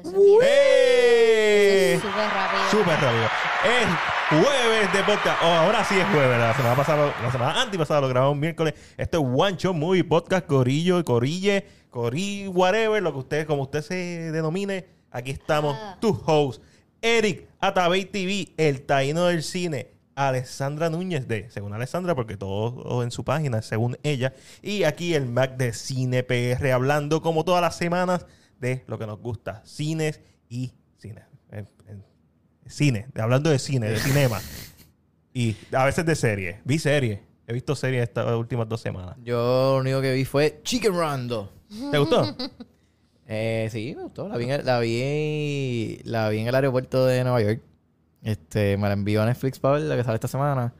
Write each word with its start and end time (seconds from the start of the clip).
eso. 0.00 0.12
¡Eh! 0.42 1.94
Es 1.94 2.00
súper 2.00 2.14
rápido. 2.28 2.62
Súper 2.70 2.94
rápido. 3.00 3.24
Es 3.64 3.88
jueves 4.30 4.92
de 4.92 5.02
podcast. 5.04 5.42
Oh, 5.42 5.46
ahora 5.46 5.84
sí 5.84 5.98
es 5.98 6.06
jueves. 6.06 6.38
La 6.38 6.54
semana 6.54 6.76
pasada, 6.76 7.14
la 7.22 7.32
semana 7.32 7.62
antipasada 7.62 8.00
lo 8.00 8.08
grabamos 8.08 8.36
miércoles. 8.36 8.74
Esto 8.96 9.18
es 9.18 9.24
One 9.36 9.56
Shot 9.56 9.74
Movie 9.74 10.04
Podcast, 10.04 10.46
Corillo, 10.46 11.04
Corille, 11.04 11.66
Corí, 11.90 12.46
whatever, 12.48 13.02
lo 13.02 13.12
que 13.12 13.18
usted, 13.18 13.46
como 13.46 13.62
usted 13.62 13.82
se 13.82 13.94
denomine. 14.32 14.86
Aquí 15.10 15.30
estamos, 15.32 15.76
Ah. 15.80 15.96
tus 16.00 16.16
hosts. 16.26 16.62
Eric, 17.02 17.48
Atabey 17.60 18.04
TV, 18.04 18.52
el 18.56 18.82
taíno 18.82 19.26
del 19.26 19.42
cine. 19.42 19.88
Alessandra 20.14 20.90
Núñez 20.90 21.26
de, 21.28 21.48
según 21.50 21.72
Alessandra, 21.72 22.14
porque 22.14 22.36
todo 22.36 23.02
en 23.02 23.10
su 23.10 23.24
página, 23.24 23.62
según 23.62 23.96
ella. 24.02 24.34
Y 24.60 24.82
aquí 24.84 25.14
el 25.14 25.24
Mac 25.26 25.56
de 25.56 25.72
Cine 25.72 26.22
PR, 26.22 26.72
hablando 26.72 27.22
como 27.22 27.42
todas 27.44 27.62
las 27.62 27.76
semanas 27.76 28.26
de 28.60 28.84
lo 28.86 28.98
que 28.98 29.06
nos 29.06 29.18
gusta, 29.20 29.62
cines 29.64 30.20
y 30.48 30.72
cine. 30.98 31.24
En- 31.50 31.68
en- 31.88 32.04
cine, 32.66 33.08
hablando 33.16 33.50
de 33.50 33.58
cine, 33.58 33.88
de 33.90 33.98
cinema. 33.98 34.40
Y 35.32 35.56
a 35.72 35.84
veces 35.84 36.04
de 36.04 36.16
serie. 36.16 36.60
Vi 36.64 36.80
serie. 36.80 37.22
He 37.46 37.52
visto 37.52 37.76
series 37.76 38.02
estas 38.02 38.32
últimas 38.34 38.68
dos 38.68 38.80
semanas. 38.80 39.14
Yo 39.22 39.74
lo 39.74 39.78
único 39.80 40.00
que 40.00 40.12
vi 40.12 40.24
fue 40.24 40.60
Chicken 40.64 40.92
Run 40.92 41.28
2. 41.28 41.48
¿Te 41.92 41.98
gustó? 41.98 42.36
Eh, 43.32 43.68
sí, 43.70 43.94
me 43.96 44.02
gustó. 44.02 44.28
La 44.28 44.36
vi, 44.36 44.50
en, 44.50 44.66
la, 44.66 44.80
vi, 44.80 46.00
la 46.02 46.28
vi 46.30 46.40
en 46.40 46.48
el 46.48 46.54
aeropuerto 46.56 47.06
de 47.06 47.22
Nueva 47.22 47.40
York. 47.40 47.62
Este, 48.24 48.76
me 48.76 48.88
la 48.88 48.94
envió 48.94 49.22
a 49.22 49.26
Netflix 49.26 49.60
para 49.60 49.74
ver 49.74 49.84
la 49.84 49.96
que 49.96 50.02
sale 50.02 50.16
esta 50.16 50.26
semana. 50.26 50.74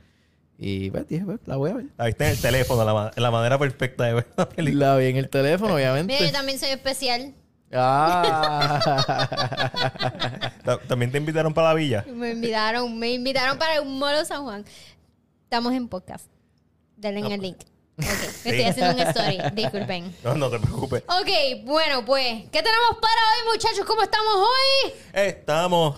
Y 0.59 0.91
pues 0.91 1.07
dije, 1.07 1.25
pues, 1.25 1.39
la 1.47 1.57
voy 1.57 1.71
a 1.71 1.75
ver. 1.75 1.87
La 1.97 2.07
viste 2.07 2.25
en 2.25 2.31
el 2.33 2.41
teléfono, 2.41 2.85
la, 2.85 3.13
la 3.17 3.31
manera 3.31 3.57
perfecta 3.57 4.03
de 4.05 4.15
ver 4.15 4.27
la 4.37 4.49
película. 4.49 4.87
La 4.89 4.97
vi 4.97 5.07
en 5.07 5.17
el 5.19 5.29
teléfono, 5.29 5.77
obviamente. 5.77 6.13
Mira, 6.13 6.27
yo 6.27 6.33
también 6.33 6.59
soy 6.59 6.71
especial. 6.71 7.35
Ah. 7.73 8.81
Ta- 10.65 10.79
También 10.89 11.11
te 11.13 11.19
invitaron 11.19 11.55
para 11.55 11.69
la 11.69 11.75
villa. 11.75 12.05
Me 12.09 12.31
invitaron, 12.31 12.99
me 12.99 13.13
invitaron 13.13 13.59
para 13.59 13.81
un 13.81 13.99
molo 13.99 14.25
San 14.25 14.43
Juan. 14.45 14.65
Estamos 15.45 15.73
en 15.73 15.89
podcast. 15.89 16.27
Denle 16.97 17.21
en 17.21 17.33
el 17.33 17.41
link. 17.41 17.59
Ok, 17.99 18.07
me 18.45 18.51
estoy 18.51 18.63
haciendo 18.63 18.95
un 18.95 19.09
story. 19.09 19.39
Disculpen. 19.53 20.15
No, 20.25 20.35
no 20.35 20.51
te 20.51 20.59
preocupes. 20.59 21.03
Ok, 21.09 21.29
bueno, 21.65 22.05
pues, 22.05 22.45
¿qué 22.51 22.63
tenemos 22.63 22.97
para 23.01 23.13
hoy, 23.13 23.53
muchachos? 23.53 23.85
¿Cómo 23.87 24.03
estamos 24.03 24.35
hoy? 24.37 24.93
Estamos 25.13 25.97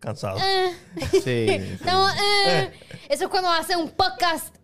cansados. 0.00 0.42
Eh, 0.42 0.72
sí, 1.12 1.20
sí. 1.24 1.46
estamos, 1.48 2.12
eh. 2.46 2.72
Eso 3.08 3.24
es 3.24 3.30
cuando 3.30 3.50
hace 3.50 3.76
un 3.76 3.90
podcast 3.90 4.54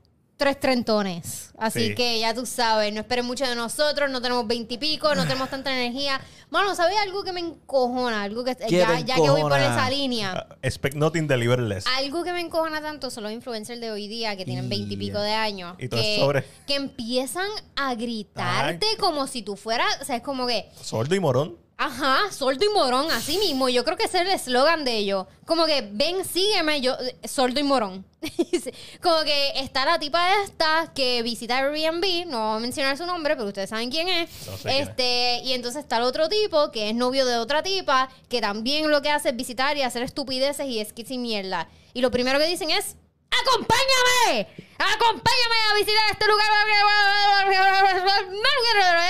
tres 0.43 0.59
trentones. 0.59 1.51
Así 1.57 1.89
Sí. 1.89 1.95
que 1.95 2.19
ya 2.19 2.35
tú 2.35 2.45
sabes, 2.45 2.93
no 2.93 3.01
esperen 3.01 3.25
mucho 3.25 3.47
de 3.47 3.55
nosotros, 3.55 4.11
no 4.11 4.21
tenemos 4.21 4.45
veintipico, 4.49 5.15
no 5.15 5.23
tenemos 5.23 5.49
tanta 5.49 5.73
energía. 5.73 6.21
Mano, 6.51 6.75
¿sabes 6.75 6.97
algo 6.99 7.23
que 7.23 7.33
me 7.33 7.39
encojona? 7.41 8.25
Algo 8.25 8.43
que 8.43 8.57
¿Qué 8.57 8.79
ya, 8.79 8.99
ya 9.01 9.15
que 9.15 9.21
voy 9.21 9.41
por 9.43 9.53
esa 9.59 9.89
línea. 9.89 10.33
Ah, 10.33 10.57
expect 10.63 10.97
nothing, 10.97 11.29
deliver 11.29 11.61
less. 11.61 11.85
Algo 11.97 12.25
que 12.25 12.33
me 12.33 12.41
encojona 12.41 12.81
tanto 12.83 13.11
son 13.11 13.23
los 13.23 13.33
influencers 13.33 13.81
de 13.81 13.91
hoy 13.93 14.09
día 14.09 14.37
que 14.37 14.45
tienen 14.45 14.69
veintipico 14.69 15.21
de 15.21 15.33
años. 15.33 15.77
Y 15.79 15.89
que, 15.89 16.19
sobre- 16.19 16.45
que 16.67 16.75
empiezan 16.75 17.47
a 17.77 17.95
gritarte 17.95 18.87
como 18.99 19.27
si 19.29 19.43
tú 19.43 19.57
fueras. 19.57 19.87
O 20.01 20.05
sea, 20.05 20.17
es 20.17 20.23
como 20.23 20.47
que. 20.47 20.69
Sordo 20.83 21.15
y 21.15 21.21
morón. 21.21 21.62
Ajá, 21.85 22.31
sordo 22.31 22.65
y 22.65 22.69
morón, 22.69 23.11
así 23.11 23.39
mismo. 23.39 23.69
Yo 23.69 23.85
creo 23.85 23.97
que 23.97 24.05
ese 24.05 24.19
es 24.19 24.23
el 24.23 24.31
eslogan 24.31 24.85
de 24.85 24.99
ellos. 24.99 25.27
Como 25.45 25.67
que 25.67 25.89
ven, 25.91 26.25
sígueme, 26.25 26.81
yo, 26.81 26.93
eh, 26.95 27.27
sordo 27.27 27.59
y 27.59 27.65
morón. 27.65 28.05
como 29.03 29.23
que 29.25 29.51
está 29.57 29.85
la 29.85 29.99
tipa 29.99 30.43
esta 30.45 30.93
que 30.95 31.23
visita 31.23 31.59
Airbnb, 31.59 32.27
no 32.27 32.51
voy 32.51 32.57
a 32.59 32.61
mencionar 32.61 32.97
su 32.97 33.05
nombre, 33.05 33.35
pero 33.35 33.49
ustedes 33.49 33.71
saben 33.71 33.91
quién 33.91 34.09
es. 34.09 34.31
No 34.47 34.57
sé 34.57 34.63
quién 34.63 34.75
es. 34.77 34.89
este, 34.91 35.41
y 35.43 35.55
entonces 35.55 35.83
está 35.83 35.97
el 35.97 36.05
otro 36.05 36.29
tipo 36.29 36.71
que 36.71 36.91
es 36.91 36.95
novio 36.95 37.27
de 37.27 37.37
otra 37.39 37.65
tipa, 37.65 38.09
que 38.29 38.41
también 38.41 38.89
lo 38.89 39.03
que 39.03 39.11
hace 39.11 39.31
es 39.31 39.37
visitar 39.37 39.77
y 39.77 39.83
hacer 39.83 40.05
estupideces 40.05 40.65
y 40.69 40.79
esquís 40.79 41.11
y 41.11 41.19
mierda. 41.19 41.69
Y 41.95 42.01
lo 42.01 42.13
primero 42.13 42.39
que 42.39 42.47
dicen 42.47 42.71
es. 42.71 42.95
¡Acompáñame! 43.41 44.49
¡Acompáñame 44.79 45.57
a 45.71 45.75
visitar 45.77 46.03
este 46.11 46.27
lugar! 46.27 46.47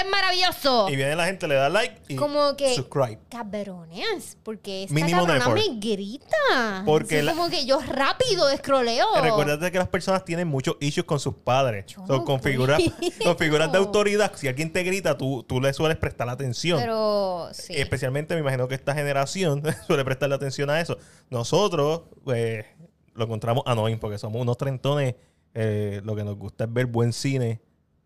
¡Es 0.01 0.11
maravilloso! 0.11 0.89
Y 0.91 0.97
viene 0.97 1.17
la 1.17 1.25
gente, 1.27 1.49
le 1.49 1.55
da 1.55 1.69
like 1.69 2.01
y 2.09 2.17
Como 2.17 2.57
que- 2.57 2.75
subscribe. 2.75 3.19
Cabrones, 3.31 4.37
porque 4.43 4.83
esta 4.85 4.95
Mínimo 4.95 5.21
cabrona 5.27 5.39
effort. 5.41 5.57
me 5.57 5.79
grita. 5.81 6.83
Porque 6.85 7.23
la- 7.23 7.33
como 7.33 7.49
que 7.51 7.65
yo 7.67 7.81
rápido 7.81 8.49
escroleo. 8.51 9.07
Recuerda 9.23 9.71
que 9.71 9.79
las 9.79 9.89
personas 9.89 10.25
tienen 10.25 10.49
muchos 10.49 10.77
issues 10.81 11.05
con 11.07 11.19
sus 11.21 11.35
padres. 11.37 11.87
Yo 11.87 12.07
So, 12.07 12.13
no 12.19 12.25
con, 12.25 12.41
figuras, 12.43 12.81
con 13.23 13.37
figuras 13.39 13.73
de 13.73 13.79
autoridad, 13.79 14.33
si 14.35 14.49
alguien 14.49 14.73
te 14.73 14.83
grita, 14.83 15.17
tú, 15.17 15.43
tú 15.43 15.61
le 15.61 15.73
sueles 15.73 15.97
prestar 15.99 16.29
atención. 16.29 16.79
Pero 16.81 17.49
sí. 17.53 17.75
Especialmente 17.77 18.35
me 18.35 18.41
imagino 18.41 18.69
que 18.69 18.75
esta 18.75 18.95
generación 18.95 19.63
suele 19.87 20.05
prestarle 20.05 20.35
atención 20.35 20.69
a 20.71 20.81
eso. 20.81 20.99
Nosotros 21.31 22.03
pues, 22.25 22.67
lo 23.15 23.25
encontramos 23.25 23.63
annoying 23.67 23.99
porque 23.99 24.19
somos 24.19 24.41
unos 24.43 24.57
trentones. 24.57 25.15
eh, 25.55 26.01
lo 26.05 26.17
que 26.17 26.25
nos 26.25 26.37
gusta 26.39 26.65
es 26.65 26.73
ver 26.73 26.87
buen 26.87 27.13
cine. 27.13 27.61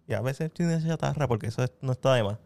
Y 0.09 0.15
a 0.15 0.21
veces 0.21 0.51
cine 0.57 0.83
chatarra 0.85 1.29
porque 1.29 1.47
eso 1.47 1.63
es- 1.63 1.71
no 1.81 1.93
está 1.93 2.13
de 2.15 2.25
más. 2.25 2.39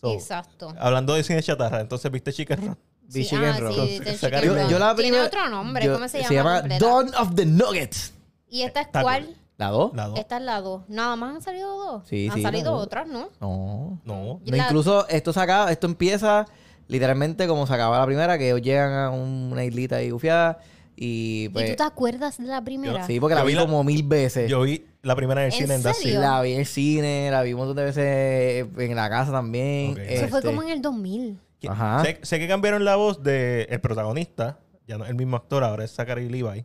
So, 0.00 0.12
Exacto. 0.12 0.74
Hablando 0.78 1.14
de 1.14 1.22
cine 1.22 1.40
chatarra, 1.40 1.80
entonces 1.80 2.10
viste 2.10 2.32
Chicken 2.32 2.60
Run. 2.66 2.78
Vi 3.02 3.22
Sí, 3.22 3.24
Chicken 3.30 3.44
ah, 3.44 3.60
Run. 3.60 3.72
sí, 3.74 4.00
Chicken 4.18 4.42
Yo- 4.42 4.54
Run. 4.56 4.68
yo 4.70 4.78
la 4.80 4.94
Tiene 4.96 5.20
otro 5.20 5.48
nombre. 5.48 5.84
yo- 5.84 5.94
¿Cómo 5.94 6.08
se 6.08 6.18
llama? 6.18 6.28
Se 6.28 6.34
llama? 6.34 6.62
Dawn 6.62 7.14
of 7.14 7.34
the 7.36 7.46
Nuggets. 7.46 8.12
¿Y 8.48 8.62
esta 8.62 8.80
es 8.80 8.86
Está 8.86 9.02
cuál? 9.02 9.26
cool. 9.26 9.36
¿La 9.56 9.68
2? 9.68 9.94
La 9.94 10.06
dos. 10.08 10.18
Esta 10.18 10.36
es 10.38 10.42
la 10.42 10.60
2. 10.60 10.82
Nada 10.88 11.14
más 11.14 11.36
han 11.36 11.42
salido 11.42 11.76
dos. 11.78 12.08
Sí, 12.08 12.26
han 12.28 12.34
sí, 12.34 12.42
salido 12.42 12.72
otras, 12.74 13.06
¿no? 13.06 13.28
No. 13.40 14.00
No. 14.04 14.40
Y 14.44 14.50
No, 14.50 14.56
la- 14.56 14.64
incluso 14.64 15.06
esto 15.08 15.32
se 15.32 15.38
acaba, 15.38 15.70
esto 15.70 15.86
empieza 15.86 16.44
literalmente 16.88 17.46
como 17.46 17.66
se 17.68 17.72
acaba 17.74 18.00
la 18.00 18.06
primera, 18.06 18.36
que 18.36 18.48
ellos 18.48 18.62
llegan 18.62 18.92
a 18.92 19.10
una 19.10 19.62
islita 19.64 19.96
ahí 19.96 20.10
gufiada 20.10 20.58
y 20.96 21.44
¿Y 21.44 21.48
pues... 21.50 21.70
tú 21.70 21.76
te 21.76 21.82
acuerdas 21.82 22.38
de 22.38 22.44
la 22.44 22.62
primera? 22.62 23.06
Sí, 23.06 23.18
porque 23.20 23.34
la 23.34 23.40
Yo 23.42 23.46
vi 23.46 23.52
vi 23.52 23.56
la- 23.58 23.66
como 23.66 23.82
mil 23.84 24.02
veces. 24.04 24.48
Yo 24.50 24.62
vi 24.62 24.84
la 25.02 25.16
primera 25.16 25.40
en 25.42 25.46
el 25.48 25.52
¿En 25.52 25.58
cine 25.60 25.74
en 25.74 25.82
serio? 25.82 26.14
It. 26.14 26.18
La 26.20 26.40
vi 26.42 26.52
en 26.52 26.60
el 26.60 26.66
cine, 26.66 27.28
la 27.30 27.42
vi 27.42 27.52
un 27.52 27.58
montón 27.58 27.76
de 27.76 27.84
veces 27.84 28.66
en 28.78 28.96
la 28.96 29.08
casa 29.10 29.32
también. 29.32 29.98
Eso 29.98 30.28
fue 30.28 30.38
este, 30.38 30.48
como 30.50 30.62
en 30.62 30.70
el 30.70 30.82
2000. 30.82 31.38
Que- 31.60 31.68
Ajá. 31.68 32.02
Sé, 32.04 32.18
sé 32.22 32.38
que 32.38 32.46
cambiaron 32.48 32.84
la 32.84 32.96
voz 32.96 33.22
del 33.22 33.80
protagonista. 33.80 34.58
Ya 34.86 34.98
no 34.98 35.04
es 35.04 35.10
el 35.10 35.16
mismo 35.16 35.36
actor, 35.36 35.64
ahora 35.64 35.84
es 35.84 35.92
Zachary 35.92 36.28
Levi. 36.28 36.64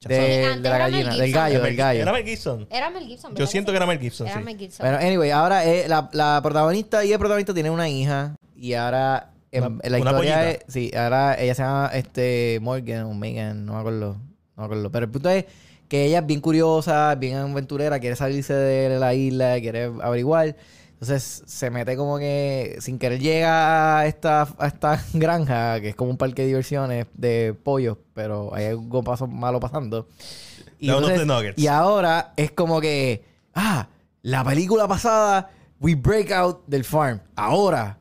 de, 0.00 0.16
de 0.16 0.56
la 0.60 0.78
gallina, 0.78 1.14
del 1.16 1.32
gallo, 1.32 1.60
del 1.62 1.76
gallo. 1.76 2.02
Era 2.02 2.12
Mel 2.12 2.24
Gibson. 2.24 2.66
Era 2.70 2.90
Mel 2.90 3.04
Gibson. 3.06 3.30
Yo 3.32 3.34
¿verdad 3.36 3.50
siento 3.50 3.72
que 3.72 3.76
era 3.76 3.86
Mel 3.86 3.98
Gibson, 4.00 4.26
Era 4.28 4.38
sí. 4.38 4.44
Mel 4.44 4.58
Gibson. 4.58 4.86
Bueno, 4.86 4.98
anyway, 5.04 5.30
ahora 5.30 5.64
eh, 5.64 5.86
la, 5.88 6.08
la 6.12 6.40
protagonista 6.42 7.04
y 7.04 7.12
el 7.12 7.18
protagonista 7.18 7.52
tienen 7.54 7.72
una 7.72 7.88
hija 7.88 8.34
y 8.56 8.74
ahora 8.74 9.32
en, 9.52 9.64
Una- 9.64 9.80
en 9.82 9.92
la 9.92 10.00
una 10.00 10.10
historia 10.10 10.50
es, 10.50 10.58
sí, 10.68 10.90
ahora 10.96 11.34
ella 11.40 11.54
se 11.54 11.62
llama 11.62 11.90
este 11.94 12.58
Morgan 12.62 13.04
o 13.04 13.14
Megan, 13.14 13.64
no 13.64 13.74
me 13.74 13.78
acuerdo, 13.80 14.14
no 14.56 14.62
me 14.62 14.64
acuerdo, 14.64 14.90
pero 14.90 15.04
el 15.04 15.10
punto 15.12 15.28
es 15.28 15.44
que 15.88 16.06
ella 16.06 16.20
es 16.20 16.26
bien 16.26 16.40
curiosa, 16.40 17.14
bien 17.16 17.36
aventurera, 17.36 18.00
quiere 18.00 18.16
salirse 18.16 18.54
de 18.54 18.98
la 18.98 19.14
isla, 19.14 19.60
quiere 19.60 19.84
averiguar. 20.02 20.56
Entonces 20.94 21.42
se 21.46 21.68
mete 21.68 21.96
como 21.96 22.16
que 22.18 22.76
sin 22.80 22.96
querer 22.98 23.18
llega 23.20 23.98
a 23.98 24.06
esta, 24.06 24.48
a 24.58 24.66
esta 24.68 25.02
granja, 25.12 25.80
que 25.80 25.90
es 25.90 25.94
como 25.96 26.10
un 26.12 26.16
parque 26.16 26.42
de 26.42 26.48
diversiones 26.48 27.06
de 27.14 27.54
pollos, 27.62 27.98
pero 28.14 28.54
hay 28.54 28.66
algo 28.66 29.02
paso 29.02 29.26
malo 29.26 29.58
pasando. 29.60 30.06
Entonces- 30.96 31.18
y 31.58 31.66
ahora 31.66 32.32
es 32.36 32.52
como 32.52 32.80
que, 32.80 33.24
ah, 33.54 33.88
la 34.22 34.44
película 34.44 34.86
pasada, 34.88 35.50
we 35.80 35.94
break 35.96 36.30
out 36.30 36.62
del 36.68 36.84
farm. 36.84 37.20
Ahora, 37.34 37.98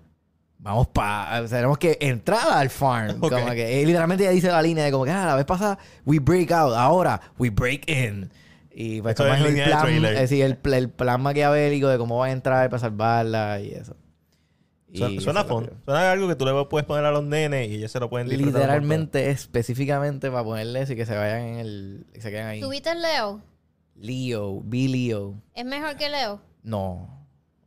vamos 0.61 0.87
para, 0.87 1.45
tenemos 1.47 1.77
que 1.77 1.97
entrar 1.99 2.47
al 2.51 2.69
farm. 2.69 3.19
Como 3.19 3.29
que, 3.51 3.81
eh, 3.81 3.85
literalmente 3.85 4.23
ella 4.23 4.31
dice 4.31 4.47
la 4.49 4.61
línea 4.61 4.85
de 4.85 4.91
como 4.91 5.03
que, 5.05 5.11
ah, 5.11 5.25
la 5.25 5.35
vez 5.35 5.45
pasada, 5.45 5.77
we 6.05 6.19
break 6.19 6.51
out. 6.51 6.73
Ahora, 6.75 7.19
we 7.37 7.49
break 7.49 7.89
in. 7.89 8.29
Y 8.73 9.01
pues 9.01 9.11
Esto 9.13 9.23
como 9.23 9.35
es 9.35 9.41
el 9.43 9.63
plan, 9.65 10.05
es 10.05 10.19
decir, 10.21 10.45
el, 10.45 10.55
pl- 10.57 10.77
el 10.77 10.89
plan 10.89 11.21
maquiavélico 11.21 11.89
de 11.89 11.97
cómo 11.97 12.17
va 12.19 12.27
a 12.27 12.31
entrar 12.31 12.69
para 12.69 12.79
salvarla 12.79 13.59
y 13.59 13.71
eso. 13.71 13.97
Y 14.93 14.97
Suena, 14.99 15.13
eso 15.15 15.21
suena 15.23 15.43
fun. 15.43 15.69
que- 15.85 15.91
algo 15.91 16.27
que 16.29 16.35
tú 16.35 16.45
le 16.45 16.65
puedes 16.65 16.85
poner 16.85 17.03
a 17.05 17.11
los 17.11 17.23
nenes 17.23 17.69
y 17.69 17.75
ellos 17.75 17.91
se 17.91 17.99
lo 17.99 18.09
pueden 18.09 18.27
disfrutar. 18.29 18.61
Literalmente, 18.61 19.29
específicamente 19.29 20.29
para 20.31 20.43
ponerle 20.43 20.81
eso 20.81 20.93
y 20.93 20.95
que 20.95 21.05
se 21.05 21.15
vayan 21.17 21.41
en 21.41 21.55
el, 21.59 22.07
y 22.15 22.21
se 22.21 22.29
queden 22.29 22.45
ahí. 22.47 22.61
¿Tuviste 22.61 22.91
el 22.91 23.01
Leo? 23.01 23.41
Leo, 23.95 24.61
vi 24.61 24.87
Leo. 24.87 25.35
¿Es 25.53 25.65
mejor 25.65 25.95
que 25.97 26.09
Leo? 26.09 26.41
No. 26.63 27.09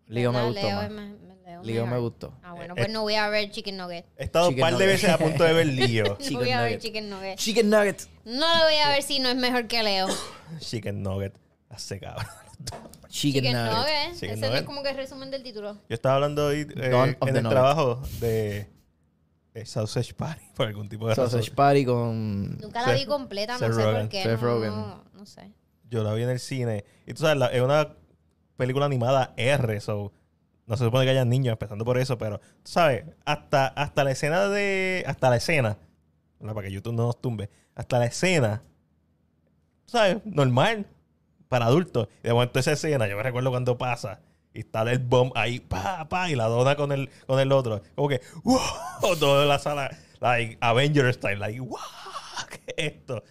Leo 0.06 0.32
me 0.32 0.38
¿Verdad? 0.38 0.52
gustó 0.52 0.66
Leo 0.66 0.76
más. 0.76 0.84
es 0.84 0.90
me- 1.64 1.72
Leo 1.72 1.84
Leo 1.84 1.86
me 1.94 1.98
gustó. 1.98 2.34
Ah, 2.42 2.52
bueno, 2.52 2.74
Eh, 2.74 2.76
pues 2.76 2.88
eh. 2.88 2.92
no 2.92 3.02
voy 3.02 3.14
a 3.14 3.28
ver 3.28 3.50
Chicken 3.50 3.76
Nugget. 3.76 4.06
He 4.16 4.24
estado 4.24 4.48
un 4.50 4.56
par 4.56 4.72
de 4.72 4.84
nugget. 4.84 4.88
veces 4.88 5.10
a 5.10 5.18
punto 5.18 5.44
de 5.44 5.52
ver 5.52 5.66
lío. 5.66 6.04
No 6.04 6.16
Chicken 6.18 6.38
voy 6.38 6.50
a 6.50 6.60
ver 6.62 6.70
Nugget. 6.72 6.80
Chicken 6.82 7.10
Nugget. 7.10 7.38
Chicken 7.38 7.70
Nuggets. 7.70 8.08
No 8.24 8.54
lo 8.58 8.64
voy 8.64 8.74
a 8.76 8.88
ver 8.90 9.02
si 9.02 9.18
no 9.18 9.28
es 9.28 9.36
mejor 9.36 9.66
que 9.66 9.82
Leo. 9.82 10.06
Chicken 10.60 11.02
Nugget. 11.02 11.34
Hace 11.70 11.98
cabrón. 11.98 12.26
Chicken, 13.08 13.42
Chicken 13.42 13.52
Nuggets. 13.52 13.78
Nugget. 13.78 14.12
Chicken 14.14 14.30
Ese 14.30 14.40
Nugget. 14.46 14.60
es 14.60 14.62
como 14.66 14.82
que 14.82 14.90
el 14.90 14.96
resumen 14.96 15.30
del 15.30 15.42
título. 15.42 15.74
Yo 15.74 15.94
estaba 15.94 16.14
hablando 16.16 16.46
hoy 16.46 16.66
eh, 16.76 17.16
en 17.26 17.36
el 17.36 17.48
trabajo 17.48 18.00
de, 18.20 18.66
de 19.54 19.66
Sausage 19.66 20.14
Party 20.14 20.42
por 20.54 20.66
algún 20.68 20.88
tipo 20.88 21.08
de 21.08 21.14
razón. 21.14 21.30
Sausage 21.30 21.52
Party 21.54 21.84
con... 21.84 22.58
Nunca 22.58 22.82
la 22.82 22.88
Seth- 22.88 22.98
vi 23.00 23.06
completa, 23.06 23.54
no 23.54 23.58
Seth 23.58 23.72
sé 23.72 23.82
Rogen. 23.82 24.00
por 24.02 24.08
qué. 24.08 24.22
Seth 24.22 24.40
no, 24.40 24.60
no, 24.70 25.04
no 25.12 25.26
sé. 25.26 25.50
Yo 25.90 26.02
la 26.02 26.12
vi 26.14 26.22
en 26.22 26.30
el 26.30 26.40
cine. 26.40 26.84
Y 27.06 27.14
tú 27.14 27.22
sabes, 27.22 27.36
la- 27.38 27.46
es 27.48 27.60
una 27.60 27.94
película 28.56 28.86
animada 28.86 29.32
R, 29.36 29.80
so 29.80 30.12
no 30.66 30.76
se 30.76 30.84
supone 30.84 31.04
que 31.04 31.10
haya 31.10 31.24
niños, 31.24 31.52
empezando 31.52 31.84
por 31.84 31.98
eso, 31.98 32.16
pero, 32.16 32.38
tú 32.38 32.44
¿sabes? 32.64 33.04
Hasta, 33.24 33.66
hasta 33.66 34.04
la 34.04 34.12
escena 34.12 34.48
de. 34.48 35.04
Hasta 35.06 35.30
la 35.30 35.36
escena. 35.36 35.78
Para 36.38 36.62
que 36.62 36.72
YouTube 36.72 36.94
no 36.94 37.06
nos 37.06 37.20
tumbe. 37.20 37.50
Hasta 37.74 37.98
la 37.98 38.06
escena. 38.06 38.62
¿Sabes? 39.86 40.24
Normal. 40.24 40.86
Para 41.48 41.66
adultos. 41.66 42.08
Y 42.22 42.28
de 42.28 42.32
momento 42.32 42.58
esa 42.58 42.72
escena, 42.72 43.06
yo 43.06 43.16
me 43.16 43.22
recuerdo 43.22 43.50
cuando 43.50 43.76
pasa. 43.76 44.20
Y 44.54 44.60
está 44.60 44.82
el 44.82 45.00
bomb 45.00 45.32
ahí, 45.34 45.60
pa, 45.60 46.08
pa, 46.08 46.30
y 46.30 46.36
la 46.36 46.44
dona 46.46 46.76
con 46.76 46.92
el, 46.92 47.10
con 47.26 47.40
el 47.40 47.50
otro. 47.52 47.82
Como 47.94 48.08
que, 48.08 48.20
wow, 48.44 48.60
toda 49.18 49.46
la 49.46 49.58
sala, 49.58 49.90
like, 50.20 50.56
Avengers 50.60 51.16
style, 51.16 51.38
like, 51.38 51.60
wow, 51.60 51.78
¿qué 52.48 52.60
es 52.76 52.92
esto? 52.92 53.22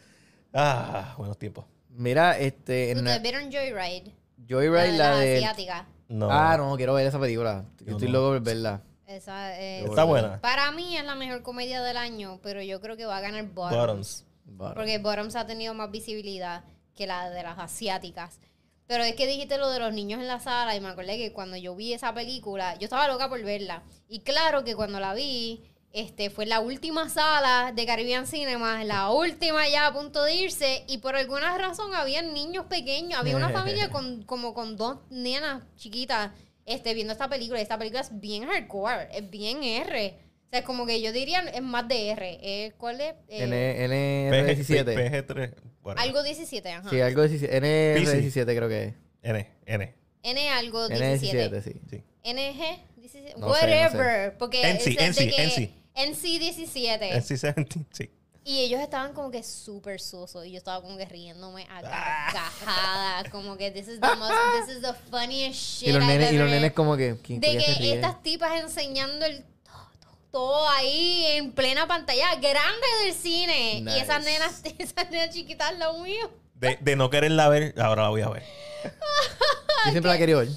Ah, 0.54 1.16
buenos 1.18 1.38
tiempos. 1.40 1.66
Mira, 1.90 2.38
este. 2.38 2.92
En 2.92 3.00
¿Ustedes 3.00 3.22
vieron 3.22 3.52
Joyride? 3.52 4.12
Joyride, 4.50 4.98
la 4.98 5.12
la 5.12 5.16
de. 5.18 5.38
asiática. 5.38 5.88
No. 6.14 6.30
Ah, 6.30 6.56
no, 6.58 6.78
quiero 6.78 6.94
ver 6.94 7.08
esa 7.08 7.20
película. 7.20 7.66
Yo 7.84 7.94
estoy 7.94 8.08
no. 8.08 8.20
loco 8.20 8.34
por 8.34 8.42
verla. 8.42 8.84
Esa, 9.08 9.60
eh, 9.60 9.84
Está 9.84 10.04
buena. 10.04 10.40
Para 10.42 10.72
mí 10.72 10.96
es 10.96 11.04
la 11.04 11.16
mejor 11.16 11.42
comedia 11.42 11.82
del 11.82 11.98
año, 11.98 12.40
pero 12.44 12.62
yo 12.62 12.80
creo 12.80 12.96
que 12.96 13.08
va 13.08 13.18
a 13.18 13.22
ganar 13.22 13.44
Bottoms. 13.46 14.24
Porque 14.56 15.00
Bottoms 15.00 15.36
ha 15.36 15.48
tenido 15.48 15.74
más 15.74 15.90
visibilidad 15.90 16.66
que 16.94 17.08
la 17.08 17.32
de 17.32 17.42
las 17.42 17.58
asiáticas. 17.58 18.40
Pero 18.86 19.04
es 19.04 19.16
que 19.16 19.26
dijiste 19.26 19.58
lo 19.58 19.72
de 19.72 19.80
los 19.80 19.92
niños 19.92 20.22
en 20.22 20.28
la 20.28 20.40
sala 20.40 20.76
y 20.76 20.82
me 20.82 20.90
acordé 20.90 21.18
que 21.18 21.34
cuando 21.34 21.58
yo 21.58 21.76
vi 21.76 21.94
esa 21.94 22.14
película, 22.14 22.76
yo 22.76 22.84
estaba 22.84 23.08
loca 23.08 23.28
por 23.28 23.42
verla. 23.42 23.82
Y 24.08 24.20
claro 24.20 24.64
que 24.64 24.76
cuando 24.76 25.00
la 25.00 25.16
vi, 25.16 25.64
este 25.94 26.32
fue 26.32 26.48
la 26.48 26.60
última 26.60 27.08
sala 27.08 27.72
de 27.74 27.86
Caribbean 27.86 28.26
Cinema, 28.26 28.84
la 28.84 29.12
última 29.12 29.70
ya 29.70 29.86
a 29.86 29.94
punto 29.94 30.24
de 30.24 30.34
irse 30.34 30.84
y 30.88 30.98
por 30.98 31.16
alguna 31.16 31.56
razón 31.58 31.94
había 31.94 32.24
niños 32.24 32.66
pequeños, 32.66 33.20
había 33.20 33.38
una 33.38 33.52
familia 33.52 33.90
con 33.90 34.24
como 34.24 34.56
con 34.56 34.76
dos 34.76 34.98
nenas 35.12 35.64
chiquitas 35.78 36.32
este 36.66 36.96
viendo 36.96 37.14
esta 37.14 37.30
película. 37.30 37.60
Y 37.60 37.62
esta 37.62 37.78
película 37.78 38.02
es 38.02 38.20
bien 38.20 38.48
hardcore, 38.48 39.08
es 39.16 39.30
bien 39.30 39.64
R. 39.64 40.16
O 40.48 40.50
sea, 40.50 40.60
es 40.60 40.66
como 40.66 40.88
que 40.88 41.00
yo 41.00 41.12
diría 41.12 41.42
es 41.42 41.62
más 41.62 41.88
de 41.88 42.10
R. 42.10 42.40
Eh, 42.42 42.74
¿Cuál 42.78 43.00
es? 43.00 43.14
Eh, 43.28 43.44
N, 43.44 44.30
PG, 44.32 44.68
N17. 44.68 45.28
PG3. 45.28 45.54
Bueno, 45.84 46.02
algo 46.02 46.24
17, 46.24 46.72
ajá. 46.72 46.90
Sí, 46.90 47.02
algo 47.02 47.22
de 47.22 47.28
17. 47.30 47.60
N17 47.62 48.34
PC. 48.34 48.46
creo 48.56 48.70
que 48.70 48.84
es. 48.86 48.94
N, 49.22 49.48
N. 49.68 49.96
N 50.24 50.50
algo 50.50 50.88
17. 50.88 51.50
N17, 51.52 51.62
sí. 51.62 51.82
Sí. 51.90 52.04
NG 52.24 52.80
17. 52.96 53.34
No 53.36 53.36
sé, 53.36 53.38
no 53.38 53.48
whatever. 53.48 54.38
Porque 54.40 54.62
NC, 54.62 54.88
es 54.90 54.96
de 54.96 55.06
NC, 55.06 55.36
que- 55.36 55.44
NC 55.44 55.83
17. 55.96 57.12
NC-17, 57.18 57.86
sí. 57.92 58.10
Y 58.46 58.60
ellos 58.60 58.82
estaban 58.82 59.14
como 59.14 59.32
que 59.32 59.42
súper 59.42 60.02
sosos. 60.02 60.46
Y 60.46 60.52
yo 60.52 60.58
estaba 60.58 60.82
como 60.82 60.98
que 60.98 61.06
riéndome 61.06 61.64
a 61.70 61.78
Ah. 61.84 62.28
carcajadas. 62.34 63.30
como 63.30 63.56
que 63.56 63.72
this 63.72 63.88
is 63.88 64.02
the 64.02 64.16
most, 64.18 64.34
this 64.68 64.76
is 64.76 64.82
the 64.82 64.94
funniest 65.10 65.58
shit 65.60 65.90
Y 65.90 65.92
los 65.94 66.06
nenes, 66.06 66.32
y 66.34 66.38
los 66.38 66.48
ever- 66.48 66.52
nenes 66.56 66.74
como 66.74 66.98
que. 66.98 67.18
¿quién 67.24 67.40
De 67.40 67.48
qué 67.58 67.76
que 67.78 67.94
estas 67.94 68.22
tipas 68.22 68.60
enseñando 68.60 69.26
el 69.26 69.46
todo, 69.64 69.88
todo 70.32 70.70
ahí 70.70 71.26
en 71.32 71.54
plena 71.54 71.88
pantalla 71.88 72.36
grande 72.36 72.88
del 73.06 73.14
cine. 73.14 73.82
Nice. 73.82 73.98
Y 73.98 74.02
esas 74.02 74.24
nenas, 74.26 74.62
esas 74.78 75.10
nenas 75.10 75.34
chiquitas, 75.34 75.78
lo 75.80 76.00
mío. 76.00 76.30
De, 76.56 76.78
de 76.82 76.96
no 76.98 77.10
quererla 77.10 77.48
ver, 77.50 77.74
ahora 77.80 78.04
la 78.04 78.10
voy 78.10 78.22
a 78.22 78.30
ver. 78.30 78.44
Yo 79.86 79.92
siempre 79.92 80.12
la 80.12 80.18
quería 80.18 80.36
ver. 80.38 80.50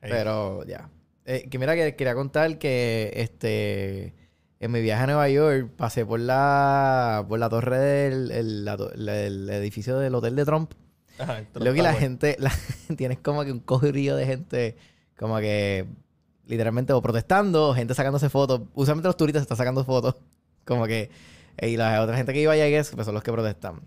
Pero 0.00 0.64
ya. 0.66 0.88
Eh, 1.24 1.48
que 1.48 1.58
mira 1.58 1.74
que 1.74 1.94
quería 1.94 2.14
contar 2.14 2.58
que 2.58 3.12
este 3.14 4.14
en 4.58 4.70
mi 4.72 4.80
viaje 4.80 5.04
a 5.04 5.06
Nueva 5.06 5.28
York 5.28 5.70
pasé 5.76 6.04
por 6.04 6.20
la 6.20 7.24
por 7.28 7.38
la 7.38 7.48
torre 7.48 7.78
del 7.78 8.30
el, 8.30 8.64
la 8.64 8.74
el 8.74 9.48
edificio 9.50 9.98
del 9.98 10.14
hotel 10.14 10.36
de 10.36 10.44
Trump. 10.44 10.72
Ajá, 11.18 11.44
Luego 11.54 11.74
que 11.74 11.82
la 11.82 11.94
gente, 11.94 12.36
la, 12.40 12.52
tienes 12.96 13.18
como 13.18 13.44
que 13.44 13.52
un 13.52 13.60
cogerío 13.60 14.16
de 14.16 14.26
gente 14.26 14.76
como 15.16 15.38
que 15.38 15.86
literalmente 16.46 16.92
o 16.92 17.00
protestando, 17.02 17.74
gente 17.74 17.94
sacándose 17.94 18.28
fotos. 18.28 18.62
Usualmente 18.74 19.08
los 19.08 19.16
turistas 19.16 19.42
están 19.42 19.56
sacando 19.56 19.84
fotos. 19.84 20.16
Como 20.64 20.86
que 20.86 21.10
eh, 21.56 21.70
y 21.70 21.76
la 21.76 22.00
otra 22.00 22.16
gente 22.16 22.32
que 22.32 22.40
iba 22.40 22.52
allá 22.52 22.66
que 22.66 22.94
pues 22.94 23.04
son 23.04 23.14
los 23.14 23.22
que 23.22 23.32
protestan. 23.32 23.80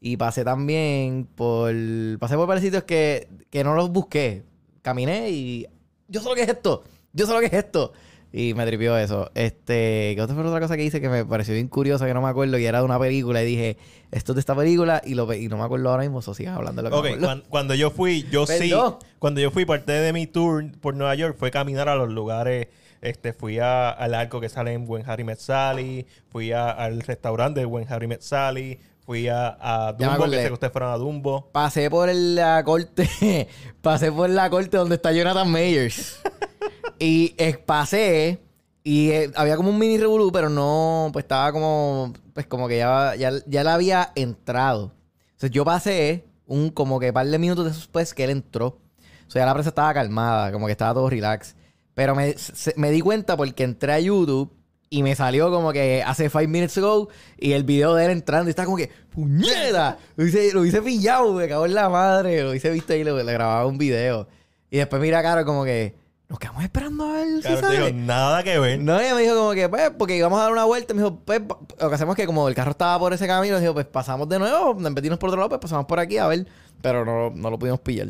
Y 0.00 0.16
pasé 0.16 0.44
también 0.44 1.28
por 1.34 1.72
pasé 2.18 2.36
por 2.36 2.46
varios 2.46 2.64
sitios 2.64 2.84
que, 2.84 3.28
que 3.50 3.64
no 3.64 3.74
los 3.74 3.90
busqué. 3.90 4.44
Caminé 4.82 5.30
y 5.30 5.66
yo 6.08 6.20
sé 6.20 6.28
lo 6.28 6.34
que 6.34 6.42
es 6.42 6.48
esto. 6.48 6.84
Yo 7.12 7.26
sé 7.26 7.32
lo 7.32 7.40
que 7.40 7.46
es 7.46 7.52
esto. 7.52 7.92
Y 8.32 8.52
me 8.54 8.66
tripió 8.66 8.98
eso. 8.98 9.30
Este, 9.34 10.12
¿qué 10.14 10.20
otra 10.20 10.34
fue 10.34 10.44
otra 10.44 10.60
cosa 10.60 10.76
que 10.76 10.84
hice 10.84 11.00
que 11.00 11.08
me 11.08 11.24
pareció 11.24 11.54
bien 11.54 11.68
curiosa 11.68 12.04
que 12.06 12.12
no 12.12 12.20
me 12.20 12.28
acuerdo? 12.28 12.58
Y 12.58 12.66
era 12.66 12.80
de 12.80 12.84
una 12.84 12.98
película. 12.98 13.42
Y 13.42 13.46
dije, 13.46 13.78
esto 14.10 14.32
es 14.32 14.36
de 14.36 14.40
esta 14.40 14.54
película. 14.54 15.00
Y, 15.06 15.14
lo, 15.14 15.26
ve- 15.26 15.38
y 15.40 15.48
no 15.48 15.56
me 15.56 15.64
acuerdo 15.64 15.88
ahora 15.90 16.02
mismo. 16.02 16.20
So, 16.20 16.34
sigan 16.34 16.54
hablando 16.54 16.82
de 16.82 16.90
lo 16.90 16.94
que 16.94 16.98
Ok, 16.98 17.04
me 17.04 17.08
acuerdo. 17.10 17.26
cuan- 17.26 17.42
cuando, 17.48 17.74
yo 17.74 17.90
fui, 17.90 18.26
yo 18.30 18.46
sí, 18.46 18.68
Perdón. 18.68 18.96
cuando 19.18 19.40
yo 19.40 19.50
fui 19.50 19.64
parte 19.64 19.92
de 19.92 20.12
mi 20.12 20.26
tour 20.26 20.64
por 20.80 20.94
Nueva 20.94 21.14
York 21.14 21.36
fue 21.38 21.50
caminar 21.50 21.88
a 21.88 21.94
los 21.94 22.10
lugares, 22.10 22.66
este, 23.00 23.32
fui 23.32 23.58
a- 23.58 23.88
al 23.90 24.12
arco 24.12 24.40
que 24.40 24.48
sale 24.50 24.72
en 24.74 24.84
Buen 24.86 25.08
Harry 25.08 25.24
Met 25.24 25.38
Sally, 25.38 26.04
fui 26.28 26.52
a- 26.52 26.70
al 26.70 27.00
restaurante 27.00 27.60
de 27.60 27.66
Buen 27.66 27.86
Harry 27.90 28.06
Met 28.08 28.20
Sally, 28.20 28.78
fui 29.06 29.28
a, 29.28 29.56
a 29.60 29.92
Dumbo, 29.92 30.24
que 30.24 30.36
sé 30.36 30.46
que 30.48 30.52
ustedes 30.52 30.72
fueron 30.72 30.92
a 30.92 30.96
Dumbo. 30.96 31.48
Pasé 31.52 31.88
por 31.88 32.12
la 32.12 32.62
corte. 32.64 33.48
pasé 33.80 34.10
por 34.12 34.28
la 34.28 34.50
corte 34.50 34.76
donde 34.76 34.96
está 34.96 35.12
Jonathan 35.12 35.50
Mayers. 35.50 36.20
y 36.98 37.34
eh, 37.38 37.56
pasé. 37.56 38.42
Y 38.82 39.10
eh, 39.10 39.30
había 39.36 39.56
como 39.56 39.70
un 39.70 39.78
mini 39.78 39.96
revolú, 39.98 40.30
pero 40.32 40.48
no. 40.50 41.10
Pues 41.12 41.24
estaba 41.24 41.52
como. 41.52 42.12
Pues 42.34 42.46
como 42.46 42.68
que 42.68 42.78
ya, 42.78 43.14
ya, 43.16 43.30
ya 43.46 43.60
él 43.62 43.68
había 43.68 44.12
entrado. 44.16 44.92
Entonces 45.26 45.50
yo 45.52 45.64
pasé 45.64 46.24
un 46.46 46.70
como 46.70 46.98
que 47.00 47.12
par 47.12 47.26
de 47.26 47.38
minutos 47.38 47.64
después 47.64 48.12
que 48.12 48.24
él 48.24 48.30
entró. 48.30 48.78
O 49.26 49.30
sea, 49.30 49.42
ya 49.42 49.46
la 49.46 49.52
prensa 49.54 49.70
estaba 49.70 49.94
calmada, 49.94 50.52
como 50.52 50.66
que 50.66 50.72
estaba 50.72 50.94
todo 50.94 51.08
relax. 51.10 51.56
Pero 51.94 52.14
me, 52.14 52.34
se- 52.34 52.74
me 52.76 52.90
di 52.90 53.00
cuenta 53.00 53.36
porque 53.36 53.64
entré 53.64 53.92
a 53.92 54.00
YouTube 54.00 54.52
y 54.88 55.02
me 55.02 55.14
salió 55.16 55.50
como 55.50 55.72
que 55.72 56.02
hace 56.06 56.30
five 56.30 56.46
minutes 56.48 56.78
ago 56.78 57.08
y 57.38 57.52
el 57.52 57.64
video 57.64 57.94
de 57.94 58.04
él 58.06 58.10
entrando 58.12 58.48
y 58.48 58.50
estaba 58.50 58.66
como 58.66 58.76
que 58.76 58.90
¡Puñeta! 59.10 59.98
Lo 60.16 60.26
hice, 60.26 60.52
lo 60.52 60.64
hice 60.64 60.82
pillado, 60.82 61.32
me 61.32 61.48
cago 61.48 61.64
en 61.66 61.74
la 61.74 61.88
madre. 61.88 62.42
Lo 62.42 62.54
hice 62.54 62.70
visto 62.70 62.92
ahí, 62.92 63.02
le, 63.02 63.12
le 63.24 63.32
grababa 63.32 63.66
un 63.66 63.78
video. 63.78 64.28
Y 64.70 64.76
después 64.78 65.00
mira 65.00 65.22
Caro 65.22 65.44
como 65.44 65.64
que 65.64 65.96
nos 66.28 66.38
quedamos 66.38 66.62
esperando 66.64 67.04
a 67.04 67.12
ver 67.12 67.26
si 67.36 67.42
Claro, 67.42 67.60
sale. 67.60 67.76
digo, 67.76 67.98
nada 67.98 68.42
que 68.42 68.58
ver. 68.58 68.78
No, 68.80 68.98
ella 69.00 69.14
me 69.14 69.22
dijo 69.22 69.36
como 69.36 69.52
que, 69.52 69.68
pues, 69.68 69.90
porque 69.96 70.16
íbamos 70.16 70.38
a 70.38 70.42
dar 70.42 70.52
una 70.52 70.64
vuelta. 70.64 70.92
Me 70.92 71.02
dijo, 71.02 71.20
pues, 71.24 71.40
lo 71.80 71.88
que 71.88 71.94
hacemos 71.94 72.12
es 72.14 72.22
que 72.22 72.26
como 72.26 72.48
el 72.48 72.54
carro 72.54 72.72
estaba 72.72 72.98
por 72.98 73.12
ese 73.12 73.26
camino, 73.26 73.58
dijo, 73.60 73.72
pues 73.74 73.86
pasamos 73.86 74.28
de 74.28 74.38
nuevo, 74.38 74.72
en 74.76 74.94
vez 74.94 75.02
de 75.02 75.06
irnos 75.06 75.18
por 75.18 75.28
otro 75.30 75.38
lado, 75.40 75.48
pues 75.50 75.60
pasamos 75.60 75.86
por 75.86 75.98
aquí 76.00 76.18
a 76.18 76.26
ver. 76.26 76.46
Pero 76.82 77.04
no, 77.04 77.30
no 77.30 77.48
lo 77.50 77.58
pudimos 77.58 77.80
pillar. 77.80 78.08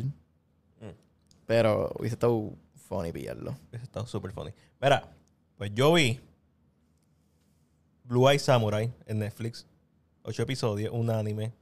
Pero 1.47 1.93
hubiese 1.99 2.15
estado 2.15 2.53
funny 2.89 3.13
pillarlo. 3.13 3.57
Eso 3.73 3.85
está 3.85 4.07
súper 4.07 4.33
funny. 4.33 4.51
Mira, 4.81 5.09
pues 5.57 5.71
yo 5.75 5.93
vi 5.93 6.21
Blue 8.07 8.29
Eye 8.31 8.39
Samurai 8.39 8.93
en 9.07 9.19
Netflix. 9.19 9.67
Ocho 10.23 10.43
episodios, 10.43 10.93
un 10.93 11.11
anime. 11.11 11.53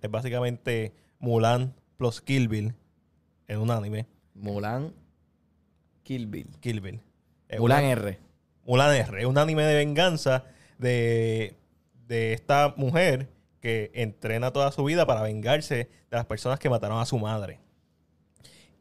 Es 0.00 0.10
básicamente 0.10 0.92
Mulan 1.18 1.74
plus 1.96 2.20
Kill 2.20 2.48
Bill 2.48 2.74
en 3.48 3.58
un 3.58 3.70
anime. 3.70 4.06
Mulan, 4.34 4.92
Kill 6.02 6.26
Bill. 6.26 6.48
Kill 6.60 6.80
Bill. 6.80 7.00
Es 7.48 7.58
Mulan 7.60 7.84
una- 7.84 7.92
R. 7.92 8.18
Mulan 8.64 8.94
R, 8.96 9.20
es 9.20 9.26
un 9.26 9.38
anime 9.38 9.62
de 9.62 9.74
venganza 9.76 10.44
de, 10.78 11.54
de 12.08 12.32
esta 12.32 12.74
mujer 12.76 13.28
que 13.60 13.90
entrena 13.94 14.52
toda 14.52 14.72
su 14.72 14.82
vida 14.84 15.06
para 15.06 15.22
vengarse 15.22 15.74
de 15.76 15.88
las 16.10 16.26
personas 16.26 16.58
que 16.58 16.68
mataron 16.68 16.98
a 17.00 17.06
su 17.06 17.16
madre. 17.18 17.60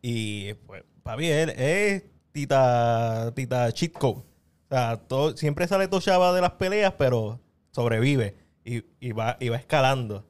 Y 0.02 0.54
pues, 0.66 0.84
papi, 1.04 1.28
él 1.28 1.50
es 1.52 2.04
tita, 2.32 3.32
tita 3.36 3.72
cheat 3.72 3.92
code. 3.94 4.24
O 4.70 4.76
sea, 4.76 4.98
todo, 4.98 5.38
siempre 5.38 5.68
sale 5.68 5.88
tochaba 5.88 6.34
de 6.34 6.42
las 6.42 6.52
peleas, 6.54 6.94
pero 6.98 7.40
sobrevive 7.72 8.36
y, 8.64 8.84
y 9.00 9.12
va, 9.12 9.38
y 9.40 9.50
va 9.50 9.58
escalando. 9.58 10.26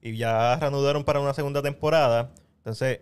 Y 0.00 0.16
ya 0.16 0.56
reanudaron 0.56 1.04
para 1.04 1.20
una 1.20 1.34
segunda 1.34 1.60
temporada. 1.62 2.30
Entonces, 2.58 3.00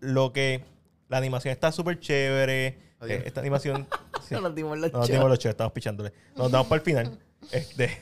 lo 0.00 0.32
que... 0.32 0.62
La 1.08 1.18
animación 1.18 1.52
está 1.52 1.70
súper 1.70 2.00
chévere. 2.00 2.66
Eh, 3.02 3.22
esta 3.24 3.40
animación... 3.40 3.86
sí. 4.28 4.34
Nos 4.34 4.54
dimos 4.54 4.76
los 4.78 4.92
No 4.92 4.98
nos 4.98 5.08
dimos 5.08 5.28
los 5.28 5.38
chavos, 5.38 5.52
estamos 5.52 5.72
pichándole. 5.72 6.12
Nos 6.36 6.50
damos 6.50 6.66
para 6.66 6.80
el 6.80 6.84
final. 6.84 7.18
Este, 7.52 7.96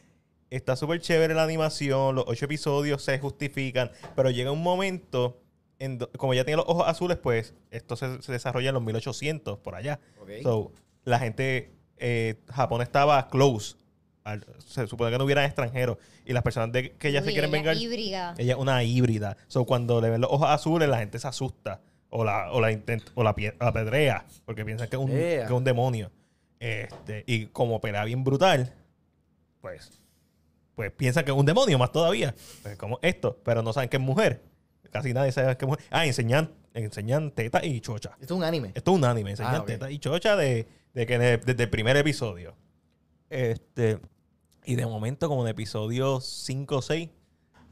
está 0.50 0.76
súper 0.76 1.00
chévere 1.00 1.32
la 1.34 1.44
animación, 1.44 2.14
los 2.16 2.24
ocho 2.26 2.44
episodios 2.44 3.02
se 3.02 3.18
justifican, 3.18 3.90
pero 4.14 4.30
llega 4.30 4.50
un 4.52 4.62
momento, 4.62 5.40
en 5.78 5.96
do- 5.98 6.10
como 6.18 6.34
ya 6.34 6.44
tiene 6.44 6.58
los 6.58 6.66
ojos 6.68 6.86
azules, 6.86 7.16
pues 7.16 7.54
esto 7.70 7.96
se, 7.96 8.20
se 8.20 8.32
desarrolla 8.32 8.68
en 8.68 8.74
los 8.74 8.82
1800, 8.82 9.58
por 9.60 9.74
allá. 9.74 10.00
Ok. 10.20 10.30
So, 10.42 10.72
la 11.10 11.18
gente, 11.18 11.72
eh, 11.98 12.36
Japón 12.48 12.80
estaba 12.82 13.28
close. 13.28 13.76
al- 14.22 14.44
se 14.66 14.86
supone 14.86 15.10
que 15.10 15.18
no 15.18 15.24
hubieran 15.24 15.44
extranjeros. 15.46 15.96
Y 16.26 16.32
las 16.34 16.42
personas 16.42 16.70
de, 16.72 16.92
que 16.92 17.10
ya 17.10 17.20
se 17.22 17.32
quieren 17.32 17.48
ella 17.50 17.58
vengar, 17.58 17.76
híbrida. 17.76 18.34
ella 18.38 18.52
es 18.52 18.58
una 18.58 18.82
híbrida. 18.84 19.36
So, 19.48 19.64
cuando 19.64 20.00
le 20.00 20.10
ven 20.10 20.20
los 20.20 20.30
ojos 20.30 20.48
azules, 20.50 20.88
la 20.88 20.98
gente 20.98 21.18
se 21.18 21.26
asusta. 21.26 21.80
O 22.10 22.22
la, 22.24 22.50
o 22.52 22.60
la, 22.60 22.70
intent- 22.70 23.10
o 23.14 23.22
la, 23.24 23.34
pie- 23.34 23.54
la 23.58 23.72
pedrea. 23.72 24.26
Porque 24.44 24.64
piensan 24.64 24.88
que 24.88 24.96
es 24.96 25.02
un, 25.02 25.08
que 25.10 25.42
es 25.42 25.64
demonio. 25.64 26.10
Este, 26.60 27.24
y 27.26 27.46
como 27.46 27.80
pelea 27.80 28.04
bien 28.04 28.22
brutal, 28.24 28.72
pues, 29.60 29.90
pues 30.74 30.90
piensan 30.92 31.24
que 31.24 31.30
es 31.30 31.36
un 31.36 31.46
demonio 31.46 31.78
más 31.78 31.90
todavía. 31.92 32.34
Pues 32.62 32.76
como 32.76 32.98
esto. 33.02 33.38
Pero 33.44 33.62
no 33.62 33.72
saben 33.72 33.88
que 33.88 33.96
es 33.96 34.02
mujer. 34.02 34.42
casi 34.90 35.12
nadie 35.14 35.32
sabe 35.32 35.56
qué 35.56 35.66
mujer. 35.66 35.84
Ah, 35.90 36.04
enseñan, 36.06 36.50
enseñan 36.74 37.30
teta 37.30 37.64
y 37.64 37.80
chocha. 37.80 38.10
Esto 38.20 38.34
es 38.34 38.38
un 38.38 38.44
anime. 38.44 38.72
Esto 38.74 38.90
es 38.92 38.96
un 38.98 39.04
anime, 39.04 39.30
enseñan 39.30 39.54
Ah, 39.56 39.64
teta 39.64 39.90
y 39.90 39.98
chocha 39.98 40.36
de, 40.36 40.66
de 40.94 41.06
que 41.06 41.18
de- 41.18 41.38
desde 41.38 41.62
el 41.64 41.70
primer 41.70 41.96
episodio. 41.96 42.54
Este, 43.28 44.00
y 44.64 44.76
de 44.76 44.86
momento, 44.86 45.28
como 45.28 45.42
en 45.42 45.48
episodio 45.48 46.20
5 46.20 46.78
o 46.78 46.82
6, 46.82 47.10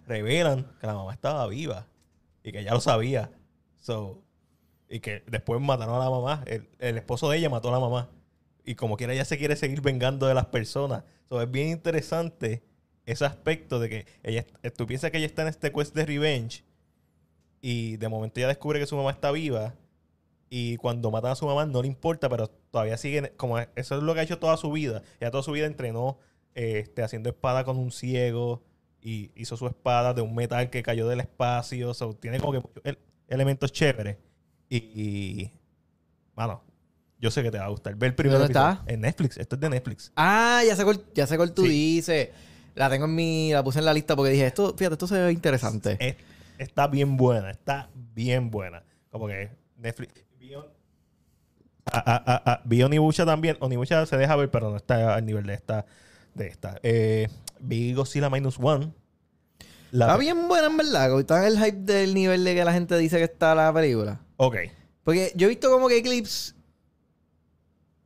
revelan 0.07 0.71
que 0.81 0.87
la 0.87 0.95
mamá 0.95 1.13
estaba 1.13 1.47
viva 1.49 1.87
y 2.43 2.53
que 2.53 2.65
ya 2.65 2.73
lo 2.73 2.81
sabía. 2.81 3.31
So, 3.79 4.23
y 4.89 5.01
que 5.01 5.23
después 5.27 5.61
mataron 5.61 5.97
a 5.97 5.99
la 5.99 6.11
mamá. 6.11 6.43
El, 6.47 6.69
el 6.79 6.97
esposo 6.97 7.29
de 7.31 7.39
ella 7.39 7.51
mató 7.51 7.69
a 7.69 7.73
la 7.73 7.81
mamá. 7.81 8.09
Y 8.65 8.75
como 8.75 8.97
quiera, 8.97 9.13
ella 9.13 9.25
se 9.25 9.39
quiere 9.39 9.57
seguir 9.57 9.81
vengando 9.81 10.27
de 10.27 10.35
las 10.35 10.47
personas. 10.47 11.05
So, 11.29 11.41
es 11.43 11.51
bien 11.51 11.69
interesante 11.69 12.63
ese 13.05 13.25
aspecto 13.25 13.79
de 13.81 13.89
que 13.89 14.07
ella, 14.23 14.45
tú 14.77 14.87
piensas 14.87 15.11
que 15.11 15.19
ella 15.19 15.27
está 15.27 15.43
en 15.43 15.49
este 15.49 15.73
quest 15.73 15.95
de 15.95 16.05
revenge 16.07 16.63
y 17.61 17.97
de 17.97 18.09
momento 18.09 18.39
ella 18.39 18.49
descubre 18.49 18.79
que 18.79 18.87
su 18.87 18.97
mamá 18.97 19.11
está 19.11 19.31
viva 19.33 19.75
y 20.51 20.77
cuando 20.77 21.11
matan 21.11 21.33
a 21.33 21.35
su 21.35 21.47
mamá 21.47 21.67
no 21.67 21.83
le 21.83 21.89
importa, 21.89 22.29
pero 22.29 22.49
todavía 22.49 22.97
sigue, 22.97 23.33
como 23.37 23.59
eso 23.59 23.97
es 23.97 24.03
lo 24.03 24.15
que 24.15 24.21
ha 24.21 24.23
hecho 24.23 24.39
toda 24.39 24.57
su 24.57 24.71
vida. 24.73 25.03
Ella 25.21 25.31
toda 25.31 25.43
su 25.43 25.53
vida 25.53 25.67
entrenó 25.67 26.19
este, 26.55 27.03
haciendo 27.03 27.29
espada 27.29 27.65
con 27.65 27.77
un 27.77 27.91
ciego 27.93 28.63
y 29.01 29.31
hizo 29.37 29.57
su 29.57 29.67
espada 29.67 30.15
de 30.15 30.23
un 30.23 30.35
metal 30.35 30.71
que 30.71 30.83
cayó 30.83 31.07
del 31.09 31.21
espacio. 31.21 31.95
So, 31.95 32.15
tiene 32.15 32.41
como 32.41 32.53
que 32.53 32.59
muchos 32.61 32.83
elementos 33.29 33.73
chéveres. 33.73 34.17
Y, 34.69 34.77
y, 34.77 35.53
mano, 36.35 36.63
yo 37.21 37.31
sé 37.31 37.43
que 37.43 37.51
te 37.51 37.59
va 37.59 37.67
a 37.67 37.69
gustar. 37.69 37.95
Ver 37.97 38.09
el 38.09 38.15
primer 38.15 38.39
¿Dónde 38.39 38.53
episodio. 38.53 38.73
está? 38.81 38.93
En 38.93 39.01
Netflix. 39.03 39.37
Esto 39.39 39.55
es 39.57 39.61
de 39.61 39.71
Netflix. 39.71 40.13
Ah, 40.17 40.63
ya 40.67 40.75
sé 40.77 40.85
cuál, 40.85 41.05
ya 41.15 41.27
sé 41.27 41.37
cuál 41.37 41.53
tú 41.55 41.63
Sí. 41.63 41.69
dices. 41.69 42.31
La 42.75 42.89
tengo 42.91 43.05
en 43.07 43.15
mi... 43.15 43.53
La 43.53 43.63
puse 43.65 43.79
en 43.81 43.85
la 43.85 43.93
lista 43.95 44.15
porque 44.17 44.31
dije, 44.33 44.47
esto, 44.47 44.75
fíjate, 44.77 44.95
esto 44.95 45.07
se 45.07 45.19
ve 45.21 45.33
interesante. 45.33 45.97
Es- 46.01 46.17
está 46.59 46.87
bien 46.87 47.17
buena, 47.17 47.51
está 47.51 47.89
bien 48.15 48.51
buena. 48.51 48.83
Como 49.11 49.27
que 49.27 49.51
Netflix. 49.77 50.25
Vi 50.39 50.55
On- 50.55 50.67
Ah, 51.91 52.03
ah, 52.27 52.43
ah, 52.45 52.63
vi 52.67 52.83
también. 53.25 53.57
Onimusha 53.61 54.05
se 54.05 54.17
deja 54.19 54.37
ver, 54.37 54.51
pero 54.51 54.71
no 54.71 54.77
está 54.77 55.15
al 55.15 55.25
nivel 55.25 55.47
de 55.47 55.55
esta. 55.55 55.87
De 56.35 56.47
esta. 56.47 56.79
Eh, 56.83 57.29
vi 57.61 57.95
Godzilla 57.95 58.29
Minus 58.29 58.59
One. 58.61 58.93
La- 59.91 60.05
Está 60.07 60.19
bien 60.19 60.49
buena, 60.49 60.67
en 60.67 60.77
verdad. 60.77 61.19
Está 61.19 61.47
en 61.47 61.55
el 61.55 61.59
hype 61.65 61.79
del 61.91 62.13
nivel 62.15 62.45
de 62.45 62.55
que 62.55 62.65
la 62.65 62.75
gente 62.75 62.97
dice 62.99 63.17
que 63.17 63.25
está 63.25 63.55
la 63.55 63.73
película. 63.73 64.21
Ok. 64.37 64.57
Porque 65.03 65.33
yo 65.35 65.47
he 65.47 65.49
visto 65.49 65.71
como 65.71 65.89
que 65.89 66.03
clips 66.03 66.55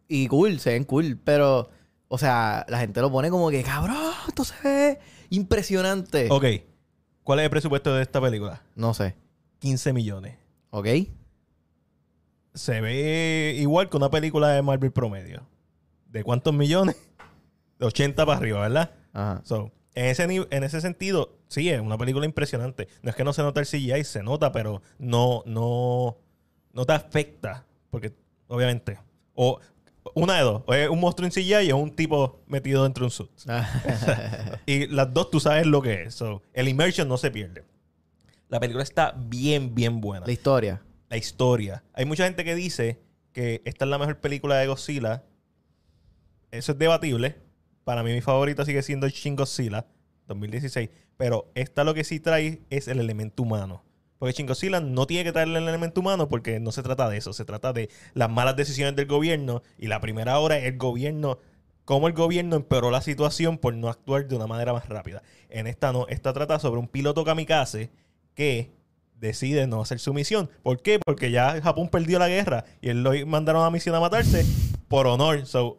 y 0.06 0.28
cool, 0.28 0.60
se 0.60 0.70
ven 0.70 0.84
cool, 0.84 1.18
pero, 1.22 1.68
o 2.06 2.18
sea, 2.18 2.64
la 2.68 2.78
gente 2.78 3.00
lo 3.00 3.10
pone 3.10 3.30
como 3.30 3.50
que, 3.50 3.64
cabrón, 3.64 3.96
esto 4.28 4.44
se 4.44 4.54
ve 4.62 4.98
impresionante. 5.30 6.28
Ok. 6.30 6.44
¿Cuál 7.24 7.40
es 7.40 7.44
el 7.44 7.50
presupuesto 7.50 7.92
de 7.94 8.02
esta 8.02 8.20
película? 8.20 8.62
No 8.76 8.94
sé. 8.94 9.16
15 9.58 9.92
millones. 9.92 10.36
¿Ok? 10.70 10.86
Se 12.54 12.80
ve 12.80 13.54
igual 13.58 13.88
que 13.88 13.96
una 13.96 14.10
película 14.10 14.48
de 14.48 14.62
Marvel 14.62 14.92
promedio. 14.92 15.46
¿De 16.06 16.22
cuántos 16.22 16.52
millones? 16.54 16.96
De 17.78 17.86
80 17.86 18.26
para 18.26 18.38
arriba, 18.38 18.60
¿verdad? 18.60 18.92
Ajá. 19.12 19.40
So, 19.44 19.72
en 19.94 20.06
ese, 20.06 20.22
en 20.24 20.64
ese 20.64 20.80
sentido, 20.80 21.36
sí, 21.48 21.68
es 21.68 21.80
una 21.80 21.98
película 21.98 22.26
impresionante. 22.26 22.88
No 23.02 23.10
es 23.10 23.16
que 23.16 23.24
no 23.24 23.32
se 23.32 23.42
nota 23.42 23.60
el 23.60 23.66
CGI, 23.66 24.04
se 24.04 24.22
nota, 24.22 24.52
pero 24.52 24.82
no, 24.98 25.42
no, 25.46 26.16
no 26.72 26.84
te 26.86 26.92
afecta. 26.92 27.66
Porque, 27.90 28.12
obviamente, 28.46 28.98
o 29.34 29.58
una 30.14 30.36
de 30.36 30.42
dos, 30.42 30.62
o 30.66 30.74
es 30.74 30.88
un 30.88 31.00
monstruo 31.00 31.26
en 31.26 31.32
CGI 31.32 31.72
o 31.72 31.76
un 31.76 31.94
tipo 31.94 32.40
metido 32.46 32.84
dentro 32.84 33.02
de 33.02 33.06
un 33.06 33.10
suit. 33.10 33.30
Y 34.66 34.86
las 34.86 35.12
dos 35.12 35.30
tú 35.30 35.40
sabes 35.40 35.66
lo 35.66 35.82
que 35.82 36.04
es. 36.04 36.14
So, 36.14 36.42
el 36.52 36.68
immersion 36.68 37.08
no 37.08 37.16
se 37.16 37.30
pierde. 37.30 37.64
La 38.48 38.60
película 38.60 38.82
está 38.82 39.14
bien, 39.16 39.74
bien 39.74 40.00
buena. 40.00 40.26
la 40.26 40.32
historia. 40.32 40.82
La 41.12 41.18
historia. 41.18 41.84
Hay 41.92 42.06
mucha 42.06 42.24
gente 42.24 42.42
que 42.42 42.54
dice 42.54 42.98
que 43.34 43.60
esta 43.66 43.84
es 43.84 43.90
la 43.90 43.98
mejor 43.98 44.20
película 44.20 44.56
de 44.56 44.66
Godzilla. 44.66 45.22
Eso 46.50 46.72
es 46.72 46.78
debatible. 46.78 47.36
Para 47.84 48.02
mí 48.02 48.14
mi 48.14 48.22
favorita 48.22 48.64
sigue 48.64 48.82
siendo 48.82 49.06
Shin 49.10 49.36
Godzilla 49.36 49.84
2016. 50.28 50.88
Pero 51.18 51.52
esta 51.54 51.84
lo 51.84 51.92
que 51.92 52.04
sí 52.04 52.18
trae 52.18 52.62
es 52.70 52.88
el 52.88 52.98
elemento 52.98 53.42
humano. 53.42 53.84
Porque 54.18 54.32
Shin 54.32 54.46
Godzilla 54.46 54.80
no 54.80 55.06
tiene 55.06 55.24
que 55.24 55.32
traerle 55.32 55.58
el 55.58 55.68
elemento 55.68 56.00
humano 56.00 56.30
porque 56.30 56.60
no 56.60 56.72
se 56.72 56.82
trata 56.82 57.10
de 57.10 57.18
eso. 57.18 57.34
Se 57.34 57.44
trata 57.44 57.74
de 57.74 57.90
las 58.14 58.30
malas 58.30 58.56
decisiones 58.56 58.96
del 58.96 59.04
gobierno. 59.04 59.62
Y 59.76 59.88
la 59.88 60.00
primera 60.00 60.38
hora 60.38 60.56
es 60.56 60.64
el 60.64 60.78
gobierno. 60.78 61.40
Cómo 61.84 62.08
el 62.08 62.14
gobierno 62.14 62.56
empeoró 62.56 62.90
la 62.90 63.02
situación 63.02 63.58
por 63.58 63.74
no 63.74 63.90
actuar 63.90 64.28
de 64.28 64.36
una 64.36 64.46
manera 64.46 64.72
más 64.72 64.88
rápida. 64.88 65.22
En 65.50 65.66
esta 65.66 65.92
no. 65.92 66.06
Esta 66.08 66.32
trata 66.32 66.58
sobre 66.58 66.80
un 66.80 66.88
piloto 66.88 67.22
kamikaze 67.22 67.90
que 68.34 68.72
decide 69.22 69.66
no 69.66 69.80
hacer 69.80 69.98
su 69.98 70.12
misión. 70.12 70.50
¿Por 70.62 70.82
qué? 70.82 70.98
Porque 70.98 71.30
ya 71.30 71.58
Japón 71.62 71.88
perdió 71.88 72.18
la 72.18 72.28
guerra 72.28 72.64
y 72.82 72.90
él 72.90 73.02
lo 73.02 73.12
mandaron 73.26 73.62
a 73.62 73.66
la 73.66 73.70
misión 73.70 73.94
a 73.94 74.00
matarse 74.00 74.44
por 74.88 75.06
honor. 75.06 75.46
So, 75.46 75.78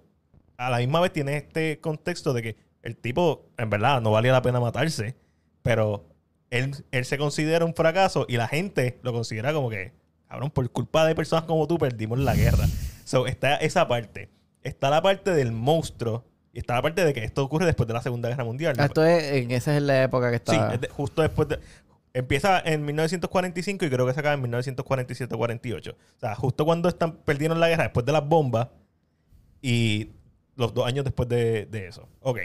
a 0.57 0.69
la 0.71 0.77
misma 0.79 0.99
vez 1.01 1.13
tiene 1.13 1.37
este 1.37 1.79
contexto 1.79 2.33
de 2.33 2.41
que 2.41 2.55
el 2.81 2.95
tipo, 2.97 3.45
en 3.57 3.69
verdad, 3.69 4.01
no 4.01 4.11
valía 4.11 4.31
la 4.31 4.41
pena 4.41 4.59
matarse, 4.59 5.15
pero 5.61 6.05
él, 6.49 6.73
él 6.91 7.05
se 7.05 7.17
considera 7.17 7.65
un 7.65 7.73
fracaso 7.75 8.25
y 8.27 8.37
la 8.37 8.47
gente 8.47 8.99
lo 9.03 9.13
considera 9.13 9.53
como 9.53 9.69
que, 9.69 9.91
cabrón, 10.27 10.49
por 10.49 10.69
culpa 10.71 11.05
de 11.05 11.13
personas 11.13 11.45
como 11.45 11.67
tú 11.67 11.77
perdimos 11.77 12.19
la 12.19 12.35
guerra. 12.35 12.65
So, 13.05 13.27
está 13.27 13.55
esa 13.57 13.87
parte. 13.87 14.29
Está 14.63 14.89
la 14.89 15.01
parte 15.01 15.31
del 15.33 15.51
monstruo 15.51 16.23
y 16.53 16.59
está 16.59 16.75
la 16.75 16.81
parte 16.81 17.03
de 17.03 17.13
que 17.13 17.23
esto 17.23 17.43
ocurre 17.43 17.65
después 17.65 17.87
de 17.87 17.93
la 17.93 18.01
Segunda 18.01 18.29
Guerra 18.29 18.43
Mundial. 18.43 18.79
Esto 18.79 19.03
es, 19.03 19.23
en 19.43 19.51
esa 19.51 19.75
es 19.75 19.81
la 19.81 20.03
época 20.03 20.29
que 20.29 20.35
está. 20.37 20.53
Sí, 20.69 20.75
es 20.75 20.81
de- 20.81 20.87
justo 20.89 21.21
después 21.21 21.47
de... 21.49 21.59
Empieza 22.13 22.59
en 22.59 22.85
1945 22.85 23.85
y 23.85 23.89
creo 23.89 24.05
que 24.05 24.13
se 24.13 24.19
acaba 24.19 24.35
en 24.35 24.43
1947-48. 24.43 25.93
O 25.93 25.95
sea, 26.19 26.35
justo 26.35 26.63
cuando 26.65 26.89
están 26.89 27.17
perdieron 27.17 27.59
la 27.59 27.69
guerra, 27.69 27.83
después 27.83 28.05
de 28.05 28.11
las 28.11 28.27
bombas 28.27 28.67
y 29.61 30.11
los 30.55 30.73
dos 30.73 30.85
años 30.85 31.03
después 31.03 31.27
de, 31.27 31.65
de 31.65 31.87
eso. 31.87 32.07
Ok. 32.21 32.39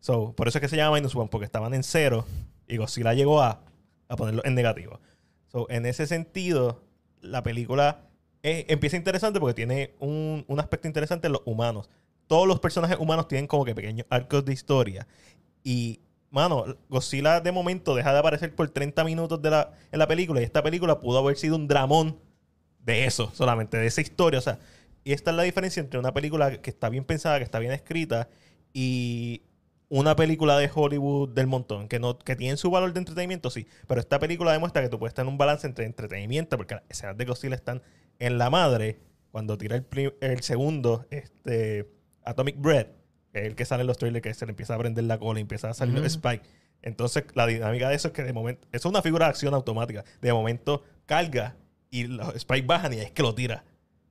So, 0.00 0.32
por 0.34 0.48
eso 0.48 0.58
es 0.58 0.62
que 0.62 0.68
se 0.68 0.76
llama 0.76 0.96
Minus 0.96 1.14
One, 1.14 1.28
porque 1.30 1.44
estaban 1.44 1.74
en 1.74 1.82
cero 1.82 2.24
y 2.66 2.78
Godzilla 2.78 3.12
llegó 3.12 3.42
a, 3.42 3.62
a 4.08 4.16
ponerlo 4.16 4.42
en 4.44 4.54
negativo. 4.54 5.00
So, 5.48 5.68
en 5.68 5.84
ese 5.84 6.06
sentido, 6.06 6.82
la 7.20 7.42
película 7.42 8.08
eh, 8.42 8.64
empieza 8.68 8.96
interesante 8.96 9.38
porque 9.38 9.54
tiene 9.54 9.94
un, 9.98 10.44
un 10.48 10.60
aspecto 10.60 10.88
interesante 10.88 11.26
en 11.26 11.34
los 11.34 11.42
humanos. 11.44 11.90
Todos 12.26 12.48
los 12.48 12.60
personajes 12.60 12.96
humanos 12.98 13.28
tienen 13.28 13.46
como 13.46 13.64
que 13.64 13.74
pequeños 13.74 14.06
arcos 14.08 14.44
de 14.44 14.52
historia. 14.52 15.06
Y, 15.62 16.00
mano, 16.30 16.64
Godzilla 16.88 17.40
de 17.40 17.52
momento 17.52 17.94
deja 17.94 18.12
de 18.12 18.18
aparecer 18.18 18.54
por 18.54 18.68
30 18.70 19.04
minutos 19.04 19.42
de 19.42 19.50
la, 19.50 19.72
en 19.92 19.98
la 19.98 20.06
película. 20.06 20.40
Y 20.40 20.44
esta 20.44 20.62
película 20.62 21.00
pudo 21.00 21.18
haber 21.18 21.36
sido 21.36 21.56
un 21.56 21.68
dramón 21.68 22.18
de 22.84 23.04
eso, 23.04 23.30
solamente 23.34 23.76
de 23.76 23.86
esa 23.86 24.00
historia. 24.00 24.38
O 24.38 24.42
sea, 24.42 24.58
y 25.04 25.12
esta 25.12 25.30
es 25.30 25.36
la 25.36 25.42
diferencia 25.42 25.80
entre 25.80 25.98
una 25.98 26.12
película 26.12 26.60
que 26.60 26.70
está 26.70 26.88
bien 26.88 27.04
pensada, 27.04 27.38
que 27.38 27.44
está 27.44 27.58
bien 27.58 27.72
escrita, 27.72 28.28
y 28.72 29.42
una 29.88 30.14
película 30.14 30.56
de 30.56 30.70
Hollywood 30.72 31.30
del 31.30 31.48
montón, 31.48 31.88
que 31.88 31.98
no 31.98 32.18
que 32.18 32.36
tiene 32.36 32.56
su 32.56 32.70
valor 32.70 32.92
de 32.92 33.00
entretenimiento, 33.00 33.50
sí. 33.50 33.66
Pero 33.88 34.00
esta 34.00 34.18
película 34.18 34.52
demuestra 34.52 34.82
que 34.82 34.88
tú 34.88 34.98
puedes 34.98 35.14
tener 35.14 35.28
un 35.28 35.38
balance 35.38 35.66
entre 35.66 35.84
entretenimiento, 35.84 36.56
porque 36.56 36.76
las 36.76 36.84
escenas 36.88 37.16
de 37.16 37.24
Godzilla 37.24 37.56
están 37.56 37.82
en 38.18 38.38
la 38.38 38.50
madre. 38.50 39.00
Cuando 39.32 39.56
tira 39.58 39.76
el, 39.76 40.14
el 40.20 40.42
segundo, 40.42 41.06
este 41.10 41.88
Atomic 42.24 42.56
Breath, 42.60 42.99
el 43.32 43.54
que 43.54 43.64
sale 43.64 43.82
en 43.82 43.86
los 43.86 43.98
trailers, 43.98 44.22
que 44.22 44.34
se 44.34 44.46
le 44.46 44.50
empieza 44.50 44.74
a 44.74 44.78
prender 44.78 45.04
la 45.04 45.18
cola 45.18 45.38
y 45.40 45.42
empieza 45.42 45.70
a 45.70 45.74
salir 45.74 45.94
Ujú. 45.94 46.02
los 46.04 46.12
Spike. 46.12 46.42
Entonces, 46.82 47.24
la 47.34 47.46
dinámica 47.46 47.88
de 47.88 47.94
eso 47.96 48.08
es 48.08 48.14
que 48.14 48.22
de 48.22 48.32
momento, 48.32 48.66
eso 48.72 48.88
es 48.88 48.90
una 48.90 49.02
figura 49.02 49.26
de 49.26 49.30
acción 49.30 49.54
automática. 49.54 50.04
De 50.20 50.32
momento 50.32 50.82
carga 51.06 51.56
y 51.90 52.04
los 52.06 52.34
Spike 52.36 52.66
bajan 52.66 52.92
y 52.94 52.98
es 53.00 53.10
que 53.10 53.22
lo 53.22 53.34
tira. 53.34 53.64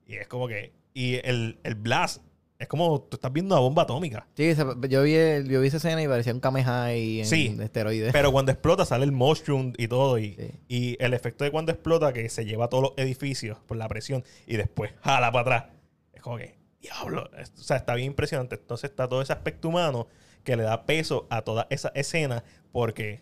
Y 0.05 0.15
es 0.15 0.27
como 0.27 0.47
que. 0.47 0.71
Y 0.93 1.15
el, 1.27 1.59
el 1.63 1.75
blast 1.75 2.21
es 2.59 2.67
como 2.67 3.01
tú 3.01 3.15
estás 3.15 3.31
viendo 3.31 3.55
una 3.55 3.61
bomba 3.61 3.83
atómica. 3.83 4.27
Sí, 4.35 4.53
yo, 4.89 5.03
vi 5.03 5.13
el- 5.15 5.47
yo 5.49 5.61
vi 5.61 5.67
esa 5.69 5.77
escena 5.77 6.01
y 6.03 6.07
parecía 6.07 6.33
un 6.33 6.41
Kamehameha 6.41 6.91
en 6.93 7.25
Sí. 7.25 7.57
esteroides. 7.59 8.11
Pero 8.11 8.31
cuando 8.33 8.51
explota 8.51 8.85
sale 8.85 9.05
el 9.05 9.13
mushroom 9.13 9.73
y 9.77 9.87
todo. 9.87 10.17
Y, 10.19 10.33
Sí. 10.35 10.51
y 10.67 10.97
el 11.03 11.13
efecto 11.13 11.43
de 11.45 11.51
cuando 11.51 11.71
explota, 11.71 12.11
que 12.11 12.27
se 12.29 12.43
lleva 12.45 12.65
a 12.65 12.67
todos 12.69 12.83
los 12.83 12.93
edificios 12.97 13.57
por 13.65 13.77
la 13.77 13.87
presión 13.87 14.23
y 14.45 14.57
después 14.57 14.91
jala 15.01 15.31
para 15.31 15.41
atrás. 15.57 15.73
Es 16.13 16.21
como 16.21 16.37
que, 16.37 16.55
diablo. 16.81 17.29
O 17.57 17.61
sea, 17.61 17.77
está 17.77 17.95
bien 17.95 18.07
impresionante. 18.07 18.55
Entonces 18.55 18.89
está 18.89 19.07
todo 19.07 19.21
ese 19.21 19.33
aspecto 19.33 19.67
humano 19.69 20.07
que 20.43 20.55
le 20.55 20.63
da 20.63 20.85
peso 20.85 21.27
a 21.29 21.41
toda 21.41 21.67
esa 21.69 21.89
escena 21.95 22.43
porque, 22.71 23.21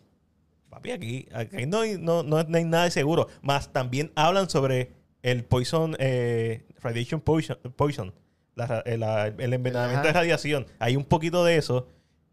papi, 0.69 0.91
aquí, 0.91 1.27
aquí 1.33 1.65
no, 1.65 1.81
hay, 1.81 1.97
no, 1.97 2.23
no 2.23 2.37
hay 2.37 2.63
nada 2.65 2.85
de 2.85 2.91
seguro. 2.91 3.27
Más 3.41 3.71
también 3.73 4.11
hablan 4.15 4.49
sobre 4.49 4.91
el 5.23 5.43
poison, 5.43 5.95
eh, 5.99 6.65
radiation 6.81 7.19
poison, 7.21 7.57
poison 7.75 8.13
la 8.55 8.81
eh, 8.85 8.97
la- 8.97 9.27
el 9.27 9.53
envenenamiento 9.53 9.99
Ajá. 10.01 10.07
de 10.07 10.13
radiación. 10.13 10.65
Hay 10.79 10.95
un 10.95 11.05
poquito 11.05 11.43
de 11.43 11.57
eso 11.57 11.87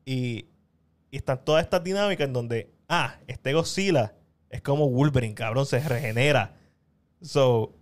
y, 0.04 0.46
y 1.10 1.16
están 1.16 1.44
todas 1.44 1.62
estas 1.64 1.82
dinámicas 1.84 2.26
en 2.26 2.32
donde, 2.32 2.70
ah, 2.88 3.18
este 3.26 3.52
Godzilla 3.52 4.14
es 4.50 4.60
como 4.62 4.88
Wolverine, 4.88 5.34
cabrón, 5.34 5.66
se 5.66 5.80
regenera. 5.80 6.54
So, 7.20 7.74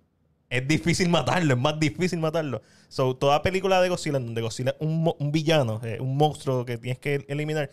es 0.52 0.68
difícil 0.68 1.08
matarlo, 1.08 1.54
es 1.54 1.60
más 1.60 1.80
difícil 1.80 2.18
matarlo. 2.20 2.60
So, 2.88 3.16
toda 3.16 3.40
película 3.42 3.80
de 3.80 3.88
Godzilla, 3.88 4.18
donde 4.18 4.42
Godzilla 4.42 4.70
es 4.72 4.76
un, 4.86 5.10
un 5.18 5.32
villano, 5.32 5.80
eh, 5.82 5.98
un 5.98 6.16
monstruo 6.16 6.64
que 6.66 6.76
tienes 6.76 6.98
que 6.98 7.24
eliminar, 7.28 7.70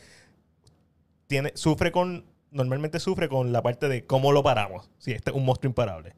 tiene, 1.28 1.52
sufre 1.56 1.92
con 1.92 2.26
normalmente 2.52 3.00
sufre 3.00 3.30
con 3.30 3.52
la 3.52 3.62
parte 3.62 3.88
de 3.88 4.06
cómo 4.06 4.32
lo 4.32 4.42
paramos. 4.42 4.90
Si 4.98 5.12
este 5.12 5.30
es 5.30 5.36
un 5.36 5.46
monstruo 5.46 5.70
imparable. 5.70 6.16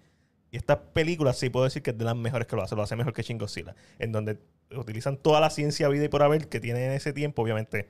Y 0.51 0.57
esta 0.57 0.81
película 0.81 1.33
sí 1.33 1.49
puedo 1.49 1.65
decir 1.65 1.81
que 1.81 1.91
es 1.91 1.97
de 1.97 2.05
las 2.05 2.15
mejores 2.15 2.47
que 2.47 2.55
lo 2.55 2.61
hace. 2.61 2.75
Lo 2.75 2.83
hace 2.83 2.95
mejor 2.95 3.13
que 3.13 3.23
Shin 3.23 3.37
Godzilla. 3.37 3.75
En 3.99 4.11
donde 4.11 4.37
utilizan 4.75 5.17
toda 5.17 5.41
la 5.41 5.49
ciencia 5.49 5.87
vida 5.89 6.05
y 6.05 6.09
por 6.09 6.23
haber 6.23 6.47
que 6.47 6.59
tiene 6.59 6.85
en 6.85 6.91
ese 6.91 7.11
tiempo, 7.11 7.41
obviamente, 7.41 7.89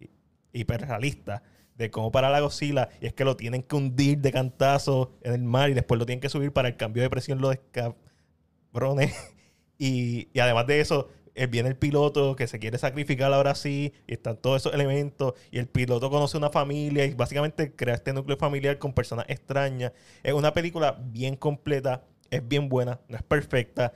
hi- 0.00 0.10
hiperrealista, 0.52 1.42
de 1.82 1.90
cómo 1.90 2.10
parar 2.10 2.34
a 2.34 2.40
Godzilla. 2.40 2.88
Y 3.00 3.06
es 3.06 3.12
que 3.12 3.24
lo 3.24 3.36
tienen 3.36 3.62
que 3.62 3.76
hundir 3.76 4.18
de 4.18 4.32
cantazo 4.32 5.12
en 5.22 5.34
el 5.34 5.42
mar 5.42 5.70
y 5.70 5.74
después 5.74 5.98
lo 5.98 6.06
tienen 6.06 6.20
que 6.20 6.28
subir 6.28 6.52
para 6.52 6.68
el 6.68 6.76
cambio 6.76 7.02
de 7.02 7.10
presión, 7.10 7.40
lo 7.40 7.52
cabrones. 7.70 9.14
Y, 9.78 10.28
y 10.32 10.38
además 10.38 10.68
de 10.68 10.80
eso, 10.80 11.08
eh, 11.34 11.46
viene 11.46 11.70
el 11.70 11.76
piloto 11.76 12.36
que 12.36 12.46
se 12.46 12.58
quiere 12.58 12.76
sacrificar 12.76 13.32
ahora 13.32 13.54
sí, 13.54 13.94
y 14.06 14.12
están 14.14 14.36
todos 14.36 14.62
esos 14.62 14.74
elementos, 14.74 15.32
y 15.50 15.58
el 15.58 15.66
piloto 15.66 16.10
conoce 16.10 16.36
una 16.36 16.50
familia 16.50 17.06
y 17.06 17.14
básicamente 17.14 17.74
crea 17.74 17.94
este 17.94 18.12
núcleo 18.12 18.36
familiar 18.36 18.78
con 18.78 18.92
personas 18.92 19.24
extrañas. 19.28 19.92
Es 20.22 20.34
una 20.34 20.52
película 20.52 20.98
bien 21.00 21.36
completa, 21.36 22.04
es 22.30 22.46
bien 22.46 22.68
buena, 22.68 23.00
no 23.08 23.16
es 23.16 23.22
perfecta. 23.22 23.94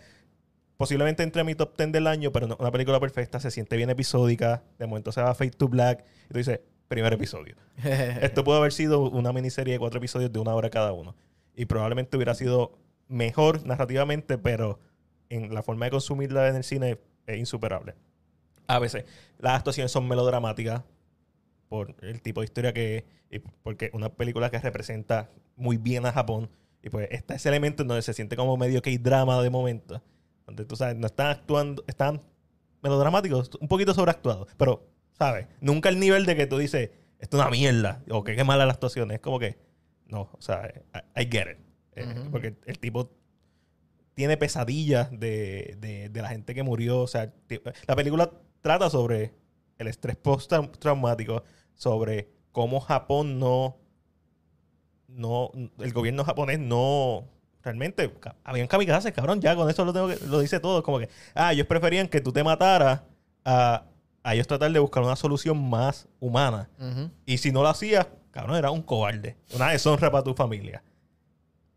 Posiblemente 0.78 1.23
entre 1.23 1.45
mi 1.45 1.55
top 1.55 1.76
10 1.76 1.93
del 1.93 2.07
año, 2.07 2.33
pero 2.33 2.47
no 2.47 2.57
una 2.59 2.71
película 2.71 3.00
perfecta, 3.00 3.38
se 3.38 3.50
siente 3.50 3.76
bien 3.76 3.90
episódica, 3.90 4.62
de 4.78 4.87
momento 4.87 5.12
se 5.12 5.21
va 5.21 5.31
a 5.31 5.35
Fade 5.35 5.50
to 5.50 5.69
Black, 5.69 6.05
y 6.31 6.33
tú 6.33 6.38
dices, 6.38 6.61
primer 6.88 7.12
episodio. 7.12 7.57
Esto 7.85 8.45
pudo 8.45 8.57
haber 8.57 8.73
sido 8.73 9.09
una 9.11 9.33
miniserie 9.33 9.75
de 9.75 9.78
cuatro 9.78 9.99
episodios 9.99 10.33
de 10.33 10.38
una 10.38 10.55
hora 10.55 10.71
cada 10.71 10.93
uno. 10.93 11.14
Y 11.55 11.66
probablemente 11.66 12.16
hubiera 12.16 12.35
sido 12.35 12.78
mejor 13.09 13.64
narrativamente, 13.64 14.38
pero 14.38 14.78
en 15.28 15.55
la 15.55 15.62
forma 15.62 15.87
de 15.87 15.93
consumirla 15.93 16.49
en 16.49 16.57
el 16.57 16.64
cine 16.64 16.99
es 17.26 17.38
insuperable. 17.38 17.95
A 18.66 18.78
veces 18.78 19.05
las 19.38 19.55
actuaciones 19.55 19.93
son 19.93 20.09
melodramáticas 20.09 20.83
por 21.69 21.95
el 22.02 22.23
tipo 22.23 22.40
de 22.40 22.45
historia 22.45 22.73
que 22.73 22.97
es, 22.97 23.05
y 23.31 23.38
porque 23.38 23.90
una 23.93 24.09
película 24.11 24.50
que 24.50 24.59
representa 24.59 25.31
muy 25.57 25.76
bien 25.76 26.07
a 26.07 26.12
Japón. 26.12 26.49
Y 26.83 26.90
pues 26.90 27.09
está 27.11 27.35
ese 27.35 27.49
elemento 27.49 27.83
en 27.83 27.88
donde 27.88 28.02
se 28.02 28.14
siente 28.14 28.37
como 28.37 28.57
medio 28.57 28.83
que 28.83 28.90
hay 28.90 28.99
drama 28.99 29.40
de 29.43 29.50
momento. 29.50 30.02
Donde 30.47 30.64
tú 30.64 30.76
sabes, 30.76 30.97
no 30.97 31.07
están 31.07 31.28
actuando, 31.28 31.83
están 31.88 32.23
melodramáticos, 32.83 33.50
un 33.61 33.66
poquito 33.66 33.95
sobreactuados. 33.95 34.49
Pero, 34.57 34.87
¿sabes? 35.19 35.47
Nunca 35.61 35.89
el 35.89 35.99
nivel 35.99 36.27
de 36.27 36.37
que 36.37 36.47
tú 36.47 36.59
dices, 36.59 36.91
esto 37.19 37.37
es 37.37 37.43
una 37.43 37.51
mierda, 37.51 38.03
o 38.11 38.25
que 38.25 38.37
qué 38.37 38.45
mala 38.45 38.67
la 38.67 38.73
actuación. 38.73 39.11
Es 39.11 39.21
como 39.21 39.39
que, 39.39 39.59
no, 40.07 40.29
o 40.33 40.41
sea, 40.41 40.73
I, 41.17 41.23
I 41.23 41.29
get 41.31 41.47
it. 41.53 41.59
Eh. 41.97 42.29
Porque 42.31 42.55
el 42.67 42.79
tipo 42.79 43.11
tiene 44.15 44.37
pesadillas 44.37 45.11
de, 45.11 45.77
de- 45.81 46.09
de 46.11 46.23
la 46.23 46.29
gente 46.29 46.55
que 46.55 46.63
murió. 46.63 47.01
O 47.01 47.07
sea, 47.07 47.33
la 47.87 47.97
película 47.97 48.31
trata 48.61 48.91
sobre 48.91 49.33
el 49.79 49.87
estrés 49.89 50.17
post-traumático, 50.17 51.43
sobre 51.75 52.29
cómo 52.53 52.81
Japón 52.81 53.39
no, 53.39 53.77
no, 55.09 55.51
el 55.79 55.93
gobierno 55.93 56.25
japonés 56.25 56.59
no, 56.59 57.29
realmente, 57.63 58.13
habían 58.45 58.67
kamikazes, 58.67 59.13
cabrón, 59.13 59.41
ya 59.41 59.55
con 59.57 59.69
eso 59.71 59.85
lo, 59.85 59.93
tengo 59.93 60.09
que- 60.09 60.19
lo 60.27 60.41
dice 60.41 60.61
todo. 60.61 60.83
Como 60.83 60.99
que, 60.99 61.09
ah, 61.35 61.53
ellos 61.53 61.67
preferían 61.67 62.09
que 62.09 62.21
tú 62.21 62.33
te 62.33 62.43
mataras 62.45 63.03
a, 63.45 63.85
a 64.26 64.35
ellos 64.35 64.49
tratar 64.49 64.73
de 64.73 64.80
buscar 64.80 65.04
una 65.04 65.14
solución 65.14 65.71
más 65.71 66.09
humana. 66.18 66.68
Y 67.25 67.38
si 67.38 67.52
no 67.52 67.62
lo 67.62 67.68
hacías, 67.68 68.09
cabrón, 68.33 68.56
era 68.56 68.73
un 68.73 68.83
cobarde. 68.83 69.37
Una 69.54 69.71
deshonra 69.71 70.11
para 70.11 70.25
tu 70.25 70.35
familia. 70.35 70.83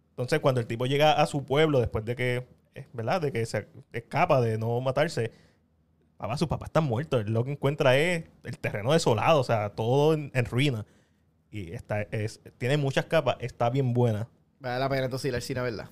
Entonces, 0.09 0.39
cuando 0.39 0.59
el 0.59 0.65
tipo 0.65 0.87
llega 0.87 1.13
a 1.13 1.27
su 1.27 1.45
pueblo, 1.45 1.79
después 1.79 2.03
de 2.05 2.15
que, 2.15 2.47
eh, 2.73 2.87
¿verdad? 2.91 3.21
De 3.21 3.31
que 3.31 3.45
se 3.45 3.67
escapa 3.93 4.41
de 4.41 4.57
no 4.57 4.81
matarse, 4.81 5.31
papá, 6.17 6.37
sus 6.37 6.47
papás 6.47 6.69
están 6.69 6.85
muertos. 6.85 7.23
Él 7.23 7.33
Lo 7.33 7.43
que 7.43 7.51
encuentra 7.51 7.95
es 7.95 8.25
el 8.43 8.57
terreno 8.57 8.93
desolado, 8.93 9.41
o 9.41 9.43
sea, 9.43 9.69
todo 9.69 10.15
en, 10.15 10.31
en 10.33 10.45
ruina. 10.45 10.87
Y 11.51 11.73
está, 11.73 12.01
es, 12.01 12.41
tiene 12.57 12.77
muchas 12.77 13.05
capas, 13.05 13.37
está 13.41 13.69
bien 13.69 13.93
buena. 13.93 14.27
Vale 14.59 14.79
la 14.79 14.89
pena 14.89 15.05
entonces 15.05 15.29
ir 15.29 15.35
al 15.35 15.43
cine, 15.43 15.61
¿verdad? 15.61 15.87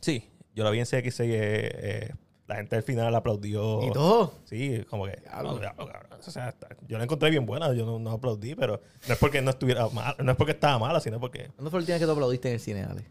Sí, 0.00 0.30
yo 0.54 0.64
la 0.64 0.70
vi 0.70 0.78
en 0.78 0.86
CX6, 0.86 1.20
eh, 1.20 1.30
eh, 1.34 2.14
la 2.48 2.56
gente 2.56 2.76
al 2.76 2.82
final 2.82 3.14
aplaudió. 3.14 3.82
Y 3.86 3.92
todo. 3.92 4.32
Sí, 4.44 4.84
como 4.88 5.04
que. 5.04 5.20
Diablo. 5.20 5.52
no, 5.52 5.58
diablo, 5.58 5.86
cabrón. 5.86 6.18
O 6.26 6.30
sea, 6.30 6.54
yo 6.88 6.96
la 6.96 7.04
encontré 7.04 7.30
bien 7.30 7.44
buena, 7.44 7.72
yo 7.74 7.84
no, 7.84 7.98
no 7.98 8.10
aplaudí, 8.12 8.54
pero 8.54 8.80
no 9.06 9.12
es 9.14 9.20
porque 9.20 9.42
no 9.42 9.50
estuviera 9.50 9.88
mal, 9.90 10.16
no 10.18 10.32
es 10.32 10.36
porque 10.36 10.52
estaba 10.52 10.78
mala, 10.78 10.98
sino 11.00 11.20
porque. 11.20 11.50
¿Cuándo 11.54 11.70
fue 11.70 11.78
la 11.78 11.82
última 11.82 11.98
que 11.98 12.04
tú 12.06 12.10
aplaudiste 12.10 12.48
en 12.48 12.54
el 12.54 12.60
cine, 12.60 12.84
Ale? 12.84 13.04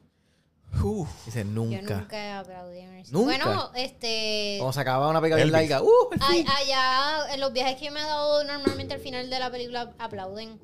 Dice, 1.26 1.39
Yo 1.39 1.45
nunca. 1.45 2.00
nunca 2.00 2.17
he 2.17 2.32
aplaudido 2.32 2.82
en 2.82 2.93
el 2.95 3.06
cine. 3.06 3.19
¿Nunca? 3.19 3.38
Bueno, 3.38 3.71
este. 3.76 4.56
Cuando 4.58 4.73
se 4.73 4.80
acababa 4.80 5.10
una 5.10 5.21
película 5.21 5.45
larga, 5.45 5.84
¡uh! 5.84 6.10
Ay, 6.19 6.43
allá, 6.60 7.34
en 7.34 7.39
los 7.39 7.54
viajes 7.54 7.78
que 7.78 7.91
me 7.91 8.00
ha 8.00 8.08
dado, 8.08 8.43
normalmente 8.43 8.95
al 8.95 9.00
final 9.00 9.30
de 9.30 9.39
la 9.39 9.52
película 9.52 9.93
aplauden. 10.00 10.60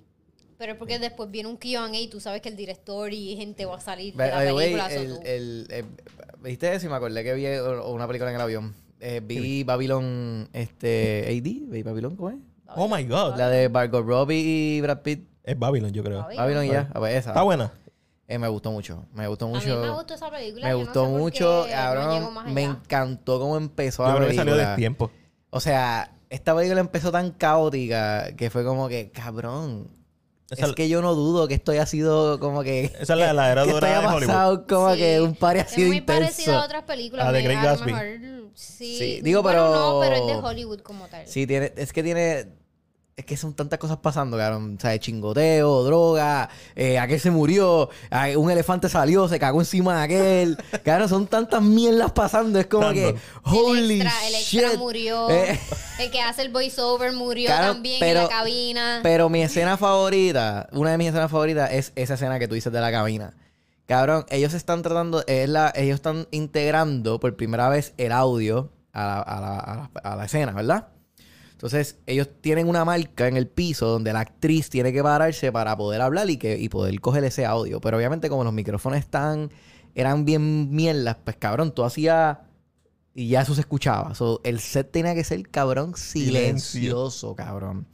Pero 0.58 0.74
es 0.74 0.78
porque 0.78 0.98
después 0.98 1.30
viene 1.30 1.50
un 1.50 1.58
QA 1.58 1.90
y 1.98 2.08
tú 2.08 2.20
sabes 2.20 2.42
que 2.42 2.50
el 2.50 2.56
director 2.56 3.12
y 3.12 3.36
gente 3.36 3.66
va 3.66 3.78
a 3.78 3.82
salir 3.82 4.16
de 4.16 4.28
la 4.30 4.40
película. 4.40 4.92
el, 4.92 5.68
¿Viste 6.44 6.74
eso? 6.74 6.86
Y 6.86 6.90
me 6.90 6.96
acordé 6.96 7.24
que 7.24 7.34
vi 7.34 7.46
eh, 7.46 7.62
una 7.62 8.06
película 8.08 8.30
en 8.30 8.36
el 8.36 8.42
avión. 8.42 8.76
Eh, 9.00 9.22
vi 9.24 9.64
Babylon 9.64 10.50
este, 10.54 11.26
AD. 11.28 11.72
¿Vi 11.72 11.84
Babylon 11.84 12.16
cómo 12.16 12.30
es? 12.30 12.36
Oh 12.76 12.88
my 12.88 13.04
god. 13.06 13.38
La 13.38 13.50
de 13.50 13.70
Margot 13.70 14.06
Robbie 14.06 14.40
y 14.78 14.82
Brad 14.82 15.02
Pitt. 15.02 15.28
Es 15.44 15.58
Babylon, 15.58 15.92
yo 15.92 16.04
creo. 16.04 16.22
Babylon. 16.24 16.38
Babylon 16.44 16.66
ya. 16.68 16.90
A 16.94 17.00
ver, 17.00 17.16
esa. 17.18 17.30
Está 17.32 17.44
buena. 17.44 17.72
Eh, 18.28 18.38
me 18.40 18.48
gustó 18.48 18.72
mucho. 18.72 19.06
Me 19.14 19.28
gustó 19.28 19.46
A 19.46 19.48
mí 19.50 19.54
mucho. 19.56 19.82
me 19.82 19.90
gustó 19.90 20.14
esa 20.14 20.30
película. 20.32 20.66
Me 20.66 20.72
yo 20.72 20.78
no 20.78 20.84
gustó 20.86 21.06
sé 21.06 21.12
mucho, 21.12 21.68
no 21.68 22.44
me 22.52 22.64
encantó 22.64 23.40
cómo 23.40 23.58
empezó 23.58 24.04
Yo 24.04 24.10
la 24.10 24.16
creo 24.16 24.28
que 24.30 24.36
película. 24.36 24.56
salió 24.56 24.70
de 24.70 24.76
tiempo. 24.78 25.12
O 25.50 25.60
sea, 25.60 26.14
esta 26.30 26.56
película 26.56 26.80
empezó 26.80 27.12
tan 27.12 27.32
caótica 27.32 28.34
que 28.36 28.50
fue 28.50 28.64
como 28.64 28.88
que, 28.88 29.12
cabrón. 29.12 29.90
Esa- 30.54 30.68
es 30.68 30.74
que 30.76 30.89
yo 30.89 31.02
no 31.02 31.13
dudo 31.16 31.48
que 31.48 31.54
esto 31.56 31.72
haya 31.72 31.86
sido 31.86 32.39
como 32.39 32.63
que. 32.63 32.86
Esa 33.00 33.13
es 33.13 33.20
la- 33.20 33.34
la 33.34 33.52
era 33.52 33.66
dorada 33.66 34.02
de 34.02 34.08
Hollywood. 34.08 34.28
pasado 34.28 34.68
como 34.68 34.92
Sí. 34.94 35.00
que 35.00 35.22
un 35.22 35.36
par 35.36 35.58
ha 35.58 35.62
Es 35.62 35.72
sido 35.72 35.88
muy 35.88 35.98
intenso. 35.98 36.22
parecida 36.22 36.62
a 36.62 36.66
otras 36.66 36.84
películas. 36.84 37.28
A 37.28 37.32
The 37.32 37.38
me- 37.39 37.44
Great 37.44 37.62
lo 37.63 37.70
Gatsby. 37.70 37.92
mejor, 37.94 38.52
sí. 38.56 38.98
Sí, 38.98 39.20
digo, 39.22 39.42
Bueno, 39.42 39.60
pero- 39.60 39.74
no, 39.76 40.00
pero 40.02 40.16
es 40.16 40.28
de 40.28 40.34
Hollywood 40.48 40.80
como 40.82 41.08
tal. 41.08 41.28
Sí, 41.28 41.46
tiene, 41.48 41.74
es 41.76 41.92
que 41.94 42.04
tiene. 42.04 42.48
Es 43.15 43.26
que 43.26 43.38
son 43.38 43.54
tantas 43.54 43.78
cosas 43.78 43.97
pasando, 43.97 44.38
cabrón. 44.38 44.76
O 44.76 44.82
sea, 44.82 44.97
chingoteo, 44.97 45.84
droga, 45.84 46.49
eh, 46.76 46.97
aquel 46.97 47.19
se 47.19 47.30
murió, 47.30 47.89
un 48.38 48.49
elefante 48.49 48.89
salió, 48.89 49.28
se 49.28 49.38
cagó 49.38 49.62
encima 49.62 49.97
de 49.99 50.04
aquel. 50.04 50.58
Cabrón, 50.84 51.10
son 51.10 51.28
tantas 51.28 51.62
mierdas 51.62 52.12
pasando. 52.12 52.60
Es 52.60 52.65
como 52.65 52.91
que, 52.91 53.15
holy 53.43 53.80
el 53.80 54.02
extra, 54.02 54.28
el 54.28 54.34
extra 54.36 54.69
shit. 54.71 54.78
murió. 54.80 55.30
Eh, 55.30 55.60
El 55.99 56.10
que 56.10 56.21
hace 56.21 56.41
el 56.41 56.49
voiceover 56.52 57.13
murió 57.13 57.49
también 57.52 57.99
pero- 57.99 58.21
en 58.21 58.28
la 58.28 58.30
cabina. 58.32 58.99
Pero 59.04 59.30
mi 59.30 59.43
escena 59.43 59.78
favorita, 59.78 60.67
una 60.71 60.89
de 60.89 60.97
mis 60.97 61.10
escenas 61.10 61.30
favoritas 61.30 61.71
es 61.71 61.91
esa 61.95 62.15
escena 62.15 62.39
que 62.39 62.47
tú 62.47 62.56
dices 62.56 62.73
de 62.73 62.82
la 62.82 62.91
cabina. 62.91 63.36
Cabrón, 63.86 64.26
ellos 64.30 64.56
están 64.56 64.82
tratando, 64.82 65.23
es 65.28 65.47
la, 65.49 65.71
ellos 65.76 65.95
están 65.95 66.28
integrando 66.32 67.19
por 67.19 67.36
primera 67.36 67.69
vez 67.69 67.93
el 67.97 68.12
audio 68.12 68.71
a 68.91 69.06
la, 69.06 69.19
a 69.21 69.39
la- 69.41 69.60
a 69.60 69.76
la- 69.76 69.91
a 70.12 70.15
la 70.15 70.26
escena, 70.26 70.52
¿verdad? 70.54 70.88
Entonces, 71.63 71.97
ellos 72.08 72.28
tienen 72.41 72.67
una 72.67 72.84
marca 72.84 73.26
en 73.26 73.38
el 73.38 73.47
piso 73.47 73.88
donde 73.88 74.12
la 74.12 74.19
actriz 74.19 74.69
tiene 74.69 74.91
que 74.91 75.02
pararse 75.02 75.49
para 75.49 75.78
poder 75.78 76.02
hablar 76.02 76.30
y, 76.30 76.36
que, 76.36 76.58
y 76.58 76.67
poder 76.67 76.99
coger 76.99 77.23
ese 77.23 77.45
audio. 77.45 77.80
Pero 77.80 77.95
obviamente, 77.95 78.28
como 78.28 78.43
los 78.43 78.52
micrófonos 78.52 78.99
están, 78.99 79.49
eran 79.95 80.26
bien 80.26 80.76
mierdas, 80.76 81.15
pues 81.23 81.38
cabrón, 81.38 81.73
tú 81.73 81.86
hacías 81.86 82.39
y 83.15 83.30
ya 83.30 83.43
eso 83.43 83.56
se 83.56 83.62
escuchaba. 83.62 84.13
So, 84.13 84.41
el 84.43 84.60
set 84.60 84.91
tenía 84.91 85.15
que 85.15 85.23
ser 85.23 85.41
cabrón 85.47 85.95
silencioso, 85.95 87.34
cabrón. 87.34 87.88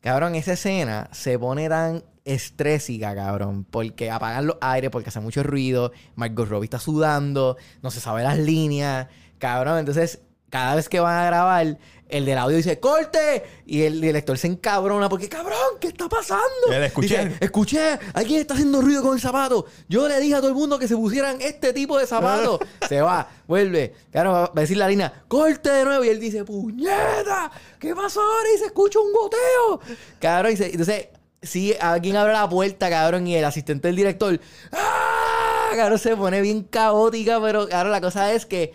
Cabrón, 0.00 0.34
esa 0.34 0.54
escena 0.54 1.08
se 1.12 1.38
pone 1.38 1.68
tan 1.68 2.02
estrésica, 2.24 3.14
cabrón. 3.14 3.64
Porque 3.70 4.10
apagan 4.10 4.46
los 4.46 4.56
aires, 4.60 4.90
porque 4.90 5.10
hace 5.10 5.20
mucho 5.20 5.44
ruido. 5.44 5.92
Margot 6.16 6.48
Robbie 6.48 6.64
está 6.64 6.80
sudando. 6.80 7.56
No 7.82 7.92
se 7.92 8.00
sabe 8.00 8.24
las 8.24 8.38
líneas. 8.40 9.06
Cabrón, 9.38 9.78
entonces, 9.78 10.22
cada 10.50 10.74
vez 10.74 10.88
que 10.88 11.00
van 11.00 11.16
a 11.18 11.26
grabar, 11.26 11.78
el 12.08 12.24
del 12.26 12.38
audio 12.38 12.56
dice, 12.56 12.80
¡corte! 12.80 13.44
Y 13.66 13.82
el 13.82 14.00
director 14.00 14.36
se 14.36 14.48
encabrona 14.48 15.08
porque, 15.08 15.28
cabrón, 15.28 15.78
¿qué 15.80 15.86
está 15.86 16.08
pasando? 16.08 16.42
Le 16.68 16.86
escuché. 16.86 17.24
Dice, 17.24 17.36
escuché, 17.40 17.98
alguien 18.14 18.40
está 18.40 18.54
haciendo 18.54 18.80
ruido 18.82 19.00
con 19.02 19.14
el 19.14 19.20
zapato. 19.20 19.66
Yo 19.88 20.08
le 20.08 20.18
dije 20.18 20.34
a 20.34 20.38
todo 20.38 20.48
el 20.48 20.56
mundo 20.56 20.76
que 20.78 20.88
se 20.88 20.96
pusieran 20.96 21.40
este 21.40 21.72
tipo 21.72 21.96
de 21.98 22.06
zapatos. 22.08 22.58
se 22.88 23.00
va, 23.00 23.28
vuelve. 23.46 23.94
Claro, 24.10 24.32
va 24.32 24.44
a 24.56 24.60
decir 24.60 24.76
la 24.76 24.88
línea, 24.88 25.22
corte 25.28 25.70
de 25.70 25.84
nuevo. 25.84 26.02
Y 26.04 26.08
él 26.08 26.18
dice, 26.18 26.42
puñeta, 26.44 27.50
¿qué 27.78 27.94
pasó 27.94 28.20
ahora? 28.20 28.48
Y 28.56 28.58
se 28.58 28.66
escucha 28.66 28.98
un 28.98 29.12
goteo. 29.12 29.80
Cabrón, 30.20 30.52
y 30.52 30.56
se- 30.56 30.70
entonces, 30.72 31.08
si 31.42 31.76
alguien 31.80 32.16
abre 32.16 32.32
la 32.32 32.48
puerta, 32.48 32.90
cabrón, 32.90 33.26
y 33.28 33.36
el 33.36 33.44
asistente 33.44 33.86
del 33.86 33.96
director, 33.96 34.40
¡ah! 34.72 35.70
Cabrón, 35.76 35.98
se 36.00 36.16
pone 36.16 36.40
bien 36.40 36.64
caótica, 36.64 37.40
pero 37.40 37.68
claro, 37.68 37.90
la 37.90 38.00
cosa 38.00 38.32
es 38.32 38.44
que 38.46 38.74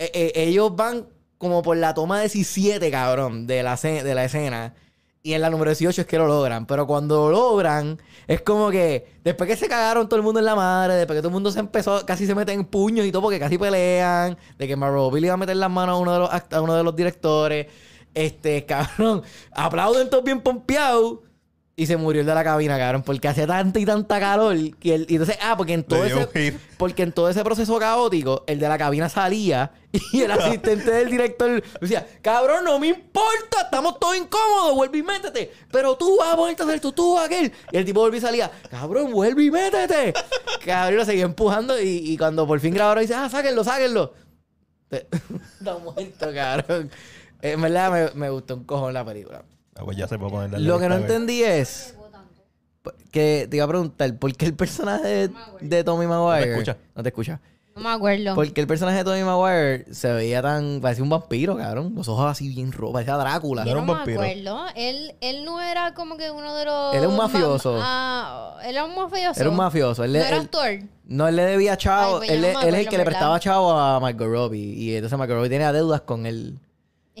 eh, 0.00 0.10
eh, 0.14 0.32
ellos 0.34 0.74
van 0.74 1.06
como 1.36 1.62
por 1.62 1.76
la 1.76 1.92
toma 1.92 2.20
17, 2.20 2.90
cabrón, 2.90 3.46
de 3.46 3.62
la, 3.62 3.76
de 3.76 4.14
la 4.14 4.24
escena. 4.24 4.74
Y 5.22 5.34
en 5.34 5.42
la 5.42 5.50
número 5.50 5.70
18 5.70 6.00
es 6.00 6.06
que 6.06 6.16
lo 6.16 6.26
logran. 6.26 6.64
Pero 6.64 6.86
cuando 6.86 7.30
lo 7.30 7.32
logran, 7.32 8.00
es 8.26 8.40
como 8.40 8.70
que 8.70 9.06
después 9.22 9.48
que 9.48 9.56
se 9.56 9.68
cagaron 9.68 10.08
todo 10.08 10.16
el 10.16 10.22
mundo 10.22 10.40
en 10.40 10.46
la 10.46 10.54
madre, 10.54 10.94
después 10.94 11.18
que 11.18 11.20
todo 11.20 11.28
el 11.28 11.34
mundo 11.34 11.50
se 11.50 11.60
empezó, 11.60 12.06
casi 12.06 12.26
se 12.26 12.34
meten 12.34 12.60
en 12.60 12.64
puños 12.64 13.04
y 13.04 13.12
todo 13.12 13.20
porque 13.20 13.38
casi 13.38 13.58
pelean, 13.58 14.38
de 14.56 14.66
que 14.66 14.74
le 14.74 15.26
iba 15.26 15.34
a 15.34 15.36
meter 15.36 15.56
las 15.56 15.70
manos 15.70 15.96
a 15.96 15.98
uno 15.98 16.12
de 16.14 16.18
los, 16.18 16.30
a 16.30 16.60
uno 16.62 16.74
de 16.74 16.82
los 16.82 16.96
directores. 16.96 17.66
Este, 18.14 18.64
cabrón, 18.66 19.22
aplauden 19.52 20.08
todos 20.08 20.24
bien 20.24 20.40
pompeados. 20.40 21.18
Y 21.80 21.86
se 21.86 21.96
murió 21.96 22.20
el 22.20 22.26
de 22.26 22.34
la 22.34 22.44
cabina, 22.44 22.76
cabrón, 22.76 23.02
porque 23.02 23.26
hacía 23.26 23.46
tanta 23.46 23.80
y 23.80 23.86
tanta 23.86 24.20
calor. 24.20 24.54
Que 24.78 24.94
el- 24.96 25.06
y 25.08 25.14
entonces, 25.14 25.38
ah, 25.40 25.54
porque 25.56 25.72
en 25.72 25.82
todo 25.84 26.04
ese, 26.04 26.26
porque 26.76 27.02
en 27.04 27.12
todo 27.12 27.30
ese 27.30 27.42
proceso 27.42 27.78
caótico, 27.78 28.44
el 28.46 28.58
de 28.58 28.68
la 28.68 28.76
cabina 28.76 29.08
salía 29.08 29.72
y 30.12 30.20
el 30.20 30.30
asistente 30.30 30.90
del 30.90 31.08
director 31.10 31.62
decía, 31.80 32.06
cabrón, 32.20 32.64
no 32.64 32.78
me 32.78 32.88
importa, 32.88 33.62
estamos 33.64 33.98
todos 33.98 34.14
incómodos, 34.14 34.74
vuelve 34.74 34.98
y 34.98 35.02
métete. 35.02 35.52
Pero 35.72 35.96
tú 35.96 36.18
vas 36.18 36.34
a 36.34 36.36
ponerte 36.36 36.62
a 36.62 36.66
hacer 36.66 36.80
tu 36.80 36.92
tú 36.92 37.18
aquel. 37.18 37.50
Y 37.72 37.76
el 37.78 37.84
tipo 37.86 38.00
volvió 38.00 38.18
y 38.18 38.20
salía, 38.20 38.50
cabrón, 38.70 39.10
vuelve 39.10 39.44
y 39.44 39.50
métete. 39.50 40.12
Cabrón, 40.62 40.98
lo 40.98 41.04
seguía 41.06 41.24
empujando 41.24 41.80
y, 41.80 41.88
y 42.12 42.18
cuando 42.18 42.46
por 42.46 42.60
fin 42.60 42.74
grabaron, 42.74 43.00
dice, 43.02 43.14
ah, 43.14 43.30
sáquenlo, 43.30 43.64
sáquenlo. 43.64 44.12
Está 44.90 45.78
muerto, 45.78 46.28
cabrón. 46.34 46.90
En 47.40 47.60
verdad 47.62 48.12
me, 48.14 48.20
me 48.20 48.28
gustó 48.28 48.56
un 48.56 48.64
cojón 48.64 48.92
la 48.92 49.02
película. 49.02 49.42
Ah, 49.80 49.84
pues 49.84 49.96
ya 49.96 50.06
se 50.06 50.18
puede 50.18 50.30
poner 50.30 50.50
la 50.50 50.58
Lo 50.58 50.78
que 50.78 50.88
no 50.88 50.96
entendí 50.96 51.42
es 51.42 51.94
que 53.10 53.46
te 53.50 53.56
iba 53.56 53.64
a 53.64 53.68
preguntar, 53.68 54.14
¿por 54.18 54.34
qué 54.36 54.46
el 54.46 54.54
personaje 54.54 55.06
de, 55.08 55.30
de 55.60 55.84
Tommy 55.84 56.06
Maguire... 56.06 56.52
escucha. 56.52 56.76
No 56.94 57.02
te 57.02 57.08
escucha. 57.08 57.40
No 57.74 57.82
me 57.82 57.90
acuerdo. 57.90 58.34
¿Por 58.34 58.52
qué 58.52 58.60
el 58.60 58.66
personaje 58.66 58.98
de 58.98 59.04
Tommy 59.04 59.22
Maguire 59.22 59.86
se 59.92 60.12
veía 60.12 60.42
tan... 60.42 60.80
Parecía 60.80 61.02
un 61.04 61.10
vampiro, 61.10 61.56
cabrón. 61.56 61.92
Los 61.94 62.08
ojos 62.08 62.26
así 62.30 62.48
bien 62.48 62.72
rojos. 62.72 62.92
Parecía 62.94 63.16
Drácula. 63.16 63.62
No 63.62 63.66
Yo 63.66 63.72
era 63.72 63.80
no 63.84 63.92
un 63.92 63.96
me 63.98 64.02
acuerdo. 64.02 64.64
Él, 64.76 65.14
él 65.20 65.44
no 65.44 65.60
era 65.60 65.94
como 65.94 66.16
que 66.16 66.30
uno 66.30 66.54
de 66.56 66.64
los... 66.64 66.94
Él 66.94 67.02
es 67.02 67.08
un 67.08 67.16
ma- 67.16 67.28
mafioso. 67.28 67.78
Ah, 67.80 68.56
él 68.64 68.70
era 68.76 68.84
un 68.84 68.94
mafioso. 68.94 69.40
Era 69.40 69.50
un 69.50 69.56
mafioso. 69.56 70.04
Él, 70.04 70.12
No 70.12 70.18
era 70.18 70.36
él- 70.36 70.42
actor. 70.42 70.68
no, 71.06 71.28
él 71.28 71.36
le 71.36 71.44
debía 71.44 71.76
chavo. 71.76 72.20
Ay, 72.20 72.28
pues 72.28 72.30
él, 72.30 72.52
no 72.52 72.60
él 72.62 72.74
es 72.74 72.80
el 72.80 72.88
que 72.88 72.98
le 72.98 73.04
prestaba 73.04 73.38
chavo 73.40 73.72
a 73.72 73.98
Margot 74.00 74.28
Robbie. 74.28 74.74
Y 74.74 74.94
entonces 74.96 75.18
Margot 75.18 75.36
Robbie 75.36 75.48
tenía 75.50 75.72
deudas 75.72 76.00
con 76.02 76.26
él. 76.26 76.58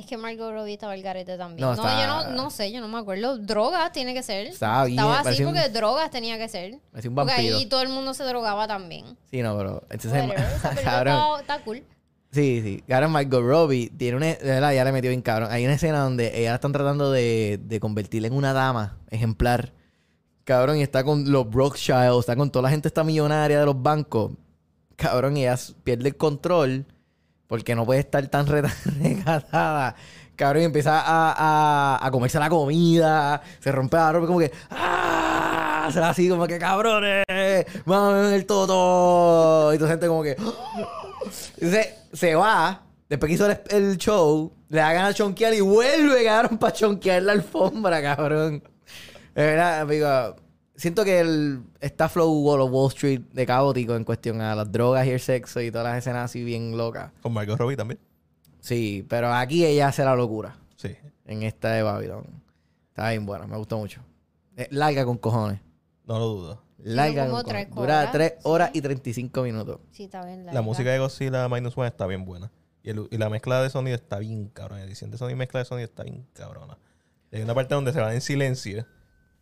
Es 0.00 0.06
que 0.06 0.16
Margot 0.16 0.50
Robbie 0.52 0.72
estaba 0.72 0.94
el 0.94 1.02
garete 1.02 1.36
también. 1.36 1.60
No, 1.60 1.74
No, 1.76 1.82
está- 1.86 2.00
yo 2.00 2.06
no, 2.30 2.32
no 2.42 2.50
sé, 2.50 2.72
yo 2.72 2.80
no 2.80 2.88
me 2.88 2.98
acuerdo. 2.98 3.36
Drogas 3.38 3.92
tiene 3.92 4.14
que 4.14 4.22
ser. 4.22 4.46
Estaba 4.48 4.84
bien, 4.84 4.98
Estaba 4.98 5.14
así 5.16 5.24
parecía 5.24 5.46
un- 5.48 5.54
porque 5.54 5.68
drogas 5.68 6.10
tenía 6.10 6.38
que 6.38 6.48
ser. 6.48 6.74
Un 7.04 7.14
Porque 7.14 7.32
ahí 7.32 7.66
todo 7.66 7.82
el 7.82 7.88
mundo 7.90 8.14
se 8.14 8.24
drogaba 8.24 8.66
también. 8.66 9.16
Sí, 9.30 9.42
no, 9.42 9.56
pero... 9.58 9.82
Entonces, 9.90 10.24
esa 10.64 10.74
cabrón. 10.82 11.14
está, 11.16 11.40
está 11.40 11.64
cool. 11.64 11.82
Sí, 12.32 12.60
sí. 12.62 12.92
Ahora 12.94 13.08
Margot 13.08 13.42
Robbie 13.42 13.90
tiene 13.90 14.16
una... 14.16 14.26
De 14.26 14.36
verdad, 14.42 14.72
ya 14.72 14.84
le 14.84 14.92
metió 14.92 15.10
bien 15.10 15.20
cabrón. 15.22 15.50
Hay 15.50 15.64
una 15.64 15.74
escena 15.74 16.00
donde 16.00 16.38
ella 16.40 16.50
la 16.50 16.54
están 16.56 16.72
tratando 16.72 17.10
de, 17.10 17.58
de 17.62 17.80
convertirla 17.80 18.28
en 18.28 18.34
una 18.34 18.52
dama 18.52 18.96
ejemplar. 19.10 19.72
Cabrón, 20.44 20.78
y 20.78 20.82
está 20.82 21.04
con 21.04 21.30
los 21.30 21.48
Brookshire, 21.50 22.16
está 22.18 22.34
con 22.36 22.50
toda 22.50 22.62
la 22.64 22.70
gente 22.70 22.88
esta 22.88 23.04
millonaria 23.04 23.60
de 23.60 23.66
los 23.66 23.80
bancos. 23.82 24.32
Cabrón, 24.96 25.36
y 25.36 25.42
ella 25.42 25.56
pierde 25.84 26.08
el 26.08 26.16
control 26.16 26.86
porque 27.50 27.74
no 27.74 27.84
puede 27.84 27.98
estar 28.00 28.24
tan 28.28 28.46
re- 28.46 28.62
recatada. 29.02 29.96
Cabrón, 30.36 30.62
y 30.62 30.66
empieza 30.66 31.00
a, 31.00 31.34
a, 31.98 32.06
a 32.06 32.10
comerse 32.12 32.38
la 32.38 32.48
comida, 32.48 33.42
se 33.58 33.72
rompe 33.72 33.96
la 33.96 34.12
ropa, 34.12 34.26
como 34.28 34.38
que... 34.38 34.52
¡Ah! 34.70 35.88
Se 35.92 35.98
da 35.98 36.10
así 36.10 36.28
como 36.28 36.46
que, 36.46 36.58
cabrones, 36.58 37.24
beber 37.26 38.34
el 38.34 38.46
toto. 38.46 39.74
Y 39.74 39.78
toda 39.78 39.90
gente 39.90 40.06
como 40.06 40.22
que... 40.22 40.36
Entonces 41.58 41.88
se 42.12 42.36
va, 42.36 42.82
después 43.08 43.28
que 43.28 43.34
hizo 43.34 43.48
el, 43.70 43.98
show, 43.98 44.52
le 44.68 44.80
hagan 44.80 45.06
a 45.06 45.12
chonquear 45.12 45.52
y 45.54 45.60
vuelve, 45.60 46.24
cabrón, 46.24 46.56
para 46.56 46.72
chonquear 46.72 47.22
la 47.22 47.32
alfombra, 47.32 48.00
cabrón. 48.00 48.62
De 49.34 49.42
verdad, 49.44 49.80
amigo, 49.80 50.36
siento 50.80 51.04
que 51.04 51.20
el, 51.20 51.62
está 51.80 52.08
Flow 52.08 52.32
Wall 52.42 52.60
of 52.62 52.70
Wall 52.72 52.88
Street 52.88 53.20
de 53.32 53.46
caótico 53.46 53.94
en 53.96 54.04
cuestión 54.04 54.40
a 54.40 54.54
las 54.54 54.70
drogas 54.70 55.06
y 55.06 55.10
el 55.10 55.20
sexo 55.20 55.60
y 55.60 55.70
todas 55.70 55.86
las 55.86 55.98
escenas 55.98 56.24
así 56.26 56.42
bien 56.44 56.76
locas. 56.76 57.12
Con 57.22 57.32
Margot 57.32 57.58
Robbie 57.58 57.76
también. 57.76 58.00
Sí, 58.60 59.06
pero 59.08 59.32
aquí 59.32 59.64
ella 59.64 59.88
hace 59.88 60.04
la 60.04 60.14
locura 60.14 60.56
Sí. 60.76 60.94
en 61.26 61.42
esta 61.42 61.70
de 61.72 61.82
Babylon. 61.82 62.24
Está 62.88 63.10
bien 63.10 63.24
buena, 63.26 63.46
me 63.46 63.56
gustó 63.56 63.78
mucho. 63.78 64.02
Es 64.56 64.68
larga 64.70 65.04
con 65.04 65.16
cojones. 65.18 65.60
No 66.06 66.18
lo 66.18 66.26
dudo. 66.26 66.62
Larga 66.82 67.26
como 67.26 67.36
con 67.42 67.46
tres 67.46 67.66
cojones. 67.68 67.82
Dura 67.86 67.98
horas, 68.00 68.12
3 68.12 68.30
sí. 68.32 68.38
horas 68.44 68.70
y 68.74 68.80
35 68.80 69.42
minutos. 69.42 69.78
Sí, 69.92 70.04
está 70.04 70.24
bien. 70.24 70.38
La 70.40 70.44
larga. 70.46 70.62
música 70.62 70.90
de 70.90 70.98
Godzilla 70.98 71.48
Minus 71.48 71.76
One 71.76 71.88
está 71.88 72.06
bien 72.06 72.24
buena. 72.24 72.50
Y, 72.82 72.90
el- 72.90 73.06
y 73.10 73.18
la 73.18 73.28
mezcla 73.28 73.62
de 73.62 73.68
sonido 73.70 73.94
está 73.94 74.18
bien 74.18 74.48
cabrona. 74.48 74.80
La 74.80 74.86
edición 74.86 75.10
de 75.10 75.18
sonido 75.18 75.36
y 75.36 75.38
mezcla 75.38 75.60
de 75.60 75.66
sonido 75.66 75.84
está 75.84 76.02
bien 76.02 76.26
cabrona. 76.32 76.78
Hay 77.32 77.42
una 77.42 77.54
parte 77.54 77.74
donde 77.74 77.92
se 77.92 78.00
van 78.00 78.14
en 78.14 78.20
silencio. 78.22 78.86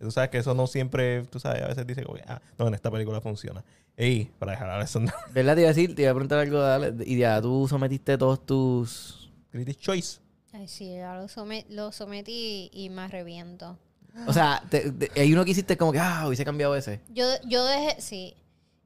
Y 0.00 0.04
tú 0.04 0.10
sabes 0.10 0.30
que 0.30 0.38
eso 0.38 0.54
no 0.54 0.66
siempre, 0.66 1.22
tú 1.24 1.40
sabes, 1.40 1.62
a 1.62 1.68
veces 1.68 1.86
dice 1.86 2.04
ah, 2.26 2.40
no, 2.58 2.68
en 2.68 2.74
esta 2.74 2.90
película 2.90 3.20
funciona. 3.20 3.64
Ey, 3.96 4.30
para 4.38 4.52
dejar 4.52 4.70
a 4.70 4.76
Alexander 4.76 5.12
¿Verdad? 5.34 5.54
Te 5.56 5.60
iba 5.62 5.70
a 5.70 5.74
decir, 5.74 5.94
te 5.94 6.02
iba 6.02 6.10
a 6.12 6.14
preguntar 6.14 6.38
algo 6.38 6.62
de 6.62 7.04
Y 7.04 7.18
ya, 7.18 7.40
tú 7.42 7.66
sometiste 7.68 8.16
todos 8.16 8.44
tus. 8.46 9.30
Critics 9.50 9.80
Choice. 9.80 10.20
Ay, 10.52 10.68
sí, 10.68 10.94
ya 10.96 11.14
lo, 11.16 11.26
lo 11.70 11.92
sometí 11.92 12.70
y 12.72 12.90
me 12.90 13.08
reviento. 13.08 13.78
O 14.26 14.32
sea, 14.32 14.62
te- 14.70 14.90
te- 14.92 15.20
hay 15.20 15.32
uno 15.32 15.44
que 15.44 15.50
hiciste 15.52 15.76
como 15.76 15.92
que, 15.92 15.98
ah, 15.98 16.24
hubiese 16.26 16.44
cambiado 16.44 16.74
ese. 16.76 17.00
Yo, 17.08 17.24
yo 17.46 17.64
dejé, 17.64 18.00
sí. 18.00 18.34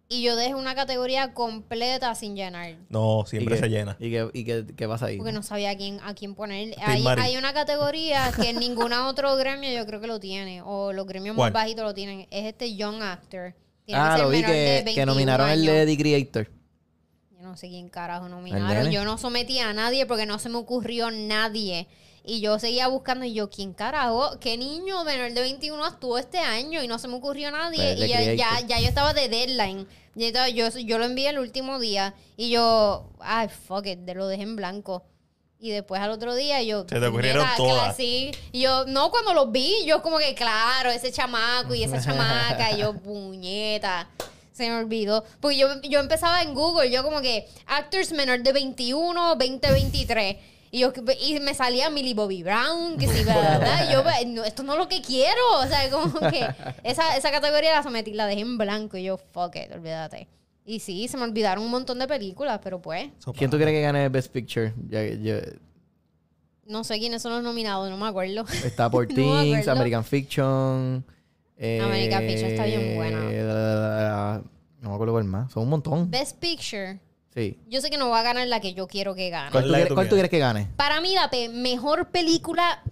Y 0.09 0.23
yo 0.23 0.37
dejé 0.37 0.55
una 0.55 0.75
categoría 0.75 1.33
completa 1.33 2.15
sin 2.15 2.37
llenar. 2.37 2.77
No, 2.91 3.25
siempre 3.27 3.57
¿Y 3.57 3.59
qué- 3.59 3.65
se 3.65 3.71
llena. 3.71 3.97
¿Y 3.99 4.11
qué, 4.11 4.31
y 4.35 4.45
qué, 4.45 4.67
qué 4.77 4.87
pasa 4.87 5.07
ahí? 5.07 5.17
Porque 5.17 5.33
no 5.33 5.43
sabía 5.43 5.71
a 5.71 5.77
quién, 5.77 6.01
a 6.03 6.15
quién 6.15 6.35
poner. 6.35 6.75
Hay, 6.85 7.05
hay 7.07 7.37
una 7.37 7.55
categoría 7.55 8.31
que 8.37 8.51
en 8.51 8.59
ningún 8.59 8.93
otro 8.93 9.35
gremio 9.37 9.71
yo 9.73 9.87
creo 9.87 10.01
que 10.01 10.07
lo 10.07 10.21
tiene. 10.21 10.61
O 10.63 10.93
los 10.93 11.07
gremios 11.07 11.35
¿Cuál? 11.35 11.53
más 11.53 11.63
bajitos 11.63 11.85
lo 11.85 11.95
tienen. 11.95 12.27
Es 12.31 12.45
este 12.45 12.75
Young 12.77 13.03
Actor. 13.03 13.55
Tiene 13.85 14.01
ah, 14.01 14.11
que 14.11 14.17
ser 14.17 14.25
lo 14.25 14.31
vi 14.31 14.41
que, 14.41 14.47
que 14.47 14.83
21 14.85 15.07
nominaron 15.07 15.49
el 15.49 15.69
años. 15.69 15.87
The 15.87 15.97
Creator. 15.97 16.51
Yo 17.31 17.43
no 17.43 17.57
sé 17.57 17.69
quién 17.69 17.89
carajo 17.89 18.27
¿El 18.27 18.33
nominaron. 18.33 18.91
Yo 18.91 19.05
no 19.05 19.19
sometí 19.19 19.59
a 19.59 19.73
nadie 19.73 20.07
porque 20.07 20.27
no 20.27 20.39
se 20.39 20.49
me 20.49 20.59
ocurrió 20.59 21.11
nadie. 21.11 21.89
Y 22.25 22.41
yo 22.41 22.59
seguía 22.59 22.87
buscando 22.87 23.25
y 23.25 23.35
yo, 23.35 23.51
¿quién 23.51 23.73
carajo? 23.73 24.39
¿Qué 24.39 24.57
niño 24.57 25.03
menor 25.05 25.33
de 25.33 25.41
21 25.41 25.85
actuó 25.85 26.19
este 26.19 26.39
año? 26.39 26.83
Y 26.83 26.87
no 26.87 26.99
se 27.01 27.09
me 27.09 27.15
ocurrió 27.17 27.51
nadie. 27.51 27.97
Pues, 27.97 28.09
y 28.09 28.37
ya, 28.37 28.61
ya, 28.61 28.79
yo 28.81 28.89
estaba 28.89 29.13
de 29.13 29.29
deadline. 29.29 29.89
Estaba- 30.15 30.49
yo, 30.49 30.69
yo 30.69 30.99
lo 30.99 31.05
envié 31.07 31.31
el 31.31 31.39
último 31.41 31.81
día. 31.81 32.15
Y 32.37 32.51
yo, 32.51 33.11
ay, 33.19 33.49
fuck 33.49 33.87
it, 33.87 33.99
lo 34.15 34.29
dejé 34.29 34.45
en 34.45 34.55
blanco. 34.55 35.05
Y 35.59 35.71
después 35.71 36.01
al 36.01 36.11
otro 36.11 36.35
día 36.35 36.61
yo... 36.63 36.83
Se 36.89 36.99
te 37.01 37.07
ocurrieron 37.07 37.43
"Mira, 37.45 37.57
todas". 37.57 37.97
Sí. 37.97 38.31
Y 38.53 38.61
yo, 38.63 38.85
no, 38.87 39.11
cuando 39.11 39.33
los 39.35 39.51
vi, 39.51 39.85
yo 39.85 40.03
como 40.03 40.19
que, 40.19 40.35
claro, 40.35 40.91
ese 40.91 41.11
chamaco 41.13 41.75
y 41.75 41.83
esa 41.85 42.01
chamaca. 42.05 42.71
y 42.73 42.79
yo, 42.79 42.95
puñeta. 42.95 44.09
Se 44.53 44.69
me 44.69 44.77
olvidó. 44.77 45.25
Porque 45.41 45.57
yo, 45.57 45.81
yo 45.83 45.99
empezaba 46.01 46.43
en 46.43 46.55
Google, 46.55 46.91
yo 46.91 47.03
como 47.03 47.21
que 47.21 47.49
actors 47.67 48.13
menor 48.13 48.43
de 48.43 48.53
21, 48.53 49.37
20, 49.37 49.73
23. 49.73 50.37
Y, 50.75 50.81
yo, 50.81 50.91
y 51.21 51.39
me 51.41 51.53
salía 51.55 51.91
Millie 51.91 52.15
Bobby 52.15 52.43
Brown, 52.43 52.97
que 52.97 53.07
sí, 53.07 53.23
¿verdad? 53.25 53.87
Y 53.89 53.93
yo, 53.93 54.03
"Pues, 54.03 54.27
no, 54.27 54.43
esto 54.43 54.63
no 54.63 54.73
es 54.73 54.79
lo 54.79 54.89
que 54.89 55.03
quiero. 55.03 55.39
O 55.61 55.67
sea, 55.67 55.91
como 55.91 56.19
que 56.31 56.47
esa, 56.83 57.15
esa 57.15 57.31
categoría 57.31 57.73
la 57.73 57.83
sometí, 57.83 58.15
la 58.15 58.27
dejé 58.27 58.41
en 58.41 58.57
blanco. 58.57 58.97
Y 58.97 59.05
yo, 59.05 59.19
fuck 59.19 59.55
it, 59.57 59.71
olvídate. 59.71 60.29
Y 60.65 60.81
sí, 60.81 61.09
se 61.09 61.19
me 61.19 61.25
olvidaron 61.25 61.63
un 61.63 61.71
montón 61.71 61.99
de 61.99 62.07
películas, 62.09 62.59
pero 62.65 62.81
pues. 62.81 63.11
¿Quién 63.37 63.51
tú 63.51 63.59
crees 63.59 63.71
que 63.73 63.83
gane 63.83 64.05
el 64.05 64.11
Best 64.11 64.33
Picture? 64.33 64.73
Ya- 64.89 65.05
ya- 65.07 65.43
no 66.65 66.85
sé 66.85 66.99
quiénes 66.99 67.21
son 67.21 67.33
los 67.33 67.43
nominados, 67.43 67.91
no 67.91 67.99
me 67.99 68.07
acuerdo. 68.07 68.47
está 68.65 68.89
por 68.91 69.07
Things. 69.07 69.69
American 69.69 70.05
Fiction. 70.05 71.05
eh, 71.59 71.81
American 71.83 72.23
Fiction 72.27 72.51
está 72.51 72.65
bien 72.65 72.97
buena. 72.97 73.21
buena. 73.25 74.43
No 74.81 74.89
me 74.89 74.95
acuerdo 74.95 75.13
cuál 75.13 75.25
más. 75.25 75.53
Son 75.53 75.65
un 75.65 75.69
montón. 75.69 76.11
Best 76.11 76.39
Picture. 76.39 76.99
Sí. 77.35 77.59
Yo 77.69 77.81
sé 77.81 77.89
que 77.91 77.97
no 77.97 78.11
va 78.11 78.21
a 78.21 78.23
ganar 78.23 78.47
la 78.49 78.61
que 78.61 78.75
yo 78.75 78.87
quiero 78.87 79.15
que 79.15 79.31
gane. 79.31 79.51
¿Cuál, 79.51 79.65
tú, 79.65 79.71
la 79.71 79.79
quieres- 79.79 79.89
tú 79.89 79.95
cuál 79.95 80.09
tú 80.09 80.15
quieres? 80.17 80.29
quieres 80.29 80.31
que 80.31 80.39
gane? 80.39 80.69
Para 80.77 81.01
mí, 81.01 81.15
la 81.15 81.31
pe- 81.31 81.49
mejor 81.49 82.09
película 82.11 82.83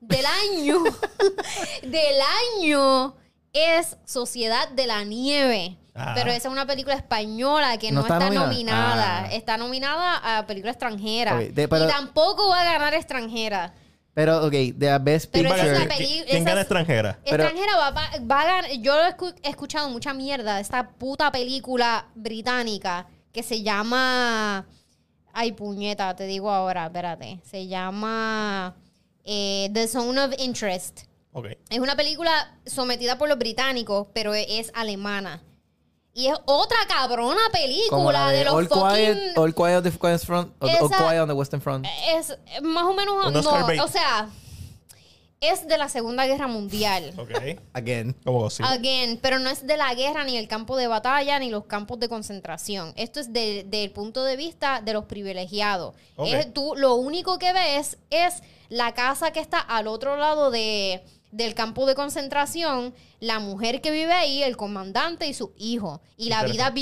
del 0.00 0.24
año, 0.26 0.82
del 1.82 2.16
año, 2.60 3.16
es 3.52 3.96
Sociedad 4.04 4.68
de 4.70 4.86
la 4.86 5.04
Nieve. 5.04 5.76
Ah. 5.94 6.12
Pero 6.14 6.30
esa 6.30 6.48
es 6.48 6.52
una 6.52 6.66
película 6.66 6.94
española 6.94 7.76
que 7.78 7.90
¿No 7.90 8.00
no, 8.00 8.06
está 8.06 8.14
está, 8.18 8.26
nominada? 8.30 8.46
nominada. 8.46 9.18
Ah. 9.24 9.32
Está 9.34 9.56
nominada 9.56 10.38
a 10.38 10.46
película 10.46 10.70
extranjera. 10.72 11.36
De- 11.36 11.66
pero- 11.68 11.86
Y 11.86 11.88
tampoco 11.88 12.48
va 12.50 12.60
a 12.60 12.64
ganar 12.64 12.94
extranjera. 12.94 13.74
Pero, 14.14 14.44
ok, 14.46 14.52
de 14.52 14.98
Best 14.98 15.30
Pero 15.32 15.48
¿Quién, 15.48 15.58
va 15.60 15.62
a 15.62 15.72
esa 15.72 15.84
la 15.84 15.94
¿Qui- 15.94 15.96
peli- 15.96 16.24
¿Quién 16.28 16.44
gana 16.44 16.60
extranjera? 16.60 17.18
Pero- 17.24 17.44
extranjera 17.44 17.76
va, 17.76 17.90
va- 17.90 18.10
va 18.30 18.40
a 18.40 18.44
ganar. 18.44 18.70
Yo 18.80 18.94
he 19.42 19.48
escuchado 19.48 19.88
mucha 19.90 20.12
mierda 20.14 20.56
de 20.56 20.62
esta 20.62 20.88
puta 20.90 21.30
película 21.32 22.06
británica 22.14 23.06
que 23.32 23.42
se 23.42 23.62
llama. 23.62 24.66
Ay, 25.32 25.52
puñeta, 25.52 26.14
te 26.16 26.24
digo 26.24 26.50
ahora, 26.50 26.86
espérate. 26.86 27.40
Se 27.44 27.66
llama 27.66 28.74
eh, 29.24 29.70
The 29.72 29.86
Zone 29.88 30.20
of 30.20 30.34
Interest. 30.38 31.02
Ok. 31.32 31.46
Es 31.70 31.78
una 31.78 31.94
película 31.96 32.58
sometida 32.66 33.18
por 33.18 33.28
los 33.28 33.38
británicos, 33.38 34.08
pero 34.12 34.34
es 34.34 34.70
alemana. 34.74 35.42
Y 36.14 36.26
es 36.26 36.34
otra 36.46 36.78
cabrona 36.88 37.38
Como 37.42 37.52
película 37.52 38.12
la 38.24 38.30
de, 38.30 38.38
de 38.38 38.44
los 38.46 38.54
All 38.54 38.66
fucking. 38.68 38.88
Quiet, 39.14 39.38
All 39.38 39.54
Quiet 39.54 39.76
on 39.76 39.82
the 39.84 39.90
Western 39.90 40.20
Front. 40.26 40.52
All 40.58 40.68
Esa- 40.70 40.96
Quiet 40.96 41.20
on 41.20 41.28
the 41.28 41.34
Western 41.34 41.62
Front. 41.62 41.86
Es 42.16 42.36
más 42.62 42.84
o 42.84 42.94
menos. 42.94 43.26
Un 43.26 43.36
Oscar 43.36 43.60
No, 43.60 43.66
bait. 43.68 43.80
o 43.80 43.86
sea, 43.86 44.28
es 45.40 45.68
de 45.68 45.78
la 45.78 45.88
Segunda 45.88 46.26
Guerra 46.26 46.46
Mundial. 46.48 47.12
Ok. 47.16 47.30
Again. 47.72 48.14
Como 48.24 48.40
Godzilla. 48.40 48.70
Again, 48.70 49.18
pero 49.22 49.38
no 49.38 49.50
es 49.50 49.66
de 49.66 49.76
la 49.76 49.94
guerra, 49.94 50.24
ni 50.24 50.36
el 50.36 50.48
campo 50.48 50.76
de 50.76 50.86
batalla, 50.88 51.38
ni 51.38 51.50
los 51.50 51.64
campos 51.66 52.00
de 52.00 52.08
concentración. 52.08 52.92
Esto 52.96 53.20
es 53.20 53.32
de- 53.32 53.64
del 53.64 53.90
punto 53.92 54.24
de 54.24 54.36
vista 54.36 54.80
de 54.80 54.92
los 54.92 55.04
privilegiados. 55.04 55.94
Ok. 56.16 56.28
Es- 56.28 56.52
tú 56.52 56.74
lo 56.76 56.94
único 56.96 57.38
que 57.38 57.52
ves 57.52 57.98
es 58.10 58.42
la 58.68 58.92
casa 58.94 59.30
que 59.32 59.40
está 59.40 59.58
al 59.60 59.86
otro 59.86 60.16
lado 60.16 60.50
de 60.50 61.02
del 61.30 61.54
campo 61.54 61.84
de 61.86 61.94
concentración, 61.94 62.94
la 63.20 63.38
mujer 63.38 63.80
que 63.82 63.90
vive 63.90 64.12
ahí, 64.12 64.42
el 64.42 64.56
comandante 64.56 65.26
y 65.26 65.34
su 65.34 65.52
hijo. 65.58 66.00
Y 66.16 66.30
la 66.30 66.42
vida 66.44 66.72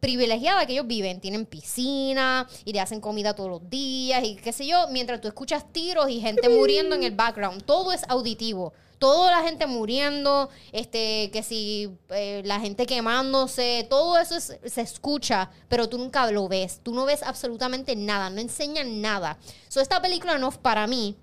privilegiada 0.00 0.64
que 0.66 0.72
ellos 0.72 0.86
viven. 0.86 1.20
Tienen 1.20 1.44
piscina 1.46 2.48
y 2.64 2.72
le 2.72 2.80
hacen 2.80 3.00
comida 3.00 3.34
todos 3.34 3.50
los 3.50 3.68
días 3.70 4.24
y 4.24 4.36
qué 4.36 4.52
sé 4.52 4.66
yo, 4.66 4.88
mientras 4.88 5.20
tú 5.20 5.28
escuchas 5.28 5.64
tiros 5.72 6.08
y 6.10 6.20
gente 6.20 6.48
muriendo 6.48 6.94
en 6.96 7.02
el 7.02 7.12
background. 7.14 7.62
Todo 7.64 7.92
es 7.92 8.02
auditivo. 8.08 8.72
Toda 8.98 9.30
la 9.30 9.42
gente 9.46 9.66
muriendo, 9.66 10.50
este, 10.72 11.30
que 11.32 11.42
si 11.42 11.88
eh, 12.10 12.42
la 12.44 12.60
gente 12.60 12.84
quemándose, 12.84 13.86
todo 13.88 14.18
eso 14.18 14.36
es- 14.36 14.58
se 14.66 14.80
escucha, 14.82 15.50
pero 15.68 15.88
tú 15.88 15.96
nunca 15.96 16.30
lo 16.30 16.48
ves. 16.48 16.80
Tú 16.82 16.92
no 16.94 17.06
ves 17.06 17.22
absolutamente 17.22 17.96
nada, 17.96 18.28
no 18.28 18.40
enseñan 18.42 19.00
nada. 19.00 19.38
So, 19.68 19.80
esta 19.80 20.02
película 20.02 20.36
no, 20.36 20.50
para 20.50 20.86
mí, 20.86 21.16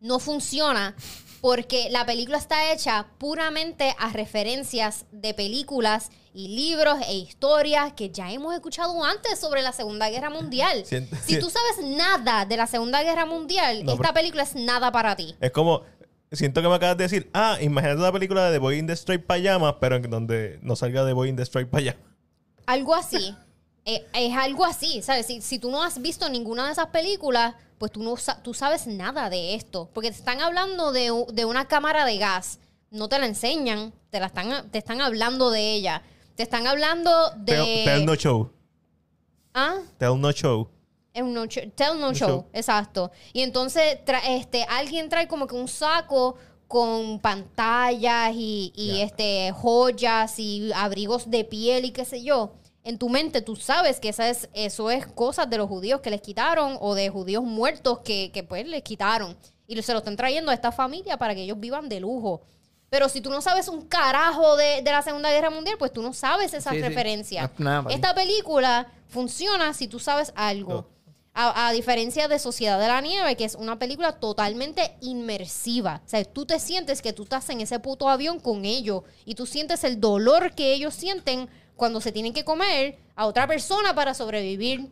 no 0.00 0.18
funciona 0.18 0.94
porque 1.44 1.90
la 1.90 2.06
película 2.06 2.38
está 2.38 2.72
hecha 2.72 3.06
puramente 3.18 3.94
a 3.98 4.08
referencias 4.08 5.04
de 5.12 5.34
películas 5.34 6.08
y 6.32 6.48
libros 6.48 6.96
e 7.06 7.16
historias 7.16 7.92
que 7.92 8.08
ya 8.08 8.32
hemos 8.32 8.54
escuchado 8.54 9.04
antes 9.04 9.38
sobre 9.40 9.60
la 9.60 9.72
Segunda 9.72 10.08
Guerra 10.08 10.30
Mundial. 10.30 10.84
Siento- 10.86 11.14
si 11.22 11.38
tú 11.38 11.50
sabes 11.50 11.86
nada 11.98 12.46
de 12.46 12.56
la 12.56 12.66
Segunda 12.66 13.02
Guerra 13.02 13.26
Mundial, 13.26 13.84
No, 13.84 13.92
esta 13.92 14.14
película 14.14 14.42
es 14.44 14.54
nada 14.54 14.90
para 14.90 15.16
ti. 15.16 15.34
Es 15.38 15.50
como. 15.50 15.82
Siento 16.32 16.62
que 16.62 16.68
me 16.68 16.76
acabas 16.76 16.96
de 16.96 17.04
decir, 17.04 17.30
ah, 17.34 17.58
imagínate 17.60 18.00
una 18.00 18.10
película 18.10 18.46
de 18.46 18.52
The 18.52 18.58
Boy 18.58 18.78
in 18.78 18.86
the 18.86 18.94
Straight 18.94 19.26
Pajamas, 19.26 19.74
pero 19.82 19.96
en 19.96 20.08
donde 20.08 20.58
no 20.62 20.76
salga 20.76 21.04
The 21.04 21.12
Boy 21.12 21.28
in 21.28 21.36
the 21.36 21.42
Straight 21.42 21.68
Pajamas. 21.68 21.96
Algo 22.64 22.94
así. 22.94 23.34
Eh, 23.86 24.02
es 24.14 24.34
algo 24.34 24.64
así, 24.64 25.02
¿sabes? 25.02 25.26
Si, 25.26 25.42
si 25.42 25.58
tú 25.58 25.70
no 25.70 25.82
has 25.82 26.00
visto 26.00 26.26
ninguna 26.30 26.64
de 26.64 26.72
esas 26.72 26.86
películas, 26.86 27.54
pues 27.78 27.92
tú 27.92 28.02
no 28.02 28.14
tú 28.42 28.54
sabes 28.54 28.86
nada 28.86 29.30
de 29.30 29.54
esto. 29.54 29.90
Porque 29.92 30.10
te 30.10 30.16
están 30.16 30.40
hablando 30.40 30.92
de, 30.92 31.12
de 31.32 31.44
una 31.44 31.66
cámara 31.66 32.04
de 32.04 32.18
gas. 32.18 32.58
No 32.90 33.08
te 33.08 33.18
la 33.18 33.26
enseñan, 33.26 33.92
te, 34.10 34.20
la 34.20 34.26
están, 34.26 34.70
te 34.70 34.78
están 34.78 35.00
hablando 35.00 35.50
de 35.50 35.74
ella. 35.74 36.02
Te 36.36 36.42
están 36.42 36.66
hablando 36.66 37.30
de... 37.36 37.54
Tell, 37.54 37.84
tell 37.84 38.04
no 38.06 38.14
show. 38.14 38.50
¿Ah? 39.52 39.78
Tell 39.98 40.20
no 40.20 40.32
show. 40.32 40.68
Es 41.14 41.22
un 41.22 41.32
no 41.32 41.46
show. 41.46 41.70
Tell 41.76 41.94
no, 41.94 42.08
No 42.08 42.12
show. 42.12 42.28
show. 42.28 42.46
Exacto. 42.52 43.12
Y 43.32 43.42
entonces 43.42 43.98
este, 44.26 44.64
alguien 44.64 45.08
trae 45.08 45.28
como 45.28 45.46
que 45.46 45.54
un 45.54 45.68
saco 45.68 46.34
con 46.66 47.20
pantallas 47.20 48.32
y, 48.34 48.72
y, 48.74 49.00
este, 49.00 49.52
joyas 49.52 50.38
y 50.40 50.72
abrigos 50.74 51.30
de 51.30 51.44
piel 51.44 51.84
y 51.84 51.92
qué 51.92 52.04
sé 52.04 52.24
yo. 52.24 52.54
En 52.84 52.98
tu 52.98 53.08
mente 53.08 53.40
tú 53.40 53.56
sabes 53.56 53.98
que 53.98 54.10
esa 54.10 54.28
es, 54.28 54.48
eso 54.52 54.90
es 54.90 55.06
cosas 55.06 55.48
de 55.48 55.56
los 55.56 55.68
judíos 55.68 56.00
que 56.00 56.10
les 56.10 56.20
quitaron 56.20 56.76
o 56.80 56.94
de 56.94 57.08
judíos 57.08 57.42
muertos 57.42 58.00
que, 58.00 58.30
que 58.32 58.42
pues 58.42 58.66
les 58.68 58.82
quitaron. 58.82 59.36
Y 59.66 59.80
se 59.82 59.92
lo 59.92 59.98
están 60.00 60.16
trayendo 60.16 60.50
a 60.50 60.54
esta 60.54 60.70
familia 60.70 61.16
para 61.16 61.34
que 61.34 61.42
ellos 61.42 61.58
vivan 61.58 61.88
de 61.88 62.00
lujo. 62.00 62.42
Pero 62.90 63.08
si 63.08 63.20
tú 63.20 63.30
no 63.30 63.40
sabes 63.40 63.68
un 63.68 63.86
carajo 63.88 64.56
de, 64.56 64.82
de 64.82 64.92
la 64.92 65.02
Segunda 65.02 65.30
Guerra 65.30 65.50
Mundial, 65.50 65.76
pues 65.78 65.92
tú 65.92 66.02
no 66.02 66.12
sabes 66.12 66.52
esas 66.54 66.74
Sí, 66.74 66.80
referencias. 66.82 67.50
Nada. 67.58 67.90
Esta 67.90 68.14
película 68.14 68.92
funciona 69.08 69.72
si 69.72 69.88
tú 69.88 69.98
sabes 69.98 70.32
algo. 70.36 70.86
A, 71.36 71.66
a 71.66 71.72
diferencia 71.72 72.28
de 72.28 72.38
Sociedad 72.38 72.78
de 72.78 72.86
la 72.86 73.00
Nieve, 73.00 73.34
que 73.34 73.44
es 73.44 73.56
una 73.56 73.80
película 73.80 74.12
totalmente 74.20 74.96
inmersiva. 75.00 76.02
O 76.06 76.08
sea, 76.08 76.24
tú 76.24 76.46
te 76.46 76.60
sientes 76.60 77.02
que 77.02 77.12
tú 77.12 77.24
estás 77.24 77.48
en 77.50 77.60
ese 77.60 77.80
puto 77.80 78.08
avión 78.08 78.38
con 78.38 78.64
ellos 78.64 79.02
y 79.24 79.34
tú 79.34 79.44
sientes 79.44 79.82
el 79.82 80.00
dolor 80.00 80.54
que 80.54 80.72
ellos 80.74 80.94
sienten 80.94 81.48
cuando 81.76 82.00
se 82.00 82.12
tienen 82.12 82.32
que 82.32 82.44
comer 82.44 82.98
a 83.16 83.26
otra 83.26 83.46
persona 83.46 83.94
para 83.94 84.14
sobrevivir. 84.14 84.88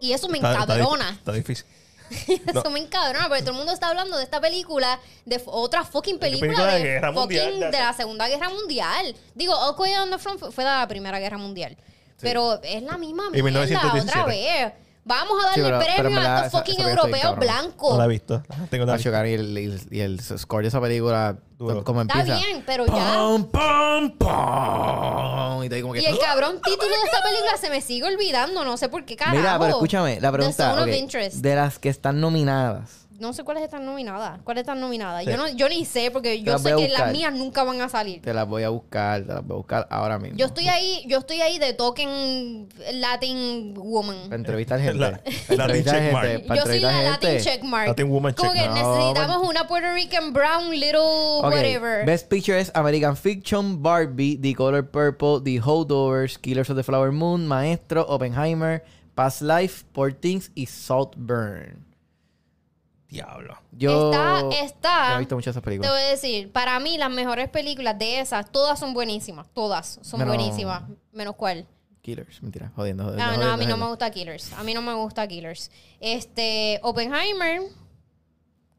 Y 0.00 0.12
eso 0.12 0.28
me 0.28 0.38
Está- 0.38 0.52
encabrona. 0.54 1.10
Está, 1.10 1.32
difícil. 1.32 1.64
Eso 2.46 2.70
me 2.70 2.80
encabrona, 2.80 3.28
porque 3.28 3.40
todo 3.40 3.52
el 3.52 3.56
mundo 3.56 3.72
está 3.72 3.88
hablando 3.88 4.18
de 4.18 4.24
esta 4.24 4.38
película, 4.38 5.00
de 5.24 5.42
otra 5.46 5.84
fucking 5.84 6.18
película, 6.18 6.48
película 6.50 6.72
de 6.74 6.78
de, 6.78 6.84
guerra 6.84 7.12
fucking 7.14 7.20
mundial, 7.40 7.72
de 7.72 7.78
la 7.78 7.92
Segunda 7.94 8.28
Guerra 8.28 8.50
Mundial. 8.50 9.16
Digo, 9.34 9.54
All 9.54 9.74
Quiet 9.74 9.98
on 10.00 10.10
the 10.10 10.18
Front 10.18 10.40
fue- 10.52 10.64
de 10.64 10.70
la 10.70 10.86
Primera 10.86 11.18
Guerra 11.18 11.38
Mundial. 11.38 11.76
Pero 12.20 12.60
es 12.62 12.82
la 12.82 12.98
misma 12.98 13.24
Y 13.32 13.42
mierda 13.42 13.60
1917. 13.64 14.10
otra 14.10 14.24
vez. 14.26 14.72
Vamos 15.06 15.36
a 15.44 15.48
darle 15.48 15.54
Sí, 15.54 15.60
pero- 15.62 15.78
pero 15.80 15.94
premio 15.94 16.10
en 16.10 16.16
a 16.16 16.20
verdad, 16.20 16.46
estos 16.46 16.48
esa- 16.48 16.58
fucking 16.58 16.74
esa 16.74 16.84
película 16.84 16.90
está 16.90 17.16
europeos 17.18 17.34
cabrona. 17.34 17.52
blancos. 17.62 17.90
No 17.92 17.98
la 17.98 18.04
he 18.04 18.08
visto. 18.08 18.42
Tengo 18.70 18.86
la 18.86 18.92
Va 18.92 18.96
a 18.98 19.00
chocar 19.02 19.26
y 19.26 19.32
el, 19.34 19.58
y 19.58 19.64
el- 19.66 19.80
y 19.90 20.00
el 20.00 20.20
score 20.20 20.62
de 20.62 20.68
esa 20.68 20.80
película, 20.80 21.36
Duro. 21.58 21.84
como 21.84 22.00
Está 22.02 22.20
empieza. 22.20 22.38
bien, 22.40 22.62
pero 22.66 22.86
ya. 22.86 23.14
¡Pum, 23.18 23.44
pum, 23.50 24.10
pum! 24.18 25.64
Y 25.64 25.68
te 25.68 25.82
como 25.82 25.92
que... 25.94 26.00
Y 26.00 26.06
el 26.06 26.18
cabrón 26.18 26.60
título 26.62 26.88
de 26.88 27.02
esta 27.04 27.22
película 27.22 27.56
se 27.60 27.70
me 27.70 27.80
sigue 27.80 28.04
olvidando, 28.04 28.64
no 28.64 28.76
sé 28.76 28.88
por 28.88 29.04
qué 29.04 29.16
carajo. 29.16 29.36
Mira, 29.36 29.58
pero 29.58 29.70
escúchame, 29.72 30.20
la 30.20 30.30
The 30.30 30.36
pregunta... 30.36 30.70
Zone 30.70 30.82
of 30.82 30.88
ok, 30.88 30.94
Interest. 30.94 31.36
de 31.36 31.54
las 31.54 31.78
que 31.78 31.88
están 31.88 32.20
nominadas, 32.20 33.03
No 33.20 33.32
sé 33.32 33.44
cuáles 33.44 33.62
están 33.62 33.86
nominadas. 33.86 34.40
¿Cuáles 34.42 34.62
están 34.62 34.80
nominadas? 34.80 35.24
Sí. 35.24 35.30
Yo, 35.30 35.36
no, 35.36 35.48
yo 35.48 35.68
ni 35.68 35.84
sé, 35.84 36.10
porque 36.10 36.42
yo 36.42 36.58
sé 36.58 36.74
que 36.74 36.88
las 36.88 37.12
mías 37.12 37.32
nunca 37.32 37.62
van 37.62 37.80
a 37.80 37.88
salir. 37.88 38.20
te 38.22 38.34
las 38.34 38.46
voy 38.46 38.64
a 38.64 38.70
buscar, 38.70 39.22
te 39.22 39.32
las 39.32 39.44
voy 39.46 39.54
a 39.54 39.56
buscar 39.58 39.86
ahora 39.90 40.18
mismo. 40.18 40.36
Yo 40.36 40.46
estoy 40.46 40.68
ahí, 40.68 41.04
yo 41.06 41.18
estoy 41.18 41.40
ahí 41.40 41.58
de 41.58 41.74
token 41.74 42.68
Latin 42.92 43.74
woman. 43.76 44.16
Para 44.24 44.36
entrevistar 44.36 44.80
gente. 44.80 44.98
La- 44.98 45.10
Para 45.12 45.22
Latin 45.22 45.60
entrevistar 45.60 45.94
checkmark. 46.00 46.28
gente. 46.28 46.46
Para 46.48 46.60
Yo 46.60 46.66
soy 46.66 46.80
la 46.80 47.02
Latin 47.02 47.38
checkmark. 47.40 47.88
Latin 47.88 48.10
woman 48.10 48.34
Como 48.34 48.52
que 48.52 48.58
checkmark. 48.58 48.82
No, 48.82 48.96
necesitamos 48.98 49.48
una 49.48 49.66
Puerto 49.68 49.92
Rican 49.92 50.32
brown 50.32 50.70
little 50.70 51.40
whatever. 51.42 52.04
Best 52.06 52.28
Picture 52.28 52.58
es 52.58 52.72
American 52.74 53.16
Fiction, 53.16 53.82
Barbie, 53.82 54.36
The 54.40 54.54
Color 54.54 54.90
Purple, 54.90 55.40
The 55.44 55.60
Holdovers, 55.60 56.38
Killers 56.38 56.68
of 56.70 56.76
the 56.76 56.82
Flower 56.82 57.12
Moon, 57.12 57.46
Maestro, 57.46 58.02
Oppenheimer, 58.08 58.82
Past 59.14 59.40
Life, 59.42 59.84
Poor 59.92 60.12
Things 60.12 60.50
y 60.54 60.66
Saltburn. 60.66 61.83
Diablo. 63.14 63.56
Yo 63.72 64.10
Está- 64.12 64.48
está- 64.64 65.08
no 65.10 65.16
he 65.16 65.18
visto 65.20 65.34
muchas 65.36 65.46
de 65.54 65.58
esas 65.58 65.62
Te 65.62 65.64
películas. 65.64 65.92
voy 65.92 66.00
a 66.02 66.06
decir, 66.06 66.52
para 66.52 66.78
mí 66.80 66.98
las 66.98 67.10
mejores 67.10 67.48
películas 67.48 67.98
de 67.98 68.20
esas, 68.20 68.50
todas 68.52 68.78
son 68.78 68.92
buenísimas. 68.94 69.46
Todas 69.54 69.98
son 70.02 70.20
Menos- 70.20 70.36
buenísimas. 70.36 70.82
Menos 71.12 71.36
cuál. 71.36 71.66
Killers, 72.02 72.42
mentira, 72.42 72.70
jodiendo. 72.76 73.04
jodiendo, 73.04 73.24
No, 73.24 73.30
no, 73.30 73.32
a 73.32 73.34
jodiendo, 73.36 73.56
mí 73.56 73.64
no 73.64 73.76
me 73.76 73.82
jodiendo. 73.84 73.88
gusta 73.88 74.10
Killers. 74.10 74.52
A 74.52 74.62
mí 74.62 74.74
no 74.74 74.82
me 74.82 74.92
gusta 74.94 75.26
Killers. 75.26 75.70
Este, 76.00 76.78
Oppenheimer. 76.82 77.62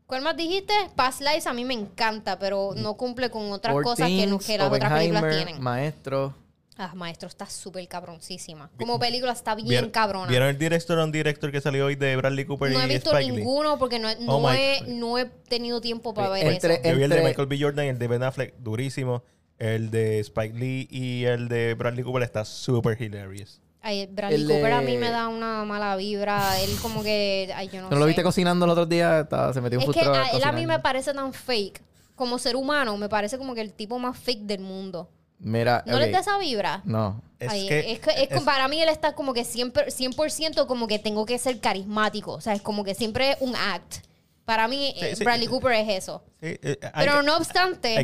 ¿Cuál 0.05 0.21
más 0.21 0.37
dijiste? 0.37 0.73
Past 0.95 1.21
Lives 1.21 1.47
a 1.47 1.53
mí 1.53 1.65
me 1.65 1.73
encanta, 1.73 2.37
pero 2.37 2.73
no 2.75 2.93
cumple 2.95 3.31
con 3.31 3.51
otras 3.51 3.73
Poor 3.73 3.83
cosas 3.83 4.07
que, 4.07 4.27
no- 4.27 4.37
Things, 4.37 4.45
que 4.45 4.57
las 4.59 4.67
otras 4.71 4.93
películas 4.93 5.23
Oppenheimer, 5.23 5.45
tienen. 5.47 5.63
Maestro. 5.63 6.35
Ah, 6.77 6.91
maestro, 6.93 7.29
está 7.29 7.45
súper 7.45 7.87
cabroncísima. 7.87 8.69
Como 8.77 8.99
película 8.99 9.31
está 9.31 9.55
bien 9.55 9.67
¿Vieron- 9.69 9.89
cabrona. 9.91 10.27
¿Vieron 10.27 10.49
el 10.49 10.57
director 10.57 10.97
on 10.99 11.09
director 11.11 11.49
que 11.51 11.61
salió 11.61 11.85
hoy 11.85 11.95
de 11.95 12.15
Bradley 12.17 12.43
Cooper 12.45 12.71
no 12.71 12.81
he 12.81 12.85
y 12.85 12.89
visto 12.89 13.11
Spike 13.11 13.31
Lee? 13.31 13.37
ninguno 13.37 13.79
porque 13.79 13.97
no, 13.97 14.09
no, 14.19 14.37
Oh 14.37 14.51
he, 14.51 14.81
no 14.87 15.17
he 15.17 15.25
tenido 15.25 15.79
tiempo 15.79 16.13
para 16.13 16.29
ver 16.29 16.45
Entre- 16.47 16.73
eso. 16.75 16.83
Yo 16.83 16.95
vi 16.97 17.03
el 17.03 17.09
de 17.09 17.15
Entre- 17.15 17.29
Michael 17.29 17.47
B. 17.47 17.57
Jordan, 17.61 17.85
el 17.85 17.97
de 17.99 18.07
Ben 18.09 18.23
Affleck, 18.23 18.55
durísimo. 18.57 19.23
El 19.57 19.89
de 19.89 20.19
Spike 20.19 20.57
Lee 20.59 20.87
y 20.91 21.23
el 21.23 21.47
de 21.47 21.75
Bradley 21.75 22.03
Cooper 22.03 22.23
está 22.23 22.43
super 22.43 23.01
hilarious. 23.01 23.61
Ay, 23.81 24.07
Bradley 24.07 24.41
El 24.41 24.47
Cooper 24.49 24.73
a 24.73 24.79
de- 24.81 24.85
mí 24.85 24.97
me 24.97 25.09
da 25.11 25.29
una 25.29 25.63
mala 25.63 25.95
vibra. 25.95 26.59
Él 26.59 26.71
como 26.81 27.03
que... 27.03 27.53
Ay, 27.55 27.69
yo 27.71 27.81
no, 27.83 27.89
¿No 27.91 27.95
lo 27.95 28.01
sé. 28.01 28.07
viste 28.07 28.23
cocinando 28.23 28.65
el 28.65 28.71
otro 28.71 28.85
día? 28.85 29.21
Estaba- 29.21 29.53
se 29.53 29.61
metió 29.61 29.79
un 29.79 29.85
Es 29.85 29.91
que 29.91 30.01
a 30.01 30.25
él 30.31 30.43
a 30.43 30.51
mí 30.51 30.65
me 30.65 30.79
parece 30.79 31.13
tan 31.13 31.31
fake. 31.31 31.81
Como 32.15 32.37
ser 32.37 32.57
humano, 32.57 32.97
me 32.97 33.07
parece 33.07 33.37
como 33.37 33.55
que 33.55 33.61
el 33.61 33.71
tipo 33.71 33.97
más 33.97 34.17
fake 34.19 34.41
del 34.41 34.59
mundo. 34.59 35.09
Mira, 35.39 35.83
¿No 35.85 35.95
ok. 35.95 35.99
les 36.01 36.11
da 36.11 36.19
esa 36.19 36.37
vibra? 36.37 36.81
No. 36.85 37.21
Es 37.39 37.49
Ay, 37.51 37.67
que- 37.67 37.91
es 37.91 37.99
que- 37.99 38.27
es 38.35 38.41
para 38.43 38.67
mí 38.67 38.81
él 38.81 38.89
está 38.89 39.13
como 39.13 39.33
que 39.33 39.43
siempre, 39.43 39.91
100% 39.91 40.65
como 40.67 40.87
que 40.87 40.99
tengo 40.99 41.25
que 41.25 41.37
ser 41.37 41.59
carismático. 41.59 42.31
O 42.33 42.41
sea, 42.41 42.53
es 42.53 42.61
como 42.61 42.83
que 42.83 42.95
siempre 42.95 43.31
es 43.31 43.37
un 43.41 43.55
act. 43.55 43.97
Para 44.45 44.67
mí, 44.67 44.93
Sí, 44.97 45.05
eh, 45.05 45.15
sí. 45.15 45.23
Bradley 45.23 45.47
Cooper 45.47 45.71
es 45.73 46.03
eso. 46.03 46.23
Sí, 46.39 46.57
eh, 46.61 46.77
hay- 46.93 47.05
Pero 47.05 47.23
no 47.23 47.35
obstante, 47.37 47.95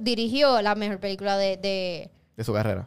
dirigió, 0.00 0.62
la 0.62 0.74
mejor 0.74 1.00
película 1.00 1.36
de, 1.36 1.56
de- 1.56 2.10
De 2.36 2.44
su 2.44 2.52
carrera. 2.52 2.86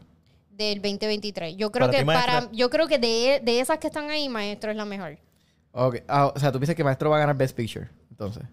del 0.52 0.82
2023. 0.82 1.58
Yo 1.58 1.72
creo 1.72 1.88
Para 1.88 2.00
que 2.00 2.06
para, 2.06 2.50
yo 2.52 2.70
creo 2.70 2.88
que 2.88 3.00
de, 3.00 3.42
de 3.44 3.60
esas 3.60 3.80
que 3.80 3.88
están 3.88 4.10
ahí, 4.12 4.30
Maestro 4.30 4.70
es 4.72 4.78
la 4.78 4.86
mejor. 4.86 5.18
Ok. 5.72 5.98
Ah, 6.08 6.32
o 6.36 6.40
sea, 6.40 6.52
tú 6.52 6.60
piensas 6.60 6.76
que 6.76 6.84
Maestro 6.84 7.10
va 7.10 7.18
a 7.18 7.20
ganar 7.20 7.36
Best 7.36 7.56
Picture. 7.56 7.90
Entonces. 8.12 8.44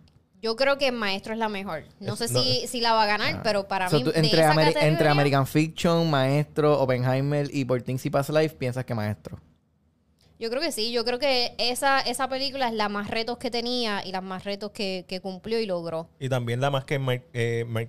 Yo 0.40 0.55
creo 0.57 0.79
que 0.79 0.92
Maestro 0.92 1.33
es 1.33 1.38
la 1.38 1.48
mejor. 1.48 1.85
No 2.01 2.12
Es- 2.14 2.18
sé 2.20 2.33
no, 2.33 2.40
si, 2.42 2.66
si 2.68 2.81
la 2.81 2.92
va 2.92 3.03
a 3.03 3.07
ganar, 3.07 3.42
pero 3.42 3.66
para 3.66 3.88
So, 3.90 3.96
mí, 3.98 4.05
tú- 4.05 4.12
de 4.12 4.20
entre, 4.20 4.40
esa 4.40 4.53
Ameri- 4.53 4.66
categoría, 4.66 4.88
entre 4.88 5.09
American 5.09 5.46
Fiction, 5.46 6.09
Maestro, 6.11 6.81
Oppenheimer 6.81 7.48
y 7.53 7.64
Por 7.64 7.83
Things 7.83 8.07
y 8.07 8.11
Past 8.11 8.31
Life, 8.31 8.55
piensas 8.57 8.85
que 8.85 8.94
Maestro. 8.94 9.40
Yo 10.38 10.51
creo 10.51 10.62
que 10.62 10.70
sí. 10.70 10.92
Yo 10.92 11.05
creo 11.05 11.18
que 11.18 11.57
esa, 11.59 11.98
esa 12.01 12.29
película 12.29 12.68
es 12.68 12.74
la 12.74 12.88
más 12.88 13.09
retos 13.11 13.38
que 13.38 13.51
tenía 13.51 14.07
y 14.07 14.12
las 14.12 14.22
más 14.22 14.44
retos 14.44 14.70
que, 14.70 15.05
que 15.09 15.20
cumplió 15.20 15.59
y 15.59 15.66
logró. 15.66 16.09
Y 16.20 16.29
también 16.29 16.61
la 16.61 16.70
más 16.70 16.85
que 16.85 17.01
mar- 17.01 17.24
eh, 17.33 17.64
mar- 17.66 17.88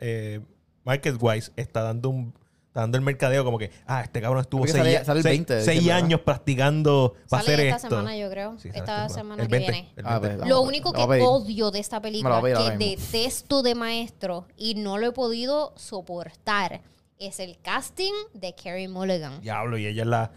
eh, 0.00 0.40
Market 0.84 1.16
Wise 1.20 1.52
está 1.56 1.82
dando 1.82 2.08
un 2.08 2.32
está 2.72 2.80
dando 2.80 2.96
el 2.96 3.04
mercadeo 3.04 3.44
como 3.44 3.58
que, 3.58 3.70
ah, 3.86 4.00
este 4.00 4.22
cabrón 4.22 4.40
estuvo 4.40 4.60
Porque 4.62 4.72
seis, 4.72 4.82
sale- 4.82 5.04
sale 5.04 5.18
el 5.18 5.22
seis- 5.24 5.32
20 5.36 5.54
de 5.56 5.62
seis 5.62 5.78
diciembre, 5.80 6.04
años 6.06 6.20
practicando 6.22 7.14
para 7.28 7.42
Sale 7.42 7.54
hacer 7.54 7.66
esta 7.66 7.76
esto. 7.76 7.88
semana, 7.90 8.16
yo 8.16 8.30
creo. 8.30 8.58
Sí, 8.58 8.70
esta 8.72 9.08
semana 9.10 9.42
El 9.42 9.48
que 9.48 9.56
20, 9.56 9.72
viene. 9.72 9.92
el 9.94 10.06
Ah, 10.06 10.18
20. 10.18 10.38
pues, 10.38 10.48
Lo 10.48 10.60
único 10.62 10.92
lo 10.92 11.06
que 11.08 11.20
odio 11.20 11.70
de 11.70 11.78
esta 11.80 12.00
película, 12.00 12.40
pedir 12.40 12.56
que 12.56 12.76
detesto 12.78 13.62
de 13.62 13.74
Maestro 13.74 14.46
y 14.56 14.74
no 14.74 14.96
lo 14.96 15.08
he 15.08 15.12
podido 15.12 15.74
soportar, 15.76 16.80
es 17.18 17.40
el 17.40 17.58
casting 17.60 18.12
de 18.32 18.54
Carrie 18.54 18.88
Mulligan. 18.88 19.42
Diablo, 19.42 19.76
y 19.76 19.86
ella 19.86 20.02
es 20.02 20.08
la... 20.08 20.30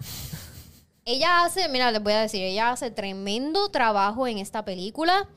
Ella 1.06 1.45
hace, 1.45 1.69
mira, 1.69 1.91
les 1.91 2.02
voy 2.04 2.13
a 2.13 2.19
decir, 2.21 2.43
ella 2.43 2.71
hace 2.71 2.91
tremendo 2.91 3.69
trabajo 3.69 4.28
en 4.28 4.39
esta 4.39 4.65
película. 4.65 5.28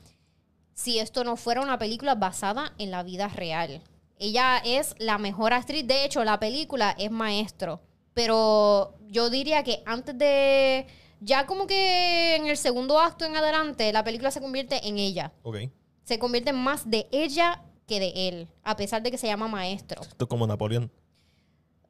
si 0.73 0.97
esto 0.99 1.23
no 1.25 1.35
fuera 1.35 1.59
una 1.61 1.77
película 1.77 2.15
basada 2.15 2.71
en 2.77 2.89
la 2.91 3.03
vida 3.03 3.27
real. 3.27 3.81
Ella 4.19 4.61
es 4.63 4.93
la 4.99 5.17
mejor 5.17 5.53
actriz. 5.53 5.87
De 5.87 6.05
hecho, 6.05 6.23
la 6.23 6.39
película 6.39 6.93
es 6.97 7.09
maestro. 7.09 7.81
Pero 8.13 8.95
yo 9.07 9.29
diría 9.29 9.63
que 9.63 9.81
antes 9.85 10.17
de. 10.17 10.85
Ya 11.21 11.45
como 11.45 11.67
que 11.67 12.35
en 12.35 12.47
el 12.47 12.57
segundo 12.57 12.99
acto 12.99 13.25
en 13.25 13.35
adelante, 13.35 13.91
la 13.91 14.03
película 14.03 14.31
se 14.31 14.41
convierte 14.41 14.87
en 14.87 14.97
ella. 14.97 15.31
Ok. 15.43 15.57
Se 16.03 16.19
convierte 16.19 16.53
más 16.53 16.89
de 16.89 17.07
ella 17.11 17.61
que 17.87 17.99
de 17.99 18.27
él. 18.27 18.47
A 18.63 18.75
pesar 18.75 19.01
de 19.01 19.11
que 19.11 19.17
se 19.17 19.27
llama 19.27 19.47
maestro. 19.47 20.01
Esto 20.01 20.25
es 20.25 20.29
como 20.29 20.47
Napoleón. 20.47 20.91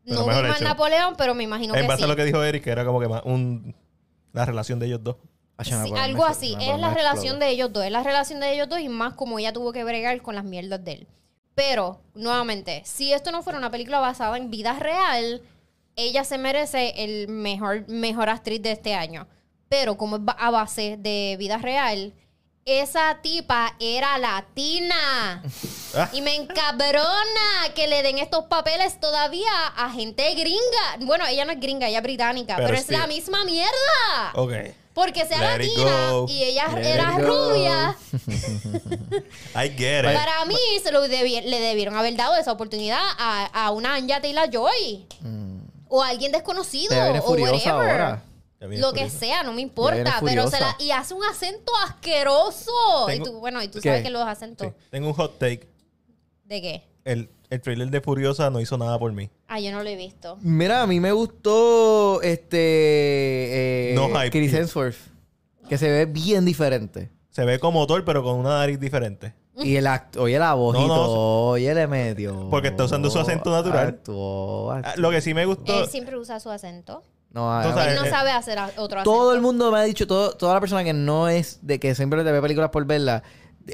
Pero 0.05 0.21
No 0.21 0.27
vi 0.27 0.47
más. 0.47 0.61
Napoleón, 0.61 1.15
pero 1.17 1.33
me 1.35 1.43
imagino 1.43 1.75
en 1.75 1.81
que 1.81 1.87
base 1.87 1.99
sí. 1.99 2.03
a 2.03 2.07
lo 2.07 2.15
que 2.15 2.25
dijo 2.25 2.43
Eric, 2.43 2.63
que 2.63 2.69
era 2.69 2.85
como 2.85 2.99
que 2.99 3.07
más 3.07 3.21
un, 3.25 3.75
la 4.33 4.45
relación 4.45 4.79
de 4.79 4.87
ellos 4.87 5.03
dos. 5.03 5.17
Sí, 5.63 5.73
algo 5.73 6.25
así. 6.25 6.55
Es 6.59 6.79
la 6.79 6.93
relación 6.93 7.39
de 7.39 7.49
ellos 7.49 7.73
dos. 7.73 7.83
Es 7.83 7.91
la 7.91 8.01
relación 8.01 8.39
de 8.39 8.53
ellos 8.53 8.69
dos 8.69 8.79
y 8.79 8.87
más 8.87 9.13
como 9.15 9.39
ella 9.39 9.51
tuvo 9.51 9.73
que 9.73 9.83
bregar 9.83 10.21
con 10.21 10.35
las 10.35 10.45
mierdas 10.45 10.83
de 10.83 10.91
él. 10.93 11.07
Pero, 11.59 11.99
nuevamente, 12.13 12.81
si 12.85 13.11
esto 13.11 13.33
no 13.33 13.43
fuera 13.43 13.59
una 13.59 13.69
película 13.69 13.99
basada 13.99 14.37
en 14.37 14.49
vida 14.49 14.79
real, 14.79 15.41
ella 15.97 16.23
se 16.23 16.37
merece 16.37 16.93
el 17.03 17.27
mejor, 17.27 17.85
mejor 17.89 18.29
actriz 18.29 18.61
de 18.61 18.71
este 18.71 18.95
año. 18.95 19.27
Pero 19.67 19.97
como 19.97 20.15
es 20.15 20.21
a 20.37 20.51
base 20.51 20.95
de 20.97 21.35
vida 21.37 21.57
real, 21.57 22.13
esa 22.63 23.19
tipa 23.21 23.75
era 23.77 24.17
latina. 24.17 25.43
Ah. 25.95 26.09
Y 26.13 26.21
me 26.21 26.33
encabrona 26.37 27.73
que 27.75 27.89
le 27.89 28.03
den 28.03 28.19
estos 28.19 28.45
papeles 28.45 28.97
todavía 29.01 29.51
a 29.75 29.91
gente 29.91 30.33
gringa. 30.35 30.97
Bueno, 31.01 31.25
ella 31.27 31.43
no 31.43 31.51
es 31.51 31.59
gringa, 31.59 31.89
ella 31.89 31.97
es 31.97 32.03
británica, 32.03 32.55
Pero 32.55 32.67
pero, 32.67 32.79
es 32.79 32.85
sí. 32.85 32.93
la 32.93 33.05
misma 33.05 33.43
mierda. 33.43 34.31
Ok. 34.35 34.53
Porque 34.93 35.25
sea 35.25 35.57
Let 35.57 35.65
latina 35.65 36.11
y 36.27 36.43
ella 36.43 36.67
Let 36.75 36.93
era 36.93 37.17
rubia, 37.19 37.95
I 39.55 39.69
get 39.69 39.99
it. 40.05 40.13
para 40.13 40.45
mí 40.45 40.55
se 40.83 40.91
lo 40.91 41.05
debi- 41.05 41.43
le 41.43 41.59
debieron 41.59 41.95
haber 41.95 42.15
dado 42.15 42.35
esa 42.35 42.51
oportunidad 42.51 42.99
a, 43.17 43.45
a 43.65 43.71
una 43.71 43.93
Anya 43.95 44.21
Taylor 44.21 44.49
Joy. 44.49 45.05
O 45.87 46.03
a 46.03 46.09
alguien 46.09 46.31
desconocido. 46.31 46.91
O 47.23 47.31
whatever. 47.33 47.69
ahora. 47.71 48.23
Ya 48.61 48.67
viene 48.67 48.81
Lo 48.81 48.91
que 48.93 49.09
sea, 49.09 49.41
no 49.43 49.53
me 49.53 49.61
importa. 49.61 50.19
Pero 50.23 50.49
se 50.49 50.59
la, 50.59 50.75
y 50.79 50.91
hace 50.91 51.13
un 51.13 51.23
acento 51.23 51.71
asqueroso. 51.87 52.71
Tengo- 53.07 53.25
y 53.25 53.29
tú, 53.31 53.39
bueno, 53.39 53.63
y 53.63 53.69
tú 53.69 53.79
¿Qué? 53.79 53.89
sabes 53.89 54.03
que 54.03 54.09
los 54.09 54.27
acentos. 54.27 54.67
Sí. 54.67 54.73
Tengo 54.91 55.07
un 55.07 55.13
hot 55.13 55.39
take. 55.39 55.67
¿De 56.43 56.61
qué? 56.61 56.83
El, 57.05 57.29
el 57.49 57.61
trailer 57.61 57.89
de 57.89 58.01
Furiosa 58.01 58.49
no 58.49 58.59
hizo 58.59 58.77
nada 58.77 58.97
por 58.99 59.11
mí. 59.11 59.29
Ah, 59.47 59.59
yo 59.59 59.71
no 59.71 59.81
lo 59.83 59.89
he 59.89 59.95
visto. 59.95 60.37
Mira, 60.41 60.83
a 60.83 60.87
mí 60.87 60.99
me 60.99 61.11
gustó 61.11 62.21
este. 62.21 63.91
Eh, 63.91 63.95
No 63.95 64.07
hype. 64.09 64.29
Chris 64.31 64.53
Hemsworth. 64.53 64.97
Que 65.67 65.77
se 65.77 65.89
ve 65.89 66.05
bien 66.05 66.45
diferente. 66.45 67.09
Se 67.29 67.45
ve 67.45 67.59
como 67.59 67.85
Thor, 67.87 68.03
pero 68.05 68.23
con 68.23 68.35
una 68.37 68.59
nariz 68.59 68.79
diferente. 68.79 69.33
Y 69.61 69.75
el 69.75 69.87
acto, 69.87 70.21
oye 70.23 70.39
la 70.39 70.53
voz 70.53 70.73
No, 70.73 70.87
no, 70.87 70.95
oye 71.49 71.73
le 71.75 71.85
metió. 71.85 72.49
Porque 72.49 72.69
está 72.69 72.85
usando 72.85 73.09
su 73.09 73.19
acento 73.19 73.51
natural. 73.51 73.87
Actuó, 73.89 74.71
Ah, 74.71 74.77
actuó. 74.77 75.01
Lo 75.01 75.11
que 75.11 75.19
sí 75.21 75.33
me 75.33 75.45
gustó. 75.45 75.83
Él 75.83 75.89
siempre 75.89 76.17
usa 76.17 76.39
su 76.39 76.49
acento. 76.49 77.03
No, 77.31 77.41
sabes, 77.61 77.87
Él 77.93 77.95
no 77.99 78.05
eh, 78.05 78.09
sabe 78.09 78.31
hacer 78.31 78.57
otro 78.77 78.99
acento. 78.99 79.03
todo 79.03 79.33
el 79.35 79.41
mundo 79.41 79.71
me 79.71 79.77
ha 79.79 79.83
dicho, 79.83 80.07
todo, 80.07 80.31
toda 80.31 80.53
la 80.55 80.59
persona 80.61 80.83
que 80.83 80.93
no 80.93 81.27
es 81.27 81.59
de 81.61 81.79
que 81.79 81.93
siempre 81.93 82.23
te 82.23 82.31
ve 82.31 82.41
películas 82.41 82.69
por 82.71 82.85
verla, 82.85 83.21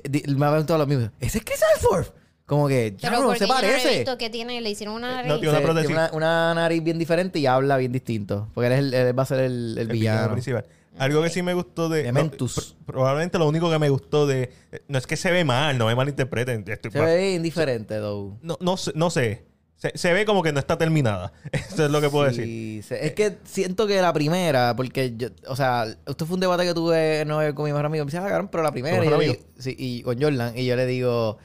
me 0.10 0.46
ha 0.46 0.50
preguntado 0.50 0.80
lo 0.80 0.88
mismo. 0.88 1.10
¿Ese 1.20 1.38
es 1.38 1.46
Chris 1.46 1.60
Hemsworth? 1.76 2.14
Como 2.46 2.68
que, 2.68 2.94
ya 2.98 3.10
Pero 3.10 3.24
no 3.24 3.34
se 3.36 3.48
no 3.48 3.54
parece. 3.56 3.96
visto 3.98 4.18
que 4.20 4.30
tiene, 4.30 4.62
le 4.62 4.70
hicieron 4.70 4.96
una 4.96 5.08
no 5.10 5.16
nariz. 5.16 5.34
tiene 5.34 5.50
una 5.50 5.58
Se- 5.58 5.64
prótesis. 5.64 5.88
tiene 5.88 6.02
una, 6.04 6.12
una 6.14 6.54
nariz 6.54 6.84
bien 6.84 7.00
diferente 7.00 7.40
y 7.40 7.48
habla 7.48 7.78
bien 7.78 7.92
distinto. 7.92 8.50
Porque 8.54 8.68
él, 8.68 8.74
es 8.74 8.80
el- 8.80 8.94
él 8.94 9.18
va 9.18 9.24
a 9.24 9.26
ser 9.26 9.40
el, 9.40 9.72
el 9.74 9.78
el 9.80 9.88
villano. 9.88 10.32
principal. 10.34 10.66
Algo 10.98 11.22
que 11.24 11.30
sí 11.30 11.42
me 11.42 11.54
gustó 11.56 11.90
de. 11.90 12.04
Dementus. 12.04 12.56
no, 12.56 12.64
pr- 12.64 12.86
probablemente 12.86 13.38
lo 13.40 13.48
único 13.48 13.70
que 13.72 13.80
me 13.80 13.90
gustó 13.90 14.28
de. 14.28 14.52
eh, 14.72 14.80
No 14.88 14.98
es 14.98 15.08
que 15.08 15.18
se 15.18 15.32
ve 15.32 15.44
mal, 15.44 15.78
no 15.78 15.88
me 15.88 15.96
malinterpreten. 15.96 16.64
estoy- 16.68 16.92
Se 16.92 17.00
ve 17.02 17.18
bien 17.32 17.44
diferente, 17.44 17.96
though. 17.98 18.38
no, 18.44 18.58
no, 18.62 18.78
sé- 18.78 18.92
no 18.96 19.10
sé. 19.10 19.44
Se, 19.78 19.92
se 19.98 20.14
ve 20.14 20.24
como 20.26 20.42
que 20.42 20.54
no 20.54 20.60
está 20.60 20.78
terminada. 20.78 21.34
Eso 21.52 21.84
es 21.86 21.92
lo 21.92 22.00
que 22.00 22.10
puedo 22.10 22.26
decir. 22.26 22.46
Sí, 22.46 22.82
se- 22.88 23.06
es 23.08 23.14
que 23.14 23.38
siento 23.44 23.88
que 23.88 24.00
la 24.02 24.14
primera, 24.14 24.74
porque 24.78 25.14
yo, 25.18 25.30
o 25.48 25.56
sea, 25.58 25.86
esto 26.08 26.26
fue 26.28 26.36
un 26.36 26.40
debate 26.42 26.64
que 26.64 26.74
tuve 26.74 27.26
York 27.28 27.56
con 27.56 27.66
mi 27.66 27.72
mejor 27.72 27.88
amigo. 27.88 28.06
Me 28.06 28.10
dice, 28.12 28.20
ah, 28.20 28.28
cabrón, 28.30 28.48
pero 28.50 28.64
la 28.64 28.72
primera. 28.72 28.96
¿Tu 28.98 29.02
Y, 29.02 29.06
yo 29.06 29.10
mejor 29.12 29.24
le 29.24 29.30
amigo? 29.32 29.44
digo- 29.50 29.62
sí, 29.62 29.76
y 29.78 30.02
con 30.04 30.22
Jordan. 30.22 30.58
Y 30.58 30.66
yo 30.66 30.76
le 30.78 30.86
digo, 30.86 31.40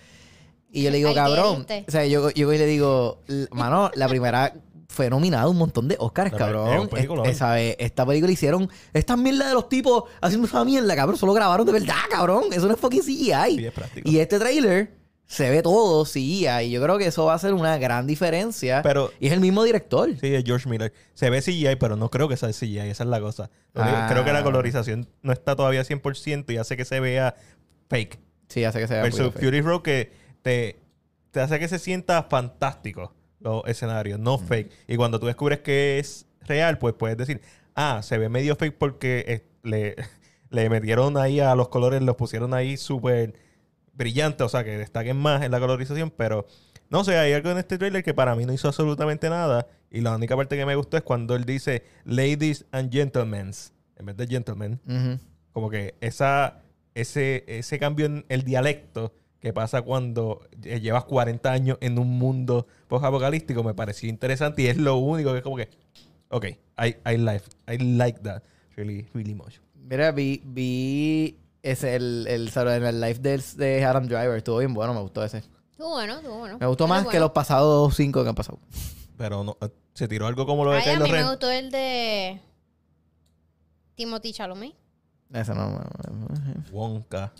y 0.72 0.82
yo 0.82 0.90
le 0.90 0.98
digo, 0.98 1.14
cabrón. 1.14 1.66
O 1.88 1.90
sea, 1.90 2.06
yo, 2.06 2.30
yo 2.30 2.46
voy 2.46 2.56
y 2.56 2.58
le 2.58 2.66
digo, 2.66 3.22
"L- 3.28 3.48
mano, 3.52 3.90
la 3.94 4.08
primera 4.08 4.54
fue 4.88 5.08
nominada 5.08 5.44
a 5.44 5.48
un 5.48 5.56
montón 5.56 5.86
de 5.88 5.96
Oscars, 5.98 6.32
cabrón. 6.34 6.88
Es- 7.26 7.36
esa 7.36 7.60
esta 7.60 8.04
película 8.06 8.32
hicieron 8.32 8.68
esta 8.92 9.16
mierda 9.16 9.46
de 9.48 9.54
los 9.54 9.68
tipos 9.68 10.04
haciendo 10.20 10.46
esa 10.48 10.64
mierda, 10.64 10.94
cabrón. 10.96 11.16
Solo 11.16 11.32
grabaron 11.32 11.64
de 11.66 11.72
verdad, 11.72 11.94
cabrón. 12.10 12.44
Eso 12.52 12.66
no 12.66 12.74
es 12.74 12.80
fucking 12.80 13.02
CGI. 13.02 13.56
Sí, 13.58 13.66
es 13.66 13.72
práctico. 13.72 14.08
y 14.10 14.18
este 14.18 14.38
trailer 14.40 14.98
se 15.26 15.48
ve 15.48 15.62
todo 15.62 16.04
CGI. 16.04 16.64
Y 16.64 16.70
yo 16.72 16.82
creo 16.82 16.98
que 16.98 17.06
eso 17.06 17.24
va 17.26 17.34
a 17.34 17.38
ser 17.38 17.54
una 17.54 17.78
gran 17.78 18.04
diferencia. 18.08 18.82
Pero- 18.82 19.12
y 19.20 19.28
es 19.28 19.32
el 19.32 19.38
mismo 19.38 19.62
director. 19.62 20.10
Sí, 20.20 20.34
es 20.34 20.42
George 20.44 20.68
Miller. 20.68 20.92
Se 21.14 21.30
ve 21.30 21.40
CGI, 21.40 21.76
pero 21.76 21.94
no 21.94 22.10
creo 22.10 22.28
que 22.28 22.36
sea 22.36 22.52
CGI. 22.52 22.78
Esa 22.90 23.04
es 23.04 23.08
la 23.10 23.20
cosa. 23.20 23.48
Ah. 23.76 24.08
Creo 24.10 24.24
que 24.24 24.32
la 24.32 24.42
colorización 24.42 25.08
no 25.22 25.32
está 25.32 25.54
todavía 25.54 25.84
100% 25.84 26.52
y 26.52 26.56
hace 26.56 26.76
que 26.76 26.84
se 26.84 26.98
vea 26.98 27.36
fake. 27.88 28.18
Sí, 28.48 28.64
hace 28.64 28.80
que 28.80 28.88
sea. 28.88 29.02
Versus 29.02 29.20
muy 29.20 29.30
feo. 29.30 29.40
Fury 29.42 29.60
Road 29.60 29.82
que 29.82 30.12
te, 30.42 30.80
te 31.30 31.40
hace 31.40 31.58
que 31.58 31.68
se 31.68 31.78
sienta 31.78 32.22
fantástico 32.24 33.14
los 33.40 33.62
escenarios, 33.66 34.18
no 34.18 34.38
fake. 34.38 34.70
Y 34.86 34.96
cuando 34.96 35.18
tú 35.18 35.26
descubres 35.26 35.60
que 35.60 35.98
es 35.98 36.26
real, 36.42 36.78
pues 36.78 36.94
puedes 36.94 37.16
decir, 37.16 37.40
ah, 37.74 38.00
se 38.02 38.18
ve 38.18 38.28
medio 38.28 38.56
fake 38.56 38.76
porque 38.76 39.24
eh, 39.26 39.46
le, 39.62 39.96
le 40.50 40.68
metieron 40.68 41.16
ahí 41.16 41.40
a 41.40 41.54
los 41.54 41.68
colores, 41.68 42.02
los 42.02 42.16
pusieron 42.16 42.54
ahí 42.54 42.76
súper 42.76 43.34
brillantes, 43.92 44.44
o 44.44 44.48
sea, 44.48 44.64
que 44.64 44.78
destaquen 44.78 45.16
más 45.16 45.42
en 45.42 45.50
la 45.50 45.60
colorización, 45.60 46.10
pero 46.10 46.46
no 46.90 47.04
sé, 47.04 47.16
hay 47.16 47.32
algo 47.32 47.50
en 47.50 47.58
este 47.58 47.78
trailer 47.78 48.02
que 48.02 48.14
para 48.14 48.34
mí 48.34 48.44
no 48.44 48.52
hizo 48.52 48.68
absolutamente 48.68 49.30
nada. 49.30 49.68
Y 49.90 50.00
la 50.00 50.14
única 50.14 50.36
parte 50.36 50.56
que 50.56 50.66
me 50.66 50.74
gustó 50.74 50.96
es 50.96 51.04
cuando 51.04 51.36
él 51.36 51.44
dice 51.44 51.84
ladies 52.04 52.66
and 52.72 52.92
gentlemen, 52.92 53.52
en 53.96 54.06
vez 54.06 54.16
de 54.16 54.26
gentlemen. 54.26 54.80
Como 55.52 55.70
que 55.70 55.94
esa, 56.00 56.62
ese, 56.94 57.44
ese 57.46 57.78
cambio 57.78 58.06
en 58.06 58.24
el 58.28 58.42
dialecto 58.42 59.12
que 59.40 59.52
pasa 59.52 59.82
cuando 59.82 60.42
eh, 60.62 60.80
llevas 60.80 61.04
40 61.04 61.50
años 61.50 61.78
en 61.80 61.98
un 61.98 62.18
mundo 62.18 62.66
post-apocalíptico 62.88 63.64
me 63.64 63.74
pareció 63.74 64.08
interesante 64.08 64.62
y 64.62 64.66
es 64.66 64.76
lo 64.76 64.96
único 64.96 65.32
que 65.32 65.38
es 65.38 65.42
como 65.42 65.56
que, 65.56 65.70
ok, 66.28 66.44
I, 66.46 66.96
I, 67.06 67.16
like, 67.16 67.44
I 67.66 67.78
like 67.78 68.20
that 68.20 68.42
really, 68.76 69.08
really 69.14 69.34
much. 69.34 69.56
Mira, 69.74 70.12
vi, 70.12 70.42
vi 70.44 71.38
ese, 71.62 71.96
el, 71.96 72.26
el, 72.28 72.50
en 72.54 72.84
el 72.84 73.00
live 73.00 73.18
de, 73.18 73.42
de 73.56 73.84
Adam 73.84 74.06
Driver. 74.06 74.36
Estuvo 74.36 74.58
bien 74.58 74.74
bueno, 74.74 74.94
me 74.94 75.00
gustó 75.00 75.24
ese. 75.24 75.38
Estuvo 75.70 75.90
bueno, 75.90 76.16
estuvo 76.16 76.38
bueno. 76.38 76.58
Me 76.58 76.66
gustó 76.66 76.84
Pero 76.84 76.94
más 76.94 77.06
que 77.06 77.18
los 77.18 77.30
pasados 77.32 77.96
cinco 77.96 78.22
que 78.22 78.28
han 78.28 78.34
pasado. 78.34 78.58
Pero 79.16 79.42
no, 79.42 79.56
eh, 79.60 79.68
se 79.94 80.06
tiró 80.06 80.26
algo 80.26 80.46
como 80.46 80.64
lo 80.64 80.72
de 80.72 80.78
Ay, 80.78 80.94
a 80.94 81.00
mí 81.00 81.10
me 81.10 81.28
gustó 81.28 81.50
el 81.50 81.70
de 81.70 82.40
Timothy 83.94 84.32
Chalamet. 84.32 84.74
Ese 85.32 85.54
no. 85.54 85.70
no- 85.70 85.84
Wonka. 86.72 87.32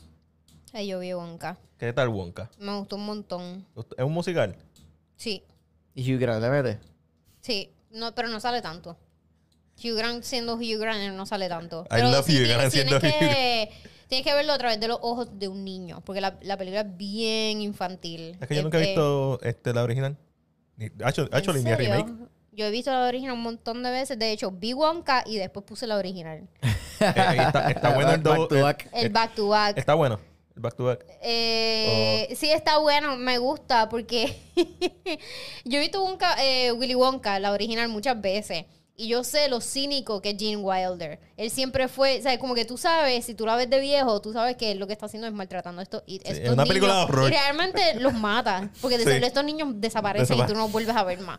Ay, 0.73 0.89
yo 0.89 0.99
vi 1.01 1.13
Wonka. 1.13 1.57
¿Qué 1.79 1.93
tal 1.93 2.09
Wonka? 2.09 2.51
Me 2.59 2.77
gustó 2.79 2.97
un 2.97 3.07
montón. 3.07 3.67
¿Es 3.97 4.05
un 4.05 4.13
musical? 4.13 4.57
Sí, 5.17 5.43
¿Y 5.95 6.15
Hugh 6.15 6.21
Grant 6.21 6.43
le 6.43 6.51
mete? 6.51 6.79
sí. 7.41 7.71
No, 7.93 8.15
pero 8.15 8.29
no 8.29 8.39
sale 8.39 8.63
tanto. 8.63 8.97
Hugh 9.83 9.97
Grant 9.97 10.23
siendo 10.23 10.55
Hugh 10.55 10.79
Grant 10.79 11.13
no 11.17 11.27
sale 11.27 11.49
tanto. 11.49 11.83
I 11.87 11.95
Pero 11.97 12.11
love 12.13 12.25
sí 12.25 12.37
Hugh 12.41 12.47
Grant 12.49 12.71
siendo 12.73 13.01
tienes 13.01 13.17
Hugh 13.21 13.29
que, 13.29 13.71
tienes 14.07 14.25
que 14.25 14.33
verlo 14.35 14.53
a 14.53 14.59
través 14.59 14.79
de 14.79 14.87
los 14.87 14.99
ojos 15.03 15.29
de 15.41 15.49
un 15.49 15.65
niño. 15.65 16.01
Porque 16.05 16.21
la, 16.21 16.39
la 16.43 16.57
película 16.57 16.83
es 16.83 16.97
bien 16.97 17.61
infantil. 17.63 18.37
Es 18.41 18.47
que 18.47 18.55
yo 18.55 18.63
nunca 18.63 18.79
he 18.79 18.83
Eh, 18.83 18.87
visto 18.87 19.41
este, 19.43 19.75
la 19.75 19.83
original. 19.83 20.17
Ni, 20.77 20.87
actually, 21.03 21.31
¿en 21.33 21.35
actually, 21.37 21.65
ni 21.65 21.71
el 21.71 21.77
serio? 21.79 21.95
remake. 21.97 22.29
Yo 22.53 22.65
he 22.67 22.71
visto 22.71 22.93
la 22.93 23.09
original 23.09 23.35
un 23.35 23.43
montón 23.43 23.83
de 23.83 23.91
veces. 23.91 24.17
De 24.21 24.31
hecho, 24.31 24.53
vi 24.53 24.73
Wonka 24.73 25.25
y 25.27 25.39
después 25.39 25.65
puse 25.65 25.87
la 25.89 25.97
original. 25.97 26.49
Eh, 27.01 27.07
está, 27.07 27.71
está 27.71 27.91
bueno 27.95 28.11
el 28.13 28.21
Back 28.21 28.37
do- 28.39 28.49
to 28.49 28.57
eh, 28.57 28.63
back. 28.63 28.89
El 28.93 29.07
eh, 29.07 29.09
back 29.09 29.35
to 29.35 29.49
back. 29.49 29.79
Está 29.79 29.95
bueno. 29.95 30.21
Back 30.61 30.77
to 30.77 30.85
back. 30.85 31.05
Eh, 31.23 32.35
Sí, 32.37 32.51
está 32.51 32.79
bueno, 32.79 33.16
me 33.16 33.38
gusta 33.38 33.88
porque 33.88 34.37
yo 35.64 35.79
he 35.79 35.81
visto 35.81 36.03
Wonka, 36.03 36.37
eh, 36.44 36.73
Willy 36.73 36.94
Wonka, 36.94 37.38
la 37.38 37.53
original, 37.53 37.88
muchas 37.88 38.20
veces. 38.20 38.66
Y 38.96 39.09
yo 39.09 39.25
sé 39.25 39.49
lo 39.49 39.62
cínico 39.62 40.20
que 40.20 40.30
es 40.30 40.37
Gene 40.39 40.59
Wilder. 40.59 41.18
Él 41.39 41.51
siempre 41.51 41.89
fue, 41.89 42.18
o 42.18 42.22
sea, 42.22 42.39
como 42.39 42.55
que 42.55 42.66
tú 42.66 42.76
sabes, 42.76 43.24
si 43.24 43.35
tú 43.35 43.47
la 43.47 43.57
ves 43.57 43.70
de 43.70 43.80
viejo, 43.80 44.20
tú 44.20 44.35
sabes 44.35 44.57
que 44.57 44.74
lo 44.74 44.87
que 44.87 44.93
está 44.93 45.07
haciendo 45.07 45.26
es 45.26 45.32
maltratando 45.32 45.80
a 45.80 45.82
estos, 45.85 46.03
y 46.07 46.16
estos 46.16 46.37
es 46.37 46.51
una 46.51 46.64
película 46.66 46.93
de 46.93 46.99
niños. 46.99 47.11
horror. 47.11 47.28
Y 47.28 47.35
realmente 47.35 47.95
los 47.95 48.12
mata. 48.12 48.70
Porque 48.82 48.99
de 48.99 49.05
Sí. 49.18 49.24
estos 49.24 49.43
niños 49.45 49.68
desaparecen 49.76 50.39
y 50.39 50.47
tú 50.47 50.53
no 50.53 50.61
los 50.61 50.72
vuelves 50.72 50.95
a 50.95 51.03
ver 51.05 51.18
más. 51.20 51.39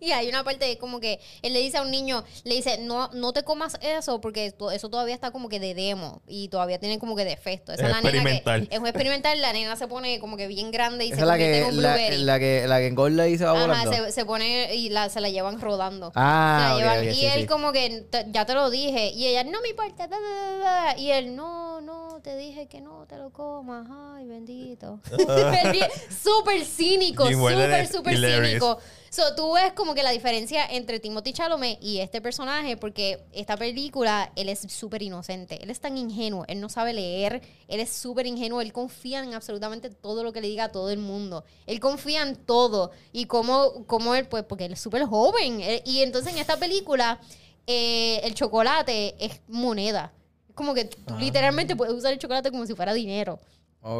Y 0.00 0.12
hay 0.12 0.28
una 0.28 0.42
parte 0.44 0.78
como 0.78 1.00
que 1.00 1.20
él 1.42 1.52
le 1.52 1.60
dice 1.60 1.76
a 1.78 1.82
un 1.82 1.90
niño, 1.90 2.24
le 2.44 2.54
dice, 2.54 2.78
no, 2.78 3.08
no 3.12 3.32
te 3.32 3.42
comas 3.42 3.78
eso 3.82 4.20
porque 4.20 4.46
eso 4.72 4.88
todavía 4.90 5.14
está 5.14 5.30
como 5.30 5.48
que 5.48 5.60
de 5.60 5.74
demo 5.74 6.22
y 6.26 6.48
todavía 6.48 6.78
tiene 6.78 6.98
como 6.98 7.14
que 7.16 7.24
defecto. 7.24 7.72
Esa 7.72 7.84
Es 7.86 7.90
la 7.90 8.00
nena 8.00 8.10
que- 8.10 8.16
experimental. 8.18 8.68
es 8.70 8.78
un 8.78 8.86
experimental, 8.86 9.40
la 9.40 9.52
nena 9.52 9.76
se 9.76 9.86
pone 9.86 10.18
como 10.18 10.36
que 10.36 10.46
bien 10.46 10.70
grande 10.70 11.04
y 11.04 11.08
Esa 11.08 11.20
se 11.20 11.26
la 11.26 11.34
en 11.34 11.40
que, 11.40 11.68
un 11.70 11.82
la, 11.82 11.96
la 11.96 12.38
que, 12.38 12.66
la 12.66 12.78
que 12.78 12.86
engorda 12.86 13.28
y 13.28 13.36
se 13.38 13.44
va 13.44 13.52
Ajá, 13.52 13.60
volando. 13.60 13.92
se, 13.92 14.12
se 14.12 14.24
pone 14.24 14.74
y 14.74 14.88
la, 14.88 15.08
se 15.08 15.20
la 15.20 15.28
llevan 15.30 15.60
rodando. 15.60 16.12
Ah, 16.14 16.58
Se 16.60 16.68
la 16.68 16.74
ok, 16.74 16.80
llevan- 16.80 17.08
ok, 17.08 17.12
y 17.12 17.20
sí, 17.20 17.26
él 17.26 17.40
sí. 17.42 17.46
como 17.46 17.72
que, 17.72 18.06
"Te- 18.10 18.26
ya 18.30 18.44
te 18.46 18.54
lo 18.54 18.70
dije. 18.70 19.10
Y 19.10 19.26
ella, 19.26 19.44
no 19.44 19.60
me 19.60 19.68
importa. 19.70 20.06
da, 20.06 20.16
da, 20.18 20.30
da, 20.58 20.58
da". 20.58 20.98
Y 20.98 21.10
él, 21.10 21.34
no, 21.36 21.80
no, 21.80 22.20
te 22.22 22.36
dije 22.36 22.66
que 22.66 22.80
no 22.80 23.06
te 23.06 23.16
lo 23.16 23.30
comas. 23.30 23.86
Ay, 24.16 24.26
bendito. 24.26 25.00
Súper 26.22 26.64
cínico, 26.64 27.26
súper, 27.30 27.86
súper 27.88 28.16
cínico. 28.16 28.78
So, 29.10 29.34
tú 29.34 29.52
ves 29.54 29.72
como 29.72 29.94
que 29.94 30.02
la 30.02 30.10
diferencia 30.10 30.66
entre 30.66 31.00
Timothy 31.00 31.32
Chalamet 31.32 31.78
y 31.82 31.98
este 32.00 32.20
personaje, 32.20 32.76
porque 32.76 33.24
esta 33.32 33.56
película, 33.56 34.30
él 34.36 34.48
es 34.48 34.60
súper 34.70 35.02
inocente. 35.02 35.62
Él 35.62 35.70
es 35.70 35.80
tan 35.80 35.96
ingenuo, 35.96 36.44
él 36.48 36.60
no 36.60 36.68
sabe 36.68 36.92
leer, 36.92 37.40
él 37.68 37.80
es 37.80 37.90
súper 37.90 38.26
ingenuo, 38.26 38.60
él 38.60 38.72
confía 38.72 39.20
en 39.24 39.32
absolutamente 39.34 39.90
todo 39.90 40.22
lo 40.24 40.32
que 40.32 40.40
le 40.40 40.48
diga 40.48 40.64
a 40.64 40.72
todo 40.72 40.90
el 40.90 40.98
mundo. 40.98 41.44
Él 41.66 41.80
confía 41.80 42.22
en 42.22 42.36
todo. 42.36 42.90
Y 43.12 43.24
como, 43.26 43.86
como 43.86 44.14
él, 44.14 44.26
pues, 44.28 44.44
porque 44.44 44.66
él 44.66 44.72
es 44.72 44.80
súper 44.80 45.04
joven. 45.04 45.60
Él- 45.60 45.82
y 45.84 46.02
entonces 46.02 46.32
en 46.32 46.38
esta 46.38 46.56
película, 46.58 47.20
eh, 47.66 48.20
el 48.24 48.34
chocolate 48.34 49.14
es 49.18 49.40
moneda. 49.48 50.12
Como 50.54 50.74
que 50.74 50.84
tú 50.86 51.14
Ah. 51.14 51.18
literalmente 51.20 51.76
puedes 51.76 51.94
usar 51.94 52.12
el 52.12 52.18
chocolate 52.18 52.50
como 52.50 52.66
si 52.66 52.74
fuera 52.74 52.92
dinero. 52.92 53.38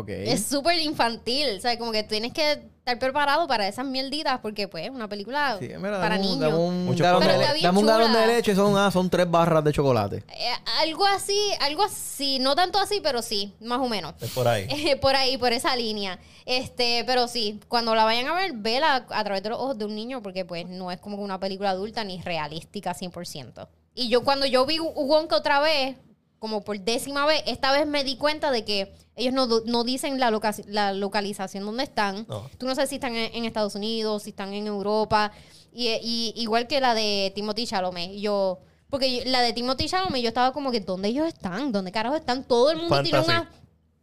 Es 0.08 0.44
súper 0.44 0.78
infantil, 0.80 1.56
o 1.56 1.60
sea, 1.60 1.78
como 1.78 1.92
que 1.92 2.02
tienes 2.02 2.32
que 2.32 2.52
estar 2.52 2.98
preparado 2.98 3.46
para 3.46 3.68
esas 3.68 3.86
mierditas 3.86 4.40
porque 4.40 4.66
pues 4.66 4.84
es 4.84 4.90
una 4.90 5.08
película 5.08 5.56
Sí, 5.60 5.68
mira, 5.78 6.00
para 6.00 6.18
niños. 6.18 6.40
dame 6.40 6.56
un 6.56 6.84
Mucho 6.84 7.04
galón, 7.04 7.20
Pero 7.20 7.34
de, 7.34 7.40
está 7.40 7.52
bien 7.52 7.64
dame 7.64 7.78
un 7.78 7.86
galón 7.86 8.12
de 8.12 8.26
leche, 8.26 8.54
son, 8.54 8.76
ah, 8.76 8.90
son 8.90 9.08
tres 9.08 9.30
barras 9.30 9.62
de 9.62 9.72
chocolate. 9.72 10.24
Eh, 10.28 10.50
algo 10.80 11.06
así, 11.06 11.38
algo 11.60 11.84
así, 11.84 12.38
no 12.40 12.56
tanto 12.56 12.78
así, 12.78 13.00
pero 13.02 13.22
sí, 13.22 13.54
más 13.60 13.78
o 13.78 13.88
menos. 13.88 14.14
Es 14.20 14.30
por 14.30 14.48
ahí. 14.48 14.66
Eh, 14.88 14.96
por 14.96 15.14
ahí, 15.16 15.38
por 15.38 15.52
esa 15.52 15.76
línea. 15.76 16.18
Este, 16.44 17.04
pero 17.06 17.28
sí, 17.28 17.60
cuando 17.68 17.94
la 17.94 18.04
vayan 18.04 18.26
a 18.26 18.34
ver, 18.34 18.52
vela 18.54 19.06
a 19.08 19.24
través 19.24 19.42
de 19.42 19.50
los 19.50 19.58
ojos 19.58 19.78
de 19.78 19.84
un 19.84 19.94
niño, 19.94 20.22
porque 20.22 20.44
pues 20.44 20.66
no 20.66 20.90
es 20.90 20.98
como 20.98 21.18
una 21.18 21.38
película 21.38 21.70
adulta 21.70 22.04
ni 22.04 22.20
realística 22.22 22.94
100%. 22.94 23.68
Y 23.94 24.08
yo 24.08 24.22
cuando 24.22 24.46
yo 24.46 24.64
vi 24.66 24.78
Wonka 24.78 25.36
otra 25.36 25.60
vez, 25.60 25.96
como 26.38 26.62
por 26.62 26.78
décima 26.80 27.26
vez, 27.26 27.42
esta 27.46 27.72
vez 27.72 27.86
me 27.86 28.04
di 28.04 28.16
cuenta 28.16 28.50
de 28.50 28.64
que 28.64 28.94
ellos 29.16 29.34
no, 29.34 29.46
no 29.66 29.84
dicen 29.84 30.20
la, 30.20 30.30
loca- 30.30 30.54
la 30.66 30.92
localización 30.92 31.64
donde 31.64 31.82
están. 31.84 32.26
No. 32.28 32.48
Tú 32.58 32.66
no 32.66 32.74
sabes 32.74 32.90
si 32.90 32.96
están 32.96 33.14
en, 33.16 33.34
en 33.34 33.44
Estados 33.44 33.74
Unidos, 33.74 34.22
si 34.22 34.30
están 34.30 34.52
en 34.54 34.66
Europa. 34.66 35.32
Y, 35.72 35.88
y 36.02 36.32
igual 36.36 36.66
que 36.68 36.80
la 36.80 36.94
de 36.94 37.32
Timothy 37.34 37.66
Chalamet. 37.66 38.12
Yo, 38.20 38.60
porque 38.90 39.12
yo- 39.16 39.22
la 39.30 39.40
de 39.42 39.52
Timothy 39.52 39.86
Chalamet, 39.88 40.22
yo 40.22 40.28
estaba 40.28 40.52
como 40.52 40.70
que, 40.70 40.80
¿dónde 40.80 41.08
ellos 41.08 41.26
están? 41.26 41.72
¿Dónde 41.72 41.90
carajo 41.92 42.14
están? 42.16 42.44
Todo 42.44 42.70
el 42.70 42.76
mundo 42.78 42.94
tiene 43.02 43.18
una... 43.24 43.50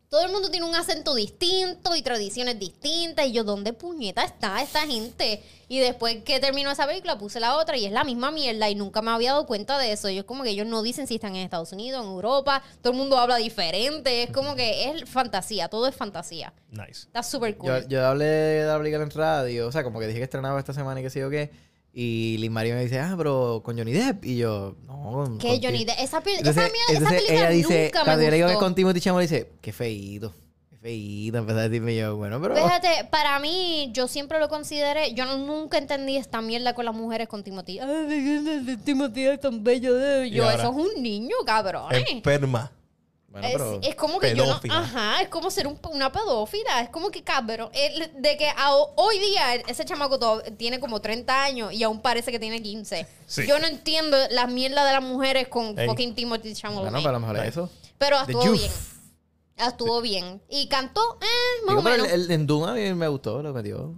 Todo 0.10 0.24
el 0.24 0.32
mundo 0.32 0.50
tiene 0.50 0.66
un 0.66 0.76
acento 0.76 1.16
distinto 1.16 1.96
y 1.96 2.02
tradiciones 2.02 2.60
distintas. 2.60 3.26
Y 3.28 3.32
yo, 3.32 3.44
¿dónde 3.44 3.74
puñeta 3.74 4.24
está 4.24 4.62
esta 4.62 4.82
gente? 4.82 5.44
Y 5.68 5.80
después 5.80 6.24
que 6.24 6.40
terminó 6.40 6.72
esa 6.72 6.86
película, 6.86 7.18
puse 7.18 7.40
la 7.40 7.58
otra 7.58 7.76
y 7.76 7.86
es 7.86 7.92
la 7.92 8.04
misma 8.04 8.32
mierda. 8.32 8.70
Y 8.70 8.76
nunca 8.76 9.02
me 9.02 9.12
había 9.12 9.32
dado 9.32 9.46
cuenta 9.46 9.78
de 9.80 9.92
eso. 9.92 10.10
Yo, 10.10 10.26
como 10.26 10.44
que 10.44 10.52
ellos 10.52 10.68
no 10.68 10.84
dicen 10.84 11.08
si 11.08 11.16
están 11.16 11.36
en 11.36 11.44
Estados 11.44 11.72
Unidos, 11.72 12.04
en 12.04 12.10
Europa. 12.12 12.62
Todo 12.82 12.94
el 12.94 13.00
mundo 13.00 13.18
habla 13.18 13.38
diferente. 13.38 14.24
Es 14.24 14.32
como 14.32 14.56
que 14.56 14.90
es 14.90 15.10
fantasía. 15.10 15.68
Todo 15.68 15.88
es 15.88 15.96
fantasía. 15.96 16.54
Nice. 16.70 17.08
Está 17.08 17.24
súper 17.24 17.58
cool. 17.58 17.82
Yo, 17.82 17.88
yo 17.88 18.06
hablé 18.06 18.26
de 18.26 18.66
la 18.68 18.78
película 18.78 19.04
en 19.04 19.12
radio, 19.12 19.68
o 19.68 19.72
sea, 19.72 19.84
como 19.84 20.00
que 20.00 20.08
dije 20.08 20.20
que 20.20 20.26
estrenaba 20.26 20.60
esta 20.60 20.74
semana 20.74 21.00
y 21.00 21.04
qué 21.04 21.10
sé 21.10 21.20
yo 21.20 21.30
qué. 21.30 21.52
Y 21.98 22.38
Liz 22.40 22.52
María 22.52 22.76
me 22.76 22.84
dice, 22.84 23.00
ah, 23.00 23.14
pero 23.18 23.62
con 23.64 23.78
Johnny 23.78 23.94
Depp. 23.94 24.26
Y 24.26 24.36
yo, 24.36 24.76
no. 24.86 25.38
que 25.40 25.62
Johnny 25.64 25.86
Depp- 25.86 25.96
Esa, 26.00 26.22
pel- 26.22 26.36
Entonces, 26.40 26.64
esa, 26.66 26.74
mierda- 26.74 26.84
esa 26.90 26.94
entonces 26.98 27.22
película 27.22 27.40
ella 27.40 27.50
dice, 27.50 27.84
nunca 27.86 28.04
cuando 28.04 28.22
yo 28.22 28.26
me 28.28 28.32
le 28.32 28.36
digo 28.38 28.50
que 28.50 28.56
con 28.56 28.76
Timothy 28.76 29.00
Chalamet, 29.00 29.30
dice, 29.30 29.52
qué 29.62 29.72
feíto, 29.72 30.34
qué 30.70 30.76
feíto. 30.76 31.38
Empezó 31.38 31.60
a 31.60 31.70
decirme 31.70 31.96
yo, 31.96 32.18
bueno, 32.18 32.42
pero... 32.42 32.54
Fíjate, 32.58 33.06
para 33.10 33.40
mí, 33.40 33.92
yo 33.94 34.10
siempre 34.10 34.40
lo 34.40 34.50
consideré, 34.50 35.14
yo 35.14 35.24
no- 35.24 35.38
nunca 35.38 35.78
entendí 35.78 36.18
esta 36.18 36.42
mierda 36.42 36.74
con 36.76 36.84
las 36.84 36.94
mujeres 36.94 37.30
con 37.30 37.46
Timothy. 37.46 37.80
Ay, 37.80 38.78
Timothy 38.84 39.28
es 39.28 39.40
tan 39.40 39.64
bello. 39.64 39.96
de-". 39.96 40.30
Yo, 40.32 40.52
eso 40.52 40.64
es 40.64 40.76
un 40.98 41.02
niño, 41.02 41.36
cabrón. 41.46 41.94
Enferma. 41.96 42.74
Bueno, 43.42 43.48
es, 43.50 43.54
pero... 43.54 43.80
es 43.84 43.96
como 43.96 44.18
que 44.20 44.34
yo 44.34 44.46
no, 44.46 44.60
ajá, 44.74 45.22
es 45.22 45.28
como 45.28 45.52
ser 45.52 45.68
un- 45.68 45.78
una 45.92 46.10
pedófila, 46.10 46.80
es 46.82 46.90
como 46.90 47.12
que 47.12 47.22
cabrón, 47.22 47.70
el- 47.74 48.10
de 48.22 48.38
que 48.38 48.48
a- 48.48 48.74
hoy 48.74 49.20
día 49.20 49.56
ese 49.56 49.84
chamaco 49.84 50.18
todo- 50.18 50.42
tiene 50.58 50.80
como 50.80 51.02
30 51.02 51.44
años 51.44 51.74
y 51.74 51.84
aún 51.84 52.00
parece 52.02 52.32
que 52.32 52.40
tiene 52.40 52.62
15. 52.62 53.06
Sí. 53.28 53.46
Yo 53.46 53.60
no 53.60 53.68
entiendo 53.68 54.16
las 54.32 54.50
mierdas 54.50 54.86
de 54.88 54.94
las 54.94 55.04
mujeres 55.04 55.50
con 55.50 55.78
Ey. 55.78 55.86
fucking 55.86 56.16
Timothy 56.16 56.54
Chalamet. 56.54 56.84
Bueno, 56.84 56.98
pero 57.00 57.10
a 57.10 57.12
lo 57.12 57.20
mejor 57.20 57.38
eso. 57.46 57.70
Pero 57.98 58.22
estuvo 58.22 58.52
bien. 58.54 58.72
Estuvo 59.58 60.02
bien. 60.02 60.42
Y 60.50 60.68
cantó, 60.68 61.02
eh, 61.22 61.66
más 61.66 61.76
Digo, 61.76 61.80
o 61.80 61.84
menos. 61.92 62.08
el, 62.08 62.22
el 62.24 62.32
en 62.32 62.48
Dune 62.48 62.72
a 62.72 62.74
mí 62.74 62.94
me 62.94 63.08
gustó 63.08 63.42
lo 63.42 63.54
que 63.54 63.58
metió. 63.58 63.94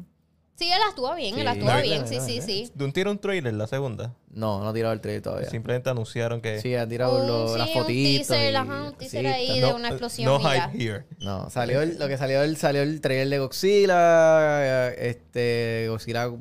Sí, 0.55 0.71
él 0.71 0.79
actuó 0.89 1.13
bien, 1.13 1.35
él 1.37 1.41
Sí, 1.41 1.47
actuó 1.47 1.71
no, 1.73 1.81
bien, 1.83 2.01
no, 2.01 2.07
sí, 2.07 2.15
no, 2.17 2.25
sí, 2.25 2.39
no. 2.39 2.45
sí. 2.45 2.71
De 2.73 2.85
un 2.85 2.91
tiro 2.91 3.11
un 3.11 3.19
trailer, 3.19 3.53
la 3.53 3.67
segunda. 3.67 4.15
No, 4.37 4.59
no 4.61 4.69
ha 4.69 4.73
tirado 4.73 4.93
el 4.93 5.01
trailer 5.01 5.23
todavía. 5.23 5.49
Simplemente 5.49 5.89
anunciaron 5.89 6.41
que. 6.41 6.61
Sí, 6.61 6.75
ha 6.75 6.87
tirado 6.87 7.21
Un- 7.21 7.27
lo- 7.27 7.57
las 7.57 7.67
sí, 7.69 7.73
un 7.77 7.81
fotitos. 7.81 8.27
teaser, 8.27 8.53
y 8.53 8.55
ajá, 8.55 8.83
un 8.83 8.93
teaser 8.95 9.27
ahí. 9.27 9.59
de 9.59 9.73
una 9.73 9.87
explosión 9.89 10.25
No 10.31 10.39
hype 10.39 10.71
here. 10.83 11.05
No, 11.19 11.49
salió 11.49 11.81
el- 11.81 11.97
lo 11.97 12.07
que 12.07 12.17
salió 12.17 12.43
el, 12.43 12.55
salió 12.57 12.83
el 12.83 13.01
trailer 13.01 13.29
de 13.29 13.39
Godzilla, 13.39 14.89
eh, 14.89 15.09
este, 15.09 15.87
Godzilla 15.89 16.31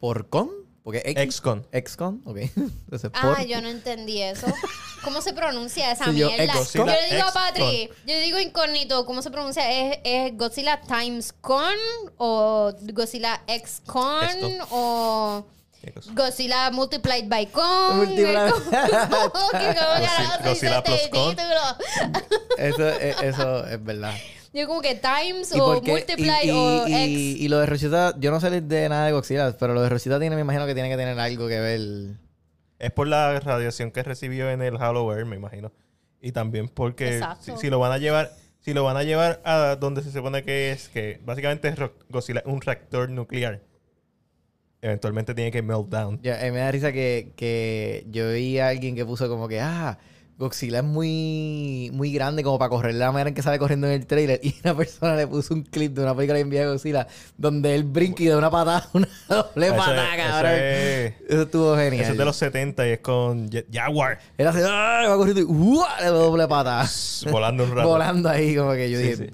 por 0.00 0.28
con, 0.28 0.50
porque 0.82 0.98
X, 1.04 1.16
Excon. 1.22 1.66
Excon, 1.72 2.22
ok. 2.24 2.36
Entonces, 2.56 3.10
Ah, 3.14 3.34
por- 3.36 3.46
yo 3.46 3.60
no 3.62 3.68
entendí 3.68 4.20
eso. 4.22 4.46
¿Cómo 5.04 5.22
se 5.22 5.32
pronuncia 5.32 5.92
esa 5.92 6.06
Sí, 6.06 6.16
yo, 6.18 6.28
mierda? 6.30 6.52
yo 6.52 6.58
Godzilla 6.58 6.84
le 7.08 7.14
digo 7.14 7.28
a 7.28 7.32
Patri, 7.32 7.88
yo 8.06 8.14
le 8.14 8.20
digo 8.22 8.38
incógnito, 8.40 9.06
¿cómo 9.06 9.22
se 9.22 9.30
pronuncia? 9.30 9.70
¿Es, 9.70 9.98
es 10.04 10.36
Godzilla 10.36 10.80
Times 10.80 11.32
Con 11.40 11.74
o 12.18 12.72
Godzilla 12.92 13.40
X 13.46 13.82
Con 13.86 14.24
Esto. 14.24 14.66
o. 14.72 15.46
Godzilla 16.14 16.70
Multiplied 16.70 17.28
by 17.28 17.46
Con? 17.46 17.64
Multiply- 18.06 18.46
Es 18.46 18.52
como- 19.08 19.30
como 19.30 19.50
que 19.50 19.58
cómo 19.58 19.74
carajo 19.74 20.42
se 20.42 20.48
dice 20.50 20.68
Godzilla 20.68 20.78
este 20.78 20.90
plus 20.90 21.08
con. 21.08 21.36
título. 21.36 22.28
eso, 22.58 22.88
eh, 22.88 23.14
eso 23.22 23.66
es 23.66 23.84
verdad. 23.84 24.14
Yo 24.52 24.66
como 24.66 24.80
que 24.82 24.96
Times 24.96 25.54
¿Y 25.54 25.60
o 25.60 25.80
qué? 25.80 25.92
Multiply 25.92 26.30
y, 26.42 26.48
y- 26.48 26.50
o 26.50 26.88
y- 26.88 26.94
X. 26.94 27.40
y 27.42 27.48
lo 27.48 27.58
de 27.60 27.66
Rosita, 27.66 28.14
yo 28.18 28.30
no 28.32 28.40
sé 28.40 28.60
de 28.60 28.88
nada 28.88 29.06
de 29.06 29.12
Godzilla, 29.12 29.56
pero 29.58 29.74
lo 29.74 29.82
de 29.82 29.88
Rosita 29.88 30.18
tiene, 30.18 30.34
me 30.34 30.42
imagino 30.42 30.66
que 30.66 30.74
tiene 30.74 30.88
que 30.90 30.96
tener 30.96 31.18
algo 31.20 31.46
que 31.48 31.60
ver. 31.60 31.80
Es 32.80 32.90
por 32.92 33.06
la 33.06 33.38
radiación 33.38 33.90
que 33.92 34.02
recibió 34.02 34.50
en 34.50 34.60
el 34.62 34.76
Halloween, 34.78 35.28
me 35.28 35.36
imagino. 35.36 35.70
Y 36.20 36.32
también 36.32 36.68
porque 36.68 37.22
si, 37.40 37.52
si 37.58 37.70
lo 37.70 37.78
van 37.78 37.92
a 37.92 37.98
llevar, 37.98 38.32
si 38.60 38.74
lo 38.74 38.82
van 38.84 38.96
a 38.96 39.04
llevar 39.04 39.40
a 39.44 39.76
donde 39.76 40.02
se 40.02 40.10
supone 40.12 40.42
que 40.42 40.72
es, 40.72 40.88
que 40.88 41.20
básicamente 41.24 41.68
es 41.68 41.76
Godzilla, 42.08 42.42
un 42.44 42.60
reactor 42.60 43.08
nuclear. 43.08 43.60
Eventualmente 44.82 45.34
tiene 45.34 45.50
que 45.50 45.62
melt 45.62 45.88
down. 45.88 46.18
Ya, 46.22 46.38
me 46.52 46.58
da 46.58 46.70
risa 46.70 46.92
que, 46.92 47.32
que 47.36 48.06
yo 48.10 48.30
vi 48.32 48.58
a 48.58 48.68
alguien 48.68 48.94
que 48.96 49.04
puso 49.04 49.28
como 49.28 49.46
que, 49.46 49.60
ah, 49.60 49.98
Godzilla 50.38 50.78
es 50.78 50.84
muy, 50.84 51.90
muy 51.92 52.10
grande 52.14 52.42
como 52.42 52.58
para 52.58 52.70
correr 52.70 52.94
la 52.94 53.12
manera 53.12 53.28
en 53.28 53.34
que 53.34 53.42
sale 53.42 53.58
corriendo 53.58 53.86
en 53.88 53.92
el 53.92 54.06
trailer. 54.06 54.40
Y 54.42 54.54
una 54.64 54.74
persona 54.74 55.14
le 55.14 55.26
puso 55.26 55.52
un 55.52 55.64
clip 55.64 55.92
de 55.92 56.02
una 56.02 56.14
película 56.16 56.38
envía 56.38 56.60
de 56.62 56.68
Godzilla 56.68 57.06
donde 57.36 57.74
él 57.74 57.84
brinca 57.84 58.22
y 58.22 58.28
da 58.28 58.38
una 58.38 58.50
patada, 58.50 58.88
una 58.94 59.06
doble 59.28 59.66
Eso 59.66 59.76
patada, 59.76 60.14
es- 60.16 60.22
cabrón. 60.22 60.52
eso 60.52 60.62
es- 60.62 61.14
Eso 61.30 61.42
estuvo 61.42 61.76
genial. 61.76 62.02
Eso 62.04 62.12
es 62.12 62.18
de 62.18 62.24
los 62.24 62.36
70 62.36 62.88
y 62.88 62.90
es 62.92 63.00
con 63.00 63.50
Jaguar 63.70 64.18
Él 64.38 64.46
hace, 64.46 64.62
¡ah! 64.64 65.04
va 65.10 65.16
corriendo 65.18 65.42
y 65.42 65.44
¡uah! 65.44 65.98
le 65.98 66.04
da 66.06 66.10
doble 66.12 66.48
patada. 66.48 66.88
volando 67.30 67.64
un 67.64 67.76
rato. 67.76 67.86
Volando 67.90 68.28
ahí, 68.30 68.56
como 68.56 68.72
que 68.72 68.90
yo 68.90 68.96
Sí, 68.98 69.02
dije, 69.04 69.16
sí. 69.16 69.30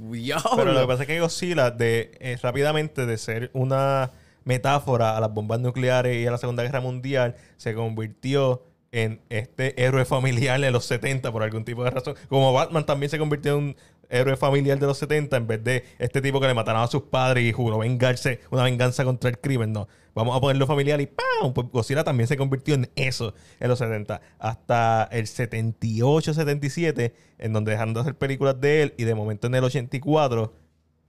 Pero 0.56 0.72
lo 0.72 0.80
que 0.80 0.86
pasa 0.88 1.02
es 1.04 1.06
que 1.06 1.20
Godzilla, 1.20 1.70
de, 1.70 2.10
eh, 2.18 2.36
rápidamente 2.42 3.06
de 3.06 3.16
ser 3.16 3.50
una 3.52 4.10
metáfora 4.46 5.16
a 5.16 5.20
las 5.20 5.34
bombas 5.34 5.60
nucleares 5.60 6.16
y 6.16 6.26
a 6.26 6.30
la 6.30 6.38
Segunda 6.38 6.62
Guerra 6.62 6.80
Mundial, 6.80 7.36
se 7.58 7.74
convirtió 7.74 8.62
en 8.92 9.20
este 9.28 9.84
héroe 9.84 10.06
familiar 10.06 10.58
de 10.58 10.70
los 10.70 10.86
70 10.86 11.30
por 11.30 11.42
algún 11.42 11.64
tipo 11.64 11.84
de 11.84 11.90
razón. 11.90 12.14
Como 12.28 12.52
Batman 12.54 12.86
también 12.86 13.10
se 13.10 13.18
convirtió 13.18 13.58
en 13.58 13.64
un 13.64 13.76
héroe 14.08 14.36
familiar 14.36 14.78
de 14.78 14.86
los 14.86 14.98
70 14.98 15.36
en 15.36 15.46
vez 15.48 15.64
de 15.64 15.84
este 15.98 16.22
tipo 16.22 16.40
que 16.40 16.46
le 16.46 16.54
mataron 16.54 16.80
a 16.80 16.86
sus 16.86 17.02
padres 17.02 17.44
y 17.44 17.52
juró 17.52 17.78
vengarse, 17.78 18.40
una 18.50 18.62
venganza 18.62 19.04
contra 19.04 19.28
el 19.28 19.38
crimen. 19.38 19.72
No, 19.72 19.88
vamos 20.14 20.36
a 20.36 20.40
ponerlo 20.40 20.66
familiar 20.66 21.00
y 21.00 21.06
¡pam! 21.06 21.52
Pues 21.52 21.68
Godzilla 21.70 22.04
también 22.04 22.28
se 22.28 22.36
convirtió 22.36 22.74
en 22.74 22.88
eso 22.94 23.34
en 23.58 23.68
los 23.68 23.80
70. 23.80 24.20
Hasta 24.38 25.08
el 25.10 25.26
78, 25.26 26.34
77, 26.34 27.14
en 27.38 27.52
donde 27.52 27.72
dejaron 27.72 27.94
de 27.94 28.00
hacer 28.00 28.16
películas 28.16 28.60
de 28.60 28.82
él 28.82 28.94
y 28.96 29.04
de 29.04 29.14
momento 29.14 29.48
en 29.48 29.56
el 29.56 29.64
84 29.64 30.54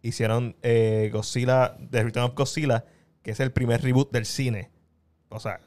hicieron 0.02 0.56
eh, 0.64 1.10
Godzilla, 1.14 1.78
The 1.92 2.04
Return 2.04 2.26
of 2.26 2.36
Godzilla, 2.36 2.86
que 3.28 3.32
es 3.32 3.42
el 3.42 3.52
primer 3.52 3.82
reboot 3.82 4.10
del 4.10 4.26
cine. 4.26 4.70
O 5.28 5.42
sea, 5.42 5.60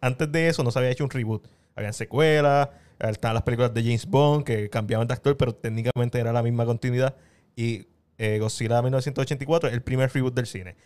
antes 0.00 0.30
de 0.30 0.46
eso 0.46 0.62
no 0.62 0.70
se 0.70 0.78
había 0.78 0.92
hecho 0.92 1.02
un 1.02 1.10
reboot. 1.10 1.44
Habían 1.74 1.92
secuelas, 1.92 2.68
estaban 3.00 3.34
las 3.34 3.42
películas 3.42 3.74
de 3.74 3.82
James 3.82 4.06
Bond 4.06 4.44
que 4.44 4.70
cambiaban 4.70 5.08
de 5.08 5.14
actor, 5.14 5.36
pero 5.36 5.56
técnicamente 5.56 6.20
era 6.20 6.32
la 6.32 6.40
misma 6.40 6.64
continuidad. 6.66 7.16
Y 7.56 7.88
eh, 8.16 8.38
Godzilla 8.38 8.80
1984 8.80 9.70
es 9.70 9.74
el 9.74 9.82
primer 9.82 10.12
reboot 10.12 10.36
del 10.36 10.46
cine. 10.46 10.76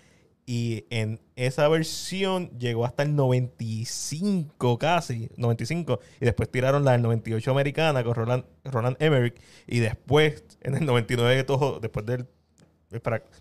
Y 0.47 0.87
en 0.89 1.21
esa 1.37 1.69
versión 1.69 2.49
llegó 2.59 2.87
hasta 2.87 3.03
el 3.03 3.15
95 3.15 4.79
casi, 4.79 5.29
95. 5.37 6.01
Y 6.23 6.25
después 6.25 6.51
tiraron 6.51 6.87
la 6.87 6.93
del 6.93 7.03
98 7.03 7.51
americana 7.51 8.03
con 8.03 8.15
Roland, 8.15 8.45
Roland 8.65 8.97
Emmerich. 8.99 9.39
Y 9.67 9.81
después, 9.81 10.43
en 10.63 10.77
el 10.77 10.87
99, 10.87 11.45
todo, 11.45 11.81
después 11.81 12.07
del... 12.07 12.29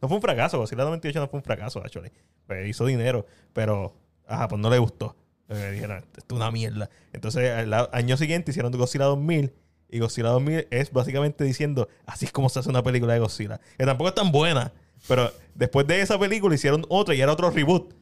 No 0.02 0.08
fue 0.08 0.18
un 0.18 0.22
fracaso, 0.22 0.58
Godzilla 0.58 0.84
98 0.84 1.20
no 1.20 1.28
fue 1.28 1.38
un 1.39 1.43
fracaso, 1.43 1.80
actually. 1.80 2.12
Pues 2.47 2.68
hizo 2.68 2.86
dinero, 2.86 3.26
pero 3.54 3.93
a 4.28 4.38
Japón 4.38 4.62
no 4.62 4.70
le 4.70 4.78
gustó. 4.78 5.16
Dijeron, 5.47 5.97
esto 5.97 6.36
es 6.36 6.36
una 6.36 6.49
mierda. 6.49 6.89
Entonces, 7.12 7.52
al 7.52 7.89
año 7.91 8.16
siguiente 8.16 8.52
hicieron 8.52 8.72
Godzilla 8.72 9.06
2000. 9.06 9.54
Y 9.89 9.99
Godzilla 9.99 10.30
2000 10.30 10.68
es 10.72 10.93
básicamente 10.93 11.43
diciendo, 11.43 11.89
así 12.06 12.26
es 12.26 12.32
como 12.32 12.47
se 12.47 12.60
hace 12.60 12.70
una 12.70 12.82
película 12.82 13.14
de 13.14 13.20
Godzilla. 13.20 13.60
Que 13.78 13.86
tampoco 13.86 14.08
es 14.08 14.16
tan 14.16 14.32
buena. 14.32 14.72
Pero 15.08 15.30
después 15.54 15.86
de 15.88 16.02
esa 16.02 16.18
película 16.18 16.56
hicieron 16.56 16.86
otra 16.88 17.14
y 17.14 17.22
era 17.22 17.34
otro 17.34 17.49
reboot. 17.49 17.93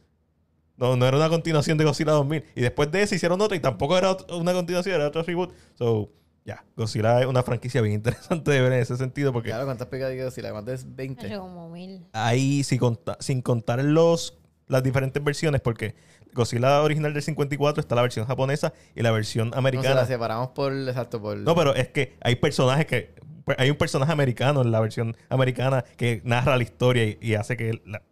No, 0.77 0.95
no 0.95 1.05
era 1.07 1.17
una 1.17 1.29
continuación 1.29 1.77
de 1.77 1.85
Godzilla 1.85 2.11
2000. 2.11 2.45
Y 2.55 2.61
después 2.61 2.91
de 2.91 3.01
esa 3.01 3.15
hicieron 3.15 3.41
otra 3.41 3.57
y 3.57 3.59
tampoco 3.59 3.97
era 3.97 4.15
una 4.29 4.53
continuación, 4.53 4.95
era 4.95 5.07
otro 5.07 5.23
reboot. 5.23 5.51
So, 5.73 6.11
ya, 6.45 6.63
Godzilla 6.75 7.19
es 7.21 7.25
una 7.27 7.43
franquicia 7.43 7.81
bien 7.81 7.93
interesante 7.95 8.51
de 8.51 8.61
ver 8.61 8.73
en 8.73 8.79
ese 8.79 8.97
sentido 8.97 9.31
porque 9.33 9.49
Claro, 9.49 9.65
¿cuántas 9.65 9.87
pegaditas 9.87 10.33
si 10.33 10.41
la 10.41 10.51
cuántas 10.51 10.75
es 10.81 10.85
Hace 10.85 10.93
20? 10.95 11.37
como 11.37 11.69
mil. 11.69 12.05
ahí 12.13 12.63
sin, 12.63 12.79
conta- 12.79 13.17
sin 13.19 13.41
contar 13.41 13.83
los, 13.83 14.37
las 14.67 14.81
diferentes 14.83 15.23
versiones, 15.23 15.61
porque 15.61 15.95
Godzilla 16.33 16.81
original 16.83 17.13
del 17.13 17.23
54 17.23 17.81
está 17.81 17.95
la 17.95 18.01
versión 18.03 18.25
japonesa 18.25 18.73
y 18.95 19.01
la 19.01 19.11
versión 19.11 19.47
No, 19.49 19.53
se 19.53 19.57
americana. 19.59 19.95
la 19.95 20.05
separamos 20.05 20.49
por, 20.49 20.71
exacto, 20.73 21.21
por... 21.21 21.37
No, 21.37 21.55
pero 21.55 21.73
es 21.75 21.87
que 21.89 22.17
hay 22.21 22.35
personajes 22.35 22.85
que. 22.85 23.15
pues, 23.45 23.57
Hay 23.59 23.71
un 23.71 23.77
personaje 23.77 24.11
americano 24.11 24.61
en 24.61 24.71
la 24.71 24.79
versión 24.79 25.17
americana 25.29 25.83
que 25.97 26.21
narra 26.23 26.55
la 26.55 26.61
historia 26.63 27.03
y, 27.03 27.17
y 27.19 27.33
hace 27.33 27.57
que 27.57 27.81
la- 27.85 28.03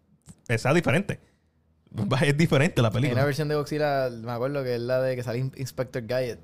sea 0.57 0.73
diferente. 0.73 1.19
Es 2.21 2.35
diferente 2.37 2.81
la 2.81 2.87
Hay 2.89 2.91
una 2.91 3.01
película. 3.01 3.25
versión 3.25 3.47
de 3.47 3.55
Godzilla, 3.55 4.09
me 4.09 4.31
acuerdo 4.31 4.63
que 4.63 4.75
es 4.75 4.81
la 4.81 4.99
de 5.01 5.15
que 5.15 5.23
sale 5.23 5.39
In- 5.39 5.53
Inspector 5.55 6.03
Gadget. 6.05 6.39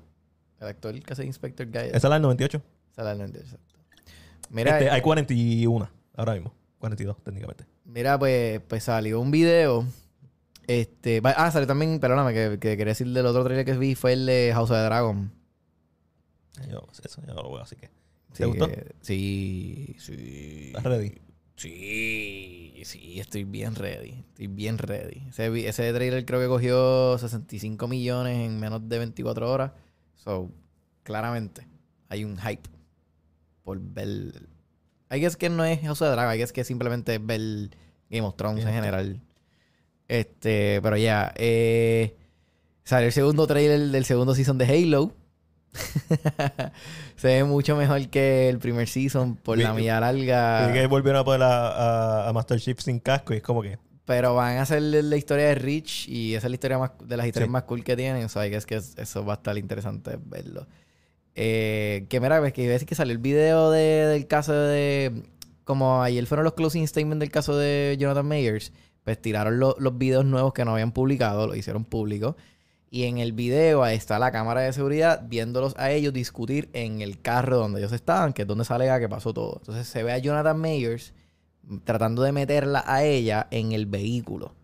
El 0.60 0.68
actor 0.68 0.98
que 1.02 1.12
hace 1.12 1.24
Inspector 1.26 1.66
Gadget. 1.70 1.94
Esa 1.94 1.96
es 1.96 2.10
la 2.10 2.14
del 2.14 2.22
98. 2.22 2.62
Sale 2.94 3.10
en 3.12 3.20
el- 3.20 3.36
exacto. 3.36 3.74
Mira, 4.50 4.72
Este, 4.72 4.84
eh, 4.86 4.90
hay 4.90 5.00
41 5.00 5.90
ahora 6.16 6.34
mismo. 6.34 6.52
42 6.78 7.16
técnicamente. 7.24 7.64
mira, 7.84 8.18
pues, 8.18 8.60
pues 8.68 8.84
salió 8.84 9.20
un 9.20 9.30
video. 9.30 9.86
Este, 10.66 11.20
ah, 11.24 11.50
salió 11.50 11.66
también, 11.66 11.98
perdóname, 12.00 12.32
que, 12.32 12.58
que 12.58 12.76
quería 12.76 12.86
decir 12.92 13.08
del 13.08 13.26
otro 13.26 13.44
trailer 13.44 13.64
que 13.66 13.72
vi 13.76 13.94
fue 13.94 14.12
el 14.14 14.26
de 14.26 14.50
House 14.54 14.70
of 14.70 14.76
the 14.76 14.82
Dragon. 14.84 15.30
Yo, 16.70 16.86
eso 17.02 17.20
yo 17.26 17.34
no 17.34 17.42
lo 17.42 17.52
veo, 17.52 17.62
así 17.62 17.76
que. 17.76 17.86
Sí, 18.32 18.38
¿Te 18.38 18.46
gustó? 18.46 18.68
sí, 19.00 19.96
sí. 19.98 20.66
¿Estás 20.68 20.84
ready? 20.84 21.12
Sí, 21.56 22.82
sí, 22.84 23.20
estoy 23.20 23.44
bien 23.44 23.74
ready. 23.74 24.24
Estoy 24.30 24.46
bien 24.48 24.78
ready. 24.78 25.22
Ese, 25.28 25.68
ese 25.68 25.92
trailer 25.92 26.24
creo 26.24 26.40
que 26.40 26.46
cogió 26.48 27.16
65 27.18 27.86
millones 27.88 28.38
en 28.38 28.58
menos 28.58 28.88
de 28.88 28.98
24 28.98 29.50
horas. 29.50 29.72
So, 30.24 30.50
claramente, 31.02 31.66
hay 32.08 32.24
un 32.24 32.38
hype 32.38 32.68
por 33.62 33.78
ver. 33.80 34.48
Hay 35.10 35.20
que 35.20 35.26
es 35.26 35.36
que 35.36 35.50
no 35.50 35.64
es 35.64 35.80
House 35.80 36.00
of 36.02 36.10
Dragon, 36.12 36.30
hay 36.30 36.38
que 36.38 36.44
es 36.44 36.52
que 36.52 36.64
simplemente 36.64 37.14
es 37.16 37.24
ver 37.26 37.40
Game 38.10 38.26
of 38.26 38.36
Thrones 38.36 38.64
en 38.64 38.72
general. 38.72 39.20
Este, 40.08 40.80
pero 40.82 40.96
ya, 40.96 41.32
eh, 41.36 42.16
salió 42.84 43.06
el 43.06 43.12
segundo 43.12 43.46
trailer 43.46 43.80
del 43.90 44.04
segundo 44.04 44.34
season 44.34 44.58
de 44.58 44.64
Halo. 44.66 45.12
Se 47.16 47.28
ve 47.28 47.44
mucho 47.44 47.76
mejor 47.76 48.08
que 48.08 48.48
el 48.48 48.58
primer 48.58 48.88
season 48.88 49.36
por 49.36 49.58
la 49.58 49.72
Vi- 49.72 49.78
milla 49.82 50.00
larga. 50.00 50.68
Y 50.70 50.72
que 50.72 50.86
volvieron 50.86 51.20
a 51.20 51.24
poner 51.24 51.42
a, 51.42 51.68
a- 52.24 52.28
a 52.28 52.32
Master 52.32 52.60
Chief 52.60 52.78
sin 52.80 52.98
casco 53.00 53.34
y 53.34 53.38
es 53.38 53.42
como 53.42 53.62
que. 53.62 53.78
Pero 54.06 54.34
van 54.34 54.58
a 54.58 54.62
hacer 54.62 54.82
la 54.82 55.16
historia 55.16 55.46
de 55.46 55.54
Rich 55.54 56.08
y 56.08 56.34
esa 56.34 56.46
es 56.46 56.50
la 56.50 56.54
historia 56.56 56.78
más, 56.78 56.90
de 57.02 57.16
las 57.16 57.26
historias 57.26 57.48
Sí. 57.48 57.52
más 57.52 57.62
cool 57.62 57.82
que 57.82 57.96
tienen. 57.96 58.24
O 58.24 58.28
sea, 58.28 58.48
que 58.50 58.56
es 58.56 58.66
que 58.66 58.76
es- 58.76 58.98
eso 58.98 59.24
va 59.24 59.34
a 59.34 59.36
estar 59.36 59.56
interesante 59.56 60.18
verlo. 60.24 60.66
Eh, 61.34 62.06
que 62.08 62.20
mira, 62.20 62.38
ves 62.40 62.52
que 62.52 62.68
ves 62.68 62.84
que 62.84 62.94
salió 62.94 63.12
el 63.12 63.18
video 63.18 63.70
de- 63.70 64.06
del 64.06 64.26
caso 64.26 64.52
de. 64.52 65.22
Como 65.64 66.02
ayer 66.02 66.26
fueron 66.26 66.44
los 66.44 66.52
closing 66.54 66.86
statements 66.86 67.20
del 67.20 67.30
caso 67.30 67.56
de 67.56 67.96
Jonathan 67.98 68.26
Mayers, 68.26 68.72
pues 69.04 69.20
tiraron 69.20 69.58
lo- 69.58 69.74
los 69.78 69.96
videos 69.96 70.24
nuevos 70.26 70.52
que 70.52 70.64
no 70.64 70.72
habían 70.72 70.92
publicado, 70.92 71.46
lo 71.46 71.54
hicieron 71.56 71.84
público. 71.84 72.36
Y 72.90 73.04
en 73.04 73.18
el 73.18 73.32
video 73.32 73.82
ahí 73.82 73.96
está 73.96 74.18
la 74.20 74.30
cámara 74.30 74.60
de 74.60 74.72
seguridad 74.72 75.22
viéndolos 75.26 75.74
a 75.78 75.90
ellos 75.90 76.12
discutir 76.12 76.68
en 76.74 77.00
el 77.00 77.20
carro 77.20 77.56
donde 77.56 77.80
ellos 77.80 77.92
estaban, 77.92 78.32
que 78.34 78.42
es 78.42 78.48
donde 78.48 78.64
sale 78.64 78.88
a 78.90 79.00
que 79.00 79.08
pasó 79.08 79.32
todo. 79.34 79.56
Entonces 79.60 79.88
se 79.88 80.02
ve 80.04 80.12
a 80.12 80.18
Jonathan 80.18 80.60
Mayers 80.60 81.12
tratando 81.84 82.22
de 82.22 82.32
meterla 82.32 82.84
a 82.86 83.04
ella 83.04 83.46
en 83.50 83.72
el 83.72 83.86
vehículo. 83.86 84.54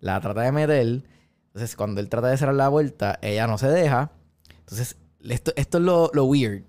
La 0.00 0.20
trata 0.20 0.42
de 0.42 0.52
meter. 0.52 1.02
Entonces, 1.48 1.76
cuando 1.76 2.00
él 2.00 2.08
trata 2.08 2.28
de 2.28 2.36
cerrar 2.36 2.54
la 2.54 2.68
vuelta, 2.68 3.18
ella 3.22 3.46
no 3.46 3.58
se 3.58 3.68
deja. 3.68 4.12
Entonces, 4.60 4.96
esto, 5.28 5.52
esto 5.56 5.78
es 5.78 5.84
lo, 5.84 6.10
lo 6.14 6.24
weird. 6.24 6.62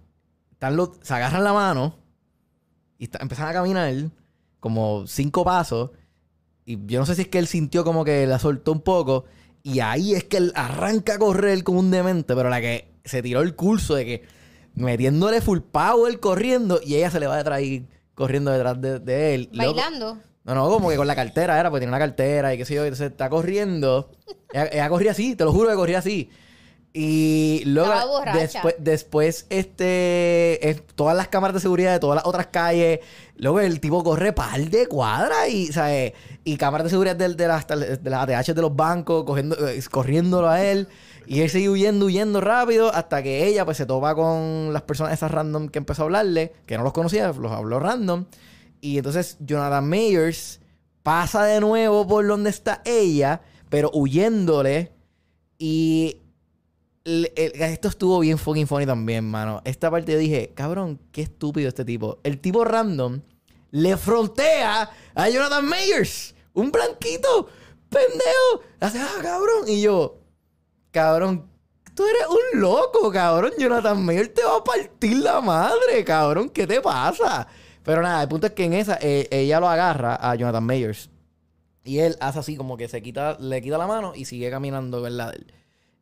Están 0.52 0.78
se 1.02 1.14
agarran 1.14 1.44
la 1.44 1.54
mano 1.54 1.96
y 2.98 3.06
está- 3.06 3.20
empiezan 3.22 3.48
a 3.48 3.54
caminar 3.54 3.94
como 4.60 5.06
cinco 5.08 5.44
pasos. 5.44 5.92
Y 6.66 6.78
yo 6.86 7.00
no 7.00 7.06
sé 7.06 7.16
si 7.16 7.24
es 7.24 7.28
que 7.28 7.40
él 7.40 7.48
sintió 7.48 7.84
como 7.84 8.04
que 8.06 8.28
la 8.28 8.40
soltó 8.40 8.72
un 8.72 8.82
poco. 8.82 9.26
Y 9.64 9.80
ahí 9.80 10.14
es 10.14 10.24
que 10.24 10.38
él 10.38 10.52
arranca 10.56 11.16
a 11.16 11.20
correr 11.20 11.64
como 11.64 11.80
un 11.80 11.92
demente. 11.92 12.36
Pero 12.36 12.50
la 12.50 12.62
que 12.62 12.92
se 13.06 13.22
tiró 13.22 13.42
el 13.42 13.56
curso 13.56 13.96
de 13.96 14.06
que 14.06 14.24
metiéndole 14.74 15.42
full 15.42 15.60
power 15.60 16.20
corriendo 16.20 16.80
y 16.84 16.96
ella 16.96 17.12
se 17.12 17.20
le 17.20 17.28
va 17.28 17.38
detrás 17.38 17.58
ahí 17.58 17.88
corriendo 18.22 18.52
detrás 18.52 18.80
de, 18.80 19.00
de 19.00 19.36
él. 19.36 19.50
Bailando. 19.54 20.18
no, 20.46 20.56
no, 20.56 20.70
como 20.70 20.90
que 20.90 20.96
con 20.96 21.08
la 21.08 21.16
cartera 21.16 21.60
era, 21.60 21.70
porque 21.70 21.82
tiene 21.82 21.92
una 21.92 22.00
cartera 22.00 22.54
y 22.54 22.58
qué 22.58 22.64
sé 22.66 22.76
yo. 22.76 22.84
Entonces 22.86 23.12
está 23.12 23.30
corriendo. 23.30 24.12
Ella, 24.54 24.70
ella 24.72 24.90
corría 24.90 25.12
así, 25.12 25.36
te 25.36 25.44
lo 25.44 25.52
juro 25.52 25.70
que 25.70 25.76
corría 25.76 26.00
así. 26.00 26.30
Y 26.94 27.64
luego, 27.68 27.90
después, 28.34 28.76
después, 28.80 29.46
este, 29.50 30.70
es- 30.70 30.84
todas 30.96 31.16
las 31.16 31.30
cámaras 31.30 31.54
de 31.54 31.62
seguridad 31.62 31.94
de 31.94 32.00
todas 32.00 32.18
las 32.18 32.26
otras 32.26 32.48
calles. 32.48 33.00
Luego 33.38 33.62
el 33.62 33.80
tipo 33.80 34.04
corre 34.04 34.34
par 34.34 34.60
de 34.60 34.88
cuadras 34.88 35.48
y, 35.50 35.68
¿sabes? 35.72 36.12
Y 36.44 36.58
cámaras 36.58 36.84
de 36.86 36.90
seguridad 36.90 37.16
de, 37.16 37.30
de 37.34 37.48
las, 37.48 37.66
de 37.68 38.10
las 38.10 38.30
ATH 38.30 38.54
de 38.54 38.62
los 38.62 38.76
bancos, 38.76 39.24
cogiendo, 39.24 39.56
eh, 39.70 39.82
corriéndolo 39.90 40.50
a 40.50 40.62
él. 40.64 40.88
Y 41.26 41.42
él 41.42 41.50
sigue 41.50 41.70
huyendo, 41.70 42.08
huyendo 42.08 42.42
rápido 42.42 42.94
hasta 42.94 43.24
que 43.24 43.48
ella 43.48 43.66
pues 43.66 43.78
se 43.78 43.86
topa 43.86 44.16
con 44.16 44.74
las 44.74 44.82
personas 44.82 45.14
esas 45.14 45.32
random 45.32 45.70
que 45.70 45.80
empezó 45.80 46.04
a 46.04 46.06
hablarle, 46.06 46.54
que 46.66 46.78
no 46.78 46.84
los 46.84 46.94
conocía, 46.94 47.32
los 47.32 47.52
habló 47.52 47.80
random. 47.80 48.26
Y 48.82 48.98
entonces 48.98 49.38
Jonathan 49.40 49.88
Mayers 49.88 50.60
pasa 51.04 51.46
de 51.46 51.60
nuevo 51.60 52.08
por 52.08 52.28
donde 52.28 52.50
está 52.50 52.82
ella, 52.86 53.42
pero 53.70 53.92
huyéndole. 53.94 54.92
Y 55.58 56.18
esto 57.04 57.88
estuvo 57.88 58.20
bien 58.20 58.38
fucking 58.38 58.68
funny 58.68 58.86
también, 58.86 59.26
mano. 59.26 59.62
Esta 59.66 59.90
parte 59.90 60.12
yo 60.12 60.18
dije, 60.18 60.52
cabrón, 60.56 61.00
qué 61.12 61.22
estúpido 61.22 61.70
este 61.70 61.86
tipo. 61.86 62.20
El 62.24 62.40
tipo 62.40 62.64
random 62.64 63.22
le 63.72 63.98
frontea 63.98 64.90
a 65.16 65.30
Jonathan 65.30 65.66
Mayers, 65.66 66.36
un 66.54 66.72
blanquito, 66.72 67.48
pendejo. 67.90 68.64
Hace, 68.80 69.00
ah, 69.00 69.20
cabrón. 69.22 69.68
Y 69.68 69.82
yo, 69.82 70.21
cabrón, 70.92 71.50
tú 71.96 72.04
eres 72.06 72.28
un 72.28 72.62
loco, 72.62 73.12
cabrón. 73.12 73.52
Jonathan 73.58 74.04
Mayers 74.04 74.34
te 74.34 74.44
va 74.44 74.58
a 74.58 74.64
partir 74.64 75.18
la 75.18 75.42
madre, 75.42 76.04
cabrón. 76.04 76.50
¿Qué 76.50 76.68
te 76.68 76.82
pasa? 76.82 77.48
Pero 77.84 78.02
nada, 78.02 78.22
el 78.22 78.28
punto 78.28 78.48
es 78.48 78.54
que 78.54 78.66
en 78.66 78.74
esa, 78.74 78.98
eh, 79.02 79.28
ella 79.32 79.60
lo 79.60 79.68
agarra 79.68 80.16
a 80.16 80.36
Jonathan 80.36 80.64
Mayers. 80.64 81.10
Y 81.84 82.00
él 82.00 82.16
hace 82.20 82.40
así 82.40 82.56
como 82.56 82.78
que 82.78 82.88
se 82.88 83.02
quita, 83.02 83.38
le 83.40 83.62
quita 83.62 83.78
la 83.78 83.88
mano 83.88 84.14
y 84.16 84.26
sigue 84.26 84.52
caminando, 84.52 85.02
¿verdad? 85.02 85.34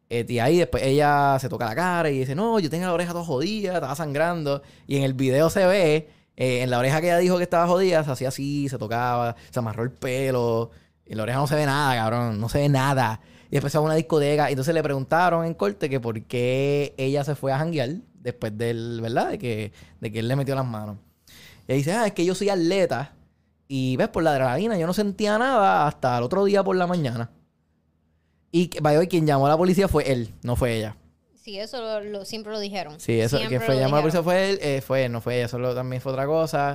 Eh, 0.09 0.25
y 0.27 0.39
ahí 0.39 0.57
después 0.57 0.83
ella 0.83 1.37
se 1.39 1.49
toca 1.49 1.65
la 1.65 1.75
cara 1.75 2.09
y 2.09 2.19
dice, 2.19 2.35
no, 2.35 2.59
yo 2.59 2.69
tengo 2.69 2.85
la 2.85 2.93
oreja 2.93 3.13
toda 3.13 3.23
jodida, 3.23 3.75
estaba 3.75 3.95
sangrando. 3.95 4.61
Y 4.87 4.97
en 4.97 5.03
el 5.03 5.13
video 5.13 5.49
se 5.49 5.65
ve, 5.65 6.09
eh, 6.35 6.63
en 6.63 6.69
la 6.69 6.79
oreja 6.79 6.99
que 6.99 7.07
ella 7.07 7.17
dijo 7.19 7.37
que 7.37 7.43
estaba 7.43 7.67
jodida, 7.67 8.03
se 8.03 8.11
hacía 8.11 8.29
así, 8.29 8.67
se 8.67 8.77
tocaba, 8.77 9.35
se 9.49 9.59
amarró 9.59 9.83
el 9.83 9.91
pelo. 9.91 10.71
En 11.05 11.17
la 11.17 11.23
oreja 11.23 11.39
no 11.39 11.47
se 11.47 11.55
ve 11.55 11.65
nada, 11.65 11.95
cabrón, 11.95 12.39
no 12.39 12.49
se 12.49 12.59
ve 12.59 12.69
nada. 12.69 13.21
Y 13.50 13.54
después 13.54 13.74
a 13.76 13.80
una 13.82 13.95
discoteca. 13.95 14.50
Y 14.50 14.54
entonces 14.54 14.74
le 14.74 14.84
preguntaron 14.84 15.45
en 15.45 15.54
corte 15.54 15.89
que 15.89 16.00
por 16.00 16.22
qué 16.24 16.93
ella 16.97 17.24
se 17.24 17.36
fue 17.36 17.52
a 17.52 17.58
janguear 17.58 17.89
después 18.14 18.58
del, 18.58 19.00
¿verdad? 19.02 19.30
De 19.32 19.38
que, 19.39 19.72
de 20.00 20.12
que 20.12 20.20
él 20.20 20.28
le 20.28 20.36
metió 20.36 20.56
las 20.56 20.66
manos. 20.66 20.97
Y 21.68 21.72
ella 21.74 21.78
dice, 21.78 21.91
ah, 21.93 22.06
es 22.08 22.14
que 22.14 22.26
yo 22.26 22.36
soy 22.36 22.50
atleta. 22.50 23.14
Y 23.68 23.95
ves, 23.97 24.10
por 24.10 24.24
la 24.24 24.32
adrenalina 24.32 24.78
yo 24.78 24.88
no 24.88 24.93
sentía 24.93 25.38
nada 25.38 25.88
hasta 25.88 26.18
el 26.18 26.24
otro 26.24 26.43
día 26.45 26.64
por 26.64 26.76
la 26.76 26.88
mañana. 26.88 27.32
Y 28.52 28.70
way, 28.82 29.08
quien 29.08 29.28
llamó 29.28 29.45
a 29.45 29.50
la 29.50 29.58
policía 29.58 29.88
fue 29.88 30.12
él, 30.12 30.34
no 30.41 30.56
fue 30.56 30.76
ella. 30.78 30.95
Sí, 31.36 31.60
eso 31.60 31.80
lo, 31.82 32.02
lo- 32.02 32.26
siempre 32.26 32.52
lo 32.52 32.60
dijeron. 32.60 33.00
Sí, 33.00 33.20
eso 33.20 33.38
Siempre 33.38 33.60
que 33.60 33.66
fue 33.66 33.84
a 33.84 33.88
la 33.88 34.02
policía 34.02 34.24
fue 34.24 34.50
él, 34.52 34.60
eh, 34.62 34.82
fue 34.82 35.06
él, 35.06 35.12
no 35.12 35.22
fue 35.22 35.36
ella, 35.38 35.45
eso 35.45 35.60
lo- 35.60 35.76
también 35.76 36.02
fue 36.02 36.12
otra 36.12 36.26
cosa. 36.26 36.74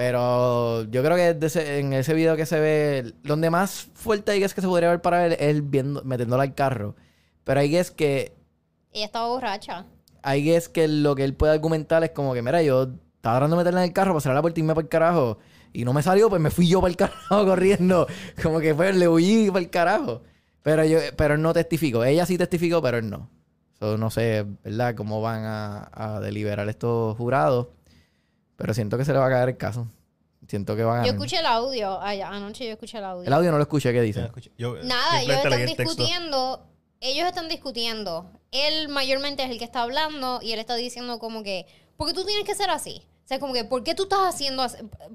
Pero 0.00 0.84
yo 0.84 1.02
creo 1.04 1.14
que 1.14 1.36
ese- 1.46 1.78
en 1.78 1.92
ese 1.92 2.14
video 2.14 2.34
que 2.34 2.46
se 2.46 2.58
ve, 2.58 3.12
donde 3.22 3.50
más 3.50 3.90
fuerte 3.92 4.32
hay 4.32 4.38
que 4.38 4.46
es 4.46 4.54
que 4.54 4.62
se 4.62 4.66
podría 4.66 4.88
ver 4.88 5.02
para 5.02 5.26
él 5.26 5.36
es 5.38 5.68
viendo, 5.68 6.02
metiéndola 6.04 6.42
al 6.44 6.54
carro. 6.54 6.96
Pero 7.44 7.60
que 7.60 7.78
es 7.80 7.90
que 7.90 8.32
Ella 8.92 9.04
estaba 9.04 9.28
borracha. 9.28 9.84
que 10.24 10.56
es 10.56 10.70
que 10.70 10.88
lo 10.88 11.14
que 11.14 11.24
él 11.24 11.34
puede 11.34 11.52
argumentar 11.52 12.02
es 12.02 12.12
como 12.12 12.32
que, 12.32 12.40
mira, 12.40 12.62
yo 12.62 12.84
estaba 13.16 13.36
tratando 13.36 13.56
de 13.56 13.60
meterla 13.60 13.80
en 13.84 13.88
el 13.90 13.92
carro 13.92 14.12
para 14.12 14.22
cerrar 14.22 14.36
la 14.36 14.40
puerta 14.40 14.58
y 14.58 14.62
irme 14.62 14.74
para 14.74 14.84
el 14.84 14.88
carajo. 14.88 15.38
Y 15.74 15.84
no 15.84 15.92
me 15.92 16.02
salió, 16.02 16.30
pues 16.30 16.40
me 16.40 16.50
fui 16.50 16.66
yo 16.66 16.80
para 16.80 16.90
el 16.92 16.96
carajo 16.96 17.44
corriendo. 17.44 18.06
Como 18.42 18.58
que 18.60 18.74
pues 18.74 18.96
le 18.96 19.06
huí 19.06 19.48
para 19.48 19.60
el 19.60 19.68
carajo. 19.68 20.22
Pero 20.62 20.82
yo, 20.82 20.98
pero 21.14 21.34
él 21.34 21.42
no 21.42 21.52
testificó. 21.52 22.04
Ella 22.04 22.24
sí 22.24 22.38
testificó, 22.38 22.80
pero 22.80 22.96
él 22.96 23.10
no. 23.10 23.28
So, 23.78 23.98
no 23.98 24.08
sé, 24.08 24.46
¿verdad? 24.64 24.94
Cómo 24.94 25.20
van 25.20 25.44
a, 25.44 25.90
a 25.92 26.20
deliberar 26.20 26.66
estos 26.70 27.18
jurados. 27.18 27.66
Pero 28.60 28.74
siento 28.74 28.98
que 28.98 29.06
se 29.06 29.12
le 29.14 29.18
va 29.18 29.26
a 29.26 29.30
caer 29.30 29.48
el 29.48 29.56
caso. 29.56 29.86
Siento 30.46 30.76
que 30.76 30.84
va 30.84 30.92
a 30.92 30.94
ganar. 30.96 31.06
Yo 31.06 31.12
escuché 31.14 31.38
el 31.38 31.46
audio. 31.46 31.98
Ay, 32.02 32.20
anoche 32.20 32.66
yo 32.66 32.72
escuché 32.72 32.98
el 32.98 33.04
audio. 33.04 33.26
El 33.26 33.32
audio 33.32 33.50
no 33.50 33.56
lo 33.56 33.62
escuché, 33.62 33.90
¿qué 33.92 34.02
dice? 34.02 34.22
escuché. 34.24 34.50
Yo, 34.58 34.76
Nada, 34.82 35.22
ellos 35.22 35.36
están 35.36 35.52
el 35.54 35.66
texto. 35.66 35.82
discutiendo. 35.84 36.66
Ellos 37.00 37.26
están 37.26 37.48
discutiendo. 37.48 38.30
Él 38.50 38.90
mayormente 38.90 39.42
es 39.44 39.50
el 39.50 39.58
que 39.58 39.64
está 39.64 39.80
hablando 39.82 40.40
y 40.42 40.52
él 40.52 40.58
está 40.58 40.74
diciendo 40.74 41.18
como 41.18 41.42
que, 41.42 41.66
¿por 41.96 42.08
qué 42.08 42.14
tú 42.14 42.24
tienes 42.26 42.44
que 42.44 42.54
ser 42.54 42.68
así? 42.68 43.02
O 43.24 43.28
sea, 43.30 43.38
como 43.40 43.54
que, 43.54 43.64
¿por 43.64 43.82
qué 43.82 43.94
tú 43.94 44.02
estás 44.02 44.20
haciendo? 44.34 44.66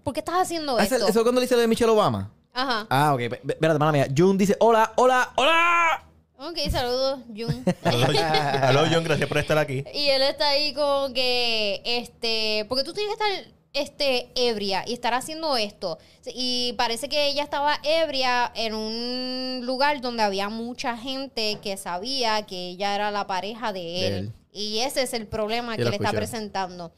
¿Por 0.03 0.13
qué 0.15 0.21
estás 0.21 0.35
haciendo 0.41 0.77
Ah, 0.79 0.83
¿Eso 0.83 0.95
esto? 0.95 1.07
eso 1.07 1.19
es 1.19 1.23
cuando 1.23 1.41
dice 1.41 1.53
lo 1.53 1.61
de 1.61 1.67
Michelle 1.67 1.91
Obama? 1.91 2.31
Ajá. 2.53 2.87
Ah, 2.89 3.13
ok. 3.13 3.19
Espérate, 3.21 3.77
mala 3.77 3.91
mía. 3.91 4.07
June 4.17 4.37
dice, 4.39 4.55
hola, 4.59 4.93
hola, 4.95 5.31
hola. 5.35 6.03
Ok, 6.47 6.69
saludos, 6.69 7.19
Jun. 7.35 7.63
Aló, 7.83 8.83
John, 8.91 9.03
gracias 9.03 9.27
por 9.27 9.37
estar 9.37 9.57
aquí. 9.57 9.83
y 9.93 10.07
él 10.09 10.21
está 10.21 10.49
ahí 10.49 10.73
como 10.73 11.11
que, 11.13 11.81
este, 11.85 12.65
porque 12.69 12.83
tú 12.83 12.93
tienes 12.93 13.15
que 13.15 13.23
estar, 13.23 13.51
este, 13.73 14.29
ebria 14.35 14.83
y 14.85 14.93
estar 14.93 15.13
haciendo 15.13 15.57
esto. 15.57 15.97
Y 16.27 16.73
parece 16.77 17.09
que 17.09 17.27
ella 17.27 17.43
estaba 17.43 17.79
ebria 17.83 18.51
en 18.55 18.73
un 18.75 19.61
lugar 19.65 20.01
donde 20.01 20.23
había 20.23 20.49
mucha 20.49 20.95
gente 20.97 21.57
que 21.61 21.77
sabía 21.77 22.43
que 22.43 22.69
ella 22.69 22.95
era 22.95 23.11
la 23.11 23.27
pareja 23.27 23.73
de 23.73 24.05
él. 24.07 24.11
De 24.13 24.17
él. 24.19 24.33
Y 24.51 24.79
ese 24.79 25.01
es 25.01 25.13
el 25.13 25.27
problema 25.27 25.73
Sí, 25.73 25.79
que 25.83 25.89
le 25.89 25.95
está 25.97 26.11
presentando. 26.11 26.93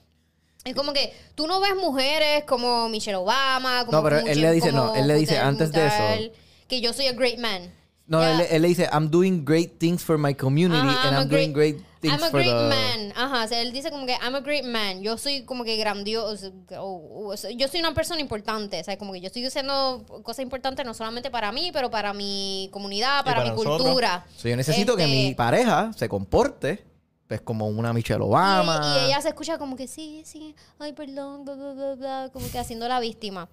Es 0.65 0.75
como 0.75 0.91
que 0.93 1.13
tú 1.33 1.47
no 1.47 1.59
ves 1.61 1.75
mujeres 1.75 2.43
como 2.43 2.89
Michelle 2.89 3.15
Obama, 3.15 3.85
como 3.85 3.97
No, 3.97 4.03
pero 4.03 4.17
como 4.19 4.29
él 4.31 4.41
le 4.41 4.51
dice- 4.51 4.71
no, 4.71 4.93
él 4.93 5.07
le 5.07 5.15
dice 5.15 5.37
antes 5.37 5.71
de 5.71 5.87
eso. 5.87 6.33
Que 6.67 6.81
yo 6.81 6.91
soy 6.91 7.07
a 7.07 7.13
great 7.13 7.39
man. 7.39 7.73
No, 8.07 8.23
él, 8.23 8.39
él 8.49 8.61
le 8.61 8.67
dice, 8.69 8.87
I'm 8.93 9.09
doing 9.09 9.43
great 9.43 9.79
things 9.79 10.01
for 10.01 10.17
my 10.17 10.33
community 10.33 10.79
Ajá, 10.81 11.09
and 11.09 11.17
I'm 11.17 11.27
doing 11.29 11.51
great 11.51 11.75
things 11.99 12.13
I'm 12.13 12.23
a 12.23 12.29
for 12.29 12.39
great 12.39 12.47
the... 12.49 12.69
man. 12.69 13.11
Ajá, 13.17 13.43
o 13.43 13.47
sea, 13.49 13.61
él 13.61 13.73
dice 13.73 13.91
como 13.91 14.05
que 14.05 14.13
I'm 14.13 14.33
a 14.35 14.39
great 14.39 14.63
man. 14.63 15.01
Yo 15.01 15.17
soy 15.17 15.43
como 15.43 15.65
que 15.65 15.75
grandioso. 15.75 16.53
o- 16.79 17.27
o 17.27 17.35
sea, 17.35 17.51
yo 17.51 17.67
soy 17.67 17.81
una 17.81 17.93
persona 17.93 18.21
importante. 18.21 18.79
O 18.79 18.83
sea, 18.85 18.97
como 18.97 19.11
que 19.11 19.19
yo 19.19 19.27
estoy 19.27 19.45
haciendo 19.45 20.05
cosas 20.23 20.43
importantes 20.43 20.85
no 20.85 20.93
solamente 20.93 21.29
para 21.29 21.51
mí, 21.51 21.71
pero 21.73 21.91
para 21.91 22.13
mi 22.13 22.69
comunidad, 22.71 23.25
para, 23.25 23.39
para 23.39 23.43
mi 23.43 23.49
nosotros. 23.49 23.81
cultura. 23.81 24.25
So, 24.37 24.47
yo 24.47 24.55
necesito 24.55 24.95
que 24.95 25.03
Este, 25.03 25.13
mi 25.15 25.35
pareja 25.35 25.91
se 25.93 26.07
comporte 26.07 26.85
pues 27.27 27.41
como 27.41 27.67
una 27.67 27.91
Michelle 27.91 28.21
y, 28.21 28.23
Obama. 28.25 28.99
y 29.01 29.07
ella 29.07 29.21
se 29.21 29.27
escucha 29.27 29.57
como 29.57 29.75
que 29.75 29.85
sí, 29.85 30.21
sí, 30.25 30.55
ay, 30.79 30.93
perdón, 30.93 31.43
bla, 31.43 31.55
bla, 31.55 31.73
bla, 31.73 31.95
bla, 31.95 32.29
como 32.31 32.49
que 32.49 32.57
haciendo 32.57 32.87
la 32.87 33.01
víctima. 33.01 33.49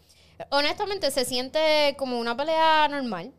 Honestamente, 0.50 1.10
se 1.10 1.24
siente 1.24 1.94
como 1.96 2.18
una 2.18 2.36
pelea 2.36 2.88
normal. 2.88 3.32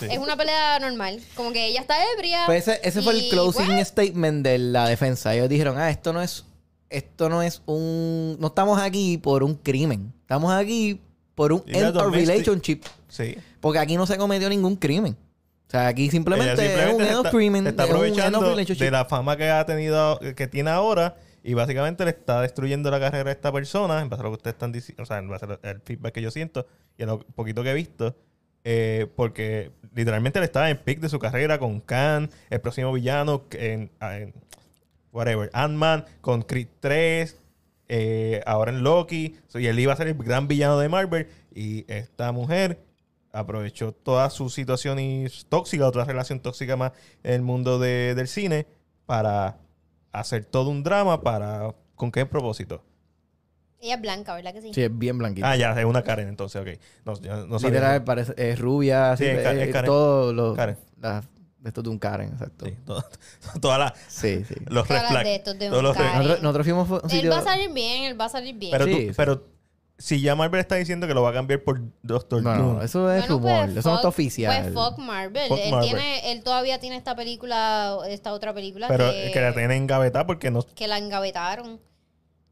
es 0.00 0.18
una 0.18 0.36
pelea 0.36 0.78
normal. 0.78 1.20
Como 1.34 1.52
que 1.52 1.66
ella 1.66 1.80
está 1.80 1.96
ebria. 2.12 2.42
Pues 2.46 2.68
ese, 2.68 2.80
ese 2.82 3.02
fue 3.02 3.14
el 3.14 3.28
closing 3.28 3.66
pues, 3.66 3.88
statement 3.88 4.44
de 4.44 4.58
la 4.58 4.88
defensa. 4.88 5.34
Ellos 5.34 5.48
dijeron, 5.48 5.78
ah, 5.78 5.90
esto 5.90 6.12
no 6.12 6.22
es, 6.22 6.44
esto 6.90 7.28
no 7.28 7.42
es 7.42 7.62
un, 7.66 8.36
no 8.38 8.48
estamos 8.48 8.80
aquí 8.80 9.18
por 9.18 9.42
un 9.42 9.54
crimen. 9.54 10.12
Estamos 10.20 10.52
aquí 10.52 11.00
por 11.34 11.52
un 11.52 11.62
end 11.66 11.96
of 11.96 12.12
relationship. 12.12 12.82
Sí. 13.08 13.36
Porque 13.60 13.78
aquí 13.78 13.96
no 13.96 14.06
se 14.06 14.16
cometió 14.16 14.48
ningún 14.48 14.76
crimen. 14.76 15.16
O 15.66 15.70
sea, 15.70 15.88
aquí 15.88 16.10
simplemente, 16.10 16.56
simplemente 16.56 16.88
es 16.88 16.94
un 16.94 17.00
se 17.00 17.08
end 17.08 17.26
of 17.26 17.30
crimen. 17.30 17.66
está 17.66 17.84
aprovechando 17.84 18.54
de 18.54 18.90
la 18.90 19.04
fama 19.06 19.36
que 19.36 19.48
ha 19.48 19.64
tenido, 19.64 20.20
que 20.36 20.46
tiene 20.46 20.70
ahora, 20.70 21.16
y 21.44 21.54
básicamente 21.54 22.04
le 22.04 22.10
está 22.10 22.40
destruyendo 22.40 22.90
la 22.90 22.98
carrera 22.98 23.28
a 23.30 23.32
esta 23.32 23.52
persona, 23.52 24.00
en 24.00 24.08
base 24.08 24.22
a 24.22 24.24
lo 24.24 24.30
que 24.30 24.36
ustedes 24.38 24.54
están 24.54 24.72
diciendo, 24.72 25.02
o 25.04 25.06
sea, 25.06 25.18
en 25.18 25.28
base 25.28 25.46
al 25.62 25.80
feedback 25.82 26.14
que 26.14 26.22
yo 26.22 26.30
siento 26.32 26.66
y 26.98 27.02
a 27.04 27.06
lo 27.06 27.20
poquito 27.20 27.62
que 27.62 27.70
he 27.70 27.74
visto, 27.74 28.16
eh, 28.64 29.06
porque 29.14 29.70
literalmente 29.94 30.40
le 30.40 30.46
estaba 30.46 30.70
en 30.70 30.78
pick 30.78 30.98
de 31.00 31.08
su 31.10 31.18
carrera 31.18 31.58
con 31.58 31.80
Khan, 31.80 32.30
el 32.50 32.60
próximo 32.60 32.92
villano, 32.92 33.44
en, 33.52 33.90
en 34.00 34.34
whatever, 35.12 35.50
Ant-Man, 35.52 36.06
con 36.22 36.42
Creed 36.42 36.68
3, 36.80 37.36
eh, 37.88 38.42
ahora 38.46 38.72
en 38.72 38.82
Loki, 38.82 39.36
y 39.54 39.66
él 39.66 39.78
iba 39.78 39.92
a 39.92 39.96
ser 39.96 40.08
el 40.08 40.14
gran 40.14 40.48
villano 40.48 40.78
de 40.78 40.88
Marvel, 40.88 41.28
y 41.54 41.84
esta 41.92 42.32
mujer 42.32 42.78
aprovechó 43.32 43.92
toda 43.92 44.30
su 44.30 44.48
situación 44.48 44.98
tóxica, 45.50 45.86
otra 45.86 46.04
relación 46.04 46.40
tóxica 46.40 46.76
más 46.76 46.92
en 47.22 47.34
el 47.34 47.42
mundo 47.42 47.78
de- 47.78 48.14
del 48.14 48.28
cine, 48.28 48.66
para 49.06 49.58
hacer 50.20 50.44
todo 50.44 50.70
un 50.70 50.82
drama 50.82 51.20
para... 51.22 51.74
¿Con 51.94 52.10
qué 52.10 52.26
propósito? 52.26 52.82
Ella 53.80 53.94
es 53.96 54.00
blanca, 54.00 54.34
¿verdad 54.34 54.52
que 54.54 54.62
sí? 54.62 54.72
Sí, 54.74 54.82
es 54.82 54.98
bien 54.98 55.18
blanquita. 55.18 55.50
Ah, 55.50 55.56
ya, 55.56 55.78
es 55.78 55.84
una 55.84 56.02
Karen 56.02 56.28
entonces, 56.28 56.60
ok. 56.60 56.80
No, 57.04 57.20
yo 57.20 57.46
no 57.46 57.58
sabía. 57.58 57.74
Literal, 57.80 58.04
parece, 58.04 58.34
es 58.36 58.58
rubia, 58.58 59.12
así, 59.12 59.24
Sí, 59.24 59.30
es 59.30 59.42
Karen, 59.42 59.60
eh, 59.60 59.64
es 59.64 59.72
Karen. 59.72 59.86
todo 59.86 60.32
lo, 60.32 60.54
Karen. 60.54 60.76
la- 61.00 61.22
esto 61.64 61.82
de 61.82 61.88
un 61.90 61.98
Karen, 61.98 62.30
exacto. 62.32 62.64
Sí, 62.66 62.72
Sí, 62.74 62.78
todo- 62.84 63.04
todas 63.60 63.78
las... 63.78 63.92
sí. 64.08 64.44
Los 64.66 64.88
red 64.88 64.96
Todas 64.96 65.02
las 65.02 65.10
flags. 65.10 65.24
de 65.24 65.34
estos 65.36 65.58
de 65.58 65.68
todos 65.68 65.82
los 65.82 65.96
red- 65.96 66.04
Karen. 66.04 66.18
Nosotros, 66.18 66.42
nosotros 66.42 66.66
fuimos 66.66 66.90
a 66.90 66.94
un 66.94 67.00
Él 67.04 67.10
sitio... 67.10 67.30
va 67.30 67.38
a 67.38 67.42
salir 67.44 67.72
bien, 67.72 68.04
él 68.04 68.20
va 68.20 68.24
a 68.24 68.28
salir 68.30 68.54
bien. 68.56 68.72
Pero, 68.72 68.84
Sí, 68.86 68.90
tú- 68.92 68.98
sí. 68.98 69.12
pero 69.16 69.44
si 69.98 70.20
ya 70.20 70.34
Marvel 70.34 70.60
está 70.60 70.74
diciendo 70.74 71.06
que 71.06 71.14
lo 71.14 71.22
va 71.22 71.30
a 71.30 71.32
cambiar 71.32 71.62
por 71.62 71.80
Doctor 72.02 72.42
No, 72.42 72.54
Doom. 72.56 72.76
no, 72.76 72.82
eso 72.82 73.10
es 73.12 73.26
Bueno, 73.28 73.34
rumor. 73.38 73.64
pues, 73.66 73.76
eso 73.76 73.90
no 73.90 73.96
está 73.96 74.08
oficial. 74.08 74.62
Pues 74.62 74.74
fuck 74.74 74.98
Marvel. 74.98 75.48
Fuck 75.48 75.58
él, 75.60 75.70
Marvel. 75.70 75.88
Tiene, 75.90 76.32
él 76.32 76.42
todavía 76.42 76.78
tiene 76.80 76.96
esta 76.96 77.14
película, 77.14 77.96
esta 78.08 78.32
otra 78.32 78.52
película 78.52 78.88
pero 78.88 79.10
que, 79.10 79.30
que 79.32 79.40
la 79.40 79.52
tienen 79.52 79.82
engavetada 79.82 80.26
porque 80.26 80.50
no... 80.50 80.62
que 80.62 80.88
la 80.88 80.98
engavetaron. 80.98 81.80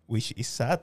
Which 0.07 0.33
is 0.37 0.47
sad. 0.49 0.81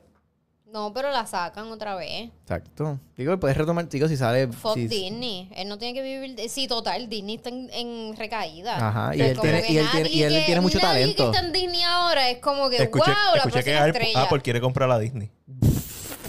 No, 0.72 0.94
pero 0.94 1.10
la 1.10 1.26
sacan 1.26 1.66
otra 1.72 1.96
vez. 1.96 2.30
Exacto. 2.44 3.00
Digo, 3.18 3.40
puedes 3.40 3.58
retomar, 3.58 3.90
chicos, 3.90 4.08
si 4.10 4.18
sale... 4.18 4.50
Fuck 4.50 4.76
si- 4.76 4.88
Disney. 4.88 5.50
Él 5.56 5.68
no 5.68 5.80
tiene 5.80 5.96
que 5.96 6.04
vivir... 6.04 6.48
Sí, 6.48 6.68
total, 6.68 7.10
Disney 7.10 7.38
está 7.38 7.50
en, 7.50 7.70
en 7.74 8.16
recaída. 8.16 8.76
Ajá, 8.76 9.16
y 9.16 9.22
él 9.22 9.40
tiene- 9.40 9.64
que 9.64 9.74
y 9.74 9.78
él 9.80 9.88
tiene- 9.92 10.10
y 10.12 10.22
él 10.24 10.34
que- 10.34 10.42
tiene 10.46 10.62
mucho 10.62 10.78
nadie 10.80 11.02
talento. 11.02 11.32
que 11.32 11.38
está 11.38 11.48
en 11.48 11.54
Disney 11.54 11.82
ahora 11.82 12.30
es 12.30 12.38
como 12.38 12.70
que, 12.70 12.84
Escuché, 12.84 13.06
wow, 13.12 13.32
la 13.34 13.38
escuché 13.38 13.64
que 13.64 13.72
próxima 13.72 13.80
Apple, 13.80 13.90
estrella. 14.04 14.22
Apple 14.26 14.42
quiere 14.42 14.62
comprar 14.62 14.92
a 14.92 15.00
Disney. 15.00 15.32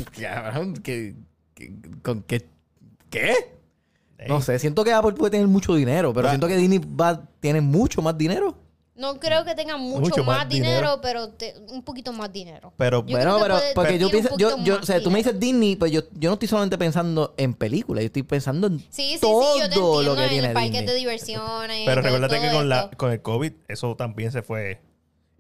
Cabrón, 0.21 0.75
¿qué- 0.75 1.15
qué- 1.55 1.73
¿Con 2.03 2.23
qué? 2.23 2.47
¿Qué? 3.11 3.35
Ey. 4.19 4.29
No 4.29 4.41
sé, 4.43 4.59
siento 4.59 4.85
que 4.85 4.93
Apple 4.93 5.13
puede 5.13 5.31
tener 5.33 5.47
mucho 5.49 5.75
dinero, 5.75 6.13
pero 6.13 6.27
Va- 6.27 6.31
siento 6.33 6.47
que 6.47 6.57
Disney 6.57 6.79
va, 6.79 7.23
tiene 7.41 7.61
mucho 7.61 8.03
más 8.03 8.17
dinero. 8.19 8.57
No 8.95 9.19
creo 9.19 9.47
que 9.47 9.55
tenga 9.55 9.79
mucho, 9.79 10.01
Mucho 10.01 10.25
más 10.25 10.41
más, 10.41 10.49
dinero, 10.51 10.73
dinero. 10.75 11.01
pero 11.01 11.31
te- 11.31 11.55
un 11.71 11.83
poquito 11.83 12.13
más 12.13 12.31
dinero. 12.31 12.75
Pero 12.77 12.99
Yo 13.07 13.17
bueno, 13.17 13.31
creo 13.31 13.37
que 13.39 13.43
pero 13.43 13.55
puede- 13.57 13.75
porque 13.75 13.99
yo 13.99 14.07
un 14.09 14.13
pienso, 14.13 14.29
yo, 14.37 14.51
poquito 14.51 14.67
yo, 14.67 14.75
más 14.75 14.83
o 14.83 14.87
sea, 14.87 15.03
tú 15.03 15.11
me 15.11 15.19
dinero. 15.21 15.33
dices 15.33 15.41
Disney, 15.41 15.77
pues 15.77 15.91
yo, 15.91 16.03
yo 16.13 16.29
no 16.29 16.35
estoy 16.35 16.49
solamente 16.49 16.77
pensando 16.77 17.33
en 17.39 17.55
películas, 17.55 18.03
yo 18.03 18.07
estoy 18.07 18.25
pensando 18.25 18.67
en 18.67 18.79
Sí, 18.81 19.15
sí, 19.15 19.19
todo 19.23 19.43
sí, 19.43 19.49
yo 19.61 19.69
te 19.71 19.75
entiendo 19.77 20.03
lo 20.03 20.17
que 20.17 20.23
en 20.25 20.29
tiene 20.29 20.49
el 20.49 20.53
parque 20.53 20.69
Disney. 20.69 20.87
de 20.87 20.95
diversiones. 20.97 21.83
Pero 21.87 22.03
todo- 22.03 22.13
recuérdate 22.13 22.37
todo 22.37 22.51
que 22.51 22.55
con, 22.55 22.69
la, 22.69 22.81
esto. 22.83 22.97
con 22.99 23.13
el 23.13 23.23
COVID 23.23 23.53
eso 23.69 23.97
también 23.97 24.33
se 24.33 24.43
fue. 24.43 24.83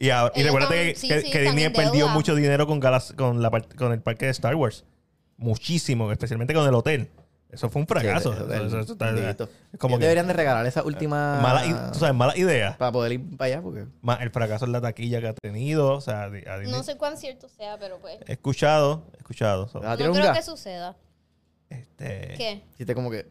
Y, 0.00 0.10
ahora- 0.10 0.32
y 0.34 0.40
Ellos 0.40 0.52
recuérdate 0.54 0.90
están- 0.90 0.94
que, 0.94 1.00
sí, 1.00 1.08
que- 1.08 1.20
sí, 1.20 1.30
que 1.30 1.38
están 1.44 1.54
Disney 1.56 1.72
perdió 1.74 1.92
deuda. 2.06 2.14
mucho 2.14 2.34
dinero 2.34 2.66
con, 2.66 2.80
Galas- 2.80 3.12
con, 3.16 3.40
la, 3.42 3.50
part- 3.50 3.74
con 3.76 3.92
el 3.92 4.00
parque 4.00 4.24
de 4.24 4.30
Star 4.32 4.56
Wars. 4.56 4.84
Muchísimo, 5.36 6.10
especialmente 6.10 6.52
con 6.54 6.66
el 6.66 6.74
hotel. 6.74 7.08
Eso 7.50 7.68
fue 7.68 7.82
un 7.82 7.86
fracaso. 7.88 8.32
Sí, 8.32 8.38
eso- 8.38 8.52
Eso- 8.54 8.66
eso- 8.66 8.78
eso 8.80 8.92
está- 8.92 9.10
bendito. 9.12 9.48
es 9.72 9.78
como 9.78 9.92
Ellos 9.94 9.98
que 10.00 10.04
deberían 10.06 10.26
de 10.28 10.32
regalar 10.34 10.64
esa 10.66 10.84
última... 10.84 11.40
mala, 11.40 11.90
tú 11.92 11.98
sabes, 11.98 12.14
mala 12.14 12.36
idea. 12.36 12.76
Para 12.78 12.92
poder 12.92 13.12
ir 13.12 13.36
para 13.36 13.52
allá, 13.54 13.62
porque... 13.62 13.86
Más 14.02 14.20
el 14.22 14.30
fracaso 14.30 14.64
en 14.66 14.72
la 14.72 14.80
taquilla 14.80 15.20
que 15.20 15.28
ha 15.28 15.34
tenido. 15.34 15.94
O 15.94 16.00
sea, 16.00 16.24
a 16.24 16.28
No 16.68 16.82
sé 16.82 16.96
cuán 16.96 17.16
cierto 17.18 17.48
sea, 17.48 17.76
pero 17.78 17.98
pues. 17.98 18.18
he 18.26 18.32
escuchado, 18.32 19.02
he 19.14 19.18
escuchado. 19.18 19.68
so, 19.68 19.80
No 19.80 19.96
¿tiene 19.96 20.10
un 20.12 20.16
creo 20.16 20.28
gas? 20.28 20.38
que 20.38 20.44
suceda. 20.44 20.96
este, 21.68 22.34
¿Qué? 22.36 22.62
Hiciste 22.74 22.94
como 22.94 23.10
que... 23.10 23.26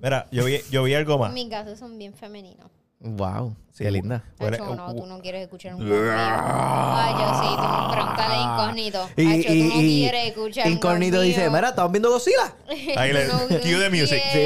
Mira, 0.00 0.26
yo 0.30 0.44
vi, 0.44 0.60
yo 0.70 0.82
vi 0.84 0.94
algo 0.94 1.18
más. 1.18 1.32
Mis 1.32 1.48
gases 1.48 1.78
son 1.78 1.96
bien 1.98 2.14
femeninos. 2.14 2.70
Wow, 3.00 3.54
Sí, 3.70 3.84
qué 3.84 3.92
linda. 3.92 4.24
Acho, 4.40 4.74
no, 4.74 4.90
uh, 4.90 4.96
tú 4.96 5.06
no 5.06 5.20
quieres 5.20 5.42
escuchar 5.42 5.76
un. 5.76 5.82
Ay, 5.82 7.12
yo 7.12 7.40
sí, 7.40 7.48
tú 7.56 7.92
pregúntale 7.92 8.34
a 8.34 8.42
incógnito. 8.42 9.02
Acho, 9.02 9.48
tú 9.48 9.64
no 9.64 9.72
quieres 9.74 10.28
escuchar 10.30 10.66
un 10.66 10.72
Incógnito 10.72 11.20
dice, 11.20 11.48
mira, 11.48 11.68
¿estás 11.68 11.90
viendo 11.92 12.10
Godzilla? 12.10 12.56
Ahí 12.96 13.12
le- 13.12 13.26
no 13.28 13.38
cue 13.48 13.58
the 13.60 13.90
music. 13.90 14.20
Sí, 14.32 14.38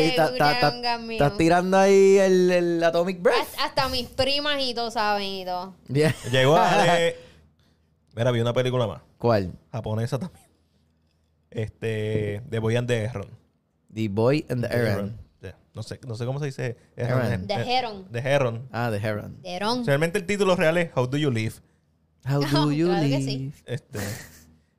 estás 1.14 1.36
tirando 1.38 1.78
ahí 1.78 2.18
el, 2.18 2.50
el 2.50 2.84
Atomic 2.84 3.22
Breath. 3.22 3.38
Hasta- 3.40 3.64
Hasta 3.64 3.88
mis 3.88 4.06
primas 4.08 4.60
y 4.60 4.74
todos 4.74 4.92
saben 4.92 5.22
y 5.26 5.44
todo. 5.46 5.74
Bien. 5.88 6.14
Llegó 6.30 6.56
a... 6.58 6.70
Mira, 8.14 8.30
vi 8.32 8.40
una 8.40 8.52
película 8.52 8.86
más. 8.86 9.00
¿Cuál? 9.16 9.52
Japonesa 9.72 10.18
también. 10.18 10.46
Este... 11.50 12.42
De 12.50 12.58
Boy 12.58 12.76
and 12.76 12.86
the 12.86 13.04
Heron. 13.04 13.28
The 13.94 14.08
Boy 14.10 14.44
and 14.50 14.62
the 14.62 14.68
Heron. 14.76 15.18
No 15.74 15.82
sé, 15.82 15.98
no 16.06 16.14
sé 16.16 16.26
cómo 16.26 16.38
se 16.38 16.46
dice. 16.46 16.76
Heron. 16.96 17.46
The 17.46 17.54
Heron. 17.54 18.12
The 18.12 18.18
Heron. 18.18 18.68
Ah, 18.72 18.90
The 18.90 18.98
Heron. 19.06 19.84
Realmente 19.86 20.18
el 20.18 20.26
título 20.26 20.54
real 20.56 20.76
es 20.78 20.90
How 20.94 21.06
Do 21.06 21.16
You 21.16 21.30
Live. 21.30 21.54
How 22.28 22.40
do 22.52 22.72
you 22.72 22.86
Claro 22.88 23.02
que 23.02 23.08
live? 23.18 23.22
sí. 23.24 23.52
Este, 23.66 23.98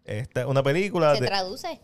esta, 0.05 0.47
una 0.47 0.63
película 0.63 1.15
Se 1.15 1.21
de... 1.21 1.27
traduce. 1.27 1.79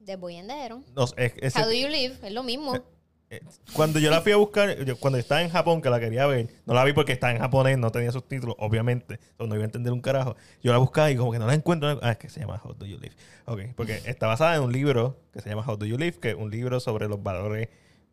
De 0.00 0.16
Boy 0.16 0.36
and 0.38 0.48
the 0.48 0.64
Heron. 0.64 0.84
no, 0.94 1.04
es- 1.16 1.34
es- 1.36 1.56
How 1.56 1.64
do 1.64 1.72
you 1.72 1.88
live? 1.88 2.14
Es 2.22 2.32
lo 2.32 2.42
mismo. 2.44 2.76
eh, 2.76 2.82
eh, 3.30 3.40
cuando 3.74 3.98
yo 3.98 4.08
la 4.10 4.20
fui 4.20 4.30
a 4.32 4.36
buscar, 4.36 4.84
yo- 4.84 4.96
cuando 4.98 5.18
estaba 5.18 5.42
en 5.42 5.50
Japón, 5.50 5.82
que 5.82 5.90
la 5.90 5.98
quería 5.98 6.26
ver, 6.26 6.48
no 6.64 6.74
la 6.74 6.84
vi 6.84 6.92
porque 6.92 7.12
estaba 7.12 7.32
en 7.32 7.40
japonés, 7.40 7.76
no 7.76 7.90
tenía 7.90 8.12
subtítulos, 8.12 8.54
obviamente, 8.60 9.18
no 9.38 9.46
iba 9.46 9.62
a 9.62 9.64
entender 9.64 9.92
un 9.92 10.00
carajo. 10.00 10.36
Yo 10.62 10.70
la 10.72 10.78
buscaba 10.78 11.10
y 11.10 11.16
como 11.16 11.32
que 11.32 11.38
no 11.40 11.46
la 11.46 11.54
encuentro. 11.54 11.98
Ah, 12.02 12.12
es 12.12 12.18
que 12.18 12.28
se 12.28 12.38
llama 12.40 12.60
How 12.64 12.74
Do 12.74 12.86
You 12.86 12.98
Live. 13.00 13.16
Ok, 13.46 13.60
porque 13.76 14.00
está 14.06 14.28
basada 14.28 14.54
en 14.56 14.62
un 14.62 14.72
libro 14.72 15.20
que 15.32 15.40
se 15.40 15.48
llama 15.50 15.64
How 15.66 15.76
Do 15.76 15.86
You 15.86 15.98
Live, 15.98 16.18
que 16.20 16.30
es 16.30 16.36
un 16.36 16.50
libro 16.50 16.78
sobre 16.80 17.08
los 17.08 17.20
valores. 17.22 17.68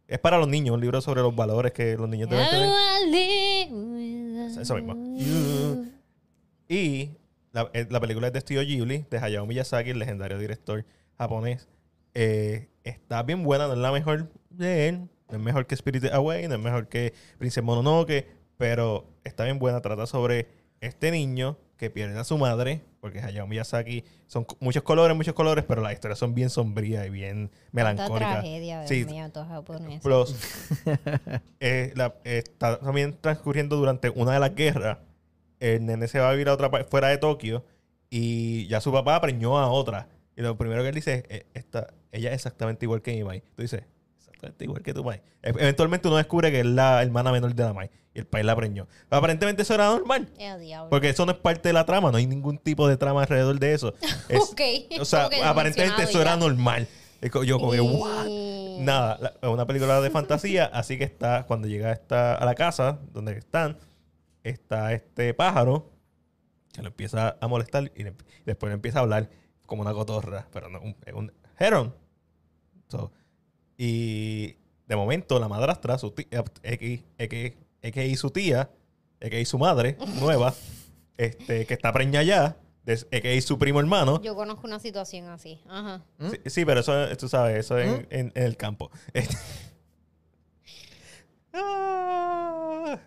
Es 0.08 0.20
para 0.20 0.38
los 0.38 0.47
niños, 0.47 0.76
un 0.76 0.82
libro 0.82 1.01
sobre 1.01 1.22
los 1.22 1.36
valores 1.36 1.72
que 1.72 1.95
los 1.95 2.10
niños 2.10 2.30
deben 2.30 2.49
tener. 2.49 2.70
Eso 4.62 4.76
mismo. 4.76 4.95
Y 6.68 7.12
la, 7.51 7.70
eh, 7.74 7.88
la 7.89 7.99
película 7.99 8.28
es 8.28 8.34
de 8.34 8.41
Studio 8.41 8.62
Ghibli, 8.62 9.06
de 9.10 9.18
Hayao 9.18 9.45
Miyazaki, 9.45 9.91
el 9.91 9.99
legendario 9.99 10.38
director 10.38 10.86
japonés. 11.18 11.68
Eh, 12.14 12.70
está 12.84 13.24
bien 13.24 13.43
buena, 13.43 13.68
no 13.68 13.74
es 13.74 13.80
la 13.80 13.91
mejor 13.91 14.30
de 14.49 14.89
él. 14.89 15.10
No 15.30 15.38
es 15.38 15.43
mejor 15.43 15.66
que 15.66 15.76
Spirited 15.76 16.12
Away, 16.12 16.47
no 16.47 16.56
es 16.56 16.62
mejor 16.62 16.88
que 16.88 17.14
Princess 17.38 17.64
Mononoke, 17.64 18.28
pero 18.58 19.08
está 19.24 19.45
bien 19.45 19.58
buena. 19.58 19.82
Trata 19.82 20.06
sobre 20.06 20.47
este 20.82 21.12
niño 21.12 21.58
que 21.84 21.90
pierde 21.90 22.18
a 22.18 22.24
su 22.24 22.38
madre, 22.38 22.80
porque 23.02 23.20
Hayao 23.20 23.46
Miyazaki 23.46 24.06
son 24.28 24.48
muchos 24.62 24.84
colores, 24.84 25.18
muchos 25.18 25.34
colores, 25.34 25.66
pero 25.68 25.82
las 25.82 25.92
historias 25.92 26.18
son 26.18 26.34
bien 26.34 26.50
sombrías 26.50 27.06
y 27.06 27.10
bien 27.10 27.52
melancólicas. 27.74 28.36
tragedia, 28.40 28.88
Sí, 28.88 29.04
mío. 29.04 30.00
Plus, 30.02 30.34
eh, 31.60 31.92
la- 31.98 32.16
está 32.24 32.80
también 32.80 33.18
transcurriendo 33.20 33.76
durante 33.76 34.10
una 34.10 34.32
de 34.34 34.40
las 34.40 34.56
guerras. 34.56 35.00
El 35.60 35.86
nene 35.86 36.08
se 36.08 36.20
va 36.20 36.30
a 36.30 36.32
vivir 36.32 36.48
a 36.48 36.54
otra 36.54 36.72
parte, 36.72 36.90
fuera 36.90 37.10
de 37.10 37.18
Tokio, 37.18 37.66
y 38.10 38.66
ya 38.68 38.80
su 38.80 38.94
papá 38.94 39.20
preñó 39.20 39.58
a 39.58 39.68
otra. 39.70 40.08
Y 40.38 40.42
lo 40.42 40.58
primero 40.58 40.84
que 40.84 40.88
él 40.90 40.96
dice 40.96 41.26
es, 41.28 41.40
eh, 41.40 41.46
esta, 41.54 41.94
ella 42.14 42.30
es 42.30 42.36
exactamente 42.36 42.86
igual 42.86 43.02
que 43.02 43.12
mi. 43.22 43.42
Tú 43.56 43.62
dices, 43.62 43.84
exactamente 44.44 44.64
igual 44.66 44.82
que 44.82 44.94
tu 44.94 45.04
Mai. 45.04 45.18
E- 45.41 45.50
Eventualmente 45.50 46.08
uno 46.08 46.18
descubre 46.18 46.52
que 46.52 46.60
es 46.60 46.66
la 46.66 47.02
hermana 47.02 47.32
menor 47.32 47.54
de 47.56 47.64
la 47.64 47.74
Mai. 47.74 47.89
Y 48.14 48.20
el 48.20 48.28
país 48.28 48.46
la 48.46 48.56
preñó. 48.56 48.88
Aparentemente 49.10 49.64
eso 49.64 49.74
era 49.74 49.88
normal. 49.88 50.30
Eh, 50.38 50.56
diablo. 50.60 50.89
Porque 50.89 51.10
eso 51.10 51.26
no 51.26 51.32
es 51.32 51.38
parte 51.39 51.70
de 51.70 51.74
la 51.74 51.86
trama. 51.86 52.12
No 52.12 52.18
hay 52.18 52.28
ningún 52.28 52.58
tipo 52.60 52.88
de 52.88 52.96
trama 52.98 53.22
alrededor 53.22 53.60
de 53.60 53.74
eso. 53.74 53.94
Es- 54.30 54.39
Ok. 54.52 54.62
O 55.00 55.06
sea, 55.06 55.26
aparentemente 55.44 55.84
eso 56.04 56.12
decepcionado 56.12 56.22
era 56.22 56.32
ya. 56.32 56.38
normal. 56.38 56.88
Yo 57.46 57.58
como 57.58 57.72
que, 57.72 57.82
what? 57.82 58.28
Y- 58.28 58.78
Nada, 58.82 59.18
la- 59.20 59.34
es 59.41 59.50
una 59.50 59.66
película 59.66 60.02
de 60.02 60.10
fantasía, 60.10 60.66
así 60.74 60.98
que 60.98 61.06
está, 61.06 61.46
cuando 61.46 61.68
llega 61.68 61.91
esta, 61.91 62.36
a 62.36 62.46
la 62.46 62.54
casa 62.56 63.00
donde 63.14 63.38
están, 63.38 63.78
está 64.44 64.94
este 64.94 65.34
pájaro 65.34 65.89
que 66.74 66.82
lo 66.82 66.88
empieza 66.89 67.38
a 67.39 67.48
molestar 67.48 67.91
y, 67.96 68.04
le- 68.04 68.10
y 68.41 68.44
después 68.46 68.70
le 68.70 68.74
empieza 68.76 69.00
a 69.00 69.04
hablar 69.04 69.30
como 69.66 69.82
una 69.84 69.94
cotorra, 69.94 70.48
pero 70.52 70.70
no, 70.70 70.82
un, 70.82 70.96
un 71.14 71.32
heron. 71.58 71.96
So, 72.89 73.12
y 73.78 74.56
de 74.88 74.96
momento 74.96 75.40
la 75.40 75.48
madrastra, 75.48 75.98
su 75.98 76.12
tía, 76.12 76.44
X, 76.64 77.02
X, 77.18 77.54
X, 77.82 78.20
su 78.20 78.30
tía, 78.30 78.70
X 79.20 79.50
su 79.50 79.58
madre, 79.58 79.98
nueva, 80.20 80.54
este, 81.18 81.66
que 81.66 81.74
está 81.74 81.92
preñada 81.94 82.24
ya, 82.24 82.58
de 82.86 83.00
X 83.12 83.46
su 83.46 83.58
primo 83.58 83.80
hermano, 83.80 84.22
Yo 84.22 84.36
conozco 84.36 84.68
una 84.68 84.80
situación 84.80 85.28
así. 85.30 85.62
Ajá. 85.70 86.02
Sí, 86.32 86.38
sí, 86.48 86.66
pero 86.66 86.82
eso, 86.82 86.94
tú 87.18 87.30
sabes, 87.30 87.60
eso 87.60 87.78
es 87.78 87.88
en, 87.88 88.08
en- 88.10 88.32
en 88.36 88.44
el 88.44 88.58
campo. 88.58 88.92
Este- 89.14 89.38
Ah, 91.56 93.00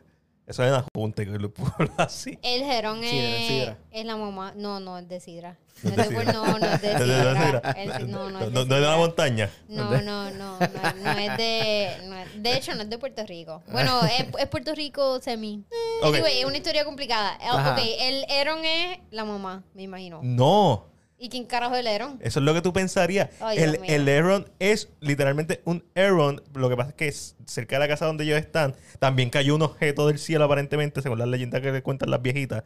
eso 0.47 0.65
es 0.65 0.71
la 0.71 0.85
junta 0.95 1.25
que 1.25 1.31
lo 1.39 1.53
pueblo 1.53 1.93
así. 1.97 2.39
El 2.43 2.65
Jerón 2.65 3.03
es, 3.03 3.49
Sidra. 3.49 3.79
es 3.91 4.05
la 4.05 4.17
mamá. 4.17 4.53
No, 4.57 4.81
no, 4.81 4.99
es 4.99 5.09
de 5.09 5.21
Sidra. 5.21 5.57
No 5.83 5.91
No, 5.97 6.03
es 6.03 6.09
de 6.09 6.17
Sidra. 6.21 6.33
no, 6.33 6.59
no 6.59 6.67
es 6.67 6.81
de 6.83 6.93
¿No 6.95 6.99
es 6.99 7.07
de- 7.07 7.07
no 7.07 7.31
es 7.31 7.39
de 7.39 7.45
Sidra. 7.47 7.61
Sidra? 7.61 7.71
El- 7.97 8.11
No, 8.11 8.31
no 8.31 8.31
No, 8.31 8.41
es 8.41 8.47
de 8.47 8.51
no- 8.53 8.65
no 8.65 8.75
es 8.77 8.81
de 8.83 8.87
la 8.89 8.97
montaña. 8.97 9.51
No, 9.69 9.91
no, 9.91 10.31
no, 10.31 10.31
no, 10.31 10.59
no 10.61 11.11
es 11.11 11.37
de, 11.37 11.91
no 12.07 12.17
es- 12.17 12.43
de 12.43 12.57
hecho 12.57 12.75
no 12.75 12.83
es 12.83 12.91
de 12.91 12.99
Puerto 12.99 13.25
Rico. 13.27 13.63
Bueno, 13.71 14.01
es, 14.07 14.27
es 14.39 14.47
Puerto 14.49 14.75
Rico 14.75 15.21
semi. 15.21 15.65
Ok. 16.03 16.15
Anyway, 16.15 16.39
es 16.41 16.45
una 16.45 16.57
historia 16.57 16.85
complicada. 16.85 17.37
Ajá. 17.43 17.73
Ok, 17.75 17.81
el 18.01 18.25
Aaron 18.31 18.65
es 18.65 18.99
la 19.11 19.25
mamá, 19.25 19.65
me 19.75 19.83
imagino. 19.83 20.21
No, 20.23 20.87
¿Y 21.19 21.29
quién 21.31 21.47
carajo 21.47 21.75
es 21.75 21.81
el 21.81 21.87
Aaron? 21.87 22.19
eso 22.21 22.41
es 22.41 22.45
lo 22.45 22.53
que 22.53 22.61
tú 22.61 22.73
pensarías. 22.75 23.31
Ay, 23.41 23.57
el, 23.59 23.79
el 23.87 24.09
Aaron 24.09 24.51
es 24.59 24.91
literalmente 25.01 25.63
un 25.65 25.83
Aaron. 25.95 26.43
Lo 26.55 26.69
que 26.69 26.77
pasa 26.77 26.91
es 26.91 26.95
que 26.97 27.09
es 27.09 27.37
cerca 27.47 27.77
de 27.77 27.81
la 27.81 27.89
casa 27.89 28.05
donde 28.07 28.25
ellos 28.25 28.39
están, 28.39 28.75
también 28.99 29.31
cayó 29.31 29.55
un 29.55 29.63
objeto 29.63 30.07
del 30.09 30.19
cielo 30.19 30.45
aparentemente, 30.45 31.01
según 31.01 31.19
las 31.19 31.29
leyendas 31.29 31.63
que 31.63 31.73
le 31.73 31.83
cuentan 31.83 32.11
las 32.11 32.21
viejitas. 32.21 32.65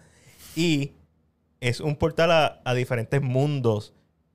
Y 0.57 0.93
es 1.61 1.81
un 1.81 1.95
portal 1.95 2.33
a, 2.33 2.61
a 2.65 2.75
diferentes 2.75 3.23
mundos, 3.23 3.95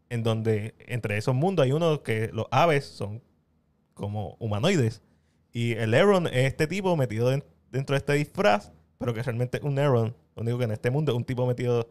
en 0.10 0.24
donde 0.24 0.76
entre 0.88 1.18
esos 1.18 1.36
mundos 1.36 1.66
hay 1.66 1.74
uno 1.74 2.02
que 2.04 2.30
los 2.32 2.46
aves 2.52 2.86
son 2.86 3.22
como 3.94 4.36
humanoides. 4.40 5.02
Y 5.52 5.74
el 5.74 5.94
Aaron 5.94 6.28
es 6.28 6.46
este 6.48 6.68
tipo 6.68 6.96
metido 6.96 7.30
den- 7.30 7.44
dentro 7.72 7.96
de 7.96 7.98
este 7.98 8.14
disfraz, 8.14 8.72
pero 8.98 9.14
que 9.14 9.22
realmente 9.24 9.58
es 9.58 9.64
un 9.64 9.78
Aaron. 9.80 10.16
Lo 10.36 10.42
único 10.42 10.58
que 10.58 10.64
en 10.66 10.72
este 10.72 10.90
mundo 10.92 11.12
es 11.12 11.18
un 11.18 11.26
tipo 11.26 11.46
metido 11.46 11.90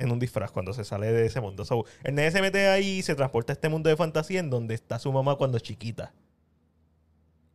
en 0.00 0.10
un 0.10 0.18
disfraz 0.18 0.50
cuando 0.50 0.72
se 0.72 0.84
sale 0.84 1.12
de 1.12 1.26
ese 1.26 1.40
mundo. 1.40 1.64
So, 1.64 1.84
el 2.02 2.14
nene 2.14 2.30
se 2.30 2.40
mete 2.40 2.66
ahí 2.68 2.98
y 2.98 3.02
se 3.02 3.14
transporta 3.14 3.52
a 3.52 3.54
este 3.54 3.68
mundo 3.68 3.88
de 3.88 3.96
fantasía 3.96 4.40
en 4.40 4.50
donde 4.50 4.74
está 4.74 4.98
su 4.98 5.12
mamá 5.12 5.36
cuando 5.36 5.58
chiquita. 5.58 6.12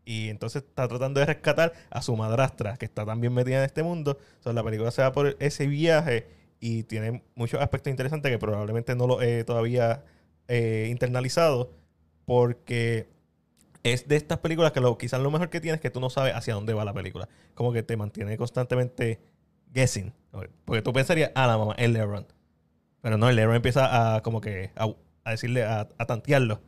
Y 0.06 0.30
entonces 0.30 0.64
está 0.64 0.88
tratando 0.88 1.20
de 1.20 1.26
rescatar 1.26 1.74
a 1.90 2.02
su 2.04 2.16
madrastra, 2.16 2.78
que 2.78 2.86
está 2.86 3.06
también 3.06 3.34
metida 3.34 3.58
en 3.58 3.64
este 3.64 3.82
mundo. 3.82 4.20
So, 4.40 4.54
la 4.54 4.64
película 4.64 4.92
se 4.92 5.02
va 5.02 5.12
por 5.12 5.36
ese 5.40 5.66
viaje 5.68 6.28
y 6.60 6.84
tiene 6.84 7.24
muchos 7.34 7.60
aspectos 7.60 7.90
interesantes 7.90 8.32
que 8.32 8.38
probablemente 8.38 8.96
no 8.96 9.08
lo 9.08 9.22
he 9.22 9.44
todavía 9.44 10.04
eh, 10.48 10.88
internalizado. 10.92 11.72
Porque 12.26 13.08
es 13.84 14.08
de 14.08 14.16
estas 14.16 14.40
películas 14.40 14.72
que 14.72 14.82
lo, 14.82 14.98
quizás 14.98 15.20
lo 15.20 15.32
mejor 15.32 15.50
que 15.50 15.62
tiene 15.62 15.76
es 15.76 15.82
que 15.82 15.90
tú 15.90 16.00
no 16.00 16.10
sabes 16.10 16.34
hacia 16.36 16.54
dónde 16.54 16.74
va 16.74 16.86
la 16.86 16.94
película. 16.94 17.28
Como 17.56 17.74
que 17.74 17.82
te 17.84 17.98
mantiene 17.98 18.38
constantemente 18.38 19.20
guessing. 19.74 20.14
Porque 20.66 20.82
tú 20.82 20.94
pensarías, 20.94 21.32
ah, 21.36 21.48
la 21.48 21.58
mamá, 21.58 21.76
el 21.78 21.96
Aaron. 21.96 22.26
Pero 23.06 23.20
no, 23.20 23.30
el 23.30 23.38
Aaron 23.38 23.56
empieza 23.56 24.16
a 24.16 24.24
como 24.24 24.42
que 24.42 24.72
a, 24.76 24.92
a 25.26 25.30
decirle, 25.30 25.64
a, 25.64 25.88
a 25.96 26.06
tantearlo. 26.08 26.60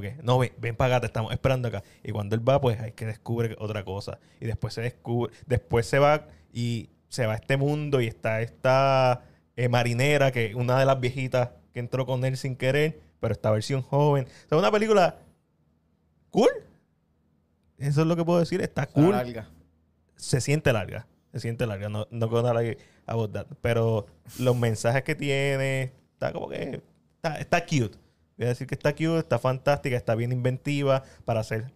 Que, 0.00 0.14
no, 0.22 0.38
ven, 0.38 0.52
ven 0.60 0.76
para 0.76 0.94
acá, 0.94 1.00
te 1.00 1.06
estamos 1.06 1.32
esperando 1.32 1.66
acá. 1.66 1.82
Y 2.04 2.12
cuando 2.12 2.36
él 2.36 2.48
va, 2.48 2.60
pues 2.60 2.78
hay 2.78 2.92
que 2.92 3.06
descubre 3.06 3.56
otra 3.58 3.84
cosa. 3.84 4.20
Y 4.40 4.46
después 4.46 4.72
se 4.72 4.82
descubre, 4.82 5.34
después 5.46 5.86
se 5.86 5.98
va 5.98 6.28
y 6.52 6.90
se 7.08 7.26
va 7.26 7.32
a 7.32 7.34
este 7.34 7.56
mundo 7.56 8.00
y 8.00 8.06
está 8.06 8.40
esta 8.40 9.24
eh, 9.56 9.68
marinera, 9.68 10.30
que 10.30 10.54
una 10.54 10.78
de 10.78 10.86
las 10.86 11.00
viejitas 11.00 11.50
que 11.74 11.80
entró 11.80 12.06
con 12.06 12.24
él 12.24 12.36
sin 12.36 12.54
querer, 12.54 13.00
pero 13.18 13.32
esta 13.32 13.50
versión 13.50 13.82
joven. 13.82 14.26
O 14.46 14.48
sea, 14.48 14.58
una 14.58 14.70
película 14.70 15.18
cool. 16.30 16.50
Eso 17.78 18.02
es 18.02 18.06
lo 18.06 18.14
que 18.14 18.24
puedo 18.24 18.38
decir. 18.38 18.60
Está 18.60 18.86
cool 18.86 19.10
Larga. 19.10 19.48
se 20.14 20.40
siente 20.40 20.72
larga. 20.72 21.08
Se 21.32 21.40
siente 21.40 21.66
larga. 21.66 21.88
No, 21.88 22.06
no 22.12 22.28
gonna 22.28 22.54
lie 22.60 22.78
about 23.10 23.32
that. 23.32 23.46
Pero 23.60 24.06
los 24.38 24.56
mensajes 24.56 25.02
que 25.02 25.14
tiene, 25.14 25.92
está 26.12 26.32
como 26.32 26.48
que. 26.48 26.82
Está, 27.16 27.38
está 27.38 27.64
cute. 27.66 27.98
Voy 28.38 28.46
a 28.46 28.48
decir 28.48 28.66
que 28.66 28.74
está 28.74 28.92
cute, 28.92 29.18
está 29.18 29.38
fantástica, 29.38 29.96
está 29.96 30.14
bien 30.14 30.32
inventiva 30.32 31.02
para 31.24 31.40
hacer. 31.40 31.70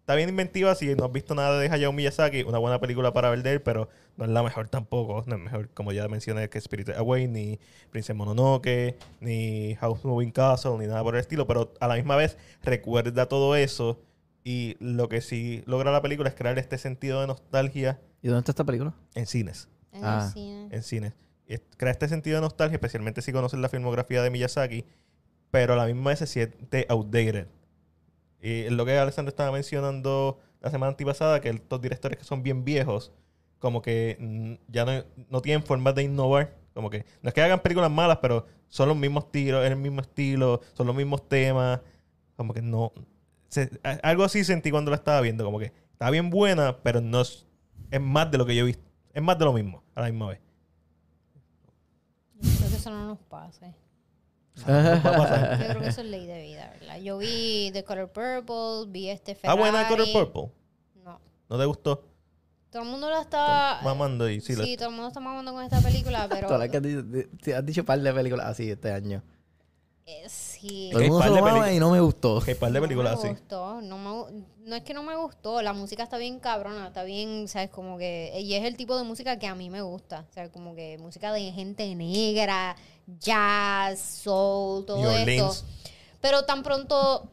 Está 0.00 0.14
bien 0.16 0.28
inventiva 0.28 0.74
si 0.74 0.94
no 0.94 1.04
has 1.04 1.12
visto 1.12 1.34
nada 1.34 1.58
de 1.58 1.68
Hayao 1.68 1.92
Miyazaki, 1.92 2.42
una 2.42 2.58
buena 2.58 2.80
película 2.80 3.12
para 3.12 3.30
ver 3.30 3.44
de 3.44 3.52
él, 3.52 3.62
pero 3.62 3.88
no 4.16 4.24
es 4.24 4.30
la 4.30 4.42
mejor 4.42 4.68
tampoco. 4.68 5.22
No 5.26 5.36
es 5.36 5.40
mejor, 5.40 5.68
como 5.70 5.92
ya 5.92 6.08
mencioné, 6.08 6.48
que 6.48 6.60
Spirited 6.60 6.96
Away, 6.96 7.28
ni 7.28 7.60
Princess 7.90 8.16
Mononoke, 8.16 8.96
ni 9.20 9.76
House 9.76 10.04
Moving 10.04 10.32
Castle, 10.32 10.78
ni 10.78 10.86
nada 10.86 11.02
por 11.02 11.14
el 11.14 11.20
estilo. 11.20 11.46
Pero 11.46 11.74
a 11.80 11.86
la 11.86 11.94
misma 11.94 12.16
vez 12.16 12.36
recuerda 12.62 13.26
todo 13.26 13.54
eso. 13.56 14.00
Y 14.42 14.76
lo 14.80 15.08
que 15.08 15.20
sí 15.20 15.62
logra 15.66 15.92
la 15.92 16.02
película 16.02 16.28
es 16.28 16.34
crear 16.34 16.58
este 16.58 16.78
sentido 16.78 17.20
de 17.20 17.26
nostalgia 17.26 18.00
¿Y 18.22 18.28
dónde 18.28 18.40
está 18.40 18.52
esta 18.52 18.64
película? 18.64 18.94
en 19.14 19.26
cines. 19.26 19.68
En 19.92 20.04
Ah. 20.04 20.24
el 20.26 20.32
cine. 20.32 20.68
En 20.70 20.82
cines. 20.82 21.12
Y 21.46 21.58
crea 21.76 21.90
este 21.92 22.08
sentido 22.08 22.36
de 22.36 22.42
nostalgia, 22.42 22.76
especialmente 22.76 23.22
si 23.22 23.32
conoces 23.32 23.58
la 23.58 23.68
filmografía 23.68 24.22
de 24.22 24.30
Miyazaki, 24.30 24.84
pero 25.50 25.72
a 25.72 25.76
la 25.76 25.86
misma 25.86 26.10
vez 26.10 26.20
se 26.20 26.26
siente 26.26 26.86
outdated. 26.88 27.46
Y 28.40 28.62
es 28.62 28.72
lo 28.72 28.86
que 28.86 28.96
Alessandro 28.98 29.30
estaba 29.30 29.50
mencionando 29.52 30.38
la 30.60 30.70
semana 30.70 30.90
antipasada, 30.90 31.40
que 31.40 31.48
estos 31.50 31.80
directores 31.80 32.18
que 32.18 32.24
son 32.24 32.42
bien 32.42 32.64
viejos, 32.64 33.12
como 33.58 33.82
que 33.82 34.16
mm, 34.20 34.72
ya 34.72 34.84
no, 34.84 35.04
no 35.28 35.42
tienen 35.42 35.62
formas 35.64 35.94
de 35.94 36.04
innovar. 36.04 36.54
Como 36.72 36.88
que 36.88 37.04
no 37.20 37.28
es 37.28 37.34
que 37.34 37.42
hagan 37.42 37.60
películas 37.60 37.90
malas, 37.90 38.18
pero 38.22 38.46
son 38.68 38.88
los 38.88 38.96
mismos 38.96 39.30
tiros, 39.32 39.64
es 39.64 39.70
el 39.72 39.76
mismo 39.76 40.00
estilo, 40.00 40.60
son 40.72 40.86
los 40.86 40.94
mismos 40.96 41.28
temas. 41.28 41.80
Como 42.36 42.54
que 42.54 42.62
no. 42.62 42.92
se- 43.48 43.68
algo 44.02 44.22
así 44.24 44.44
sentí 44.44 44.70
cuando 44.70 44.90
la 44.92 44.96
estaba 44.96 45.20
viendo. 45.20 45.44
Como 45.44 45.58
que 45.58 45.72
está 45.92 46.08
bien 46.10 46.30
buena, 46.30 46.78
pero 46.82 47.00
no 47.00 47.20
es, 47.22 47.44
es 47.90 48.00
más 48.00 48.30
de 48.30 48.38
lo 48.38 48.46
que 48.46 48.54
yo 48.54 48.62
he 48.62 48.66
visto. 48.66 48.84
Es 49.12 49.22
más 49.22 49.38
de 49.38 49.44
lo 49.44 49.52
mismo 49.52 49.82
a 49.94 50.00
la 50.02 50.06
misma 50.10 50.28
vez. 50.28 50.40
Yo 52.40 52.50
creo 52.58 52.70
que 52.70 52.76
eso 52.76 52.90
no 52.90 53.06
nos 53.06 53.18
pase. 53.18 53.74
Yo 54.56 54.64
creo 54.64 55.80
que 55.80 55.88
eso 55.88 56.00
es 56.00 56.06
ley 56.06 56.26
de 56.26 56.42
vida, 56.42 56.70
¿verdad? 56.80 56.98
Yo 57.00 57.18
vi 57.18 57.70
The 57.72 57.84
Color 57.84 58.08
Purple, 58.12 58.90
vi 58.92 59.08
este 59.08 59.32
Ah, 59.32 59.36
Ferrari. 59.36 59.58
buena 59.58 59.88
Color 59.88 60.06
Purple. 60.12 60.52
No. 61.04 61.20
¿No 61.48 61.58
te 61.58 61.64
gustó? 61.64 62.04
Todo 62.70 62.82
el 62.82 62.88
mundo 62.88 63.10
la 63.10 63.20
está... 63.22 63.80
Mamando 63.82 64.28
y 64.28 64.40
sí, 64.40 64.54
Sí, 64.54 64.70
la- 64.72 64.76
todo 64.76 64.88
el 64.90 64.94
mundo 64.94 65.08
está 65.08 65.18
mamando 65.20 65.52
con 65.52 65.64
esta 65.64 65.80
película, 65.80 66.28
pero... 66.30 66.46
Todas 66.46 66.60
las 66.60 66.68
que 66.68 66.76
has 66.76 66.82
dicho, 66.82 67.02
di- 67.02 67.52
has 67.52 67.66
dicho 67.66 67.84
par 67.84 68.00
de 68.00 68.12
películas 68.12 68.46
así 68.46 68.70
este 68.70 68.92
año. 68.92 69.22
Eh, 70.06 70.28
sí. 70.28 70.88
Todo 70.92 71.02
el 71.02 71.08
mundo 71.10 71.24
se 71.24 71.30
lo 71.30 71.42
mama 71.42 71.72
y 71.72 71.78
no 71.78 71.90
me 71.90 72.00
gustó. 72.00 72.38
Ok, 72.38 72.54
par 72.56 72.72
de 72.72 72.80
No 72.80 72.86
películas 72.86 73.12
me 73.12 73.18
así. 73.18 73.28
gustó, 73.28 73.80
no, 73.80 73.98
me 73.98 74.44
no 74.66 74.76
es 74.76 74.82
que 74.82 74.94
no 74.94 75.02
me 75.02 75.16
gustó, 75.16 75.62
la 75.62 75.72
música 75.72 76.02
está 76.02 76.16
bien 76.18 76.38
cabrona, 76.40 76.88
está 76.88 77.02
bien, 77.04 77.48
¿sabes? 77.48 77.70
Como 77.70 77.98
que, 77.98 78.40
y 78.40 78.54
es 78.54 78.64
el 78.64 78.76
tipo 78.76 78.96
de 78.96 79.04
música 79.04 79.38
que 79.38 79.46
a 79.46 79.54
mí 79.54 79.70
me 79.70 79.82
gusta, 79.82 80.26
o 80.28 80.32
sea, 80.32 80.50
como 80.50 80.74
que 80.74 80.98
música 80.98 81.32
de 81.32 81.52
gente 81.52 81.94
negra, 81.94 82.76
jazz, 83.06 84.00
soul, 84.00 84.84
todo 84.84 84.98
New 84.98 85.10
esto. 85.10 85.54
Pero 86.20 86.44
tan 86.44 86.62
pronto, 86.62 87.30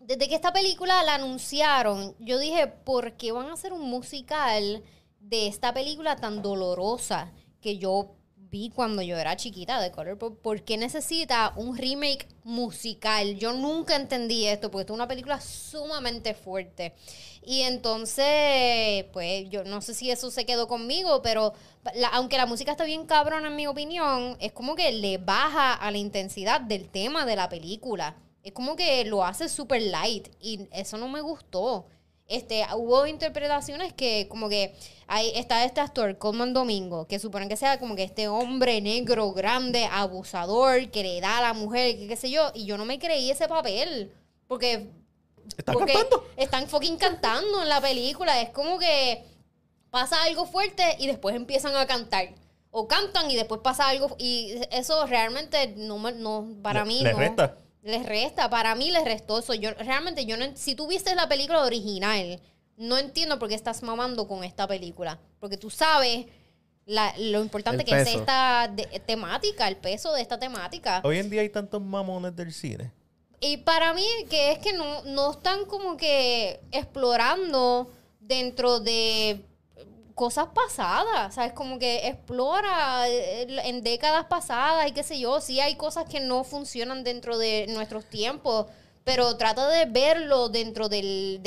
desde 0.00 0.28
que 0.28 0.34
esta 0.34 0.52
película 0.52 1.02
la 1.02 1.14
anunciaron, 1.16 2.14
yo 2.18 2.38
dije, 2.38 2.66
¿por 2.68 3.12
qué 3.14 3.32
van 3.32 3.48
a 3.48 3.54
hacer 3.54 3.72
un 3.72 3.88
musical 3.90 4.82
de 5.20 5.46
esta 5.46 5.74
película 5.74 6.16
tan 6.16 6.42
dolorosa 6.42 7.32
que 7.60 7.78
yo 7.78 8.14
vi 8.50 8.70
cuando 8.70 9.02
yo 9.02 9.16
era 9.16 9.36
chiquita 9.36 9.80
de 9.80 9.90
Color 9.90 10.18
Pop? 10.18 10.38
¿Por 10.40 10.62
qué 10.62 10.76
necesita 10.76 11.52
un 11.56 11.76
remake 11.76 12.28
musical? 12.44 13.36
Yo 13.36 13.52
nunca 13.52 13.96
entendí 13.96 14.46
esto, 14.46 14.70
porque 14.70 14.82
esto 14.82 14.94
es 14.94 14.96
una 14.96 15.08
película 15.08 15.40
sumamente 15.40 16.34
fuerte. 16.34 16.94
Y 17.44 17.62
entonces, 17.62 19.04
pues 19.12 19.48
yo 19.50 19.64
no 19.64 19.80
sé 19.80 19.94
si 19.94 20.10
eso 20.10 20.30
se 20.30 20.46
quedó 20.46 20.68
conmigo, 20.68 21.22
pero 21.22 21.54
aunque 22.12 22.36
la 22.36 22.46
música 22.46 22.72
está 22.72 22.84
bien 22.84 23.06
cabrona 23.06 23.48
en 23.48 23.56
mi 23.56 23.66
opinión, 23.66 24.36
es 24.40 24.52
como 24.52 24.74
que 24.74 24.92
le 24.92 25.18
baja 25.18 25.74
a 25.74 25.90
la 25.90 25.98
intensidad 25.98 26.60
del 26.60 26.88
tema 26.88 27.24
de 27.24 27.36
la 27.36 27.48
película. 27.48 28.16
Es 28.42 28.52
como 28.52 28.76
que 28.76 29.04
lo 29.04 29.24
hace 29.24 29.48
super 29.48 29.80
light 29.82 30.28
y 30.40 30.68
eso 30.72 30.96
no 30.96 31.08
me 31.08 31.20
gustó. 31.20 31.86
Este, 32.28 32.62
hubo 32.76 33.06
interpretaciones 33.06 33.94
que 33.94 34.28
como 34.28 34.50
que 34.50 34.74
ahí 35.06 35.32
está 35.34 35.64
este 35.64 35.80
actor, 35.80 36.18
Coleman 36.18 36.52
Domingo, 36.52 37.06
que 37.06 37.18
suponen 37.18 37.48
que 37.48 37.56
sea 37.56 37.78
como 37.80 37.96
que 37.96 38.02
este 38.02 38.28
hombre 38.28 38.80
negro, 38.82 39.32
grande, 39.32 39.86
abusador, 39.90 40.90
que 40.90 41.02
le 41.02 41.20
da 41.22 41.38
a 41.38 41.42
la 41.42 41.52
mujer, 41.54 41.96
que 41.98 42.06
qué 42.06 42.16
sé 42.16 42.30
yo, 42.30 42.50
y 42.54 42.66
yo 42.66 42.76
no 42.76 42.84
me 42.84 42.98
creí 42.98 43.30
ese 43.30 43.48
papel, 43.48 44.12
porque 44.46 44.90
¿Está 45.56 45.72
porque 45.72 45.94
cantando? 45.94 46.26
están 46.36 46.68
fucking 46.68 46.98
cantando 46.98 47.62
en 47.62 47.68
la 47.70 47.80
película. 47.80 48.38
Es 48.42 48.50
como 48.50 48.78
que 48.78 49.24
pasa 49.90 50.22
algo 50.24 50.44
fuerte 50.44 50.82
y 50.98 51.06
después 51.06 51.34
empiezan 51.34 51.74
a 51.76 51.86
cantar. 51.86 52.28
O 52.70 52.86
cantan 52.86 53.30
y 53.30 53.36
después 53.36 53.62
pasa 53.62 53.88
algo. 53.88 54.14
Y 54.18 54.60
eso 54.70 55.06
realmente 55.06 55.68
no, 55.78 55.98
no 56.12 56.46
para 56.62 56.80
Le- 56.84 56.86
mí 56.88 57.00
les 57.00 57.14
no. 57.14 57.18
resta. 57.20 57.56
Les 57.88 58.04
resta. 58.04 58.50
Para 58.50 58.74
mí 58.74 58.90
les 58.90 59.04
restó 59.04 59.38
eso. 59.38 59.54
Yo 59.54 59.70
realmente, 59.72 60.26
yo 60.26 60.36
no, 60.36 60.44
si 60.54 60.74
tú 60.74 60.86
viste 60.86 61.14
la 61.14 61.26
película 61.28 61.64
original, 61.64 62.38
no 62.76 62.98
entiendo 62.98 63.38
por 63.38 63.48
qué 63.48 63.54
estás 63.54 63.82
mamando 63.82 64.28
con 64.28 64.44
esta 64.44 64.66
película. 64.68 65.18
Porque 65.40 65.56
tú 65.56 65.70
sabes 65.70 66.26
la- 66.84 67.14
lo 67.18 67.40
importante 67.40 67.82
El 67.82 67.88
que 67.88 68.00
es 68.00 68.08
esta 68.14 68.68
de- 68.68 69.00
temática, 69.06 69.66
el 69.68 69.76
peso 69.76 70.12
de 70.12 70.20
esta 70.20 70.38
temática. 70.38 71.00
Hoy 71.02 71.18
en 71.18 71.30
día 71.30 71.40
hay 71.40 71.48
tantos 71.48 71.80
mamones 71.82 72.36
del 72.36 72.52
cine. 72.52 72.92
Y 73.40 73.58
para 73.58 73.94
mí 73.94 74.04
que 74.28 74.52
es 74.52 74.58
que 74.58 74.72
no, 74.74 75.02
no 75.04 75.30
están 75.32 75.64
como 75.64 75.96
que 75.96 76.60
explorando 76.72 77.90
dentro 78.20 78.80
de 78.80 79.40
cosas 80.18 80.48
pasadas, 80.52 81.36
¿sabes? 81.36 81.52
Como 81.52 81.78
que 81.78 82.08
explora 82.08 83.08
eh, 83.08 83.46
en 83.68 83.84
décadas 83.84 84.24
pasadas 84.24 84.88
y 84.88 84.92
qué 84.92 85.04
sé 85.04 85.20
yo, 85.20 85.40
sí 85.40 85.60
hay 85.60 85.76
cosas 85.76 86.06
que 86.06 86.18
no 86.18 86.42
funcionan 86.42 87.04
dentro 87.04 87.38
de 87.38 87.66
nuestros 87.68 88.04
tiempos, 88.04 88.66
pero 89.04 89.36
trata 89.36 89.68
de 89.68 89.86
verlo 89.86 90.48
dentro 90.48 90.88
del, 90.88 91.40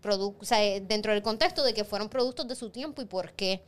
producto, 0.00 0.40
o 0.40 0.44
sea, 0.44 0.58
dentro 0.78 1.12
del 1.12 1.22
contexto 1.22 1.64
de 1.64 1.74
que 1.74 1.82
fueron 1.82 2.08
productos 2.08 2.46
de 2.46 2.54
su 2.54 2.70
tiempo 2.70 3.02
y 3.02 3.06
por 3.06 3.32
qué. 3.32 3.64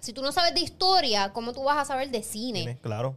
Si 0.00 0.12
tú 0.12 0.20
no 0.20 0.32
sabes 0.32 0.52
de 0.52 0.60
historia, 0.60 1.32
¿cómo 1.32 1.52
tú 1.52 1.62
vas 1.62 1.78
a 1.78 1.84
saber 1.84 2.10
de 2.10 2.24
cine? 2.24 2.76
Claro. 2.82 3.16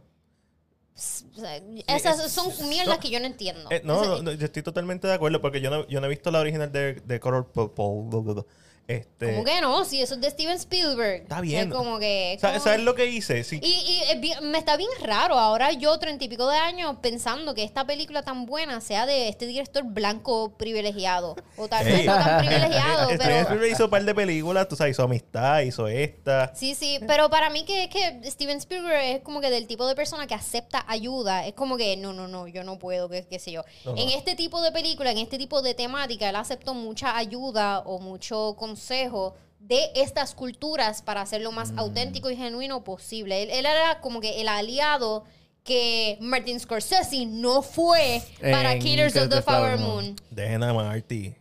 O 0.94 1.40
sea, 1.40 1.60
esas 1.88 2.24
es- 2.24 2.32
son 2.32 2.52
mierdas 2.68 2.96
no. 2.96 3.00
que 3.00 3.10
yo 3.10 3.18
no 3.18 3.26
entiendo. 3.26 3.68
Eh, 3.70 3.82
no, 3.84 4.04
no, 4.04 4.22
no, 4.22 4.32
yo 4.32 4.46
estoy 4.46 4.62
totalmente 4.62 5.08
de 5.08 5.14
acuerdo 5.14 5.40
porque 5.40 5.60
yo 5.60 5.68
no, 5.68 5.86
yo 5.88 6.00
no 6.00 6.06
he 6.06 6.10
visto 6.10 6.30
la 6.30 6.38
original 6.38 6.70
de, 6.70 6.94
de 6.94 7.18
Color 7.18 7.48
Purple. 7.48 8.44
Este, 8.88 9.32
¿Cómo 9.32 9.44
que 9.44 9.60
no? 9.60 9.84
Si 9.84 10.00
eso 10.00 10.14
es 10.14 10.20
de 10.22 10.30
Steven 10.30 10.56
Spielberg. 10.56 11.22
Está 11.24 11.42
bien. 11.42 11.68
Es 11.68 11.74
como 11.74 11.98
que... 11.98 12.38
Sa- 12.40 12.52
como- 12.54 12.64
¿Sabes 12.64 12.80
lo 12.80 12.94
que 12.94 13.04
hice? 13.06 13.44
Sí. 13.44 13.60
Y, 13.62 13.66
y 13.68 14.00
es 14.10 14.18
bien- 14.18 14.50
me 14.50 14.56
está 14.56 14.78
bien 14.78 14.88
raro 15.02 15.38
ahora 15.38 15.72
yo, 15.72 15.98
treinta 15.98 16.24
y 16.24 16.28
pico 16.28 16.48
de 16.48 16.56
años, 16.56 16.96
pensando 17.02 17.54
que 17.54 17.64
esta 17.64 17.86
película 17.86 18.22
tan 18.22 18.46
buena 18.46 18.80
sea 18.80 19.04
de 19.04 19.28
este 19.28 19.46
director 19.46 19.84
blanco 19.84 20.54
privilegiado. 20.56 21.36
O 21.58 21.68
tal 21.68 21.84
vez 21.84 22.06
no 22.06 22.14
tan 22.14 22.38
privilegiado, 22.46 23.04
Steven 23.10 23.18
pero... 23.18 23.34
Spielberg 23.42 23.72
hizo 23.72 23.84
un 23.84 23.90
par 23.90 24.04
de 24.04 24.14
películas, 24.14 24.66
tú 24.68 24.74
sabes, 24.74 24.92
hizo 24.96 25.02
Amistad, 25.02 25.60
hizo 25.60 25.86
esta. 25.86 26.54
Sí, 26.54 26.74
sí, 26.74 26.98
pero 27.06 27.28
para 27.28 27.50
mí 27.50 27.66
que 27.66 27.84
es 27.84 27.90
que 27.90 28.20
Steven 28.30 28.56
Spielberg 28.56 29.02
es 29.04 29.20
como 29.20 29.42
que 29.42 29.50
del 29.50 29.66
tipo 29.66 29.86
de 29.86 29.94
persona 29.96 30.26
que 30.26 30.34
acepta 30.34 30.86
ayuda. 30.88 31.46
Es 31.46 31.52
como 31.52 31.76
que, 31.76 31.98
no, 31.98 32.14
no, 32.14 32.26
no, 32.26 32.48
yo 32.48 32.64
no 32.64 32.78
puedo, 32.78 33.10
qué, 33.10 33.26
qué 33.28 33.38
sé 33.38 33.52
yo. 33.52 33.64
No, 33.84 33.92
no. 33.94 34.00
En 34.00 34.08
este 34.08 34.34
tipo 34.34 34.62
de 34.62 34.72
película, 34.72 35.10
en 35.10 35.18
este 35.18 35.36
tipo 35.36 35.60
de 35.60 35.74
temática, 35.74 36.26
él 36.30 36.36
aceptó 36.36 36.72
mucha 36.72 37.14
ayuda 37.18 37.80
o 37.80 37.98
mucho 37.98 38.54
consejo 38.78 39.34
de 39.58 39.90
estas 39.96 40.34
culturas 40.34 41.02
para 41.02 41.20
hacerlo 41.20 41.50
más 41.52 41.72
Mm. 41.72 41.78
auténtico 41.80 42.30
y 42.30 42.36
genuino 42.36 42.84
posible. 42.84 43.42
Él, 43.42 43.50
él 43.50 43.66
era 43.66 44.00
como 44.00 44.20
que 44.20 44.40
el 44.40 44.48
aliado 44.48 45.24
que 45.64 46.16
Martin 46.20 46.58
Scorsese 46.60 47.26
no 47.26 47.60
fue 47.62 48.22
para 48.40 48.78
Killers 48.78 49.16
of 49.16 49.28
the 49.28 49.42
Flower 49.42 49.78
Moon. 49.78 50.14
Dejen 50.30 50.62
a 50.62 50.72
Marty. 50.72 51.34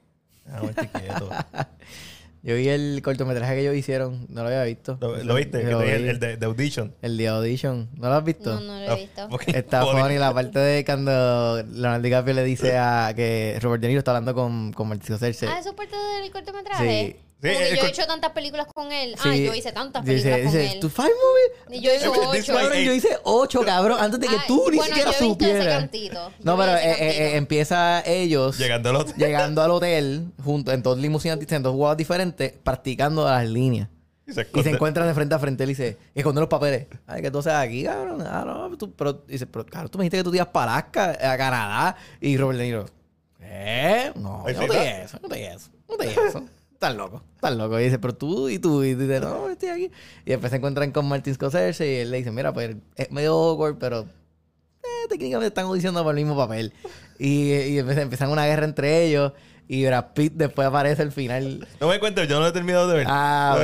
A 0.51 0.61
Marty 0.63 0.87
quieto. 0.99 1.29
Yo 2.43 2.55
vi 2.55 2.69
el 2.69 3.01
cortometraje 3.03 3.55
que 3.55 3.61
ellos 3.61 3.75
hicieron, 3.75 4.25
no 4.29 4.41
lo 4.41 4.47
había 4.49 4.63
visto. 4.63 4.97
¿Lo, 5.01 5.17
lo 5.23 5.35
viste? 5.35 5.63
Lo 5.63 5.79
vi. 5.79 5.89
el, 5.89 6.07
el 6.09 6.19
de, 6.19 6.37
de 6.37 6.45
Audition. 6.45 6.93
El 7.01 7.17
de 7.17 7.27
Audition. 7.27 7.89
¿No 7.95 8.07
lo 8.09 8.15
has 8.15 8.23
visto? 8.23 8.53
No, 8.55 8.61
no 8.61 8.79
lo 8.79 8.93
he 8.93 8.95
visto. 9.01 9.21
Ah, 9.21 9.27
ok. 9.31 9.43
Está 9.49 9.85
funny 9.85 10.17
la 10.17 10.33
parte 10.33 10.59
de 10.59 10.83
cuando 10.85 11.61
Leonardo 11.63 12.01
DiCaprio 12.03 12.33
le 12.35 12.43
dice 12.43 12.77
a 12.77 13.13
que 13.15 13.57
Robert 13.61 13.81
De 13.81 13.89
Niro 13.89 13.99
está 13.99 14.11
hablando 14.11 14.33
con, 14.33 14.71
con 14.73 14.87
Martin 14.87 15.05
Scorsese. 15.17 15.47
Ah, 15.47 15.59
eso 15.59 15.69
es 15.69 15.75
parte 15.75 15.95
del 15.95 16.31
cortometraje. 16.31 17.15
Sí. 17.19 17.26
Sí, 17.39 17.49
Como 17.49 17.59
que 17.59 17.69
el 17.69 17.77
yo 17.77 17.85
he 17.85 17.89
hecho 17.89 18.07
tantas 18.07 18.31
películas 18.31 18.65
con 18.73 18.91
él. 18.91 19.13
Sí. 19.21 19.29
Ah, 19.29 19.35
yo 19.35 19.53
hice 19.53 19.71
tantas 19.71 20.03
Dice- 20.03 20.23
películas 20.31 20.51
con 20.53 20.59
dice, 20.61 20.73
él. 20.73 20.79
¿Tu 20.79 20.89
five 20.89 21.07
movie? 21.67 21.77
Y 21.77 21.81
yo 21.81 21.93
hice 21.93 22.07
ocho. 22.07 22.53
Cabrón, 22.53 22.77
yo 22.79 22.93
hice 22.93 23.19
ocho, 23.23 23.61
cabrón, 23.61 23.97
antes 24.01 24.19
de 24.19 24.27
que 24.27 24.35
Ah, 24.37 24.43
tú 24.47 24.55
ni 24.71 24.77
bueno, 24.77 24.83
siquiera 24.95 25.11
yo 25.19 25.35
ese 25.39 25.65
cantito. 25.69 26.13
Yo 26.15 26.31
No, 26.43 26.57
pero 26.57 26.75
ese 26.75 26.87
eh, 26.87 26.91
eh, 26.91 26.97
cantito. 26.97 27.21
eh, 27.23 27.35
empieza 27.37 28.03
ellos 28.07 28.57
Llegando 28.57 28.89
al 28.89 28.95
otro. 28.95 29.15
llegando 29.15 29.61
al 29.61 29.69
hotel 29.69 30.31
juntos 30.43 30.73
en 30.73 30.81
dos 30.81 30.97
limusinas 30.97 31.37
distintas, 31.37 31.57
en 31.57 31.63
dos 31.63 31.73
jugadas 31.73 31.97
diferentes, 31.97 32.53
practicando 32.63 33.23
las 33.25 33.47
líneas. 33.47 33.87
Y 34.25 34.31
se, 34.33 34.41
Y 34.41 34.43
se 34.43 34.47
esconde. 34.49 34.69
encuentran 34.71 35.07
de 35.07 35.13
frente 35.13 35.35
a 35.35 35.39
frente. 35.39 35.63
Él 35.63 35.69
dice, 35.69 35.95
esconde 36.15 36.41
los 36.41 36.49
papeles. 36.49 36.87
Ay, 37.05 37.21
que 37.21 37.29
tú 37.29 37.41
seas 37.43 37.63
aquí, 37.63 37.83
cabrón. 37.83 38.23
Ah, 38.27 38.43
no, 38.45 38.75
tú, 38.77 38.91
pero, 38.93 39.13
dice, 39.13 39.45
pero, 39.45 39.63
claro, 39.63 39.89
tú 39.89 39.99
me 39.99 40.03
dijiste 40.05 40.17
que 40.17 40.23
tú 40.23 40.31
te 40.31 40.37
ibas 40.37 40.47
para 40.49 40.73
Alaska, 40.73 41.11
a 41.11 41.37
Canadá. 41.37 41.95
Y 42.19 42.35
Robert 42.35 42.57
De 42.57 42.65
Niro, 42.65 42.85
¿eh? 43.41 44.11
No, 44.15 44.43
Ay, 44.45 44.55
yo 44.55 44.61
no 44.61 44.67
te 44.67 44.73
dije 44.79 45.01
eso, 45.03 45.19
no 45.21 45.29
te 45.29 45.35
dije 45.35 45.53
eso, 45.53 45.69
no 45.87 45.95
te 45.97 46.07
dije 46.07 46.19
eso. 46.29 46.43
Estás 46.77 46.95
loco, 46.95 47.23
estás 47.33 47.55
loco. 47.55 47.79
Y 47.79 47.85
dice, 47.85 47.97
pero 47.97 48.13
tú 48.13 48.49
y 48.49 48.59
tú. 48.59 48.83
Y 48.83 48.93
dice, 48.93 49.19
no, 49.19 49.49
estoy 49.49 49.69
aquí. 49.69 49.91
Y 50.25 50.29
después 50.29 50.51
se 50.51 50.57
encuentran 50.57 50.91
con 50.91 51.07
Martin 51.07 51.33
Scorsese 51.33 51.91
y 51.91 51.95
él 51.95 52.11
le 52.11 52.17
dice, 52.17 52.31
mira, 52.31 52.53
pues 52.53 52.75
es 52.95 53.09
medio 53.09 53.33
awkward, 53.33 53.79
pero 53.79 54.01
eh, 54.01 55.07
técnicamente 55.09 55.47
están 55.47 55.65
audicionando 55.65 56.03
por 56.03 56.15
el 56.15 56.23
mismo 56.23 56.37
papel. 56.37 56.71
Y, 57.17 57.51
y 57.51 57.79
empiezan 57.79 58.03
empiezan 58.03 58.29
una 58.29 58.45
guerra 58.45 58.65
entre 58.65 59.05
ellos. 59.05 59.33
Y 59.67 59.87
Brad 59.87 60.13
Pitt 60.13 60.33
después 60.35 60.67
aparece 60.67 61.01
al 61.01 61.11
final. 61.11 61.67
No 61.81 61.87
me 61.87 61.99
cuentes, 61.99 62.27
yo 62.27 62.35
no 62.35 62.41
lo 62.41 62.47
he 62.49 62.51
terminado 62.51 62.87
de 62.89 62.97
ver. 62.97 63.07
Ah, 63.09 63.57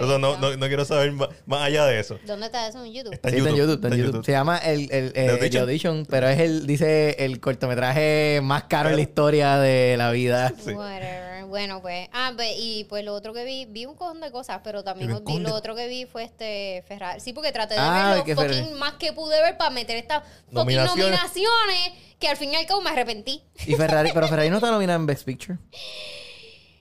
no, 0.00 0.18
no. 0.18 0.36
No, 0.36 0.56
no, 0.56 0.66
quiero 0.66 0.84
saber 0.84 1.12
más, 1.12 1.28
más 1.46 1.62
allá 1.62 1.86
de 1.86 2.00
eso. 2.00 2.18
¿Dónde 2.26 2.46
está 2.46 2.66
eso 2.66 2.84
en 2.84 2.92
YouTube? 2.92 3.12
Está 3.12 3.30
Sí, 3.30 3.36
en 3.36 3.46
está 3.46 3.50
en 3.50 3.56
YouTube. 3.56 3.74
Está 3.76 3.88
en 3.94 4.04
YouTube. 4.04 4.24
Se 4.24 4.32
llama 4.32 4.58
el, 4.58 4.90
el, 4.90 5.12
The 5.50 5.58
Audition. 5.60 6.04
Pero 6.10 6.28
es 6.28 6.40
el, 6.40 6.66
dice, 6.66 7.14
el 7.24 7.38
cortometraje 7.38 8.40
más 8.42 8.64
caro 8.64 8.88
en 8.90 8.96
la 8.96 9.02
historia 9.02 9.56
de 9.58 9.94
la 9.96 10.10
vida. 10.10 10.52
Sí. 10.58 10.72
Whatever. 10.72 11.27
Bueno, 11.48 11.82
pues. 11.82 12.08
Ah, 12.12 12.32
pues, 12.36 12.52
y 12.58 12.84
pues 12.84 13.04
lo 13.04 13.14
otro 13.14 13.32
que 13.32 13.44
vi, 13.44 13.64
vi 13.66 13.86
un 13.86 13.94
cojón 13.94 14.20
de 14.20 14.30
cosas, 14.30 14.60
pero 14.62 14.84
también 14.84 15.08
Vi 15.24 15.38
lo 15.40 15.54
otro 15.54 15.74
que 15.74 15.88
vi 15.88 16.04
fue 16.06 16.22
este 16.24 16.84
Ferrari. 16.86 17.20
Sí, 17.20 17.32
porque 17.32 17.50
traté 17.52 17.74
de 17.74 17.80
Ah, 17.80 18.14
ver 18.14 18.18
lo 18.18 18.36
fucking 18.36 18.36
Ferrari. 18.60 18.74
más 18.78 18.92
que 18.94 19.12
pude 19.12 19.40
ver 19.42 19.56
para 19.56 19.70
meter 19.70 19.96
estas 19.96 20.22
fucking 20.22 20.54
Nominaciones. 20.54 21.04
nominaciones 21.04 21.92
que 22.18 22.28
al 22.28 22.36
fin 22.36 22.52
y 22.52 22.56
al 22.56 22.66
cabo 22.66 22.80
me 22.82 22.90
arrepentí. 22.90 23.42
Y 23.66 23.74
Ferrari, 23.74 24.10
pero 24.14 24.28
Ferrari 24.28 24.50
no 24.50 24.56
está 24.56 24.70
nominada 24.70 24.96
en 24.98 25.06
Best 25.06 25.24
Picture. 25.24 25.58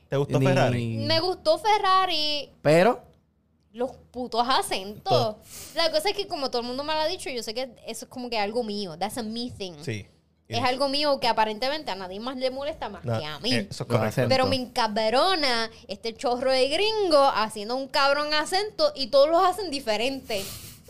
¿Te 0.10 0.16
gustó 0.18 0.40
Ni- 0.40 0.46
Ferrari? 0.46 0.98
Me 0.98 1.20
gustó 1.20 1.58
Ferrari, 1.60 2.50
Pero, 2.62 3.04
los 3.74 3.92
putos 4.12 4.48
acentos. 4.48 5.36
La 5.76 5.92
cosa 5.92 6.10
es 6.10 6.16
que 6.16 6.28
como 6.28 6.50
todo 6.50 6.62
el 6.62 6.68
mundo 6.68 6.84
me 6.84 6.94
lo 6.94 7.00
ha 7.02 7.08
dicho, 7.08 7.30
yo 7.30 7.44
sé 7.44 7.54
que 7.54 7.64
eso 7.86 8.06
es 8.06 8.10
como 8.10 8.30
que 8.30 8.40
algo 8.40 8.64
mío. 8.64 8.98
That's 8.98 9.18
a 9.18 9.24
me 9.24 9.52
thing. 9.52 9.74
Sí. 9.84 10.08
Es 10.50 10.64
algo 10.64 10.88
mío 10.88 11.20
que 11.20 11.28
aparentemente 11.28 11.92
a 11.92 11.96
nadie 11.96 12.20
más 12.20 12.38
le 12.38 12.50
molesta 12.52 12.88
más 12.90 13.04
No, 13.04 13.20
que 13.20 13.26
a 13.26 13.40
mí. 13.40 13.54
eh, 13.54 13.68
Eso 13.70 13.84
es 13.84 13.90
correcto. 13.90 14.22
Pero 14.30 14.46
me 14.48 14.56
encabrona 14.56 15.70
este 15.88 16.14
chorro 16.14 16.52
de 16.52 16.70
gringo 16.70 17.22
haciendo 17.36 17.76
un 17.76 17.88
cabrón 17.88 18.34
acento 18.34 18.94
y 18.96 19.08
todos 19.08 19.30
los 19.30 19.44
hacen 19.44 19.70
diferente. 19.72 20.44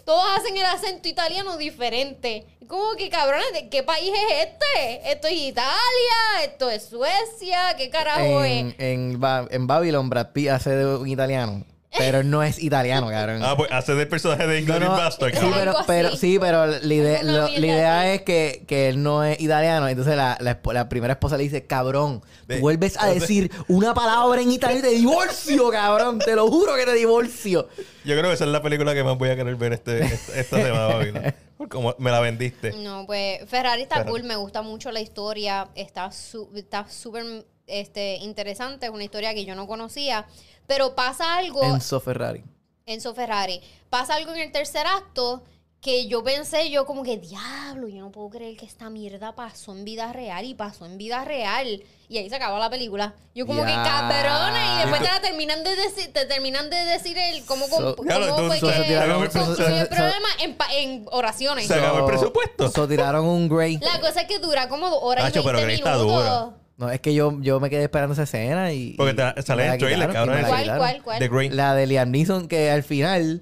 Todos 0.06 0.24
hacen 0.38 0.56
el 0.56 0.64
acento 0.66 1.10
italiano 1.10 1.58
diferente. 1.58 2.46
¿Cómo 2.68 2.96
que 2.98 3.10
cabrones? 3.10 3.52
¿De 3.54 3.68
qué 3.70 3.84
país 3.84 4.12
es 4.14 4.48
este? 4.48 5.12
Esto 5.12 5.28
es 5.28 5.34
Italia, 5.34 6.44
esto 6.44 6.70
es 6.70 6.84
Suecia, 6.86 7.76
¿qué 7.78 7.90
carajo 7.90 8.44
en, 8.44 8.68
es? 8.70 8.76
en, 8.80 9.20
Ba- 9.20 9.48
en 9.50 9.68
Babylon, 9.68 10.10
Brad 10.10 10.32
Pitt 10.34 10.50
hace 10.50 10.70
de 10.70 10.86
un 10.98 11.08
italiano. 11.08 11.66
Pero 11.98 12.20
él 12.20 12.30
no 12.30 12.44
es 12.44 12.62
italiano, 12.62 13.08
cabrón. 13.10 13.42
Ah, 13.44 13.56
pues 13.58 13.72
hace 13.72 13.96
del 13.96 14.08
personaje 14.08 14.46
de 14.48 14.54
No, 14.56 14.60
Inglourious 14.60 14.92
no, 14.92 14.98
Bastard, 14.98 15.34
sí, 15.34 15.40
cabrón. 15.40 15.76
pero, 15.88 16.16
sí, 16.16 16.38
pero 16.40 16.66
la 16.66 16.94
idea, 16.94 17.24
lo- 17.24 17.48
la 17.48 18.14
es 18.14 18.22
que, 18.22 18.64
que 18.68 18.90
él 18.90 19.02
no 19.04 19.24
es 19.24 19.40
italiano. 19.40 19.88
Entonces 19.88 20.16
la, 20.16 20.38
la, 20.40 20.90
primera 20.90 21.14
esposa 21.14 21.38
le 21.38 21.44
dice, 21.44 21.66
cabrón, 21.66 22.22
De- 22.48 22.56
tú 22.56 22.62
vuelves 22.62 22.98
a 23.00 23.08
decir 23.08 23.52
una 23.68 23.94
palabra 23.94 24.42
en 24.42 24.52
italiano 24.52 24.88
y 24.88 24.90
te 24.92 24.96
divorcio, 24.96 25.70
cabrón. 25.70 26.20
Te 26.20 26.36
lo 26.36 26.48
juro 26.50 26.76
que 26.76 26.86
te 26.86 26.94
divorcio. 26.94 27.68
Yo 28.06 28.14
creo 28.16 28.30
que 28.30 28.34
esa 28.34 28.46
es 28.46 28.52
la 28.52 28.62
película 28.62 28.94
que 28.94 29.04
más 29.04 29.18
voy 29.18 29.30
a 29.30 29.36
querer 29.36 29.56
ver 29.56 29.74
este, 29.74 30.04
este- 30.06 30.40
esta 30.40 30.58
semana, 30.58 30.88
Babila. 30.88 31.36
Por 31.58 31.70
Como 31.70 31.96
me 31.98 32.12
la 32.12 32.20
vendiste. 32.20 32.72
No, 32.74 33.06
pues 33.08 33.40
Ferrari 33.48 33.82
está 33.82 33.96
Ferrari. 33.96 34.12
cool, 34.12 34.24
me 34.24 34.36
gusta 34.36 34.62
mucho 34.62 34.92
la 34.92 35.02
historia, 35.02 35.68
está 35.76 36.12
su- 36.12 36.50
está 36.56 36.88
súper 36.88 37.26
este, 37.66 38.18
interesante, 38.18 38.86
es 38.86 38.92
una 38.92 39.04
historia 39.04 39.34
que 39.34 39.44
yo 39.44 39.56
no 39.56 39.66
conocía, 39.68 40.26
pero 40.68 40.94
pasa 40.96 41.38
algo, 41.38 41.64
Enzo 41.64 42.00
Ferrari. 42.00 42.44
Enzo 42.86 43.14
Ferrari, 43.16 43.60
pasa 43.90 44.16
algo 44.16 44.34
en 44.34 44.42
el 44.42 44.52
tercer 44.52 44.86
acto 44.86 45.44
que 45.82 46.08
yo 46.08 46.24
pensé, 46.24 46.70
yo 46.72 46.86
como 46.86 47.04
que, 47.04 47.18
diablo, 47.18 47.88
yo 47.88 48.00
no 48.02 48.12
puedo 48.12 48.30
creer 48.30 48.58
que 48.58 48.66
esta 48.66 48.90
mierda 48.90 49.36
pasó 49.36 49.74
en 49.74 49.86
vida 49.86 50.12
real 50.12 50.44
y 50.44 50.54
pasó 50.56 50.86
en 50.86 50.98
vida 50.98 51.24
real. 51.24 51.84
Y 52.10 52.18
ahí 52.18 52.30
se 52.30 52.36
acabó 52.36 52.58
la 52.58 52.70
película. 52.70 53.14
Yo 53.36 53.46
como 53.46 53.64
que 53.64 53.72
Ya. 53.72 53.84
cabrona 53.84 54.74
y 54.74 54.80
después 54.82 55.02
te 55.02 55.08
la 55.08 55.22
terminan 55.22 55.64
de 55.64 55.76
decir, 55.76 56.12
te 56.12 56.26
terminan 56.26 56.70
de 56.70 56.78
decir 56.78 57.16
el 57.18 57.46
cómo, 57.46 57.68
So- 57.68 57.96
cómo 57.96 58.08
Claro, 58.08 58.24
fue 58.36 58.44
entonces, 58.58 58.60
que 58.60 58.66
se 58.66 59.56
so- 59.56 59.68
el 59.68 59.84
so- 59.84 59.90
problema 59.90 60.28
en, 60.40 60.58
en 60.72 61.06
oraciones. 61.12 61.68
Se 61.68 61.74
acabó 61.76 61.98
el 62.00 62.04
So- 62.04 62.08
presupuesto. 62.08 62.70
So, 62.72 62.88
tiraron 62.88 63.26
un 63.26 63.48
Grey. 63.48 63.78
La 63.78 64.00
cosa 64.02 64.22
es 64.22 64.28
que 64.28 64.40
dura 64.40 64.68
como 64.70 64.90
dos 64.90 65.00
horas 65.02 65.26
Nacho, 65.26 65.42
y 65.42 65.44
pero 65.44 65.58
20 65.58 65.66
Grey 65.66 65.76
está 65.78 65.96
minutos. 65.98 66.24
dura. 66.24 66.58
No, 66.78 66.90
es 66.92 67.00
que 67.02 67.14
yo, 67.14 67.36
yo 67.42 67.60
me 67.60 67.70
quedé 67.72 67.84
esperando 67.84 68.14
esa 68.14 68.24
escena 68.24 68.72
y... 68.72 68.94
Porque 68.98 69.16
te- 69.16 69.34
y- 69.38 69.42
sale 69.42 69.64
y 69.64 69.66
en 69.66 69.72
me 69.72 69.76
el 69.76 69.82
la 70.00 70.08
trailer, 70.08 70.14
cabrón, 70.14 70.36
y 70.36 70.38
me 70.38 70.42
la 70.44 70.48
¿Cuál, 70.78 70.78
cuál, 71.02 71.02
cuál? 71.04 71.50
The. 71.50 71.56
La 71.56 71.74
de 71.74 71.88
Liam 71.88 72.12
Neeson 72.12 72.48
que 72.48 72.70
al 72.70 72.84
final 72.84 73.42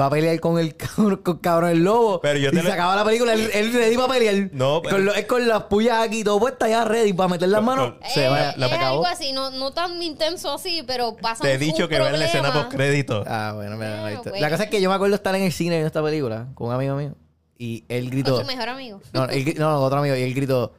va 0.00 0.06
a 0.06 0.10
pelear 0.10 0.40
con 0.40 0.58
el 0.58 0.74
cabrón, 0.74 1.16
con 1.16 1.36
cabrón 1.40 1.68
el 1.70 1.84
lobo. 1.84 2.22
Pero 2.22 2.38
yo 2.38 2.48
y 2.48 2.52
te 2.52 2.56
se 2.56 2.62
le- 2.62 2.72
acaba 2.72 2.96
la 2.96 3.04
película, 3.04 3.34
él, 3.34 3.50
él 3.52 3.74
ready 3.74 3.94
para 3.96 4.08
pelear. 4.14 4.48
No, 4.54 4.80
pero- 4.82 4.96
con 4.96 5.04
lo- 5.04 5.12
es 5.14 5.26
con 5.26 5.46
las 5.46 5.64
puyas 5.64 5.98
aquí 6.02 6.24
todo 6.24 6.40
puestas 6.40 6.70
ya 6.70 6.86
ready 6.86 7.12
para 7.12 7.28
meter 7.28 7.50
las 7.50 7.58
Con- 7.58 7.66
manos. 7.66 7.92
con- 8.00 8.08
se 8.08 8.24
Eh, 8.24 8.28
va, 8.30 8.54
la 8.56 8.66
es 8.68 8.72
acabó. 8.72 8.86
algo 9.04 9.06
así, 9.06 9.32
no, 9.34 9.50
no 9.50 9.72
tan 9.72 10.02
intenso 10.02 10.54
así, 10.54 10.82
pero 10.86 11.14
pasa 11.18 11.42
Te 11.42 11.52
he 11.52 11.58
dicho 11.58 11.82
un 11.84 11.88
que 11.90 11.98
vean 11.98 12.18
la 12.18 12.24
escena 12.24 12.54
post 12.54 12.72
crédito. 12.72 13.22
Ah, 13.26 13.52
bueno, 13.54 13.76
mira, 13.76 14.02
Ah, 14.02 14.10
está. 14.12 14.30
bueno. 14.30 14.40
La 14.40 14.48
cosa 14.48 14.64
es 14.64 14.70
que 14.70 14.80
yo 14.80 14.88
me 14.88 14.94
acuerdo 14.94 15.14
estar 15.14 15.34
en 15.34 15.42
el 15.42 15.52
cine 15.52 15.72
viendo 15.72 15.88
esta 15.88 16.02
película 16.02 16.46
con 16.54 16.68
un 16.68 16.74
amigo 16.74 16.96
mío. 16.96 17.14
Y 17.58 17.84
él 17.90 18.04
Con 18.04 18.10
gritó. 18.12 18.40
tu 18.40 18.46
mejor 18.46 18.70
amigo. 18.70 18.98
No, 19.12 19.24
él 19.28 19.44
gri- 19.44 19.58
no, 19.58 19.70
no, 19.72 19.80
otro 19.82 19.98
amigo. 19.98 20.16
Y 20.16 20.22
él 20.22 20.32
gritó. 20.32 20.72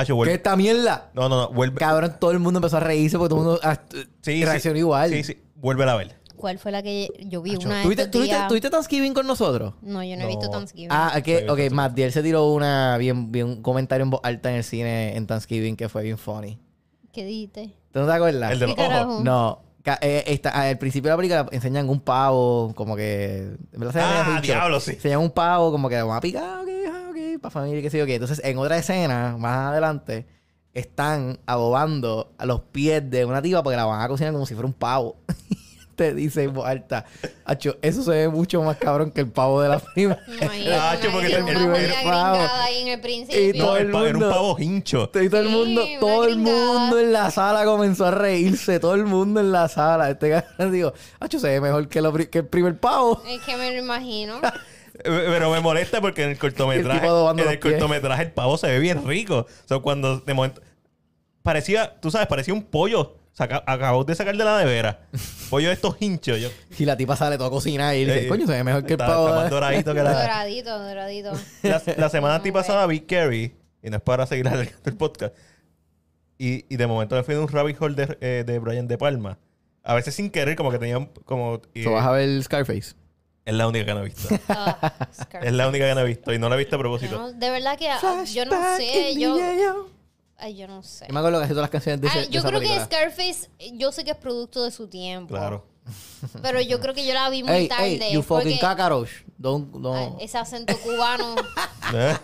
Ah, 0.00 0.04
yo 0.04 0.14
¿Qué 0.14 0.16
vuelve. 0.16 0.34
esta 0.34 0.56
mierda? 0.56 1.10
No, 1.14 1.28
no, 1.28 1.36
no. 1.42 1.48
Vuelve. 1.50 1.76
Cabrón, 1.78 2.16
todo 2.18 2.30
el 2.32 2.38
mundo 2.38 2.58
empezó 2.58 2.76
a 2.78 2.80
reírse 2.80 3.18
porque 3.18 3.28
todo 3.30 3.40
el 3.40 3.44
mundo 3.46 3.60
ah, 3.62 3.78
Sí, 4.22 4.44
reaccionó 4.44 4.74
sí. 4.74 4.80
igual. 4.80 5.10
Sí, 5.10 5.24
sí. 5.24 5.42
Vuelve 5.56 5.88
a 5.88 5.94
ver. 5.96 6.20
¿Cuál 6.36 6.58
fue 6.58 6.72
la 6.72 6.82
que 6.82 7.08
yo 7.26 7.42
vi? 7.42 7.54
Acho, 7.56 7.68
Una 7.68 7.82
¿Tuviste, 7.82 8.02
estos 8.04 8.12
tuviste, 8.18 8.34
días? 8.34 8.48
tuviste 8.48 8.70
Thanksgiving 8.70 9.12
con 9.12 9.26
nosotros? 9.26 9.74
No, 9.82 10.02
yo 10.02 10.16
no 10.16 10.22
he 10.22 10.24
No. 10.24 10.28
visto 10.28 10.48
Thanksgiving. 10.50 10.88
Ah, 10.90 11.20
que, 11.22 11.46
ok. 11.50 11.70
Matt 11.70 11.92
Diel 11.92 12.12
se 12.12 12.22
tiró 12.22 12.46
una 12.52 12.96
bien, 12.96 13.30
bien, 13.30 13.46
un 13.46 13.62
comentario 13.62 14.04
en 14.04 14.10
voz 14.10 14.20
alta 14.22 14.48
en 14.50 14.56
el 14.56 14.64
cine 14.64 15.16
en 15.16 15.26
Thanksgiving 15.26 15.76
que 15.76 15.90
fue 15.90 16.02
bien 16.02 16.16
funny. 16.16 16.58
¿Qué 17.12 17.24
dijiste? 17.26 17.74
¿Tú 17.92 18.00
no 18.00 18.06
te 18.06 18.12
acuerdas? 18.12 18.52
El 18.52 18.58
de 18.60 18.74
¿Qué 18.74 18.88
los 18.88 19.02
ojos. 19.04 19.22
No. 19.24 19.62
Eh, 20.02 20.24
está- 20.28 20.50
al 20.50 20.78
principio 20.78 21.08
de 21.10 21.12
la 21.12 21.16
película 21.16 21.46
enseñan 21.52 21.88
un 21.90 22.00
pavo, 22.00 22.72
como 22.74 22.96
que. 22.96 23.50
verdad 23.72 24.02
Ah, 24.36 24.40
diablo, 24.42 24.78
sí. 24.80 24.92
Enseñan 24.92 25.20
un 25.20 25.30
pavo, 25.30 25.70
como 25.72 25.88
que 25.88 25.96
vamos 25.96 26.16
a 26.16 26.20
picar, 26.20 26.60
ok, 26.60 26.68
para 27.38 27.50
familia, 27.50 27.82
qué 27.82 27.90
sé 27.90 27.98
yo 27.98 28.06
qué. 28.06 28.14
Entonces, 28.14 28.40
en 28.44 28.58
otra 28.58 28.76
escena, 28.78 29.36
más 29.38 29.70
adelante, 29.72 30.26
están 30.72 31.38
adobando 31.46 32.32
a 32.38 32.46
los 32.46 32.60
pies 32.60 33.08
de 33.10 33.24
una 33.24 33.42
tipa 33.42 33.62
porque 33.62 33.76
la 33.76 33.84
van 33.86 34.00
a 34.02 34.08
cocinar 34.08 34.32
como 34.32 34.46
si 34.46 34.54
fuera 34.54 34.66
un 34.66 34.72
pavo. 34.74 35.16
Te 35.96 36.14
dice 36.14 36.44
en 36.44 36.54
voz 36.54 36.66
alta, 36.66 37.04
Acho, 37.44 37.76
eso 37.82 38.02
se 38.02 38.12
ve 38.12 38.28
mucho 38.30 38.62
más 38.62 38.78
cabrón 38.78 39.10
que 39.10 39.20
el 39.20 39.28
pavo 39.30 39.60
de 39.60 39.68
la 39.68 39.78
prima. 39.94 40.16
Ah, 40.72 40.96
che, 40.98 41.10
porque 41.10 41.26
una, 41.28 41.38
el 41.38 41.44
primer 41.44 41.90
pavo. 42.04 42.38
gringada 42.38 42.64
ahí 42.64 42.80
en 42.82 42.88
el 42.88 42.98
Y 42.98 43.02
principio. 43.02 43.64
Todo 43.66 43.76
el 43.76 43.86
el 43.86 43.92
pa- 43.92 43.98
era 43.98 44.06
un 44.06 44.12
mundo- 44.14 44.30
pavo 44.30 44.56
hincho. 44.58 45.10
Y 45.20 45.28
todo 45.28 45.40
el 45.42 45.48
mundo, 45.50 45.82
todo 46.00 46.24
el 46.24 46.36
mundo 46.38 46.98
en 46.98 47.12
la 47.12 47.30
sala 47.30 47.66
comenzó 47.66 48.06
a 48.06 48.12
reírse, 48.12 48.80
todo 48.80 48.94
el 48.94 49.04
mundo 49.04 49.40
en 49.40 49.52
la 49.52 49.68
sala. 49.68 50.08
Este 50.08 50.30
cabrón 50.56 50.72
digo, 50.72 50.94
Acho, 51.18 51.38
se 51.38 51.48
ve 51.48 51.60
mejor 51.60 51.86
que, 51.88 52.00
lo 52.00 52.12
pri- 52.14 52.28
que 52.28 52.38
el 52.38 52.46
primer 52.46 52.78
pavo. 52.78 53.20
Es 53.28 53.42
que 53.42 53.54
me 53.58 53.70
lo 53.72 53.78
imagino. 53.82 54.36
Eh, 55.04 55.24
Pero 55.28 55.50
me 55.50 55.60
molesta 55.60 56.00
porque 56.00 56.22
en 56.24 56.30
el 56.30 56.38
cortometraje, 56.38 57.06
El 57.06 57.48
en 57.48 57.60
cortometraje 57.60 58.22
el 58.24 58.32
pavo 58.32 58.56
se 58.58 58.66
ve 58.68 58.78
bien 58.78 59.06
rico. 59.06 59.46
O 59.48 59.68
sea, 59.68 59.78
cuando 59.80 60.20
de 60.20 60.34
momento 60.34 60.60
parecía, 61.42 61.98
tú 62.00 62.10
sabes, 62.10 62.26
parecía 62.26 62.54
un 62.54 62.62
pollo. 62.62 63.16
Saca, 63.32 63.62
acabó 63.66 64.04
de 64.04 64.14
sacar 64.14 64.36
de 64.36 64.44
la 64.44 64.58
nevera. 64.58 65.06
pollo 65.48 65.68
de 65.68 65.74
estos 65.74 65.96
hinchos. 66.00 66.40
Yo, 66.40 66.48
Y 66.78 66.84
la 66.84 66.96
tipa 66.96 67.16
sale 67.16 67.38
toda 67.38 67.48
cocinada 67.48 67.94
y 67.94 68.04
dice, 68.04 68.24
Eh, 68.24 68.28
coño, 68.28 68.46
se 68.46 68.52
ve 68.52 68.64
mejor 68.64 68.84
que 68.84 68.94
el 68.94 68.98
pavo. 68.98 69.26
está 69.28 69.36
más 69.36 69.44
de- 69.44 69.50
doradito 69.50 69.94
que 69.94 70.02
la, 70.02 70.12
doradito, 70.20 70.78
doradito. 70.78 71.32
la, 71.62 71.82
la 71.96 72.08
semana 72.10 72.34
No, 72.34 72.36
antipasada 72.38 72.86
vi 72.86 73.00
Carrie, 73.00 73.54
y 73.82 73.88
no 73.88 73.96
es 73.96 74.02
para 74.02 74.26
seguir 74.26 74.46
alargando 74.48 74.80
el 74.84 74.96
podcast, 74.96 75.34
y, 76.38 76.66
y 76.68 76.76
de 76.76 76.86
momento 76.86 77.14
me 77.16 77.22
fui 77.22 77.34
de 77.34 77.40
un 77.40 77.48
rabbit 77.48 77.80
hole 77.80 77.94
de, 77.94 78.18
eh, 78.20 78.44
de 78.46 78.58
Brian 78.58 78.88
De 78.88 78.98
Palma. 78.98 79.38
A 79.84 79.94
veces 79.94 80.14
sin 80.14 80.28
querer, 80.28 80.56
como 80.56 80.70
que 80.70 80.78
tenía 80.78 80.98
un- 80.98 81.06
como... 81.24 81.62
y- 81.72 81.84
So, 81.84 81.92
vas 81.92 82.04
a 82.06 82.10
ver 82.12 82.42
Scarface. 82.42 82.94
Es 83.44 83.54
la 83.54 83.66
única 83.68 83.84
que 83.86 83.94
no 83.94 84.00
he 84.00 84.04
visto. 84.04 84.28
Ah, 84.48 84.92
es 85.42 85.52
la 85.52 85.68
única 85.68 85.86
que 85.88 85.94
no 85.94 86.00
he 86.00 86.04
visto 86.04 86.32
y 86.32 86.38
no 86.38 86.48
la 86.48 86.54
he 86.56 86.58
visto 86.58 86.76
a 86.76 86.78
propósito. 86.78 87.16
no- 87.18 87.32
de 87.32 87.50
verdad 87.50 87.76
que 87.78 87.88
ah, 87.88 88.00
yo 88.24 88.44
no 88.46 88.76
sé, 88.76 89.14
yo, 89.18 89.36
ay, 90.36 90.56
yo 90.56 90.66
no 90.68 90.82
sé. 90.82 91.06
Yo 91.08 91.14
me 91.14 91.20
acuerdo 91.20 91.40
que 91.40 91.48
todas 91.48 91.62
las 91.62 91.70
canciones 91.70 92.00
de, 92.00 92.08
ese- 92.08 92.18
Ah, 92.18 92.22
de 92.22 92.28
yo 92.28 92.40
esa 92.40 92.48
creo 92.48 92.60
que. 92.60 92.80
Scarface, 92.84 93.48
yo 93.72 93.92
sé 93.92 94.04
que 94.04 94.10
es 94.12 94.16
producto 94.16 94.62
de 94.64 94.70
su 94.70 94.86
tiempo. 94.88 95.34
Claro. 95.34 95.64
Pero 96.42 96.60
yo 96.60 96.78
creo 96.78 96.94
que 96.94 97.04
yo 97.06 97.14
la 97.14 97.28
vi 97.30 97.42
muy 97.42 97.52
Hey, 97.52 97.68
tarde. 97.68 97.98
hey, 98.00 98.12
you 98.14 98.22
fucking 98.22 98.58
porque. 98.58 99.24
Don't, 99.38 99.74
ese 100.20 100.36
acento 100.38 100.76
cubano, 100.78 101.34
¿Eh? 101.94 102.16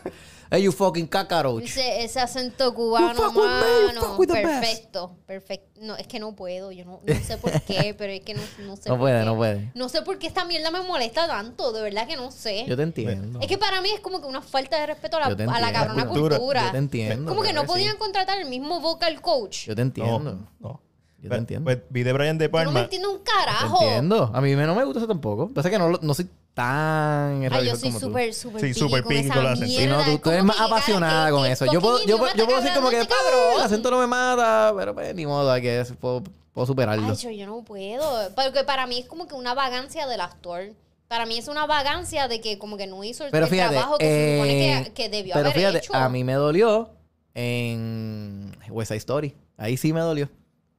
Hey, 0.51 0.63
you 0.63 0.71
fucking 0.73 1.07
cockroach. 1.09 1.65
ese, 1.65 2.05
ese 2.05 2.21
acento 2.21 2.73
cubano, 2.73 3.15
You 3.15 3.17
fuck 3.23 3.37
with 3.37 3.45
me, 3.45 3.81
you 3.81 3.87
mano, 4.01 4.17
perfecto, 4.27 5.17
perfecto. 5.27 5.81
No, 5.83 5.97
es 5.97 6.07
que 6.07 6.19
no 6.21 6.35
puedo, 6.37 6.71
yo 6.73 6.85
no, 6.85 7.01
no 7.05 7.15
sé 7.21 7.37
por 7.39 7.51
qué, 7.63 7.95
pero 7.99 8.13
es 8.13 8.21
que 8.21 8.35
no, 8.35 8.41
no 8.65 8.77
sé 8.77 8.89
No 8.89 8.95
por 8.95 9.01
puede, 9.01 9.21
qué. 9.21 9.25
no 9.27 9.37
puede. 9.37 9.73
No 9.75 9.89
sé 9.89 10.03
por 10.03 10.19
qué 10.19 10.27
esta 10.27 10.45
mierda 10.45 10.71
me 10.71 10.81
molesta 10.83 11.27
tanto, 11.27 11.73
de 11.73 11.83
verdad 11.83 12.07
que 12.07 12.17
no 12.17 12.31
sé. 12.31 12.65
Yo 12.67 12.77
te 12.77 12.83
entiendo. 12.85 13.41
Es 13.41 13.47
que 13.49 13.59
para 13.59 13.81
mí 13.81 13.91
es 13.91 14.01
como 14.01 14.21
que 14.21 14.27
una 14.27 14.41
falta 14.43 14.79
de 14.81 14.87
respeto 14.87 15.17
a 15.17 15.29
la, 15.29 15.37
te 15.37 15.43
a 15.43 15.61
la 15.61 15.73
cabrona 15.73 16.05
La 16.05 16.09
cultura. 16.09 16.37
cultura. 16.39 16.67
Yo 16.67 16.73
te 16.73 16.79
entiendo. 16.79 17.29
Como 17.29 17.43
que 17.43 17.53
no 17.53 17.65
podían 17.65 17.93
sí. 17.95 17.99
contratar 17.99 18.39
el 18.41 18.49
mismo 18.49 18.81
vocal 18.81 19.21
coach. 19.21 19.67
Yo 19.67 19.75
te 19.75 19.83
entiendo. 19.83 20.19
No, 20.21 20.49
no. 20.61 20.81
Yo 21.19 21.31
te 21.31 21.37
entiendo. 21.37 21.65
Pues 21.65 21.79
vi 21.91 22.03
de 22.05 22.13
Brian 22.13 22.39
De 22.39 22.45
Yo 22.47 22.51
no 22.53 22.59
me 22.59 22.65
Palma. 22.67 22.81
entiendo 22.83 23.11
un 23.11 23.19
Te 23.19 23.25
carajo. 23.25 23.83
entiendo. 23.83 24.31
A 24.33 24.41
mí 24.41 24.55
me- 24.55 24.67
no 24.67 24.75
me 24.77 24.85
gusta 24.85 25.01
eso 25.01 25.09
tampoco. 25.09 25.49
Pasa 25.53 25.71
que 25.71 25.79
no, 25.79 25.89
no 25.91 26.15
soy 26.15 26.29
tan 26.57 27.53
Ay, 27.53 27.67
yo 27.67 27.77
soy 27.77 27.91
como 27.91 28.01
tú. 28.01 28.07
súper, 28.07 28.33
súper 28.33 28.61
Sí, 28.63 28.73
súper 28.73 29.01
esa 29.13 29.35
con 29.35 29.45
el 29.45 29.53
acento. 29.53 29.67
Sí, 29.71 29.77
mierda. 29.77 30.07
no, 30.07 30.19
tú, 30.21 30.31
eres 30.31 30.43
más 30.45 30.57
que, 30.57 30.63
apasionada 30.63 31.27
¿qué- 31.27 31.33
con 31.33 31.47
eso. 31.47 31.67
Yo 31.71 31.81
puedo, 31.83 31.99
yo, 32.07 32.17
yo 32.35 32.47
puedo 32.47 32.61
decir 32.63 32.75
como 32.75 32.89
que, 32.89 32.97
hablando 32.97 33.15
"Ah, 33.15 33.19
este 33.21 33.35
el 33.37 33.41
cabrón"? 33.45 33.67
acento 33.67 33.91
no 33.91 33.99
me 34.01 34.07
mata, 34.07 34.73
pero 34.75 34.95
pues 34.95 35.15
ni 35.15 35.27
modo, 35.27 35.53
hay 35.53 35.61
que, 35.61 35.85
puedo, 36.01 36.23
puedo 36.55 36.67
superarlo. 36.67 37.09
Ay, 37.11 37.17
yo, 37.17 37.31
yo 37.31 37.45
no 37.47 37.63
puedo. 37.63 38.35
Porque 38.35 38.65
para 38.65 38.87
mí 38.87 39.01
es 39.01 39.07
como 39.07 39.27
que 39.29 39.35
una 39.35 39.53
vagancia 39.53 40.07
del 40.07 40.21
actor. 40.23 40.63
Para 41.09 41.27
mí 41.27 41.37
es 41.37 41.47
una 41.49 41.67
vagancia 41.67 42.27
de 42.27 42.41
que 42.41 42.59
como 42.59 42.79
que 42.79 42.87
no 42.87 43.05
hizo 43.05 43.27
el, 43.27 43.31
Pero 43.31 43.45
el 43.45 43.51
fíjate, 43.51 43.75
trabajo 43.75 43.99
que 43.99 44.07
se 44.07 44.35
supone 44.37 44.79
eh, 44.81 44.85
que, 44.85 44.93
que 44.95 45.09
debió 45.11 45.35
pero 45.35 45.49
haber 45.51 45.59
fíjate, 45.59 45.79
hecho. 45.79 45.95
a 45.95 46.09
mí 46.09 46.25
me 46.25 46.33
dolió 46.33 46.91
en 47.35 48.57
West 48.71 48.89
Side 48.89 48.99
Story. 48.99 49.35
Ahí 49.57 49.77
sí 49.77 49.93
me 49.93 50.01
dolió. 50.01 50.29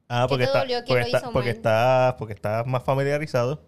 Ah, 0.08 0.24
¿Qué 0.24 0.28
porque 0.28 0.44
está, 0.44 0.60
porque 0.60 1.00
está, 1.02 1.30
porque 1.30 1.50
está, 1.50 2.16
porque 2.18 2.34
está 2.34 2.64
más 2.64 2.82
familiarizado. 2.82 3.62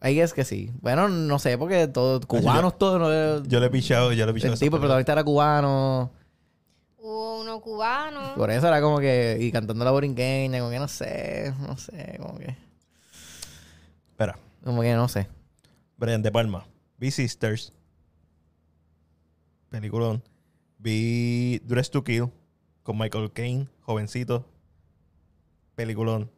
Ahí 0.00 0.20
es 0.20 0.34
que 0.34 0.44
sí. 0.44 0.70
Bueno, 0.80 1.08
no 1.08 1.38
sé, 1.38 1.56
porque 1.58 1.88
todos 1.88 2.24
cubanos 2.26 2.76
todos. 2.78 3.00
No, 3.00 3.44
Yo 3.48 3.60
le 3.60 3.66
he 3.66 3.70
pichado, 3.70 4.12
yo 4.12 4.24
le 4.26 4.30
he 4.30 4.34
pichado. 4.34 4.52
el 4.52 4.58
tipo, 4.58 4.76
película. 4.76 4.80
protagonista 4.80 5.12
era 5.12 5.24
cubano. 5.24 6.10
Hubo 6.98 7.40
uno 7.40 7.60
cubano. 7.60 8.34
Por 8.36 8.50
eso 8.50 8.68
era 8.68 8.80
como 8.82 8.98
que. 8.98 9.38
Y 9.40 9.50
cantando 9.50 9.84
la 9.84 9.90
borinqueña, 9.90 10.58
como 10.58 10.70
que 10.70 10.78
no 10.78 10.88
sé, 10.88 11.54
no 11.60 11.76
sé, 11.76 12.18
como 12.20 12.38
que. 12.38 12.56
Espera, 14.10 14.38
Como 14.64 14.82
que 14.82 14.94
no 14.94 15.08
sé. 15.08 15.28
Brian 15.96 16.22
De 16.22 16.30
Palma. 16.30 16.66
Vi 16.98 17.10
Sisters. 17.10 17.72
Peliculón. 19.70 20.22
Vi 20.78 21.58
Dress 21.64 21.90
to 21.90 22.04
Kill 22.04 22.30
con 22.82 22.98
Michael 22.98 23.32
Caine, 23.32 23.68
jovencito. 23.82 24.44
Peliculón. 25.74 26.30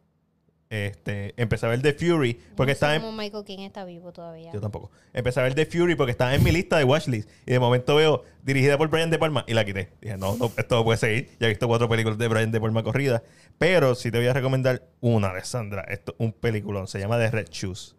Este, 0.69 1.33
empecé 1.41 1.65
a 1.65 1.69
ver 1.69 1.81
The 1.81 1.93
Fury 1.93 2.39
porque 2.55 2.69
no 2.69 2.73
estaba 2.73 2.95
en, 2.95 3.17
Michael 3.17 3.43
King 3.43 3.59
está 3.59 3.85
vivo 3.85 4.13
todavía. 4.13 4.51
Yo 4.53 4.61
tampoco. 4.61 4.91
Empecé 5.13 5.39
a 5.39 5.43
ver 5.43 5.55
The 5.55 5.65
Fury 5.65 5.95
porque 5.95 6.11
estaba 6.11 6.35
en 6.35 6.43
mi 6.43 6.51
lista 6.51 6.77
de 6.77 6.83
watchlist. 6.83 7.27
Y 7.47 7.53
de 7.53 7.59
momento 7.59 7.95
veo 7.95 8.23
dirigida 8.43 8.77
por 8.77 8.87
Brian 8.89 9.09
De 9.09 9.17
Palma 9.17 9.43
y 9.47 9.55
la 9.55 9.65
quité. 9.65 9.89
Dije, 9.99 10.17
no, 10.17 10.37
no 10.37 10.51
esto 10.55 10.75
no 10.75 10.83
puede 10.83 10.99
seguir. 10.99 11.31
Ya 11.39 11.47
he 11.47 11.49
visto 11.49 11.67
cuatro 11.67 11.89
películas 11.89 12.19
de 12.19 12.27
Brian 12.27 12.51
De 12.51 12.61
Palma 12.61 12.83
corridas. 12.83 13.23
Pero 13.57 13.95
sí 13.95 14.11
te 14.11 14.19
voy 14.19 14.27
a 14.27 14.33
recomendar 14.33 14.83
una, 15.01 15.29
Alessandra. 15.31 15.81
Esto 15.89 16.13
un 16.19 16.33
peliculón. 16.33 16.87
Se 16.87 16.99
llama 16.99 17.17
The 17.17 17.31
Red 17.31 17.49
Shoes. 17.49 17.95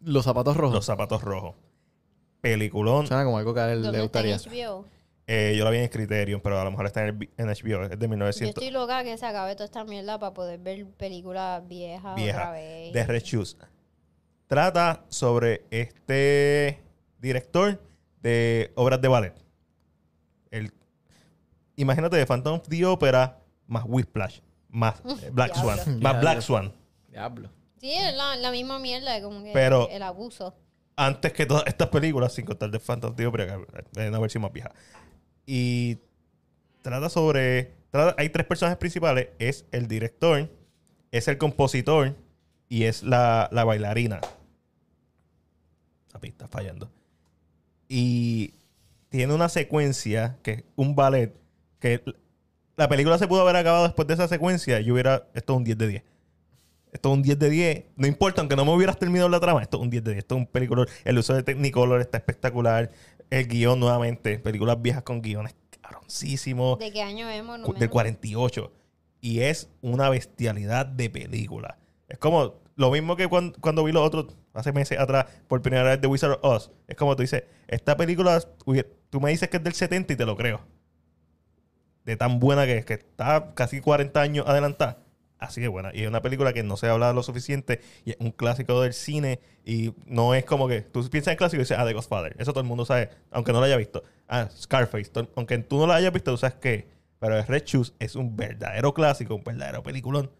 Los 0.00 0.24
zapatos 0.24 0.56
rojos. 0.56 0.74
Los 0.74 0.86
zapatos 0.86 1.22
rojos. 1.22 1.54
Peliculón. 2.40 3.06
Suena 3.06 3.24
como 3.24 3.38
algo 3.38 3.54
que 3.54 3.60
a 3.60 3.72
él 3.72 3.82
¿Dónde 3.82 3.98
le 3.98 4.02
gustaría. 4.02 4.36
HBO? 4.38 4.86
Eh, 5.28 5.54
yo 5.58 5.64
la 5.64 5.70
vi 5.70 5.78
en 5.78 5.88
Criterion, 5.88 6.40
pero 6.40 6.60
a 6.60 6.64
lo 6.64 6.70
mejor 6.70 6.86
está 6.86 7.06
en, 7.06 7.08
el- 7.20 7.30
en 7.36 7.46
HBO. 7.48 7.82
Es 7.84 7.90
de 7.98 8.06
Yo 8.06 8.08
1900. 8.08 8.48
estoy 8.62 8.70
loca 8.70 9.02
que 9.02 9.16
se 9.18 9.26
acabe 9.26 9.54
toda 9.54 9.64
esta 9.64 9.84
mierda 9.84 10.18
para 10.20 10.32
poder 10.32 10.60
ver 10.60 10.86
películas 10.92 11.66
viejas 11.66 12.16
otra 12.20 12.52
vez. 12.52 12.92
The 12.92 13.04
Red 13.06 13.22
Shoes. 13.24 13.56
trata 14.46 15.04
sobre 15.08 15.64
este 15.70 16.80
director 17.18 17.82
de 18.22 18.70
obras 18.76 19.00
de 19.00 19.08
ballet. 19.08 19.34
El, 20.52 20.72
imagínate 21.74 22.16
de 22.16 22.24
Phantom 22.26 22.60
of 22.60 22.68
the 22.68 22.84
Opera 22.86 23.40
más 23.66 23.82
Whiplash, 23.84 24.38
más 24.68 25.00
eh, 25.24 25.30
Black 25.32 25.54
Diablo. 25.54 25.74
Swan, 25.74 25.76
más 25.94 26.00
Diablo. 26.00 26.20
Black 26.20 26.40
Swan. 26.40 26.72
Diablo. 27.08 27.50
Sí, 27.80 27.92
es 27.92 28.14
la, 28.14 28.36
la 28.36 28.50
misma 28.52 28.78
mierda, 28.78 29.20
como 29.20 29.42
que 29.42 29.50
Pero- 29.52 29.88
el 29.90 30.02
abuso. 30.04 30.54
antes 30.94 31.32
que 31.32 31.46
todas 31.46 31.64
estas 31.66 31.88
películas, 31.88 32.32
sin 32.32 32.44
contar 32.46 32.70
de 32.70 32.78
Phantom 32.78 33.10
of 33.10 33.16
the 33.16 33.26
Opera, 33.26 33.46
que 33.46 34.02
es 34.02 34.08
una 34.08 34.20
versión 34.20 34.42
más 34.42 34.52
vieja. 34.52 34.70
Y 35.46 35.98
trata 36.82 37.08
sobre. 37.08 37.72
trata- 37.90 38.14
hay 38.18 38.28
tres 38.30 38.46
personajes 38.46 38.78
principales: 38.78 39.28
es 39.38 39.64
el 39.72 39.86
director, 39.88 40.50
es 41.12 41.28
el 41.28 41.38
compositor 41.38 42.16
y 42.68 42.84
es 42.84 43.02
la, 43.02 43.48
la 43.52 43.64
bailarina. 43.64 44.20
La 46.12 46.20
pista 46.20 46.48
fallando. 46.48 46.90
Y 47.88 48.54
tiene 49.08 49.34
una 49.34 49.48
secuencia 49.48 50.36
que 50.42 50.50
es 50.52 50.64
un 50.74 50.96
ballet 50.96 51.32
que 51.78 52.02
la 52.76 52.88
película 52.88 53.18
se 53.18 53.28
pudo 53.28 53.42
haber 53.42 53.56
acabado 53.56 53.84
después 53.84 54.08
de 54.08 54.14
esa 54.14 54.28
secuencia. 54.28 54.80
Yo 54.80 54.94
hubiera. 54.94 55.28
Esto 55.34 55.52
es 55.52 55.56
un 55.58 55.64
10 55.64 55.78
de 55.78 55.86
10. 55.88 56.02
Esto 56.92 57.10
es 57.10 57.14
un 57.14 57.22
10 57.22 57.38
de 57.38 57.50
10. 57.50 57.84
No 57.96 58.06
importa, 58.06 58.40
aunque 58.40 58.56
no 58.56 58.64
me 58.64 58.72
hubieras 58.72 58.98
terminado 58.98 59.28
la 59.28 59.38
trama, 59.40 59.62
esto 59.62 59.76
es 59.76 59.82
un 59.82 59.90
10 59.90 60.02
de 60.04 60.10
10. 60.12 60.18
Esto 60.20 60.34
es 60.34 60.38
un 60.40 60.46
película. 60.46 60.86
El 61.04 61.18
uso 61.18 61.34
de 61.34 61.42
Technicolor 61.42 62.00
está 62.00 62.16
espectacular. 62.18 62.90
El 63.30 63.46
guion 63.46 63.80
nuevamente. 63.80 64.38
Películas 64.38 64.80
viejas 64.80 65.02
con 65.02 65.22
guiones 65.22 65.54
cabroncísimos. 65.80 66.78
¿De 66.78 66.92
qué 66.92 67.02
año 67.02 67.26
vemos? 67.26 67.58
No? 67.58 67.72
Del 67.72 67.90
48. 67.90 68.72
Y 69.20 69.40
es 69.40 69.68
una 69.80 70.08
bestialidad 70.08 70.86
de 70.86 71.10
película. 71.10 71.78
Es 72.08 72.18
como 72.18 72.60
lo 72.76 72.90
mismo 72.90 73.16
que 73.16 73.26
cuando, 73.26 73.58
cuando 73.60 73.82
vi 73.84 73.92
los 73.92 74.06
otros 74.06 74.36
hace 74.52 74.72
meses 74.72 74.98
atrás 74.98 75.26
por 75.48 75.62
primera 75.62 75.82
vez 75.82 76.00
de 76.00 76.06
Wizard 76.06 76.32
of 76.32 76.38
Oz. 76.42 76.70
Es 76.86 76.96
como 76.96 77.16
tú 77.16 77.22
dices, 77.22 77.44
esta 77.68 77.96
película, 77.96 78.40
tú 79.10 79.20
me 79.20 79.30
dices 79.30 79.48
que 79.48 79.56
es 79.56 79.64
del 79.64 79.74
70 79.74 80.12
y 80.12 80.16
te 80.16 80.26
lo 80.26 80.36
creo. 80.36 80.60
De 82.04 82.16
tan 82.16 82.38
buena 82.38 82.66
que 82.66 82.78
es, 82.78 82.84
que 82.84 82.94
está 82.94 83.52
casi 83.54 83.80
40 83.80 84.20
años 84.20 84.46
adelantada. 84.46 84.98
Así 85.38 85.60
que 85.60 85.68
buena. 85.68 85.90
Y 85.94 86.02
es 86.02 86.08
una 86.08 86.22
película 86.22 86.52
que 86.54 86.62
no 86.62 86.76
se 86.78 86.88
habla 86.88 87.12
lo 87.12 87.22
suficiente 87.22 87.80
y 88.04 88.12
es 88.12 88.16
un 88.20 88.30
clásico 88.30 88.80
del 88.80 88.94
cine 88.94 89.40
y 89.64 89.92
no 90.06 90.34
es 90.34 90.44
como 90.46 90.66
que 90.66 90.80
tú 90.80 91.06
piensas 91.10 91.32
en 91.32 91.36
clásico 91.38 91.60
y 91.60 91.64
dices, 91.64 91.76
ah, 91.78 91.84
The 91.84 91.92
Godfather. 91.92 92.34
Eso 92.38 92.52
todo 92.52 92.62
el 92.62 92.66
mundo 92.68 92.86
sabe, 92.86 93.10
aunque 93.30 93.52
no 93.52 93.58
lo 93.60 93.66
haya 93.66 93.76
visto. 93.76 94.02
Ah, 94.28 94.48
Scarface. 94.50 95.10
todo- 95.10 95.28
aunque 95.36 95.58
tú 95.58 95.78
no 95.78 95.86
lo 95.86 95.92
hayas 95.92 96.12
visto, 96.12 96.30
tú 96.30 96.38
sabes 96.38 96.56
que. 96.56 96.88
Pero 97.18 97.42
Red 97.42 97.64
Shoes 97.64 97.94
es 97.98 98.14
un 98.14 98.36
verdadero 98.36 98.92
clásico, 98.94 99.34
un 99.34 99.44
verdadero 99.44 99.82
peliculón. 99.82 100.30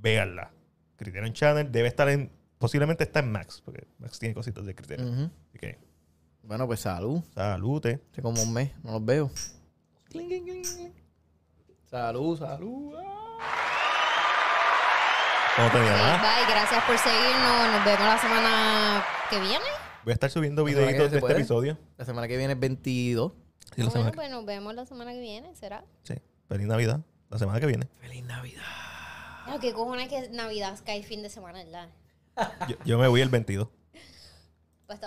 Véanla. 0.00 0.50
Criterion 0.96 1.32
Channel 1.32 1.70
debe 1.72 1.88
estar 1.88 2.08
en. 2.08 2.30
Posiblemente 2.58 3.04
está 3.04 3.20
en 3.20 3.30
Max, 3.32 3.60
porque 3.64 3.86
Max 3.98 4.18
tiene 4.18 4.34
cositas 4.34 4.64
de 4.64 4.74
Criterion. 4.74 5.08
Ujú. 5.08 5.30
Así 5.50 5.58
que, 5.58 5.78
Bueno, 6.42 6.66
pues 6.66 6.80
salud. 6.80 7.22
salute. 7.34 8.00
Hace 8.12 8.22
como 8.22 8.42
un 8.42 8.52
mes, 8.52 8.70
no 8.82 8.92
los 8.92 9.04
veo. 9.04 9.30
Cling, 10.10 10.28
cling, 10.28 10.44
cling, 10.44 10.62
cling. 10.62 10.92
Salud, 11.90 12.38
salud. 12.38 12.94
¿Cómo 15.56 15.70
te 15.70 15.78
llamas? 15.78 16.20
bye, 16.20 16.52
gracias 16.52 16.84
por 16.84 16.98
seguirnos. 16.98 17.72
Nos 17.72 17.84
vemos 17.84 18.00
la 18.06 18.18
semana 18.18 19.04
que 19.30 19.38
viene. 19.40 19.64
Voy 20.04 20.10
a 20.10 20.14
estar 20.14 20.30
subiendo 20.30 20.64
que 20.64 20.74
videitos 20.74 21.10
de 21.10 21.18
este 21.18 21.32
episodio. 21.32 21.78
La 21.96 22.04
semana 22.04 22.26
que 22.28 22.36
viene 22.36 22.54
es 22.54 22.58
22. 22.60 23.32
Sí, 23.74 23.82
la 23.82 23.88
bueno, 23.90 24.10
que- 24.10 24.16
pues 24.16 24.30
nos 24.30 24.44
vemos 24.44 24.74
la 24.74 24.84
semana 24.86 25.12
que 25.12 25.20
viene, 25.20 25.54
¿será? 25.54 25.84
sí. 26.02 26.14
Feliz 26.48 26.66
Navidad. 26.66 27.00
La 27.30 27.38
semana 27.38 27.58
que 27.58 27.66
viene. 27.66 27.88
Feliz 28.00 28.22
Navidad. 28.24 28.62
Claro, 29.44 29.60
¿qué 29.60 29.72
cojones 29.72 30.08
que 30.08 30.28
Navidad 30.30 30.78
cae 30.84 31.02
fin 31.02 31.22
de 31.22 31.30
semana, 31.30 31.64
¿verdad? 31.64 31.88
Yo, 32.68 32.76
yo 32.84 32.98
me 32.98 33.08
voy 33.08 33.22
el 33.22 33.28
22. 33.30 33.68
Pues, 34.86 35.00